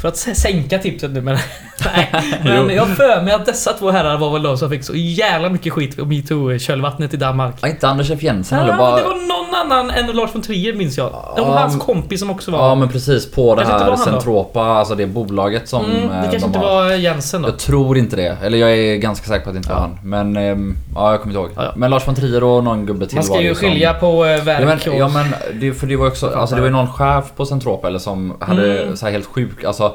för 0.03 0.09
att 0.09 0.17
sänka 0.17 0.79
tipset 0.79 1.11
nu 1.11 1.21
men... 1.21 1.39
nej, 1.85 2.11
men 2.45 2.71
jag 2.77 2.83
har 2.87 2.95
för 2.95 3.23
mig 3.23 3.35
att 3.35 3.47
dessa 3.47 3.73
två 3.73 3.91
herrar 3.91 4.19
var 4.19 4.31
väl 4.31 4.43
de 4.43 4.59
som 4.59 4.71
fick 4.71 4.85
så 4.85 4.95
jävla 4.95 5.49
mycket 5.49 5.73
skit 5.73 5.97
på 5.97 6.05
metoo-kölvattnet 6.05 7.15
i 7.15 7.17
Danmark. 7.17 7.55
Ja, 7.61 7.69
inte 7.69 7.89
Anders 7.89 8.11
F 8.11 8.23
Jensen 8.23 8.59
heller. 8.59 8.77
Bara... 8.77 8.97
det 8.97 9.03
var 9.03 9.15
någon 9.15 9.55
annan 9.73 9.91
än 9.91 10.17
Lars 10.17 10.35
von 10.35 10.43
Trier 10.43 10.73
minns 10.75 10.99
jag. 10.99 11.33
Det 11.37 11.43
var 11.43 11.57
hans 11.57 11.77
kompis 11.83 12.21
som 12.21 12.31
också 12.31 12.51
var... 12.51 12.59
Ja 12.69 12.75
men 12.75 12.89
precis 12.89 13.31
på 13.31 13.55
det 13.55 13.65
här 13.65 13.87
var? 13.91 13.97
Centropa, 13.97 14.61
alltså 14.63 14.95
det 14.95 15.07
bolaget 15.07 15.69
som 15.69 15.85
mm, 15.85 15.97
eh, 15.97 16.09
det 16.09 16.13
kanske 16.23 16.39
de 16.39 16.45
inte 16.47 16.59
var 16.59 16.91
Jensen 16.91 17.43
då. 17.43 17.49
Jag 17.49 17.59
tror 17.59 17.99
inte 17.99 18.17
det. 18.17 18.37
Eller 18.43 18.59
jag 18.59 18.73
är 18.73 18.97
ganska 18.97 19.27
säker 19.29 19.45
på 19.45 19.51
att 19.51 19.55
det 19.55 19.59
inte 19.59 19.69
var 19.69 19.77
Ja. 19.77 19.81
han. 19.81 19.99
Men 20.05 20.37
ehm, 20.37 20.77
ja, 20.95 21.11
jag 21.11 21.21
kommer 21.23 21.35
inte 21.35 21.43
ihåg. 21.47 21.51
Ja, 21.57 21.65
ja. 21.65 21.73
Men 21.77 21.91
Lars 21.91 22.09
von 22.09 22.15
Trier 22.15 22.45
och 22.45 22.65
någon 22.65 22.87
gubbe 22.87 23.07
till 23.07 23.15
Man 23.17 23.25
ska 23.25 23.35
var 23.35 23.41
ju 23.41 23.49
det 23.49 23.55
som- 23.55 23.69
skilja 23.69 23.95
på 23.95 24.25
eh, 24.25 24.31
Ja 24.31 24.43
verk 24.45 24.87
men, 24.87 24.95
och... 24.95 25.01
ja 25.01 25.09
men 25.09 25.35
det, 25.61 25.73
för 25.73 25.87
det 25.87 25.97
var 25.97 26.05
ju 26.05 26.11
också, 26.11 26.31
alltså 26.31 26.55
det 26.55 26.61
var 26.61 26.69
ju 26.69 26.73
någon 26.75 26.93
chef 26.93 27.25
på 27.37 27.47
Centropa 27.47 27.89
eller 27.89 27.99
som 27.99 28.37
hade 28.41 28.83
Mm. 28.83 28.97
så 28.97 29.07
helt 29.07 29.27
sjuk, 29.27 29.65
alltså 29.65 29.95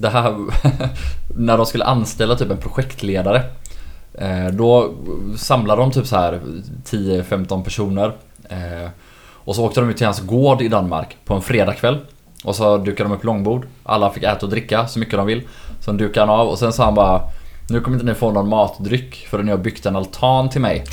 det 0.00 0.08
här 0.08 0.36
när 1.36 1.56
de 1.56 1.66
skulle 1.66 1.84
anställa 1.84 2.36
typ 2.36 2.50
en 2.50 2.56
projektledare 2.56 3.42
eh, 4.14 4.46
Då 4.46 4.94
samlade 5.36 5.82
de 5.82 5.90
typ 5.90 6.06
så 6.06 6.16
här 6.16 6.40
10-15 6.84 7.64
personer 7.64 8.12
eh, 8.48 8.90
Och 9.34 9.56
så 9.56 9.64
åkte 9.64 9.80
de 9.80 9.90
ut 9.90 9.96
till 9.96 10.06
hans 10.06 10.20
gård 10.20 10.62
i 10.62 10.68
Danmark 10.68 11.16
på 11.24 11.34
en 11.34 11.42
fredagkväll 11.42 11.98
Och 12.44 12.56
så 12.56 12.78
dukade 12.78 13.08
de 13.08 13.16
upp 13.16 13.24
långbord 13.24 13.66
Alla 13.82 14.10
fick 14.10 14.22
äta 14.22 14.46
och 14.46 14.50
dricka 14.50 14.86
så 14.86 14.98
mycket 14.98 15.14
de 15.14 15.26
vill 15.26 15.42
Sen 15.80 15.96
dukade 15.96 16.26
han 16.26 16.40
av 16.40 16.48
och 16.48 16.58
sen 16.58 16.72
sa 16.72 16.84
han 16.84 16.94
bara 16.94 17.22
Nu 17.70 17.80
kommer 17.80 17.96
inte 17.96 18.06
ni 18.06 18.14
få 18.14 18.30
någon 18.30 18.48
matdryck 18.48 19.26
förrän 19.30 19.44
ni 19.44 19.50
har 19.50 19.58
byggt 19.58 19.86
en 19.86 19.96
altan 19.96 20.48
till 20.48 20.60
mig 20.60 20.84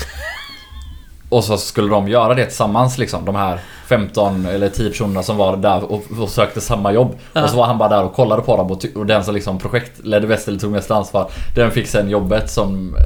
och 1.28 1.44
så 1.44 1.56
skulle 1.56 1.88
de 1.88 2.08
göra 2.08 2.34
det 2.34 2.44
tillsammans 2.44 2.98
liksom, 2.98 3.24
de 3.24 3.34
här 3.34 3.60
15 3.86 4.46
eller 4.46 4.68
10 4.68 4.90
personerna 4.90 5.22
som 5.22 5.36
var 5.36 5.56
där 5.56 5.92
och, 5.92 6.02
och 6.20 6.28
sökte 6.28 6.60
samma 6.60 6.92
jobb. 6.92 7.18
Ja. 7.32 7.42
Och 7.42 7.50
så 7.50 7.56
var 7.56 7.66
han 7.66 7.78
bara 7.78 7.88
där 7.88 8.04
och 8.04 8.14
kollade 8.14 8.42
på 8.42 8.56
dem 8.56 8.70
och, 8.70 8.84
och 8.94 9.06
den 9.06 9.24
som 9.24 9.34
liksom 9.34 9.58
projektledde 9.58 10.26
bäst 10.26 10.48
eller 10.48 10.58
tog 10.58 10.72
mest 10.72 10.90
ansvar, 10.90 11.30
den 11.54 11.70
fick 11.70 11.86
sen 11.86 12.10
jobbet 12.10 12.50
som... 12.50 12.96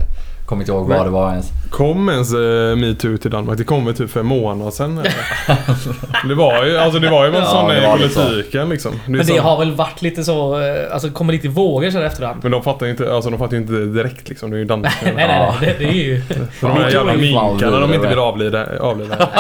Kommer 0.47 0.63
inte 0.63 0.73
ihåg 0.73 0.89
vad 0.89 1.07
det 1.07 1.11
var 1.11 1.31
ens. 1.31 1.47
Kom 1.71 2.09
ens 2.09 2.35
eh, 2.35 2.77
metoo 2.77 3.17
till 3.19 3.31
Danmark? 3.31 3.59
Det 3.59 3.65
kom 3.65 3.85
väl 3.85 3.95
typ 3.97 4.11
för 4.11 4.21
en 4.21 4.27
månad 4.27 4.75
sedan? 4.75 4.99
eller? 4.99 6.29
det 6.29 6.35
var 6.35 6.65
ju, 6.65 6.79
alltså 6.79 6.99
det 7.01 7.11
var 7.11 7.25
ju 7.25 7.29
en 7.29 7.35
Ja, 7.35 7.47
sån 7.47 7.71
i 7.71 8.09
politiken 8.09 8.69
liksom. 8.69 8.93
Det 8.93 8.99
Men 9.11 9.19
det 9.19 9.25
så- 9.27 9.41
har 9.41 9.59
väl 9.59 9.73
varit 9.73 10.03
lite 10.03 10.25
så, 10.25 10.61
eh, 10.61 10.93
alltså 10.93 11.11
kommer 11.11 11.33
lite 11.33 11.49
vågor 11.49 11.91
så 11.91 11.99
efterhand. 12.01 12.39
Men 12.43 12.53
de 12.53 12.63
fattar 12.63 12.87
ju 12.87 12.93
inte, 12.93 13.15
alltså 13.15 13.31
de 13.31 13.39
fattar 13.39 13.53
ju 13.57 13.63
inte 13.63 13.73
direkt 13.73 14.29
liksom. 14.29 14.51
Det 14.51 14.57
är 14.57 14.59
ju 14.59 14.65
Danmark. 14.73 14.95
Nej 15.05 15.15
nej 15.17 15.27
nej, 15.29 15.53
det, 15.61 15.85
det 15.85 15.91
är 15.91 15.93
ju... 16.05 16.23
De 16.61 16.67
här 16.71 16.91
jävla 16.91 17.15
minkarna 17.15 17.81
de 17.81 17.95
inte 17.95 18.09
vill 18.09 18.19
avlida. 18.19 18.67
avlida. 18.81 19.29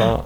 Ja, 0.00 0.22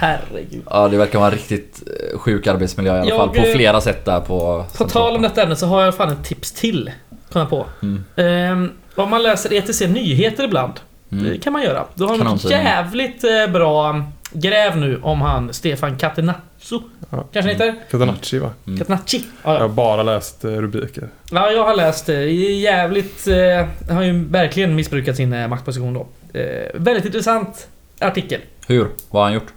herregud. 0.00 0.62
Ja, 0.70 0.88
det 0.88 0.96
verkar 0.96 1.18
vara 1.18 1.30
en 1.30 1.34
riktigt 1.36 1.82
eh, 2.12 2.18
sjuk 2.18 2.46
arbetsmiljö 2.46 2.96
i 2.96 3.00
alla 3.00 3.08
Jag, 3.08 3.18
fall. 3.18 3.28
På 3.28 3.42
flera 3.54 3.80
sätt 3.80 4.04
där 4.04 4.20
på... 4.20 4.64
På 4.78 4.84
tal 4.88 5.16
om 5.16 5.22
detta 5.22 5.42
ämne 5.42 5.56
så 5.56 5.66
har 5.66 5.82
jag 5.82 5.94
fan 5.96 6.12
ett 6.12 6.24
tips 6.24 6.52
till. 6.52 6.90
Kom 7.32 7.40
jag 7.40 7.50
på. 7.50 7.66
Mm. 7.82 8.04
Ehm, 8.16 8.70
om 9.02 9.10
man 9.10 9.22
läser 9.22 9.52
ETC 9.52 9.80
Nyheter 9.80 10.44
ibland. 10.44 10.72
Mm. 11.12 11.24
Det 11.24 11.38
kan 11.38 11.52
man 11.52 11.62
göra. 11.62 11.84
Då 11.94 12.06
har 12.06 12.18
de 12.18 12.34
ett 12.36 12.50
jävligt 12.50 13.24
eh, 13.24 13.46
bra 13.52 14.04
gräv 14.32 14.76
nu 14.76 15.00
om 15.02 15.20
han 15.20 15.52
Stefan 15.52 15.96
Catenaccio. 15.98 16.82
Ja. 17.10 17.24
Kanske 17.32 17.40
han 17.40 17.48
heter? 17.48 17.74
Catenacci 17.90 18.38
va? 18.38 18.50
Mm. 18.66 18.78
Catenacci. 18.78 19.16
Jag 19.42 19.52
Ja, 19.52 19.58
har 19.58 19.60
ja. 19.64 19.68
bara 19.68 20.02
läst 20.02 20.44
eh, 20.44 20.50
rubriker. 20.50 21.08
ja, 21.30 21.50
jag 21.50 21.64
har 21.64 21.76
läst 21.76 22.06
det. 22.06 22.16
Det 22.16 22.30
Jävligt... 22.32 23.26
Eh, 23.26 23.66
han 23.88 23.96
har 23.96 24.02
ju 24.02 24.24
verkligen 24.24 24.74
missbrukat 24.74 25.16
sin 25.16 25.32
eh, 25.32 25.48
maktposition 25.48 25.94
då. 25.94 26.06
Eh, 26.38 26.66
väldigt 26.74 27.04
intressant 27.04 27.68
artikel. 28.00 28.40
Hur? 28.66 28.86
Vad 29.10 29.20
har 29.22 29.24
han 29.24 29.34
gjort? 29.34 29.52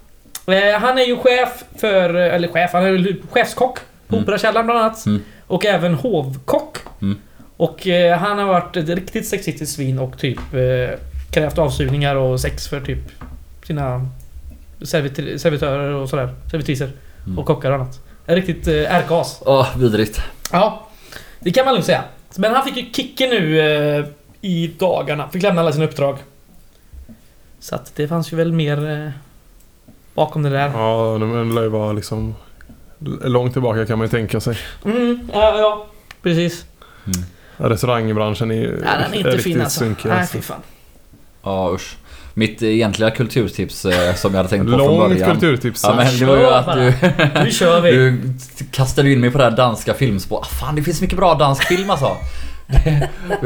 Eh, 0.47 0.79
han 0.81 0.97
är 0.97 1.03
ju 1.05 1.17
chef 1.17 1.63
för, 1.79 2.13
eller 2.13 2.47
chef, 2.47 2.69
han 2.73 2.83
är 2.83 2.89
ju 2.89 3.21
chefskock 3.31 3.79
på 4.07 4.15
Mm. 4.15 4.23
Operakällaren 4.23 4.65
bland 4.65 4.79
annat. 4.79 5.05
Mm. 5.05 5.21
Och 5.47 5.65
även 5.65 5.93
hovkock. 5.93 6.77
Mm. 7.01 7.17
Och 7.57 7.87
eh, 7.87 8.17
han 8.17 8.37
har 8.39 8.45
varit 8.45 8.77
ett 8.77 8.89
riktigt 8.89 9.27
sexistiskt 9.27 9.75
svin 9.75 9.99
och 9.99 10.17
typ 10.17 10.39
eh, 10.53 10.99
krävt 11.31 11.57
avsugningar 11.57 12.15
och 12.15 12.39
sex 12.39 12.67
för 12.67 12.81
typ 12.81 12.99
sina 13.63 14.07
servit- 14.81 15.37
servitörer 15.37 15.93
och 15.93 16.09
sådär. 16.09 16.35
Servitriser. 16.51 16.91
Mm. 17.25 17.39
Och 17.39 17.45
kockar 17.45 17.71
och 17.71 17.75
annat. 17.75 17.99
En 18.25 18.35
riktigt 18.35 18.67
eh, 18.67 18.95
ärkas. 18.95 19.41
Åh, 19.45 19.77
vidrigt. 19.77 20.21
Ja, 20.51 20.87
det 21.39 21.51
kan 21.51 21.65
man 21.65 21.73
lugnt 21.73 21.85
säga. 21.85 22.03
Men 22.35 22.55
han 22.55 22.65
fick 22.65 22.77
ju 22.77 22.91
kicken 22.91 23.29
nu 23.29 23.59
eh, 23.59 24.05
i 24.41 24.67
dagarna. 24.79 25.29
Fick 25.29 25.43
lämna 25.43 25.61
alla 25.61 25.71
sina 25.71 25.85
uppdrag. 25.85 26.17
Så 27.59 27.75
att 27.75 27.95
det 27.95 28.07
fanns 28.07 28.33
ju 28.33 28.37
väl 28.37 28.51
mer 28.51 28.89
eh, 28.91 29.11
bakom 30.13 30.43
det 30.43 30.49
där. 30.49 30.71
Ja, 30.73 31.17
de 31.19 31.55
lär 31.55 31.61
ju 31.61 31.69
vara 31.69 31.93
liksom... 31.93 32.35
Långt 33.21 33.53
tillbaka 33.53 33.85
kan 33.85 33.97
man 33.97 34.07
ju 34.07 34.11
tänka 34.11 34.39
sig. 34.39 34.57
Mm, 34.85 35.29
ja, 35.33 35.57
ja. 35.57 35.87
Precis. 36.21 36.65
Mm. 37.05 37.25
Restaurangbranschen 37.57 38.51
är 38.51 38.55
ju 38.55 38.81
Ja, 38.85 38.91
den 39.03 39.13
är 39.13 39.17
inte 39.17 39.29
riktigt 39.29 39.43
fin 39.43 39.61
alltså. 39.61 39.79
sunkig. 39.79 40.09
Nej, 40.09 40.19
alltså. 40.19 40.37
fy 40.37 40.41
fan. 40.43 40.59
Ja, 41.43 41.71
usch. 41.75 41.95
Mitt 42.35 42.63
egentliga 42.63 43.11
kulturtips 43.11 43.85
eh, 43.85 44.15
som 44.15 44.31
jag 44.31 44.37
hade 44.37 44.49
tänkt 44.49 44.63
på 44.65 44.69
från 44.69 44.77
Långt 44.97 45.09
början. 45.09 45.31
kulturtips. 45.31 45.83
Ja 45.83 45.95
men 45.95 46.19
det 46.19 46.25
var 46.25 46.37
ju 46.37 46.45
att 46.47 46.73
du... 46.75 46.93
Nu 47.43 47.51
kör 47.51 47.81
vi. 47.81 47.91
Du 48.57 48.65
kastade 48.71 49.11
in 49.11 49.19
mig 49.19 49.31
på 49.31 49.37
det 49.37 49.43
här 49.43 49.51
danska 49.51 49.93
filmspåret. 49.93 50.43
Ah, 50.51 50.55
Fan 50.55 50.75
det 50.75 50.83
finns 50.83 51.01
mycket 51.01 51.17
bra 51.17 51.33
dansk 51.35 51.63
film 51.63 51.89
alltså. 51.89 52.17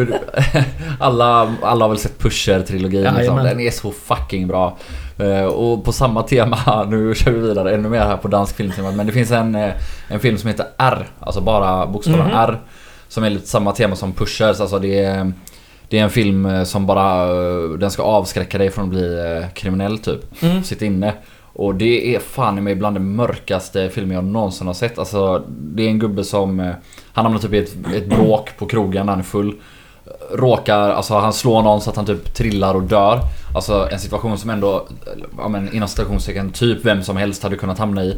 alla, 1.00 1.54
alla 1.62 1.86
har 1.86 1.90
väl 1.90 1.98
sett 1.98 2.20
Pusher-trilogin 2.20 3.02
liksom. 3.02 3.16
Jajamän. 3.18 3.46
Den 3.46 3.60
är 3.60 3.72
så 3.72 3.92
fucking 3.92 4.48
bra. 4.48 4.78
Eh, 5.20 5.44
Och 5.46 5.86
på 5.86 5.92
samma 5.92 6.24
tema, 6.24 6.84
nu 6.90 7.16
kör 7.16 7.32
vi 7.32 7.40
vidare 7.40 7.74
ännu 7.74 7.90
mer 7.90 8.00
här 8.00 8.18
på 8.18 8.28
dansk 8.28 8.56
filmtema. 8.56 8.92
Men 8.92 9.06
det 9.08 9.12
finns 9.14 9.32
en, 9.32 9.56
eh, 9.56 9.72
en 10.08 10.20
film 10.20 10.38
som 10.38 10.48
heter 10.48 10.66
R. 10.78 11.08
Alltså 11.20 11.42
bara 11.42 11.88
bokstaven 11.88 12.28
Mhm. 12.28 12.36
R. 12.36 12.60
Som 13.08 13.24
är 13.24 13.30
lite 13.30 13.48
samma 13.48 13.72
tema 13.72 13.96
som 13.96 14.14
Pushers. 14.14 14.60
Alltså 14.60 14.80
det 14.80 15.00
är, 15.04 15.32
det 15.90 16.00
är 16.00 16.04
en 16.04 16.10
film 16.10 16.46
eh, 16.46 16.64
som 16.64 16.86
bara... 16.86 17.24
eh, 17.24 17.70
Den 17.80 17.92
ska 17.92 18.04
avskräcka 18.04 18.58
dig 18.58 18.70
från 18.72 18.84
att 18.84 18.90
bli 18.90 19.38
eh, 19.42 19.50
kriminell 19.54 19.98
typ 20.00 20.44
Mm. 20.44 20.64
sitta 20.64 20.86
inne. 20.86 21.14
Och 21.54 21.76
det 21.76 22.16
är 22.16 22.20
fan 22.20 22.58
i 22.58 22.62
mig 22.62 22.76
bland 22.76 22.96
de 22.96 23.16
mörkaste 23.16 23.90
filmer 23.90 24.16
jag 24.16 24.24
någonsin 24.24 24.68
har 24.68 24.74
sett. 24.74 25.00
Alltså 25.00 25.44
det 25.50 25.84
är 25.84 25.88
en 25.90 26.00
gubbe 26.00 26.24
som... 26.24 26.74
Han 27.14 27.26
hamnar 27.26 27.40
typ 27.40 27.54
i 27.54 27.58
ett, 27.58 27.76
ett 27.96 28.08
bråk 28.10 28.50
på 28.58 28.66
krogen 28.66 29.06
när 29.06 29.14
han 29.14 29.20
är 29.20 29.24
full. 29.24 29.56
Råkar, 30.34 30.80
alltså 30.90 31.14
han 31.14 31.34
slår 31.34 31.62
någon 31.62 31.82
så 31.82 31.90
att 31.90 31.96
han 31.96 32.06
typ 32.06 32.34
trillar 32.34 32.74
och 32.76 32.82
dör. 32.84 33.20
Alltså 33.56 33.88
en 33.92 34.00
situation 34.00 34.38
som 34.38 34.50
ändå, 34.50 34.88
ja 35.38 35.48
men 35.48 35.74
inom 35.76 35.88
citationstecken, 35.88 36.52
typ 36.52 36.86
vem 36.86 37.04
som 37.04 37.18
helst 37.18 37.44
hade 37.44 37.56
kunnat 37.56 37.80
hamna 37.80 38.04
i. 38.04 38.16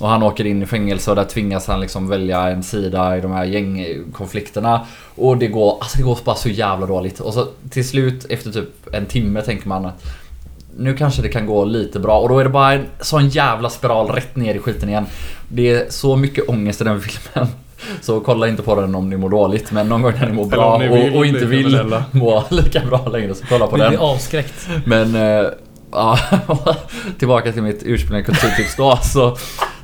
Och 0.00 0.08
han 0.08 0.22
åker 0.22 0.46
in 0.46 0.62
i 0.62 0.66
fängelse 0.66 1.10
och 1.10 1.16
där 1.16 1.24
tvingas 1.24 1.66
han 1.66 1.80
liksom 1.80 2.08
välja 2.08 2.48
en 2.48 2.62
sida 2.62 3.18
i 3.18 3.20
de 3.20 3.32
här 3.32 3.44
gängkonflikterna. 3.44 4.86
Och 5.14 5.36
det 5.36 5.46
går, 5.46 5.78
alltså 5.80 5.98
det 5.98 6.04
går 6.04 6.18
bara 6.24 6.36
så 6.36 6.48
jävla 6.48 6.86
dåligt. 6.86 7.20
Och 7.20 7.34
så 7.34 7.46
till 7.70 7.88
slut 7.88 8.26
efter 8.30 8.52
typ 8.52 8.94
en 8.94 9.06
timme 9.06 9.42
tänker 9.42 9.68
man 9.68 9.86
att 9.86 10.04
nu 10.76 10.96
kanske 10.96 11.22
det 11.22 11.28
kan 11.28 11.46
gå 11.46 11.64
lite 11.64 12.00
bra 12.00 12.18
och 12.18 12.28
då 12.28 12.38
är 12.38 12.44
det 12.44 12.50
bara 12.50 12.72
en 12.72 12.86
sån 13.00 13.28
jävla 13.28 13.70
spiral 13.70 14.08
rätt 14.08 14.36
ner 14.36 14.54
i 14.54 14.58
skiten 14.58 14.88
igen. 14.88 15.06
Det 15.48 15.70
är 15.70 15.90
så 15.90 16.16
mycket 16.16 16.48
ångest 16.48 16.80
i 16.80 16.84
den 16.84 17.00
filmen. 17.00 17.48
Så 18.00 18.20
kolla 18.20 18.48
inte 18.48 18.62
på 18.62 18.80
den 18.80 18.94
om 18.94 19.10
ni 19.10 19.16
mår 19.16 19.30
dåligt 19.30 19.72
men 19.72 19.88
någon 19.88 20.02
gång 20.02 20.12
när 20.20 20.26
ni 20.26 20.32
mår 20.32 20.46
bra 20.46 20.74
och, 20.74 21.16
och 21.16 21.26
inte 21.26 21.44
vill 21.44 21.80
må 22.10 22.44
lika 22.50 22.80
bra 22.80 23.08
längre 23.08 23.34
så 23.34 23.44
kolla 23.48 23.66
på 23.66 23.76
den. 23.76 23.88
blir 23.88 23.98
avskräckt. 23.98 24.68
Men 24.84 25.14
eh, 25.14 25.46
ja, 25.92 26.18
tillbaka 27.18 27.52
till 27.52 27.62
mitt 27.62 27.82
ursprungliga 27.82 28.26
kulturtips 28.26 28.76
då. 28.76 28.98
Så, 29.02 29.36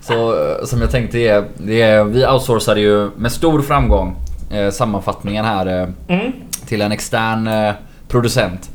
så 0.06 0.48
eh, 0.50 0.64
som 0.64 0.80
jag 0.80 0.90
tänkte 0.90 1.18
är, 1.18 1.44
det 1.56 1.82
är, 1.82 2.04
vi 2.04 2.26
outsourcade 2.26 2.80
ju 2.80 3.10
med 3.16 3.32
stor 3.32 3.62
framgång 3.62 4.16
eh, 4.50 4.70
sammanfattningen 4.70 5.44
här 5.44 5.66
eh, 5.82 5.88
Mm. 6.08 6.32
till 6.66 6.82
en 6.82 6.92
extern 6.92 7.46
eh, 7.46 7.72
producent. 8.08 8.70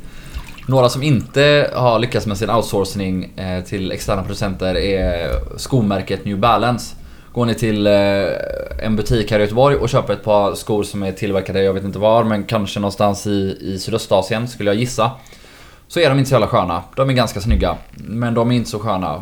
Några 0.68 0.90
som 0.90 1.04
inte 1.04 1.70
har 1.76 2.00
lyckats 2.00 2.26
med 2.26 2.38
sin 2.38 2.50
outsourcing 2.50 3.24
eh, 3.38 3.64
till 3.64 3.92
externa 3.92 4.22
producenter 4.24 4.78
är 4.78 5.30
skomärket 5.58 6.26
New 6.26 6.38
Balance. 6.40 6.96
Går 7.34 7.46
ni 7.46 7.54
till 7.56 7.88
eh, 7.88 7.94
en 8.86 8.96
butik 8.96 9.32
här 9.32 9.40
i 9.40 9.42
Göteborg 9.42 9.76
och 9.76 9.90
köper 9.90 10.14
ett 10.14 10.24
par 10.24 10.56
skor 10.56 10.84
som 10.84 11.04
är 11.04 11.12
tillverkade, 11.12 11.64
jag 11.64 11.74
vet 11.74 11.84
inte 11.84 12.00
var, 12.00 12.24
men 12.24 12.44
kanske 12.44 12.80
någonstans 12.80 13.28
i, 13.28 13.58
i 13.62 13.80
Sydostasien 13.80 14.48
skulle 14.48 14.70
jag 14.70 14.78
gissa. 14.80 15.12
Så 15.88 16.00
är 16.00 16.10
de 16.10 16.18
inte 16.18 16.30
så 16.30 16.34
jävla 16.36 16.48
sköna. 16.48 16.84
De 16.96 17.10
är 17.10 17.14
ganska 17.14 17.42
snygga. 17.42 17.76
Men 17.98 18.34
de 18.34 18.52
är 18.52 18.56
inte 18.56 18.70
så 18.70 18.80
sköna. 18.80 19.20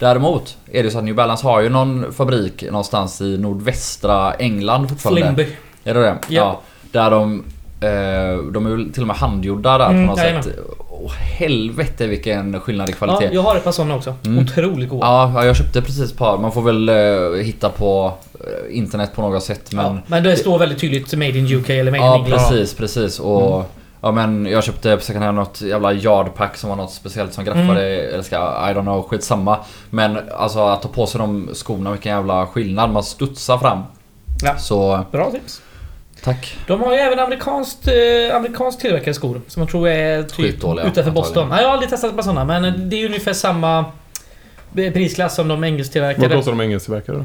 Däremot 0.00 0.56
är 0.72 0.82
det 0.82 0.90
så 0.90 0.98
att 0.98 1.04
New 1.04 1.14
Balance 1.14 1.46
har 1.46 1.60
ju 1.60 1.68
någon 1.68 2.12
fabrik 2.12 2.62
någonstans 2.62 3.20
i 3.20 3.38
nordvästra 3.38 4.32
England 4.34 4.88
fortfarande. 4.88 5.22
Flimby. 5.22 5.46
Är 5.84 5.94
det 5.94 6.00
det? 6.00 6.16
Ja. 6.28 6.60
Där 6.92 7.10
de... 7.10 7.44
Eh, 7.82 7.88
de 8.52 8.66
är 8.66 8.92
till 8.92 9.02
och 9.02 9.06
med 9.06 9.16
handgjorda 9.16 9.78
där 9.78 9.90
Mm, 9.90 10.06
på 10.06 10.10
något 10.12 10.18
jajamän. 10.20 10.42
sätt. 10.42 10.58
Åh 10.88 11.12
helvete 11.12 12.06
vilken 12.06 12.60
skillnad 12.60 12.88
i 12.88 12.92
Ja, 12.92 12.96
kvalitet. 12.96 13.34
jag 13.34 13.42
har 13.42 13.56
ett 13.56 13.64
par 13.64 13.72
sådana 13.72 13.94
också. 13.96 14.14
Mm. 14.26 14.38
Otroligt 14.44 14.88
goda. 14.88 15.06
Ja, 15.06 15.32
ja, 15.34 15.44
jag 15.44 15.56
köpte 15.56 15.82
precis 15.82 16.10
ett 16.12 16.18
par. 16.18 16.38
Man 16.38 16.52
får 16.52 16.62
väl 16.62 16.88
eh, 16.88 17.44
hitta 17.44 17.68
på 17.68 18.12
eh, 18.40 18.76
internet 18.76 19.10
på 19.14 19.22
något 19.22 19.42
sätt. 19.42 19.72
Men, 19.72 19.84
Ja, 19.84 19.98
men 20.06 20.22
det 20.22 20.36
står 20.36 20.58
väldigt 20.58 20.78
tydligt 20.78 21.12
Made 21.14 21.38
in 21.38 21.56
UK 21.56 21.70
eller 21.70 21.90
Made 21.90 22.04
ja, 22.04 22.16
in 22.18 22.24
England. 22.24 22.38
precis, 22.48 22.74
precis. 22.74 23.18
Och, 23.20 23.70
Ja 24.02 24.12
men 24.12 24.46
jag 24.46 24.64
köpte 24.64 24.96
på 24.96 25.02
second 25.02 25.24
hand 25.24 25.36
något 25.36 25.60
jävla 25.60 25.92
yardpack 25.92 26.56
som 26.56 26.70
var 26.70 26.76
något 26.76 26.92
speciellt 26.92 27.32
som 27.34 27.44
graffade, 27.44 27.82
eller 27.84 28.22
ska, 28.22 28.36
I 28.36 28.74
don't 28.74 28.82
know, 28.82 29.02
skitsamma. 29.08 29.58
Men 29.90 30.18
alltså 30.36 30.60
att 30.66 30.82
ta 30.82 30.88
på 30.88 31.06
sig 31.06 31.18
de 31.18 31.50
skorna, 31.54 31.90
vilken 31.90 32.12
jävla 32.16 32.46
skillnad. 32.46 32.90
Man 32.90 33.02
studsar 33.02 33.58
fram. 33.58 33.82
Ja. 34.42 34.56
Så 34.58 35.04
Bra 35.12 35.30
tips. 35.30 35.62
tack. 36.22 36.56
De 36.66 36.80
har 36.80 36.92
ju 36.92 36.98
även 36.98 37.18
amerikanskt, 37.18 37.88
eh, 37.88 38.36
amerikanskt 38.36 38.80
tillverkade 38.80 39.14
skor. 39.14 39.40
Som 39.46 39.62
jag 39.62 39.70
tror 39.70 39.88
är 39.88 40.22
typ 40.22 40.32
Skitdåliga, 40.34 40.86
utanför 40.86 41.10
Boston. 41.10 41.48
Nej, 41.48 41.60
jag 41.60 41.68
har 41.68 41.72
aldrig 41.72 41.90
testat 41.90 42.16
på 42.16 42.22
sådana 42.22 42.44
men 42.44 42.90
det 42.90 42.96
är 43.02 43.06
ungefär 43.06 43.32
samma 43.32 43.84
eh, 44.76 44.92
prisklass 44.92 45.34
som 45.34 45.48
de 45.48 45.60
Vad 45.60 45.68
engelsktillverkade. 45.68 46.34
kostar 46.36 46.52
de 46.52 46.60
engelsktillverkade 46.60 47.18
då? 47.18 47.24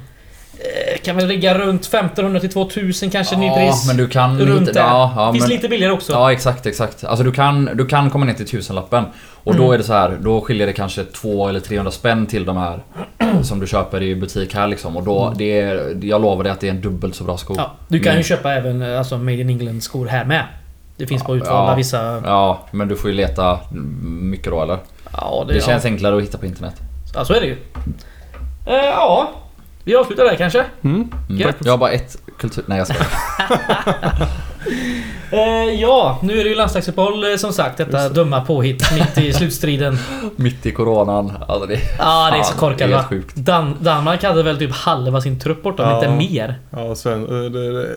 Kan 1.06 1.16
väl 1.16 1.28
ligga 1.28 1.58
runt 1.58 1.82
1500 1.86 2.40
till 2.40 2.50
2000 2.52 3.10
kanske 3.10 3.36
Ja, 3.36 3.40
nypris. 3.40 3.88
men 3.88 3.98
du 3.98 4.08
kan 4.08 4.40
Runt 4.40 4.74
där. 4.74 4.82
Ja, 4.82 5.14
ja, 5.16 5.32
Finns 5.32 5.44
men, 5.44 5.50
lite 5.56 5.68
billigare 5.70 5.94
också. 5.94 6.12
Ja 6.14 6.32
exakt, 6.32 6.66
exakt. 6.66 7.04
Alltså 7.04 7.24
du 7.24 7.32
kan, 7.32 7.70
du 7.74 7.86
kan 7.86 8.10
komma 8.10 8.26
ner 8.26 8.34
till 8.34 8.48
tusenlappen. 8.48 9.04
Och 9.44 9.54
Mm. 9.54 9.66
då 9.66 9.72
är 9.72 9.78
det 9.78 9.84
så 9.84 9.94
här, 9.94 10.18
då 10.22 10.42
skiljer 10.42 10.68
det 10.68 10.74
kanske 10.74 11.04
2 11.04 11.48
eller 11.48 11.60
300 11.60 11.92
spänn 11.92 12.26
till 12.26 12.46
de 12.46 12.58
här 12.58 12.80
som 13.44 13.60
du 13.60 13.68
köper 13.68 14.04
i 14.04 14.16
butik 14.16 14.56
här 14.56 14.68
liksom. 14.68 14.98
Och 14.98 15.04
då, 15.04 15.34
det 15.38 15.60
är, 15.62 15.98
jag 16.02 16.22
lovar 16.22 16.44
dig 16.44 16.52
att 16.52 16.60
det 16.60 16.68
är 16.68 16.72
en 16.72 16.82
dubbelt 16.82 17.16
så 17.16 17.24
bra 17.24 17.38
sko. 17.38 17.54
Mm. 17.54 17.64
Ja, 17.66 17.72
du 17.88 18.00
kan 18.00 18.08
Mm. 18.12 18.18
ju 18.18 18.24
köpa 18.24 18.54
även 18.54 18.98
alltså, 18.98 19.18
Made 19.18 19.34
in 19.42 19.50
England 19.50 19.84
skor 19.84 20.06
här 20.08 20.26
med. 20.26 20.44
Det 20.98 21.08
finns 21.08 21.24
på 21.24 21.36
utvalda 21.36 21.72
Ja. 21.72 21.76
vissa... 21.76 22.22
Ja, 22.26 22.60
men 22.72 22.88
du 22.88 22.96
får 22.96 23.10
ju 23.10 23.16
leta 23.16 23.60
mycket 24.22 24.52
då 24.52 24.62
eller? 24.64 24.78
Ja, 25.12 25.44
det, 25.48 25.54
Det 25.54 25.60
ja. 25.60 25.66
känns 25.66 25.86
enklare 25.86 26.18
att 26.18 26.24
hitta 26.24 26.38
på 26.38 26.46
internet. 26.46 26.76
ja, 27.16 27.26
så 27.26 27.34
är 27.34 27.42
det 27.42 27.48
ju. 27.48 27.58
Eh, 28.68 28.86
ja, 28.86 29.30
vi 29.86 29.96
avslutar 29.96 30.24
där 30.24 30.36
kanske. 30.36 30.66
Mm. 30.82 30.96
Mm. 30.96 31.42
Gött. 31.42 31.56
Jag 31.64 31.74
har 31.74 31.78
bara 31.78 31.92
ett 31.92 32.18
kultur... 32.38 32.64
Nej 32.68 32.78
jag 32.78 32.88
ska. 32.88 32.96
Eh, 35.32 35.74
ja, 35.82 36.20
nu 36.24 36.40
är 36.40 36.44
det 36.44 36.50
ju 36.50 36.56
landslagsuppehåll 36.56 37.32
eh, 37.32 37.38
som 37.38 37.54
sagt. 37.54 37.78
Detta 37.78 38.10
dumma 38.10 38.42
påhitt 38.42 38.84
mitt 38.94 39.18
i 39.18 39.34
slutstriden. 39.38 39.98
Mitt 40.36 40.66
i 40.66 40.72
coronan. 40.72 41.32
Alltså 41.48 41.66
det... 41.66 41.80
Ja, 42.00 42.30
det 42.32 42.40
är 42.40 42.44
så 42.44 42.54
korkat 42.54 42.78
det 42.78 42.84
är 42.84 43.18
va? 43.18 43.24
Dan 43.34 43.76
Danmark 43.80 44.24
hade 44.24 44.44
väl 44.44 44.58
typ 44.58 44.72
halva 44.72 45.22
sin 45.22 45.40
trupp 45.40 45.64
borta, 45.64 45.84
Ja. 45.84 45.96
inte 45.96 46.10
mer. 46.10 46.56
Ja, 46.70 46.96
Sven, 46.96 47.24
eh, 47.46 47.52
det, 47.52 47.82
det, 47.82 47.96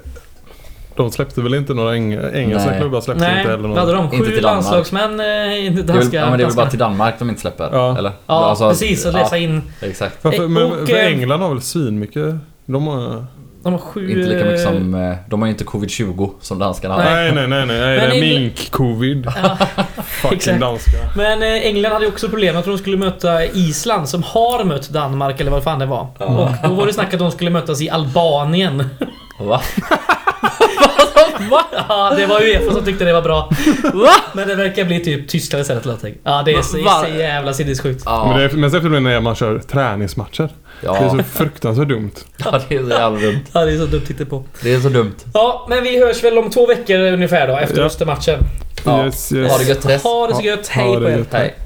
de 0.98 1.10
släppte 1.12 1.40
väl 1.42 1.54
inte 1.54 1.74
några 1.74 1.94
eng, 1.94 2.12
engelska 2.12 2.70
Nej. 2.70 2.80
klubbar 2.80 3.00
släppte 3.00 3.24
Nej, 3.24 3.38
inte 3.38 3.50
heller 3.50 3.68
vad 3.68 3.78
hade 3.78 3.92
några. 3.92 4.02
de? 4.08 4.14
Inte 4.14 4.26
Sju 4.26 4.32
till 4.34 4.42
Danmark. 4.42 4.64
landslagsmän 4.64 5.20
eh, 5.20 5.26
i 5.26 5.82
danska... 5.86 6.16
ja, 6.16 6.30
men 6.30 6.38
det 6.38 6.44
är 6.44 6.46
väl 6.46 6.56
bara 6.56 6.70
till 6.70 6.78
Danmark 6.78 7.14
de 7.18 7.28
inte 7.28 7.40
släpper? 7.40 7.68
Ja. 7.72 7.98
Eller? 7.98 8.12
Ja, 8.26 8.34
Alltså, 8.44 8.68
precis. 8.68 9.06
Att 9.06 9.14
läsa 9.14 9.36
ja, 9.38 9.42
in... 9.42 9.62
Exakt. 9.80 10.24
Varför, 10.24 10.48
men, 10.48 10.62
Och, 10.62 10.88
för 10.88 10.96
eh, 10.96 11.06
England 11.06 11.40
har 11.40 11.48
väl 11.48 11.60
svinmycket... 11.62 12.34
De 12.66 12.86
har... 12.86 13.26
De 13.62 13.72
har 13.72 13.80
sju... 13.80 14.08
Inte 14.10 14.28
lika 14.34 14.44
mycket 14.44 14.66
eh, 14.66 14.72
som... 14.72 14.94
eh, 14.94 15.16
De 15.28 15.40
har 15.40 15.46
ju 15.46 15.52
inte 15.52 15.64
covid-20 15.64 16.30
som 16.40 16.58
danskarna 16.58 16.94
har. 16.94 17.04
Nej, 17.04 17.32
nej, 17.32 17.48
nej, 17.48 17.66
nej. 17.66 17.76
är 17.80 17.98
England- 18.10 18.20
mink-covid. 18.20 19.32
Fucking 20.04 20.36
exakt. 20.38 20.60
danska. 20.60 20.90
Men 21.16 21.42
eh, 21.42 21.48
England 21.66 21.92
hade 21.92 22.04
ju 22.04 22.10
också 22.10 22.28
problem. 22.28 22.54
Jag 22.54 22.64
tror 22.64 22.74
de 22.74 22.78
skulle 22.78 22.96
möta 22.96 23.44
Island 23.44 24.08
som 24.08 24.22
har 24.22 24.64
mött 24.64 24.88
Danmark 24.88 25.40
eller 25.40 25.50
vad 25.50 25.62
fan 25.64 25.78
det 25.78 25.86
var. 25.86 26.06
Och 26.18 26.68
då 26.68 26.74
var 26.74 26.86
det 26.86 26.92
snack 26.92 27.12
att 27.14 27.18
de 27.20 27.30
skulle 27.30 27.50
mötas 27.50 27.80
i 27.82 27.90
Albanien. 27.90 28.84
Va? 29.40 29.60
Va? 31.50 31.64
Ja, 31.88 32.14
det 32.16 32.26
var 32.26 32.40
ju 32.40 32.46
Uefa 32.46 32.72
som 32.72 32.84
tyckte 32.84 33.04
det 33.04 33.12
var 33.12 33.22
bra. 33.22 33.50
Men 34.32 34.48
det 34.48 34.54
verkar 34.54 34.84
bli 34.84 35.00
typ 35.00 35.28
Tyskland 35.28 35.62
istället 35.62 35.84
låter 35.84 36.08
jag. 36.08 36.16
Ja, 36.24 36.42
det 36.44 36.52
är 36.52 36.62
så, 36.62 36.82
Va? 36.82 37.04
så 37.08 37.18
jävla 37.18 37.52
sinnessjukt. 37.52 38.02
Ja, 38.06 38.26
Men 38.28 38.38
det 38.38 38.44
är 38.44 38.56
mest 38.56 38.74
efter 38.74 38.88
det 38.90 39.00
när 39.00 39.20
man 39.20 39.34
kör 39.34 39.58
träningsmatcher. 39.58 40.48
Det 40.80 40.86
är 40.86 41.02
ja. 41.02 41.10
så 41.10 41.22
fruktansvärt 41.38 41.88
dumt. 41.88 42.10
ja, 42.36 42.60
det 42.68 42.74
är 42.74 42.82
så 42.82 42.90
jävla 42.90 43.20
dumt. 43.20 43.40
Ja, 43.52 43.64
det 43.64 43.72
är 43.72 43.78
så 43.78 43.86
dumt 43.86 44.02
titta 44.06 44.24
på. 44.24 44.44
Det 44.62 44.74
är 44.74 44.80
så 44.80 44.88
dumt. 44.88 45.14
Ja, 45.34 45.66
men 45.70 45.82
vi 45.82 45.98
hörs 46.04 46.24
väl 46.24 46.38
om 46.38 46.50
två 46.50 46.66
veckor 46.66 46.98
ungefär 46.98 47.48
då 47.48 47.56
efter 47.56 47.78
Ja. 47.80 47.84
Östermatchen. 47.86 48.38
Ja. 48.84 49.04
Yes, 49.04 49.32
yes. 49.32 49.52
Ha 49.52 49.58
det 49.58 49.64
gött. 49.64 50.02
Ha 50.02 50.26
det 50.26 50.34
så 50.34 50.42
gött. 50.42 50.68
Hej 50.68 50.88
Ha 50.88 50.96
på 50.96 51.08
er. 51.08 51.24
Hej. 51.32 51.54